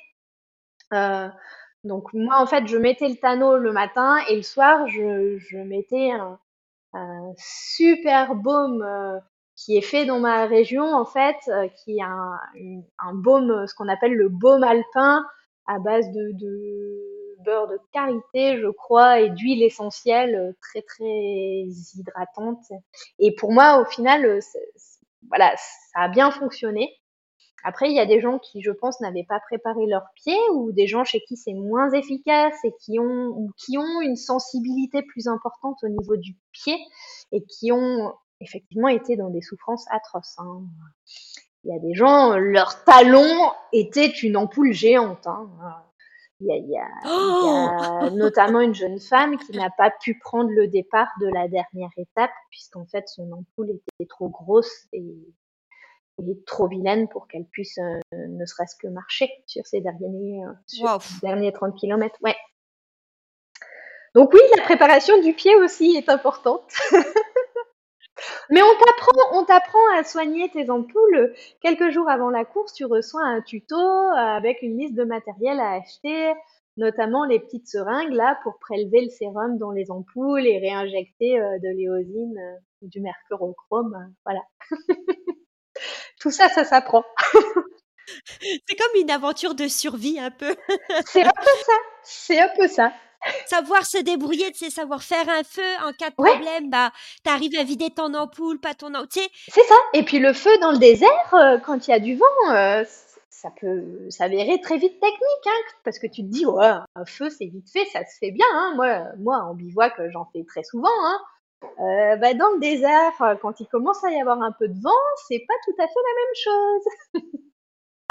donc 1.85 2.13
moi, 2.13 2.41
en 2.41 2.47
fait, 2.47 2.67
je 2.67 2.77
mettais 2.77 3.09
le 3.09 3.17
Tano 3.17 3.57
le 3.57 3.73
matin 3.73 4.19
et 4.29 4.37
le 4.37 4.43
soir, 4.43 4.89
je, 4.89 5.39
je 5.39 5.59
mettais 5.59 6.11
un, 6.11 6.41
un 6.93 7.33
super 7.37 8.35
baume 8.35 8.85
qui 9.65 9.77
est 9.77 9.83
fait 9.83 10.05
dans 10.05 10.19
ma 10.19 10.47
région 10.47 10.95
en 10.95 11.05
fait, 11.05 11.37
euh, 11.49 11.69
qui 11.69 11.99
est 11.99 12.03
un, 12.03 13.15
baume, 13.15 13.67
ce 13.67 13.75
qu'on 13.75 13.89
appelle 13.89 14.15
le 14.15 14.29
baume 14.29 14.65
alpin, 14.65 15.25
à 15.67 15.79
base 15.79 16.11
de, 16.11 16.33
de 16.33 17.13
beurre 17.45 17.69
de 17.69 17.79
karité, 17.93 18.59
je 18.59 18.69
crois, 18.69 19.21
et 19.21 19.31
d'huile 19.31 19.63
essentielle 19.63 20.35
euh, 20.35 20.53
très 20.61 20.83
très 20.83 21.67
hydratante. 21.95 22.65
Et 23.19 23.35
pour 23.35 23.53
moi, 23.53 23.81
au 23.81 23.85
final, 23.85 24.25
euh, 24.25 24.41
voilà, 25.29 25.55
ça 25.57 26.01
a 26.01 26.09
bien 26.09 26.31
fonctionné. 26.31 26.91
Après, 27.65 27.89
il 27.89 27.95
y 27.95 28.01
a 28.01 28.07
des 28.07 28.21
gens 28.21 28.41
qui, 28.41 28.61
je 28.61 28.73
pense, 28.73 29.01
n'avaient 29.01 29.27
pas 29.29 29.39
préparé 29.39 29.87
leurs 29.87 30.07
pieds 30.17 30.41
ou 30.53 30.73
des 30.73 30.89
gens 30.89 31.05
chez 31.05 31.21
qui 31.21 31.37
c'est 31.37 31.55
moins 31.55 31.93
efficace 31.93 32.57
et 32.65 32.73
qui 32.81 32.99
ont, 32.99 33.29
ou 33.29 33.53
qui 33.57 33.79
ont 33.79 34.01
une 34.01 34.17
sensibilité 34.17 35.03
plus 35.03 35.29
importante 35.29 35.79
au 35.85 35.89
niveau 35.89 36.17
du 36.17 36.35
pied 36.51 36.77
et 37.31 37.45
qui 37.45 37.71
ont 37.71 38.13
effectivement 38.43 38.89
été 38.89 39.17
dans 39.17 39.31
des 39.31 39.41
souffrances 39.41 39.87
atroces. 39.91 40.37
Hein. 40.39 40.63
Il 41.65 41.73
y 41.73 41.77
a 41.77 41.79
des 41.79 41.95
gens, 41.95 42.37
leur 42.37 42.83
talon 42.85 43.53
était 43.73 44.09
une 44.09 44.37
ampoule 44.37 44.73
géante. 44.73 45.27
Hein. 45.27 45.49
Il, 46.41 46.49
y 46.49 46.53
a, 46.53 46.57
il, 46.57 46.71
y 46.71 46.77
a, 46.77 46.89
il 47.05 48.05
y 48.05 48.07
a, 48.07 48.11
notamment 48.17 48.61
une 48.61 48.75
jeune 48.75 48.99
femme 48.99 49.39
qui 49.39 49.57
n'a 49.57 49.71
pas 49.71 49.91
pu 49.91 50.19
prendre 50.19 50.51
le 50.51 50.67
départ 50.67 51.09
de 51.21 51.29
la 51.29 51.47
dernière 51.47 51.91
étape 51.97 52.33
puisqu'en 52.51 52.85
fait 52.87 53.07
son 53.07 53.31
ampoule 53.31 53.71
était 53.71 54.09
trop 54.09 54.29
grosse 54.29 54.89
et, 54.93 55.15
et 56.19 56.45
trop 56.47 56.67
vilaine 56.67 57.09
pour 57.09 57.29
qu'elle 57.29 57.45
puisse 57.45 57.79
euh, 57.79 58.01
ne 58.13 58.45
serait-ce 58.45 58.75
que 58.77 58.89
marcher 58.89 59.31
sur 59.47 59.65
ces 59.67 59.81
derniers, 59.81 60.45
euh, 60.45 60.53
sur 60.67 60.85
wow. 60.85 60.99
derniers 61.23 61.53
30 61.53 61.79
km. 61.79 62.17
Ouais. 62.23 62.37
Donc 64.15 64.33
oui, 64.35 64.41
la 64.57 64.63
préparation 64.65 65.21
du 65.23 65.33
pied 65.33 65.55
aussi 65.57 65.97
est 65.97 66.09
importante. 66.09 66.71
Mais 68.51 68.63
on 68.63 68.75
t'apprend, 68.85 69.39
on 69.39 69.45
t'apprend 69.45 69.97
à 69.97 70.05
soigner 70.05 70.51
tes 70.51 70.71
ampoules. 70.71 71.35
Quelques 71.61 71.91
jours 71.91 72.09
avant 72.09 72.31
la 72.31 72.45
course, 72.45 72.73
tu 72.73 72.85
reçois 72.85 73.23
un 73.23 73.41
tuto 73.41 73.77
euh, 73.77 74.15
avec 74.15 74.63
une 74.63 74.79
liste 74.79 74.95
de 74.95 75.05
matériel 75.05 75.61
à 75.61 75.73
acheter, 75.73 76.33
notamment 76.77 77.25
les 77.25 77.41
petites 77.41 77.69
seringues 77.69 78.13
là 78.13 78.39
pour 78.43 78.59
prélever 78.59 79.03
le 79.03 79.11
sérum 79.11 79.59
dans 79.59 79.71
les 79.71 79.91
ampoules 79.91 80.47
et 80.47 80.59
réinjecter 80.59 81.41
euh, 81.41 81.59
de 81.59 81.69
l'éosine 81.77 82.39
euh, 82.39 82.59
ou 82.83 82.89
du 82.89 83.01
mercurochrome. 83.01 84.15
voilà. 84.25 84.41
Tout 86.21 86.31
ça, 86.31 86.49
ça 86.49 86.65
s'apprend. 86.65 87.05
C'est 88.69 88.77
comme 88.77 89.01
une 89.01 89.11
aventure 89.11 89.55
de 89.55 89.69
survie 89.69 90.19
un 90.19 90.31
peu. 90.31 90.55
C'est 91.07 91.23
un 91.23 91.31
peu 91.31 91.51
ça. 91.65 91.73
C'est 92.03 92.41
un 92.41 92.49
peu 92.57 92.69
ça 92.69 92.93
savoir 93.47 93.85
se 93.85 93.99
débrouiller, 93.99 94.51
tu 94.53 94.65
sais, 94.65 94.71
savoir 94.71 95.03
faire 95.03 95.29
un 95.29 95.43
feu 95.43 95.63
en 95.85 95.93
cas 95.93 96.11
de 96.11 96.15
problème, 96.15 96.71
bah, 96.71 96.91
t'arrives 97.25 97.59
à 97.59 97.65
vider 97.65 97.91
ton 97.91 98.15
ampoule, 98.15 98.61
pas 98.61 98.75
ton 98.75 98.95
ampoule, 98.95 99.29
C'est 99.49 99.65
ça. 99.65 99.75
Et 99.95 100.03
puis 100.03 100.19
le 100.19 100.33
feu 100.33 100.57
dans 100.61 100.73
le 100.73 100.79
désert, 100.79 101.35
euh, 101.35 101.59
quand 101.59 101.87
il 101.87 101.91
y 101.91 101.95
a 101.95 101.99
du 101.99 102.17
vent, 102.17 102.55
euh, 102.55 102.85
ça 103.31 103.51
peut 103.61 103.85
s'avérer 104.11 104.61
très 104.61 104.79
vite 104.79 105.01
technique, 105.01 105.47
hein, 105.47 105.75
parce 105.85 105.99
que 105.99 106.07
tu 106.07 106.23
te 106.23 106.29
dis, 106.29 106.47
ouais, 106.47 106.73
un 106.95 107.05
feu, 107.05 107.29
c'est 107.31 107.47
vite 107.47 107.71
fait, 107.73 107.85
ça 107.87 108.01
se 108.01 108.19
fait 108.19 108.31
bien. 108.31 108.47
Hein. 108.53 108.73
Moi, 108.77 109.03
moi, 109.19 109.39
en 109.39 109.55
bivouac, 109.55 109.95
j'en 110.13 110.27
fais 110.33 110.45
très 110.45 110.63
souvent. 110.63 110.89
Hein. 110.89 111.19
Euh, 111.81 112.17
bah, 112.17 112.35
dans 112.35 112.51
le 112.51 112.61
désert, 112.61 113.39
quand 113.41 113.61
il 113.61 113.67
commence 113.67 114.03
à 114.05 114.11
y 114.11 114.21
avoir 114.21 114.41
un 114.43 114.53
peu 114.53 114.69
de 114.69 114.81
vent, 114.81 114.91
c'est 115.29 115.45
pas 115.47 115.55
tout 115.65 115.75
à 115.81 115.87
fait 115.87 115.95
la 115.95 117.21
même 117.21 117.25
chose. 117.25 117.43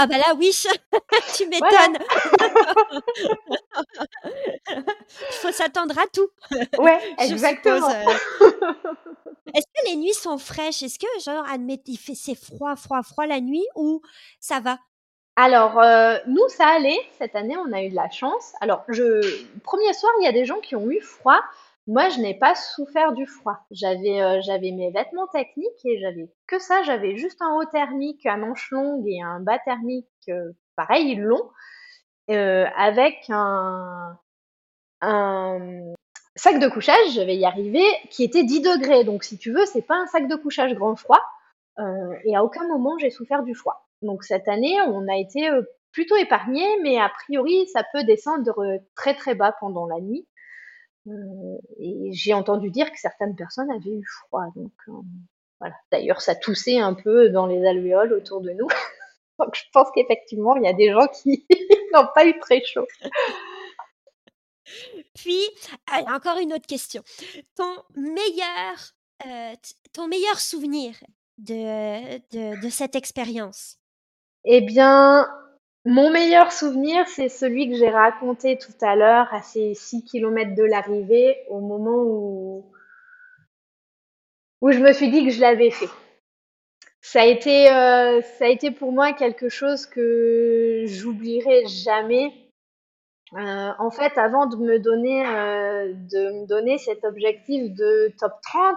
Ah 0.03 0.07
bah 0.07 0.17
là, 0.17 0.33
oui, 0.35 0.49
tu 1.35 1.47
m'étonnes. 1.47 1.99
Il 4.75 4.85
faut 5.41 5.51
s'attendre 5.51 5.93
à 5.99 6.07
tout. 6.11 6.27
Ouais, 6.79 6.99
exactement. 7.19 7.87
Est-ce 9.53 9.67
que 9.67 9.85
les 9.87 9.95
nuits 9.97 10.15
sont 10.15 10.39
fraîches? 10.39 10.81
Est-ce 10.81 10.97
que, 10.97 11.05
genre, 11.23 11.45
admettez, 11.47 11.93
c'est 12.15 12.33
froid, 12.33 12.75
froid, 12.75 13.03
froid 13.03 13.27
la 13.27 13.41
nuit 13.41 13.67
ou 13.75 14.01
ça 14.39 14.59
va? 14.59 14.79
Alors, 15.35 15.79
euh, 15.79 16.17
nous, 16.25 16.47
ça 16.47 16.65
allait. 16.65 16.99
Cette 17.19 17.35
année, 17.35 17.55
on 17.57 17.71
a 17.71 17.83
eu 17.83 17.91
de 17.91 17.95
la 17.95 18.09
chance. 18.09 18.53
Alors, 18.59 18.83
je, 18.87 19.45
premier 19.61 19.93
soir, 19.93 20.11
il 20.19 20.25
y 20.25 20.27
a 20.27 20.31
des 20.31 20.45
gens 20.45 20.61
qui 20.61 20.75
ont 20.75 20.89
eu 20.89 20.99
froid. 20.99 21.41
Moi, 21.87 22.09
je 22.09 22.19
n'ai 22.19 22.37
pas 22.37 22.53
souffert 22.55 23.11
du 23.13 23.25
froid. 23.25 23.57
J'avais 23.71 24.21
euh, 24.21 24.39
j'avais 24.41 24.71
mes 24.71 24.91
vêtements 24.91 25.27
techniques 25.27 25.85
et 25.85 25.99
j'avais 25.99 26.29
que 26.47 26.59
ça. 26.59 26.83
J'avais 26.83 27.17
juste 27.17 27.41
un 27.41 27.55
haut 27.55 27.65
thermique 27.65 28.25
à 28.25 28.37
manches 28.37 28.69
longues 28.71 29.07
et 29.07 29.21
un 29.21 29.39
bas 29.39 29.57
thermique 29.59 30.07
euh, 30.29 30.51
pareil 30.75 31.15
long, 31.15 31.49
euh, 32.29 32.65
avec 32.77 33.25
un, 33.29 34.17
un 35.01 35.93
sac 36.35 36.59
de 36.59 36.67
couchage. 36.67 37.13
Je 37.15 37.21
vais 37.21 37.35
y 37.35 37.45
arriver, 37.45 37.85
qui 38.11 38.23
était 38.23 38.43
10 38.43 38.61
degrés. 38.61 39.03
Donc, 39.03 39.23
si 39.23 39.37
tu 39.39 39.51
veux, 39.51 39.65
c'est 39.65 39.81
pas 39.81 39.95
un 39.95 40.07
sac 40.07 40.27
de 40.27 40.35
couchage 40.35 40.75
grand 40.75 40.95
froid. 40.95 41.21
et 42.25 42.35
à 42.35 42.43
aucun 42.43 42.67
moment 42.67 42.97
j'ai 42.99 43.09
souffert 43.09 43.43
du 43.43 43.55
froid. 43.55 43.87
Donc 44.01 44.23
cette 44.23 44.47
année, 44.47 44.77
on 44.87 45.07
a 45.07 45.17
été 45.17 45.49
plutôt 45.91 46.15
épargné, 46.15 46.63
mais 46.83 46.99
a 46.99 47.09
priori, 47.09 47.67
ça 47.73 47.83
peut 47.93 48.03
descendre 48.03 48.79
très 48.95 49.15
très 49.15 49.35
bas 49.35 49.53
pendant 49.59 49.87
la 49.87 49.99
nuit. 49.99 50.27
Euh, 51.07 51.57
et 51.79 52.11
j'ai 52.13 52.33
entendu 52.33 52.69
dire 52.69 52.91
que 52.91 52.99
certaines 52.99 53.35
personnes 53.35 53.71
avaient 53.71 53.95
eu 53.95 54.05
froid. 54.05 54.45
Donc 54.55 54.71
euh, 54.87 54.91
voilà. 55.59 55.75
D'ailleurs, 55.91 56.21
ça 56.21 56.35
toussait 56.35 56.79
un 56.79 56.93
peu 56.93 57.29
dans 57.29 57.47
les 57.47 57.65
alvéoles 57.65 58.13
autour 58.13 58.41
de 58.41 58.51
nous. 58.51 58.67
donc 59.39 59.55
je 59.55 59.63
pense 59.73 59.87
qu'effectivement, 59.95 60.55
il 60.57 60.63
y 60.63 60.67
a 60.67 60.73
des 60.73 60.91
gens 60.91 61.07
qui 61.07 61.45
n'ont 61.93 62.07
pas 62.13 62.25
eu 62.25 62.37
très 62.39 62.63
chaud. 62.63 62.87
Puis, 65.15 65.41
encore 66.07 66.37
une 66.37 66.53
autre 66.53 66.67
question. 66.67 67.03
Ton 67.55 67.75
meilleur, 67.95 68.93
euh, 69.25 69.53
ton 69.93 70.07
meilleur 70.07 70.39
souvenir 70.39 70.93
de, 71.37 72.17
de, 72.31 72.61
de 72.61 72.69
cette 72.69 72.95
expérience? 72.95 73.77
Eh 74.45 74.61
bien, 74.61 75.27
mon 75.85 76.11
meilleur 76.11 76.51
souvenir, 76.51 77.07
c'est 77.07 77.29
celui 77.29 77.69
que 77.69 77.75
j'ai 77.75 77.89
raconté 77.89 78.57
tout 78.57 78.73
à 78.81 78.95
l'heure, 78.95 79.33
à 79.33 79.41
ces 79.41 79.73
6 79.73 80.03
kilomètres 80.03 80.55
de 80.55 80.63
l'arrivée, 80.63 81.37
au 81.49 81.59
moment 81.59 82.03
où, 84.61 84.71
je 84.71 84.77
me 84.77 84.93
suis 84.93 85.09
dit 85.09 85.25
que 85.25 85.31
je 85.31 85.41
l'avais 85.41 85.71
fait. 85.71 85.89
Ça 87.01 87.21
a 87.21 87.25
été, 87.25 87.71
euh, 87.71 88.21
pour 88.77 88.91
moi 88.91 89.11
quelque 89.13 89.49
chose 89.49 89.87
que 89.87 90.83
j'oublierai 90.85 91.65
jamais. 91.65 92.31
Euh, 93.33 93.71
en 93.79 93.89
fait, 93.89 94.17
avant 94.19 94.45
de 94.45 94.57
me 94.57 94.77
donner, 94.77 95.25
euh, 95.25 95.93
de 95.93 96.41
me 96.41 96.47
donner 96.47 96.77
cet 96.77 97.03
objectif 97.05 97.73
de 97.73 98.13
top 98.19 98.33
30, 98.43 98.75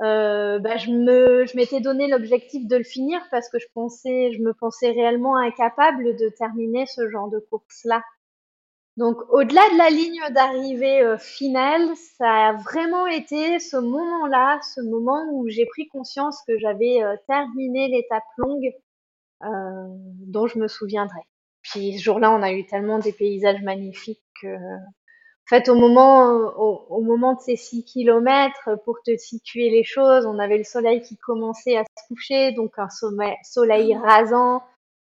euh, 0.00 0.58
bah, 0.60 0.76
je 0.76 0.90
me, 0.90 1.44
je 1.46 1.56
m'étais 1.56 1.80
donné 1.80 2.06
l'objectif 2.08 2.66
de 2.66 2.76
le 2.76 2.84
finir 2.84 3.20
parce 3.30 3.48
que 3.48 3.58
je 3.58 3.66
pensais, 3.74 4.32
je 4.32 4.40
me 4.40 4.54
pensais 4.54 4.90
réellement 4.90 5.36
incapable 5.36 6.16
de 6.16 6.28
terminer 6.28 6.86
ce 6.86 7.08
genre 7.08 7.28
de 7.28 7.38
course-là. 7.38 8.02
Donc, 8.96 9.16
au-delà 9.30 9.62
de 9.72 9.78
la 9.78 9.90
ligne 9.90 10.20
d'arrivée 10.34 11.02
euh, 11.02 11.18
finale, 11.18 11.94
ça 12.16 12.48
a 12.48 12.52
vraiment 12.54 13.06
été 13.06 13.58
ce 13.58 13.76
moment-là, 13.76 14.60
ce 14.62 14.80
moment 14.80 15.24
où 15.32 15.48
j'ai 15.48 15.66
pris 15.66 15.88
conscience 15.88 16.42
que 16.46 16.58
j'avais 16.58 17.02
euh, 17.02 17.16
terminé 17.26 17.88
l'étape 17.88 18.24
longue 18.38 18.72
dont 19.40 20.48
je 20.48 20.58
me 20.58 20.66
souviendrai. 20.66 21.20
Puis 21.62 21.96
ce 21.96 22.02
jour-là, 22.02 22.32
on 22.32 22.42
a 22.42 22.52
eu 22.52 22.66
tellement 22.66 22.98
des 22.98 23.12
paysages 23.12 23.62
magnifiques 23.62 24.24
que 24.42 24.48
en 25.48 25.56
fait, 25.56 25.70
au 25.70 25.76
moment, 25.76 26.26
au, 26.58 27.00
moment 27.00 27.32
de 27.32 27.40
ces 27.40 27.56
six 27.56 27.82
kilomètres, 27.82 28.68
pour 28.84 28.98
te 29.02 29.16
situer 29.16 29.70
les 29.70 29.82
choses, 29.82 30.26
on 30.26 30.38
avait 30.38 30.58
le 30.58 30.64
soleil 30.64 31.00
qui 31.00 31.16
commençait 31.16 31.78
à 31.78 31.84
se 31.84 32.08
coucher, 32.08 32.52
donc 32.52 32.78
un 32.78 32.90
soleil 32.90 33.96
rasant, 33.96 34.62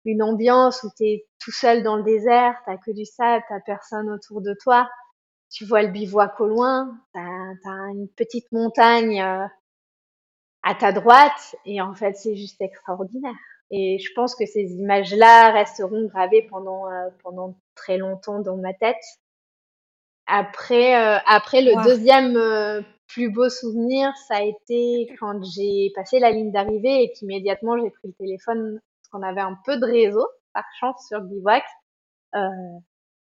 une 0.03 0.21
ambiance 0.21 0.83
où 0.83 0.89
tu 0.97 1.05
es 1.05 1.25
tout 1.39 1.53
seul 1.53 1.83
dans 1.83 1.95
le 1.95 2.03
désert, 2.03 2.53
t'as 2.65 2.75
que 2.75 2.91
du 2.91 3.05
sable, 3.05 3.45
t'as 3.47 3.61
personne 3.61 4.09
autour 4.09 4.41
de 4.41 4.53
toi. 4.61 4.89
Tu 5.49 5.63
vois 5.63 5.83
le 5.83 5.87
bivouac 5.87 6.37
au 6.41 6.47
loin, 6.47 6.99
t'as 7.13 7.21
as 7.21 7.91
une 7.91 8.09
petite 8.09 8.51
montagne 8.51 9.21
euh, 9.21 9.45
à 10.63 10.75
ta 10.75 10.91
droite, 10.91 11.55
et 11.63 11.79
en 11.79 11.93
fait, 11.93 12.17
c'est 12.17 12.35
juste 12.35 12.59
extraordinaire. 12.59 13.35
Et 13.71 13.99
je 13.99 14.11
pense 14.13 14.35
que 14.35 14.45
ces 14.45 14.73
images-là 14.73 15.51
resteront 15.53 16.07
gravées 16.07 16.45
pendant, 16.49 16.91
euh, 16.91 17.07
pendant 17.23 17.55
très 17.73 17.97
longtemps 17.97 18.41
dans 18.41 18.57
ma 18.57 18.73
tête. 18.73 18.97
Après, 20.27 20.95
euh, 20.95 21.19
après 21.27 21.61
le 21.61 21.83
deuxième 21.83 22.35
euh, 22.35 22.81
plus 23.07 23.29
beau 23.29 23.49
souvenir, 23.49 24.11
ça 24.27 24.37
a 24.37 24.41
été 24.41 25.07
quand 25.19 25.43
j'ai 25.43 25.91
passé 25.95 26.19
la 26.19 26.31
ligne 26.31 26.51
d'arrivée 26.51 27.03
et 27.03 27.11
qu'immédiatement 27.11 27.77
j'ai 27.77 27.91
pris 27.91 28.07
le 28.07 28.13
téléphone 28.13 28.79
parce 28.81 29.09
qu'on 29.11 29.27
avait 29.27 29.41
un 29.41 29.57
peu 29.65 29.77
de 29.77 29.85
réseau 29.85 30.27
par 30.53 30.63
chance 30.79 31.07
sur 31.07 31.19
le 31.19 31.27
bivouac 31.27 31.63
euh, 32.35 32.39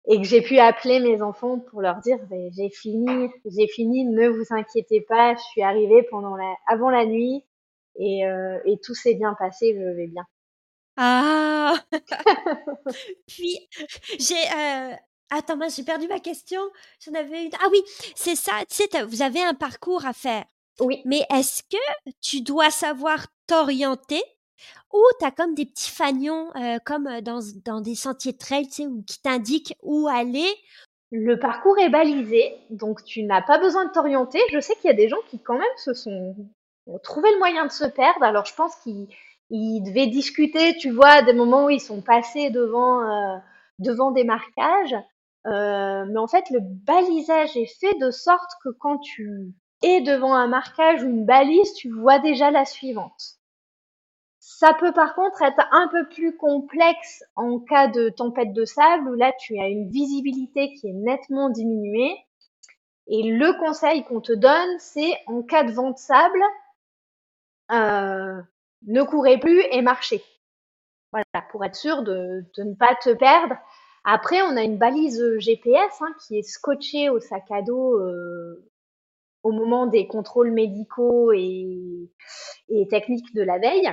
et 0.08 0.18
que 0.18 0.24
j'ai 0.24 0.42
pu 0.42 0.60
appeler 0.60 1.00
mes 1.00 1.22
enfants 1.22 1.60
pour 1.60 1.82
leur 1.82 1.98
dire 2.00 2.18
ben, 2.30 2.50
j'ai 2.56 2.70
fini, 2.70 3.30
j'ai 3.46 3.68
fini, 3.68 4.06
ne 4.06 4.30
vous 4.30 4.46
inquiétez 4.52 5.02
pas, 5.02 5.36
je 5.36 5.42
suis 5.52 5.62
arrivée 5.62 6.04
pendant 6.10 6.36
la, 6.36 6.54
avant 6.68 6.90
la 6.90 7.06
nuit 7.06 7.44
et, 8.00 8.26
euh, 8.26 8.60
et 8.66 8.80
tout 8.84 8.96
s'est 8.96 9.16
bien 9.16 9.36
passé, 9.38 9.76
je 9.76 9.96
vais 9.96 10.08
bien. 10.08 10.24
Ah 10.96 11.74
Puis 13.28 13.68
j'ai 14.20 14.36
Attends, 15.36 15.58
moi 15.58 15.68
j'ai 15.68 15.84
perdu 15.84 16.08
ma 16.08 16.20
question. 16.20 16.62
J'en 17.04 17.14
avais 17.14 17.46
une. 17.46 17.52
Ah 17.56 17.68
oui, 17.72 17.82
c'est 18.16 18.36
ça. 18.36 18.52
Tu 18.70 18.84
sais, 18.84 19.04
vous 19.04 19.22
avez 19.22 19.42
un 19.42 19.56
parcours 19.56 20.06
à 20.06 20.14
faire. 20.14 20.46
Oui. 20.80 21.02
Mais 21.06 21.22
est-ce 21.34 21.64
que 21.64 22.12
tu 22.22 22.42
dois 22.42 22.70
savoir 22.70 23.26
t'orienter 23.48 24.22
ou 24.94 25.02
tu 25.20 25.26
as 25.26 25.32
comme 25.32 25.56
des 25.56 25.66
petits 25.66 25.90
fagnons, 25.90 26.50
euh, 26.56 26.78
comme 26.86 27.08
euh, 27.08 27.22
dans, 27.22 27.40
dans 27.66 27.82
des 27.82 27.96
sentiers 27.96 28.34
de 28.34 28.38
trail, 28.38 28.68
tu 28.68 28.84
sais, 28.84 28.88
qui 29.08 29.22
t'indiquent 29.22 29.76
où 29.82 30.08
aller? 30.08 30.48
Le 31.12 31.38
parcours 31.40 31.78
est 31.80 31.90
balisé, 31.90 32.56
donc 32.70 33.04
tu 33.04 33.24
n'as 33.24 33.42
pas 33.42 33.58
besoin 33.58 33.86
de 33.86 33.92
t'orienter. 33.92 34.40
Je 34.52 34.60
sais 34.60 34.76
qu'il 34.76 34.90
y 34.90 34.94
a 34.94 34.96
des 34.96 35.10
gens 35.10 35.22
qui, 35.30 35.40
quand 35.40 35.58
même, 35.58 35.78
se 35.78 35.94
sont 35.94 36.36
ont 36.88 37.00
trouvé 37.00 37.32
le 37.32 37.38
moyen 37.40 37.66
de 37.66 37.72
se 37.72 37.86
perdre. 37.86 38.24
Alors, 38.24 38.46
je 38.46 38.54
pense 38.54 38.76
qu'ils 38.78 39.08
devaient 39.84 40.08
discuter, 40.08 40.76
tu 40.78 40.92
vois, 40.92 41.22
des 41.22 41.34
moments 41.34 41.66
où 41.66 41.70
ils 41.70 41.80
sont 41.80 42.02
passés 42.02 42.50
devant, 42.50 43.02
euh, 43.02 43.38
devant 43.80 44.12
des 44.12 44.24
marquages. 44.24 44.96
Euh, 45.46 46.06
mais 46.08 46.20
en 46.20 46.28
fait, 46.28 46.50
le 46.50 46.60
balisage 46.62 47.58
est 47.58 47.80
fait 47.80 47.98
de 48.00 48.12
sorte 48.12 48.52
que 48.64 48.70
quand 48.70 48.98
tu 49.00 49.54
es 49.82 50.02
devant 50.02 50.34
un 50.34 50.48
marquage 50.48 51.04
ou 51.04 51.10
une 51.10 51.26
balise, 51.26 51.74
tu 51.74 51.90
vois 51.90 52.20
déjà 52.20 52.52
la 52.52 52.66
suivante. 52.66 53.40
Ça 54.40 54.74
peut 54.74 54.94
par 54.94 55.16
contre 55.16 55.42
être 55.42 55.66
un 55.72 55.88
peu 55.90 56.08
plus 56.10 56.36
complexe 56.36 57.24
en 57.36 57.60
cas 57.60 57.88
de 57.88 58.10
tempête 58.10 58.54
de 58.54 58.66
sable 58.66 59.10
où 59.10 59.14
là 59.14 59.32
tu 59.40 59.58
as 59.60 59.68
une 59.68 59.90
visibilité 59.90 60.74
qui 60.74 60.88
est 60.88 60.94
nettement 60.94 61.50
diminuée. 61.50 62.18
Et 63.08 63.24
le 63.24 63.54
conseil 63.60 64.04
qu'on 64.06 64.22
te 64.22 64.32
donne, 64.32 64.80
c'est 64.80 65.18
en 65.28 65.44
cas 65.44 65.64
de 65.64 65.72
vent 65.72 65.92
de 65.92 65.98
sable, 65.98 66.42
euh, 67.72 68.42
ne 68.88 69.04
courez 69.04 69.40
plus 69.40 69.62
et 69.72 69.82
marchez. 69.82 70.24
Voilà, 71.12 71.48
pour 71.52 71.64
être 71.66 71.76
sûr 71.76 72.04
de, 72.04 72.46
de 72.58 72.64
ne 72.64 72.76
pas 72.76 72.96
te 72.96 73.12
perdre 73.12 73.56
Après, 74.04 74.42
on 74.42 74.58
a 74.58 74.64
une 74.64 74.78
balise 74.78 75.22
GPS 75.40 76.02
hein, 76.02 76.14
qui 76.26 76.38
est 76.38 76.44
scotchée 76.44 77.10
au 77.10 77.20
sac 77.20 77.44
à 77.52 77.62
dos 77.62 78.00
au 79.44 79.52
moment 79.52 79.88
des 79.88 80.08
contrôles 80.08 80.52
médicaux 80.52 81.32
et, 81.34 82.10
et 82.70 82.88
techniques 82.88 83.34
de 83.36 83.44
la 83.44 83.60
veille. 83.60 83.92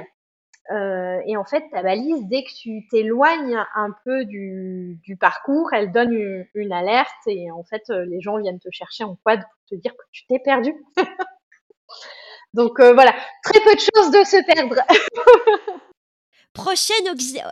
Euh, 0.70 1.20
et 1.26 1.36
en 1.36 1.44
fait, 1.44 1.64
ta 1.70 1.82
balise, 1.82 2.26
dès 2.28 2.44
que 2.44 2.50
tu 2.54 2.86
t'éloignes 2.90 3.58
un 3.74 3.90
peu 4.04 4.24
du, 4.24 5.00
du, 5.02 5.16
parcours, 5.16 5.72
elle 5.72 5.90
donne 5.90 6.12
une, 6.54 6.72
alerte 6.72 7.08
et 7.26 7.50
en 7.50 7.64
fait, 7.64 7.82
euh, 7.90 8.04
les 8.06 8.20
gens 8.20 8.38
viennent 8.38 8.60
te 8.60 8.68
chercher 8.70 9.02
en 9.02 9.16
quad 9.24 9.40
pour 9.40 9.64
te 9.68 9.74
dire 9.74 9.96
que 9.96 10.04
tu 10.12 10.26
t'es 10.26 10.38
perdu. 10.38 10.72
Donc 12.54 12.78
euh, 12.78 12.92
voilà, 12.92 13.14
très 13.42 13.60
peu 13.60 13.74
de 13.74 13.80
chances 13.80 14.10
de 14.12 14.24
se 14.24 14.44
perdre. 14.46 14.76
Prochaine, 16.52 17.06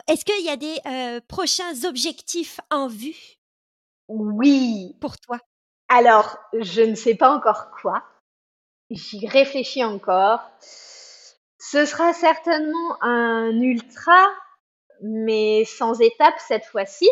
est-ce 0.09 0.25
qu'il 0.25 0.45
y 0.45 0.51
a 0.51 0.57
des 0.57 0.81
euh, 0.87 1.21
prochains 1.29 1.85
objectifs 1.85 2.61
en 2.71 2.89
vue? 2.89 3.39
Oui. 4.09 4.97
Pour 5.01 5.19
toi? 5.19 5.39
Alors, 5.89 6.39
je 6.53 6.83
ne 6.83 6.95
sais 6.95 7.15
pas 7.15 7.31
encore 7.31 7.71
quoi. 7.71 8.03
J'y 8.91 9.27
réfléchis 9.27 9.85
encore. 9.85 10.41
Ce 10.61 11.85
sera 11.85 12.13
certainement 12.13 13.03
un 13.03 13.53
ultra, 13.61 14.27
mais 15.03 15.65
sans 15.65 16.01
étape 16.01 16.39
cette 16.39 16.65
fois-ci. 16.65 17.09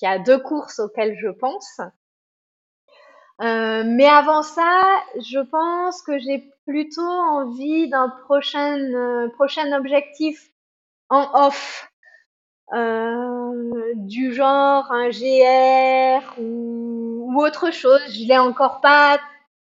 Il 0.00 0.04
y 0.04 0.08
a 0.08 0.18
deux 0.18 0.38
courses 0.38 0.78
auxquelles 0.78 1.16
je 1.18 1.28
pense. 1.28 1.80
Euh, 3.40 3.82
mais 3.86 4.06
avant 4.06 4.42
ça, 4.42 4.82
je 5.16 5.40
pense 5.40 6.02
que 6.02 6.18
j'ai 6.18 6.50
plutôt 6.66 7.02
envie 7.02 7.88
d'un 7.88 8.08
prochain, 8.24 8.78
euh, 8.78 9.28
prochain 9.30 9.72
objectif 9.72 10.50
en 11.08 11.46
off. 11.46 11.88
Euh, 12.74 13.92
du 13.94 14.34
genre 14.34 14.90
un 14.90 15.08
GR 15.10 16.38
ou, 16.38 17.28
ou 17.30 17.40
autre 17.40 17.70
chose. 17.70 18.00
Je 18.08 18.26
l'ai 18.26 18.38
encore 18.38 18.80
pas 18.80 19.20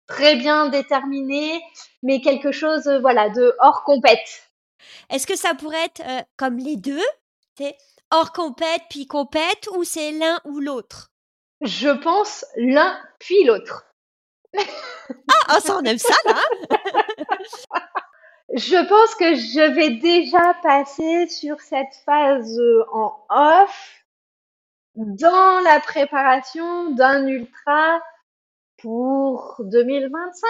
très 0.07 0.35
bien 0.35 0.67
déterminé, 0.67 1.61
mais 2.03 2.21
quelque 2.21 2.51
chose, 2.51 2.87
euh, 2.87 2.99
voilà, 2.99 3.29
de 3.29 3.55
hors 3.59 3.83
compète. 3.83 4.51
Est-ce 5.09 5.25
que 5.25 5.35
ça 5.35 5.55
pourrait 5.55 5.85
être 5.85 6.01
euh, 6.01 6.21
comme 6.37 6.57
les 6.57 6.75
deux, 6.75 7.03
c'est 7.57 7.75
hors 8.11 8.33
compète 8.33 8.83
puis 8.89 9.07
compète, 9.07 9.67
ou 9.75 9.83
c'est 9.83 10.11
l'un 10.11 10.39
ou 10.45 10.59
l'autre? 10.59 11.11
Je 11.61 11.89
pense 11.89 12.45
l'un 12.55 12.99
puis 13.19 13.43
l'autre. 13.45 13.85
ah, 14.57 14.63
oh, 15.55 15.59
ça 15.59 15.77
on 15.77 15.83
aime 15.83 15.97
ça 15.97 16.15
là. 16.25 16.35
je 18.53 18.87
pense 18.87 19.15
que 19.15 19.35
je 19.35 19.73
vais 19.73 19.91
déjà 19.91 20.53
passer 20.61 21.27
sur 21.27 21.59
cette 21.61 21.95
phase 22.05 22.59
euh, 22.59 22.83
en 22.91 23.25
off 23.29 24.03
dans 24.95 25.63
la 25.63 25.79
préparation 25.79 26.91
d'un 26.91 27.25
ultra 27.27 28.01
pour 28.77 29.55
2025. 29.59 30.49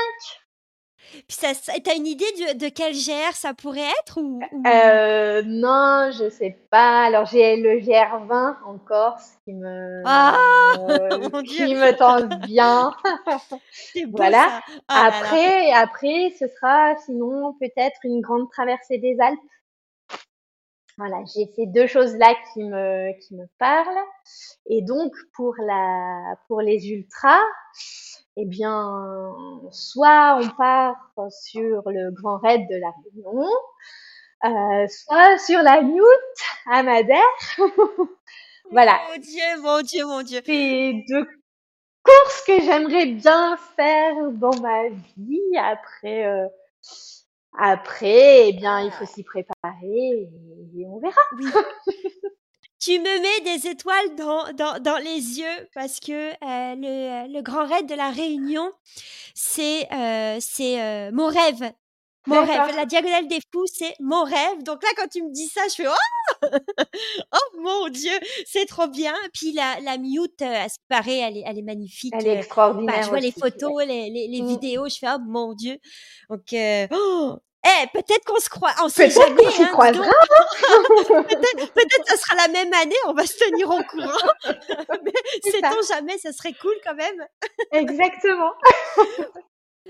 Puis 1.12 1.38
ça, 1.38 1.50
t'as 1.84 1.96
une 1.96 2.08
idée 2.08 2.26
de, 2.40 2.58
de, 2.58 2.70
quel 2.70 2.94
GR 2.94 3.34
ça 3.34 3.54
pourrait 3.54 3.90
être 4.02 4.18
ou, 4.18 4.40
Euh, 4.66 5.42
Non, 5.46 6.10
je 6.12 6.30
sais 6.30 6.58
pas. 6.70 7.04
Alors 7.04 7.26
j'ai 7.26 7.58
le 7.58 7.80
GR20 7.80 8.56
en 8.66 8.78
Corse 8.78 9.34
qui 9.44 9.54
me 9.54 10.02
ah, 10.06 10.38
euh, 10.80 11.42
qui 11.44 11.76
me 11.76 11.96
tente 11.98 12.30
bien. 12.48 12.92
Beau, 14.06 14.18
voilà. 14.18 14.48
Ça. 14.48 14.62
Oh 14.70 14.94
après, 14.96 15.72
après, 15.72 16.34
ce 16.40 16.48
sera 16.48 16.96
sinon 17.06 17.54
peut-être 17.60 18.00
une 18.04 18.22
grande 18.22 18.50
traversée 18.50 18.98
des 18.98 19.18
Alpes. 19.20 19.40
Voilà, 20.98 21.18
j'ai 21.34 21.46
ces 21.56 21.66
deux 21.68 21.88
choses-là 21.88 22.36
qui 22.54 22.64
me 22.64 23.12
qui 23.20 23.36
me 23.36 23.46
parlent. 23.58 24.06
Et 24.70 24.82
donc 24.82 25.14
pour 25.34 25.56
la 25.60 26.36
pour 26.48 26.62
les 26.62 26.90
ultras, 26.90 27.42
eh 28.38 28.46
bien, 28.46 29.34
soit 29.72 30.40
on 30.42 30.50
part 30.50 30.96
sur 31.30 31.90
le 31.90 32.12
Grand 32.12 32.38
Raid 32.38 32.62
de 32.70 32.76
la 32.78 32.92
Réunion, 33.04 33.50
euh, 34.46 34.88
soit 34.88 35.38
sur 35.38 35.62
la 35.62 35.82
Newt 35.84 36.04
à 36.70 36.84
Madère. 36.84 37.22
voilà. 38.72 39.00
Mon 39.10 39.22
Dieu, 39.22 39.62
mon 39.62 39.82
Dieu, 39.82 40.06
mon 40.06 40.22
Dieu. 40.24 40.42
C'est 40.46 41.04
deux 41.10 41.28
courses 42.04 42.44
que 42.48 42.62
j'aimerais 42.62 43.08
bien 43.08 43.58
faire 43.76 44.32
dans 44.32 44.60
ma 44.62 44.90
vie. 45.18 45.58
Après, 45.58 46.26
euh, 46.26 46.48
après, 47.58 48.50
eh 48.50 48.54
bien, 48.54 48.82
il 48.82 48.92
faut 48.92 49.06
s'y 49.06 49.24
préparer 49.24 50.30
et 50.76 50.86
on 50.86 51.00
verra. 51.00 51.22
Oui. 51.38 51.46
tu 52.80 53.00
me 53.00 53.22
mets 53.22 53.58
des 53.58 53.68
étoiles 53.68 54.16
dans, 54.16 54.52
dans, 54.54 54.80
dans 54.82 54.98
les 54.98 55.40
yeux 55.40 55.70
parce 55.74 56.00
que 56.00 56.32
euh, 56.32 56.36
le, 56.76 57.32
le, 57.32 57.42
grand 57.42 57.68
raid 57.68 57.88
de 57.88 57.94
la 57.94 58.10
Réunion, 58.10 58.72
c'est 59.36 59.88
euh, 59.94 60.38
c'est 60.42 60.82
euh, 60.82 61.12
mon 61.14 61.28
rêve. 61.28 61.72
Mon 62.28 62.46
rêve. 62.46 62.76
La 62.76 62.86
diagonale 62.86 63.28
des 63.28 63.40
fous, 63.52 63.66
c'est 63.66 63.96
mon 64.00 64.24
rêve. 64.24 64.64
Donc 64.64 64.84
là, 64.84 64.90
quand 64.98 65.08
tu 65.08 65.24
me 65.24 65.32
dis 65.32 65.48
ça, 65.48 65.62
je 65.70 65.76
fais 65.76 65.88
Oh 65.88 66.48
Oh 67.34 67.60
mon 67.60 67.90
Dieu, 67.90 68.14
c'est 68.46 68.66
trop 68.66 68.88
bien. 68.88 69.16
Puis 69.34 69.54
la, 69.54 69.80
la 69.82 69.98
mute, 69.98 70.42
à 70.42 70.70
ce 70.70 70.76
qui 70.76 70.86
paraît, 70.88 71.18
elle 71.18 71.38
est, 71.38 71.44
elle 71.46 71.58
est 71.58 71.64
magnifique. 71.64 72.14
Elle 72.18 72.28
est 72.28 72.38
extraordinaire. 72.38 72.96
Bah, 72.96 73.02
je 73.04 73.10
vois 73.10 73.20
les 73.20 73.32
photos, 73.32 73.86
les, 73.86 74.10
les, 74.10 74.28
les 74.28 74.42
mmh. 74.42 74.48
vidéos, 74.48 74.90
je 74.90 74.98
fais 75.00 75.08
Oh 75.14 75.20
mon 75.26 75.54
Dieu. 75.54 75.78
Donc, 76.30 76.42
oh 76.92 77.38
eh, 77.64 77.88
peut-être 77.94 78.26
qu'on 78.26 78.40
se 78.40 78.50
croit, 78.50 78.74
on 78.84 78.90
sait 78.90 79.12
jamais. 79.12 79.36
Peut-être 79.36 79.56
qu'on 79.56 79.64
hein, 79.64 79.68
croisera. 79.68 80.06
peut-être, 81.28 81.74
peut-être 81.74 82.08
ça 82.08 82.18
sera 82.18 82.36
la 82.36 82.48
même 82.48 82.74
année, 82.74 82.96
on 83.06 83.14
va 83.14 83.26
se 83.28 83.38
tenir 83.38 83.70
au 83.70 83.84
courant. 83.84 84.30
Mais 85.06 85.12
sait-on 85.44 85.94
jamais, 85.94 86.18
ça 86.18 86.34
serait 86.34 86.54
cool 86.60 86.74
quand 86.84 86.96
même. 86.96 87.28
Exactement. 87.72 88.54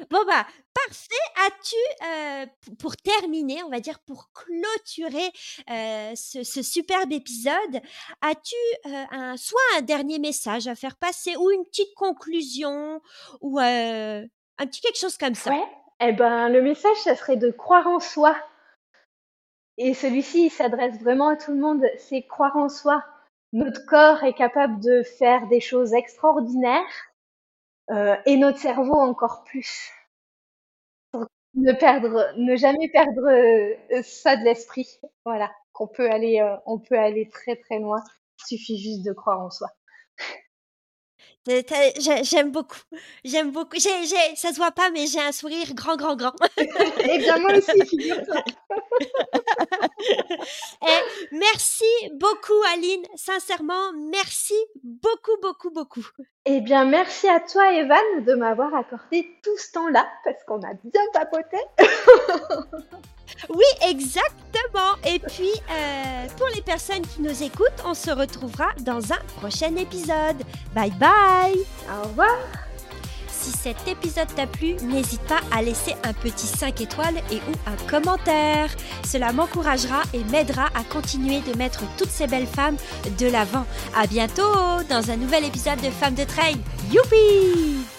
Bon 0.10 0.24
bah 0.26 0.46
parfait. 0.74 1.16
As-tu 1.48 1.76
euh, 2.06 2.46
pour 2.80 2.96
terminer, 2.98 3.62
on 3.64 3.70
va 3.70 3.80
dire 3.80 4.00
pour 4.00 4.30
clôturer 4.34 5.30
euh, 5.70 6.14
ce, 6.16 6.64
superbe 6.64 7.12
épisode, 7.12 7.82
as-tu 8.22 8.56
euh, 8.86 9.04
un 9.12 9.38
soit 9.38 9.60
un 9.78 9.82
dernier 9.82 10.20
message 10.20 10.68
à 10.68 10.76
faire 10.76 10.96
passer 10.96 11.36
ou 11.36 11.52
une 11.52 11.66
petite 11.66 11.94
conclusion 11.96 13.02
ou 13.42 13.60
un 13.60 14.28
petit 14.60 14.82
quelque 14.82 15.00
chose 15.00 15.18
comme 15.18 15.36
ça? 15.36 15.52
Ouais. 15.52 15.64
Eh 16.04 16.14
ben, 16.14 16.50
le 16.50 16.62
message, 16.64 16.98
ça 16.98 17.16
serait 17.16 17.38
de 17.38 17.52
croire 17.52 17.86
en 17.86 18.00
soi. 18.00 18.36
Et 19.78 19.94
celui-ci, 19.94 20.50
s'adresse 20.50 21.00
vraiment 21.00 21.30
à 21.30 21.36
tout 21.36 21.52
le 21.52 21.60
monde. 21.60 21.84
C'est 22.00 22.24
croire 22.24 22.56
en 22.58 22.70
soi. 22.70 23.04
Notre 23.54 23.86
corps 23.86 24.24
est 24.24 24.34
capable 24.34 24.80
de 24.80 25.04
faire 25.04 25.48
des 25.48 25.60
choses 25.60 25.94
extraordinaires 25.94 27.11
euh, 27.90 28.16
et 28.26 28.38
notre 28.38 28.60
cerveau 28.60 28.94
encore 28.94 29.44
plus. 29.44 29.92
Pour 31.12 31.26
ne 31.56 31.74
perdre, 31.74 32.32
ne 32.38 32.56
jamais 32.56 32.90
perdre 32.90 33.28
euh, 33.28 34.02
ça 34.04 34.38
de 34.38 34.44
l'esprit. 34.44 34.88
Voilà, 35.26 35.52
qu'on 35.74 35.88
peut 35.88 36.10
aller, 36.10 36.40
euh, 36.40 36.56
on 36.66 36.80
peut 36.80 36.98
aller 36.98 37.30
très 37.30 37.56
très 37.56 37.80
loin. 37.80 38.04
Il 38.40 38.58
suffit 38.58 38.78
juste 38.78 39.04
de 39.04 39.14
croire 39.14 39.42
en 39.42 39.50
soi. 39.50 39.70
J'aime 42.24 42.52
beaucoup. 42.52 42.78
J'aime 43.26 43.52
beaucoup. 43.52 43.78
J'ai, 43.80 44.06
j'ai, 44.06 44.36
ça 44.36 44.52
se 44.52 44.58
voit 44.58 44.72
pas, 44.72 44.92
mais 44.92 45.08
j'ai 45.08 45.20
un 45.20 45.32
sourire 45.32 45.74
grand, 45.74 45.96
grand, 45.96 46.16
grand. 46.16 46.34
Eh 46.58 47.18
bien, 47.18 47.40
moi 47.40 47.54
aussi, 47.58 47.86
figure-toi. 47.88 48.44
Eh, 50.84 51.28
merci 51.32 51.86
beaucoup, 52.16 52.60
Aline. 52.74 53.04
Sincèrement, 53.16 53.94
merci 54.10 54.56
beaucoup, 54.84 55.38
beaucoup, 55.42 55.70
beaucoup. 55.72 56.06
Eh 56.46 56.60
bien, 56.62 56.86
merci 56.86 57.28
à 57.30 57.40
toi, 57.40 57.72
Evan, 57.72 58.26
de 58.26 58.34
m'avoir 58.34 58.74
accordé 58.74 59.38
tout 59.44 59.58
ce 59.58 59.72
temps-là, 59.74 60.08
parce 60.26 60.44
qu'on 60.46 60.62
a 60.64 60.74
bien 60.84 61.02
papoté. 61.14 61.58
Oui, 63.50 63.66
exactement. 63.88 64.96
Et 65.06 65.20
puis, 65.20 65.52
euh, 65.72 66.28
pour 66.38 66.48
les 66.54 66.62
personnes 66.62 67.02
qui 67.02 67.22
nous 67.22 67.44
écoutent, 67.44 67.82
on 67.86 67.94
se 67.94 68.12
retrouvera 68.12 68.68
dans 68.82 69.14
un 69.14 69.20
prochain 69.38 69.76
épisode. 69.78 70.44
Bye 70.76 70.92
bye. 71.00 71.58
Au 71.90 72.08
revoir. 72.10 72.38
Si 73.42 73.52
cet 73.52 73.88
épisode 73.88 74.28
t'a 74.36 74.46
plu, 74.46 74.76
n'hésite 74.84 75.22
pas 75.22 75.40
à 75.52 75.64
laisser 75.64 75.96
un 76.04 76.14
petit 76.14 76.46
5 76.46 76.80
étoiles 76.80 77.18
et 77.32 77.38
ou 77.38 77.54
un 77.66 77.90
commentaire. 77.90 78.70
Cela 79.04 79.34
m'encouragera 79.34 80.04
et 80.14 80.24
m'aidera 80.26 80.68
à 80.76 80.84
continuer 80.84 81.40
de 81.42 81.58
mettre 81.58 81.82
toutes 81.98 82.12
ces 82.12 82.28
belles 82.28 82.46
femmes 82.46 82.78
de 83.18 83.26
l'avant. 83.26 83.66
À 83.98 84.06
bientôt 84.06 84.44
dans 84.90 85.10
un 85.10 85.18
nouvel 85.18 85.46
épisode 85.46 85.82
de 85.82 85.90
Femmes 85.90 86.14
de 86.14 86.24
Trail. 86.24 86.58
Youpi! 86.92 87.91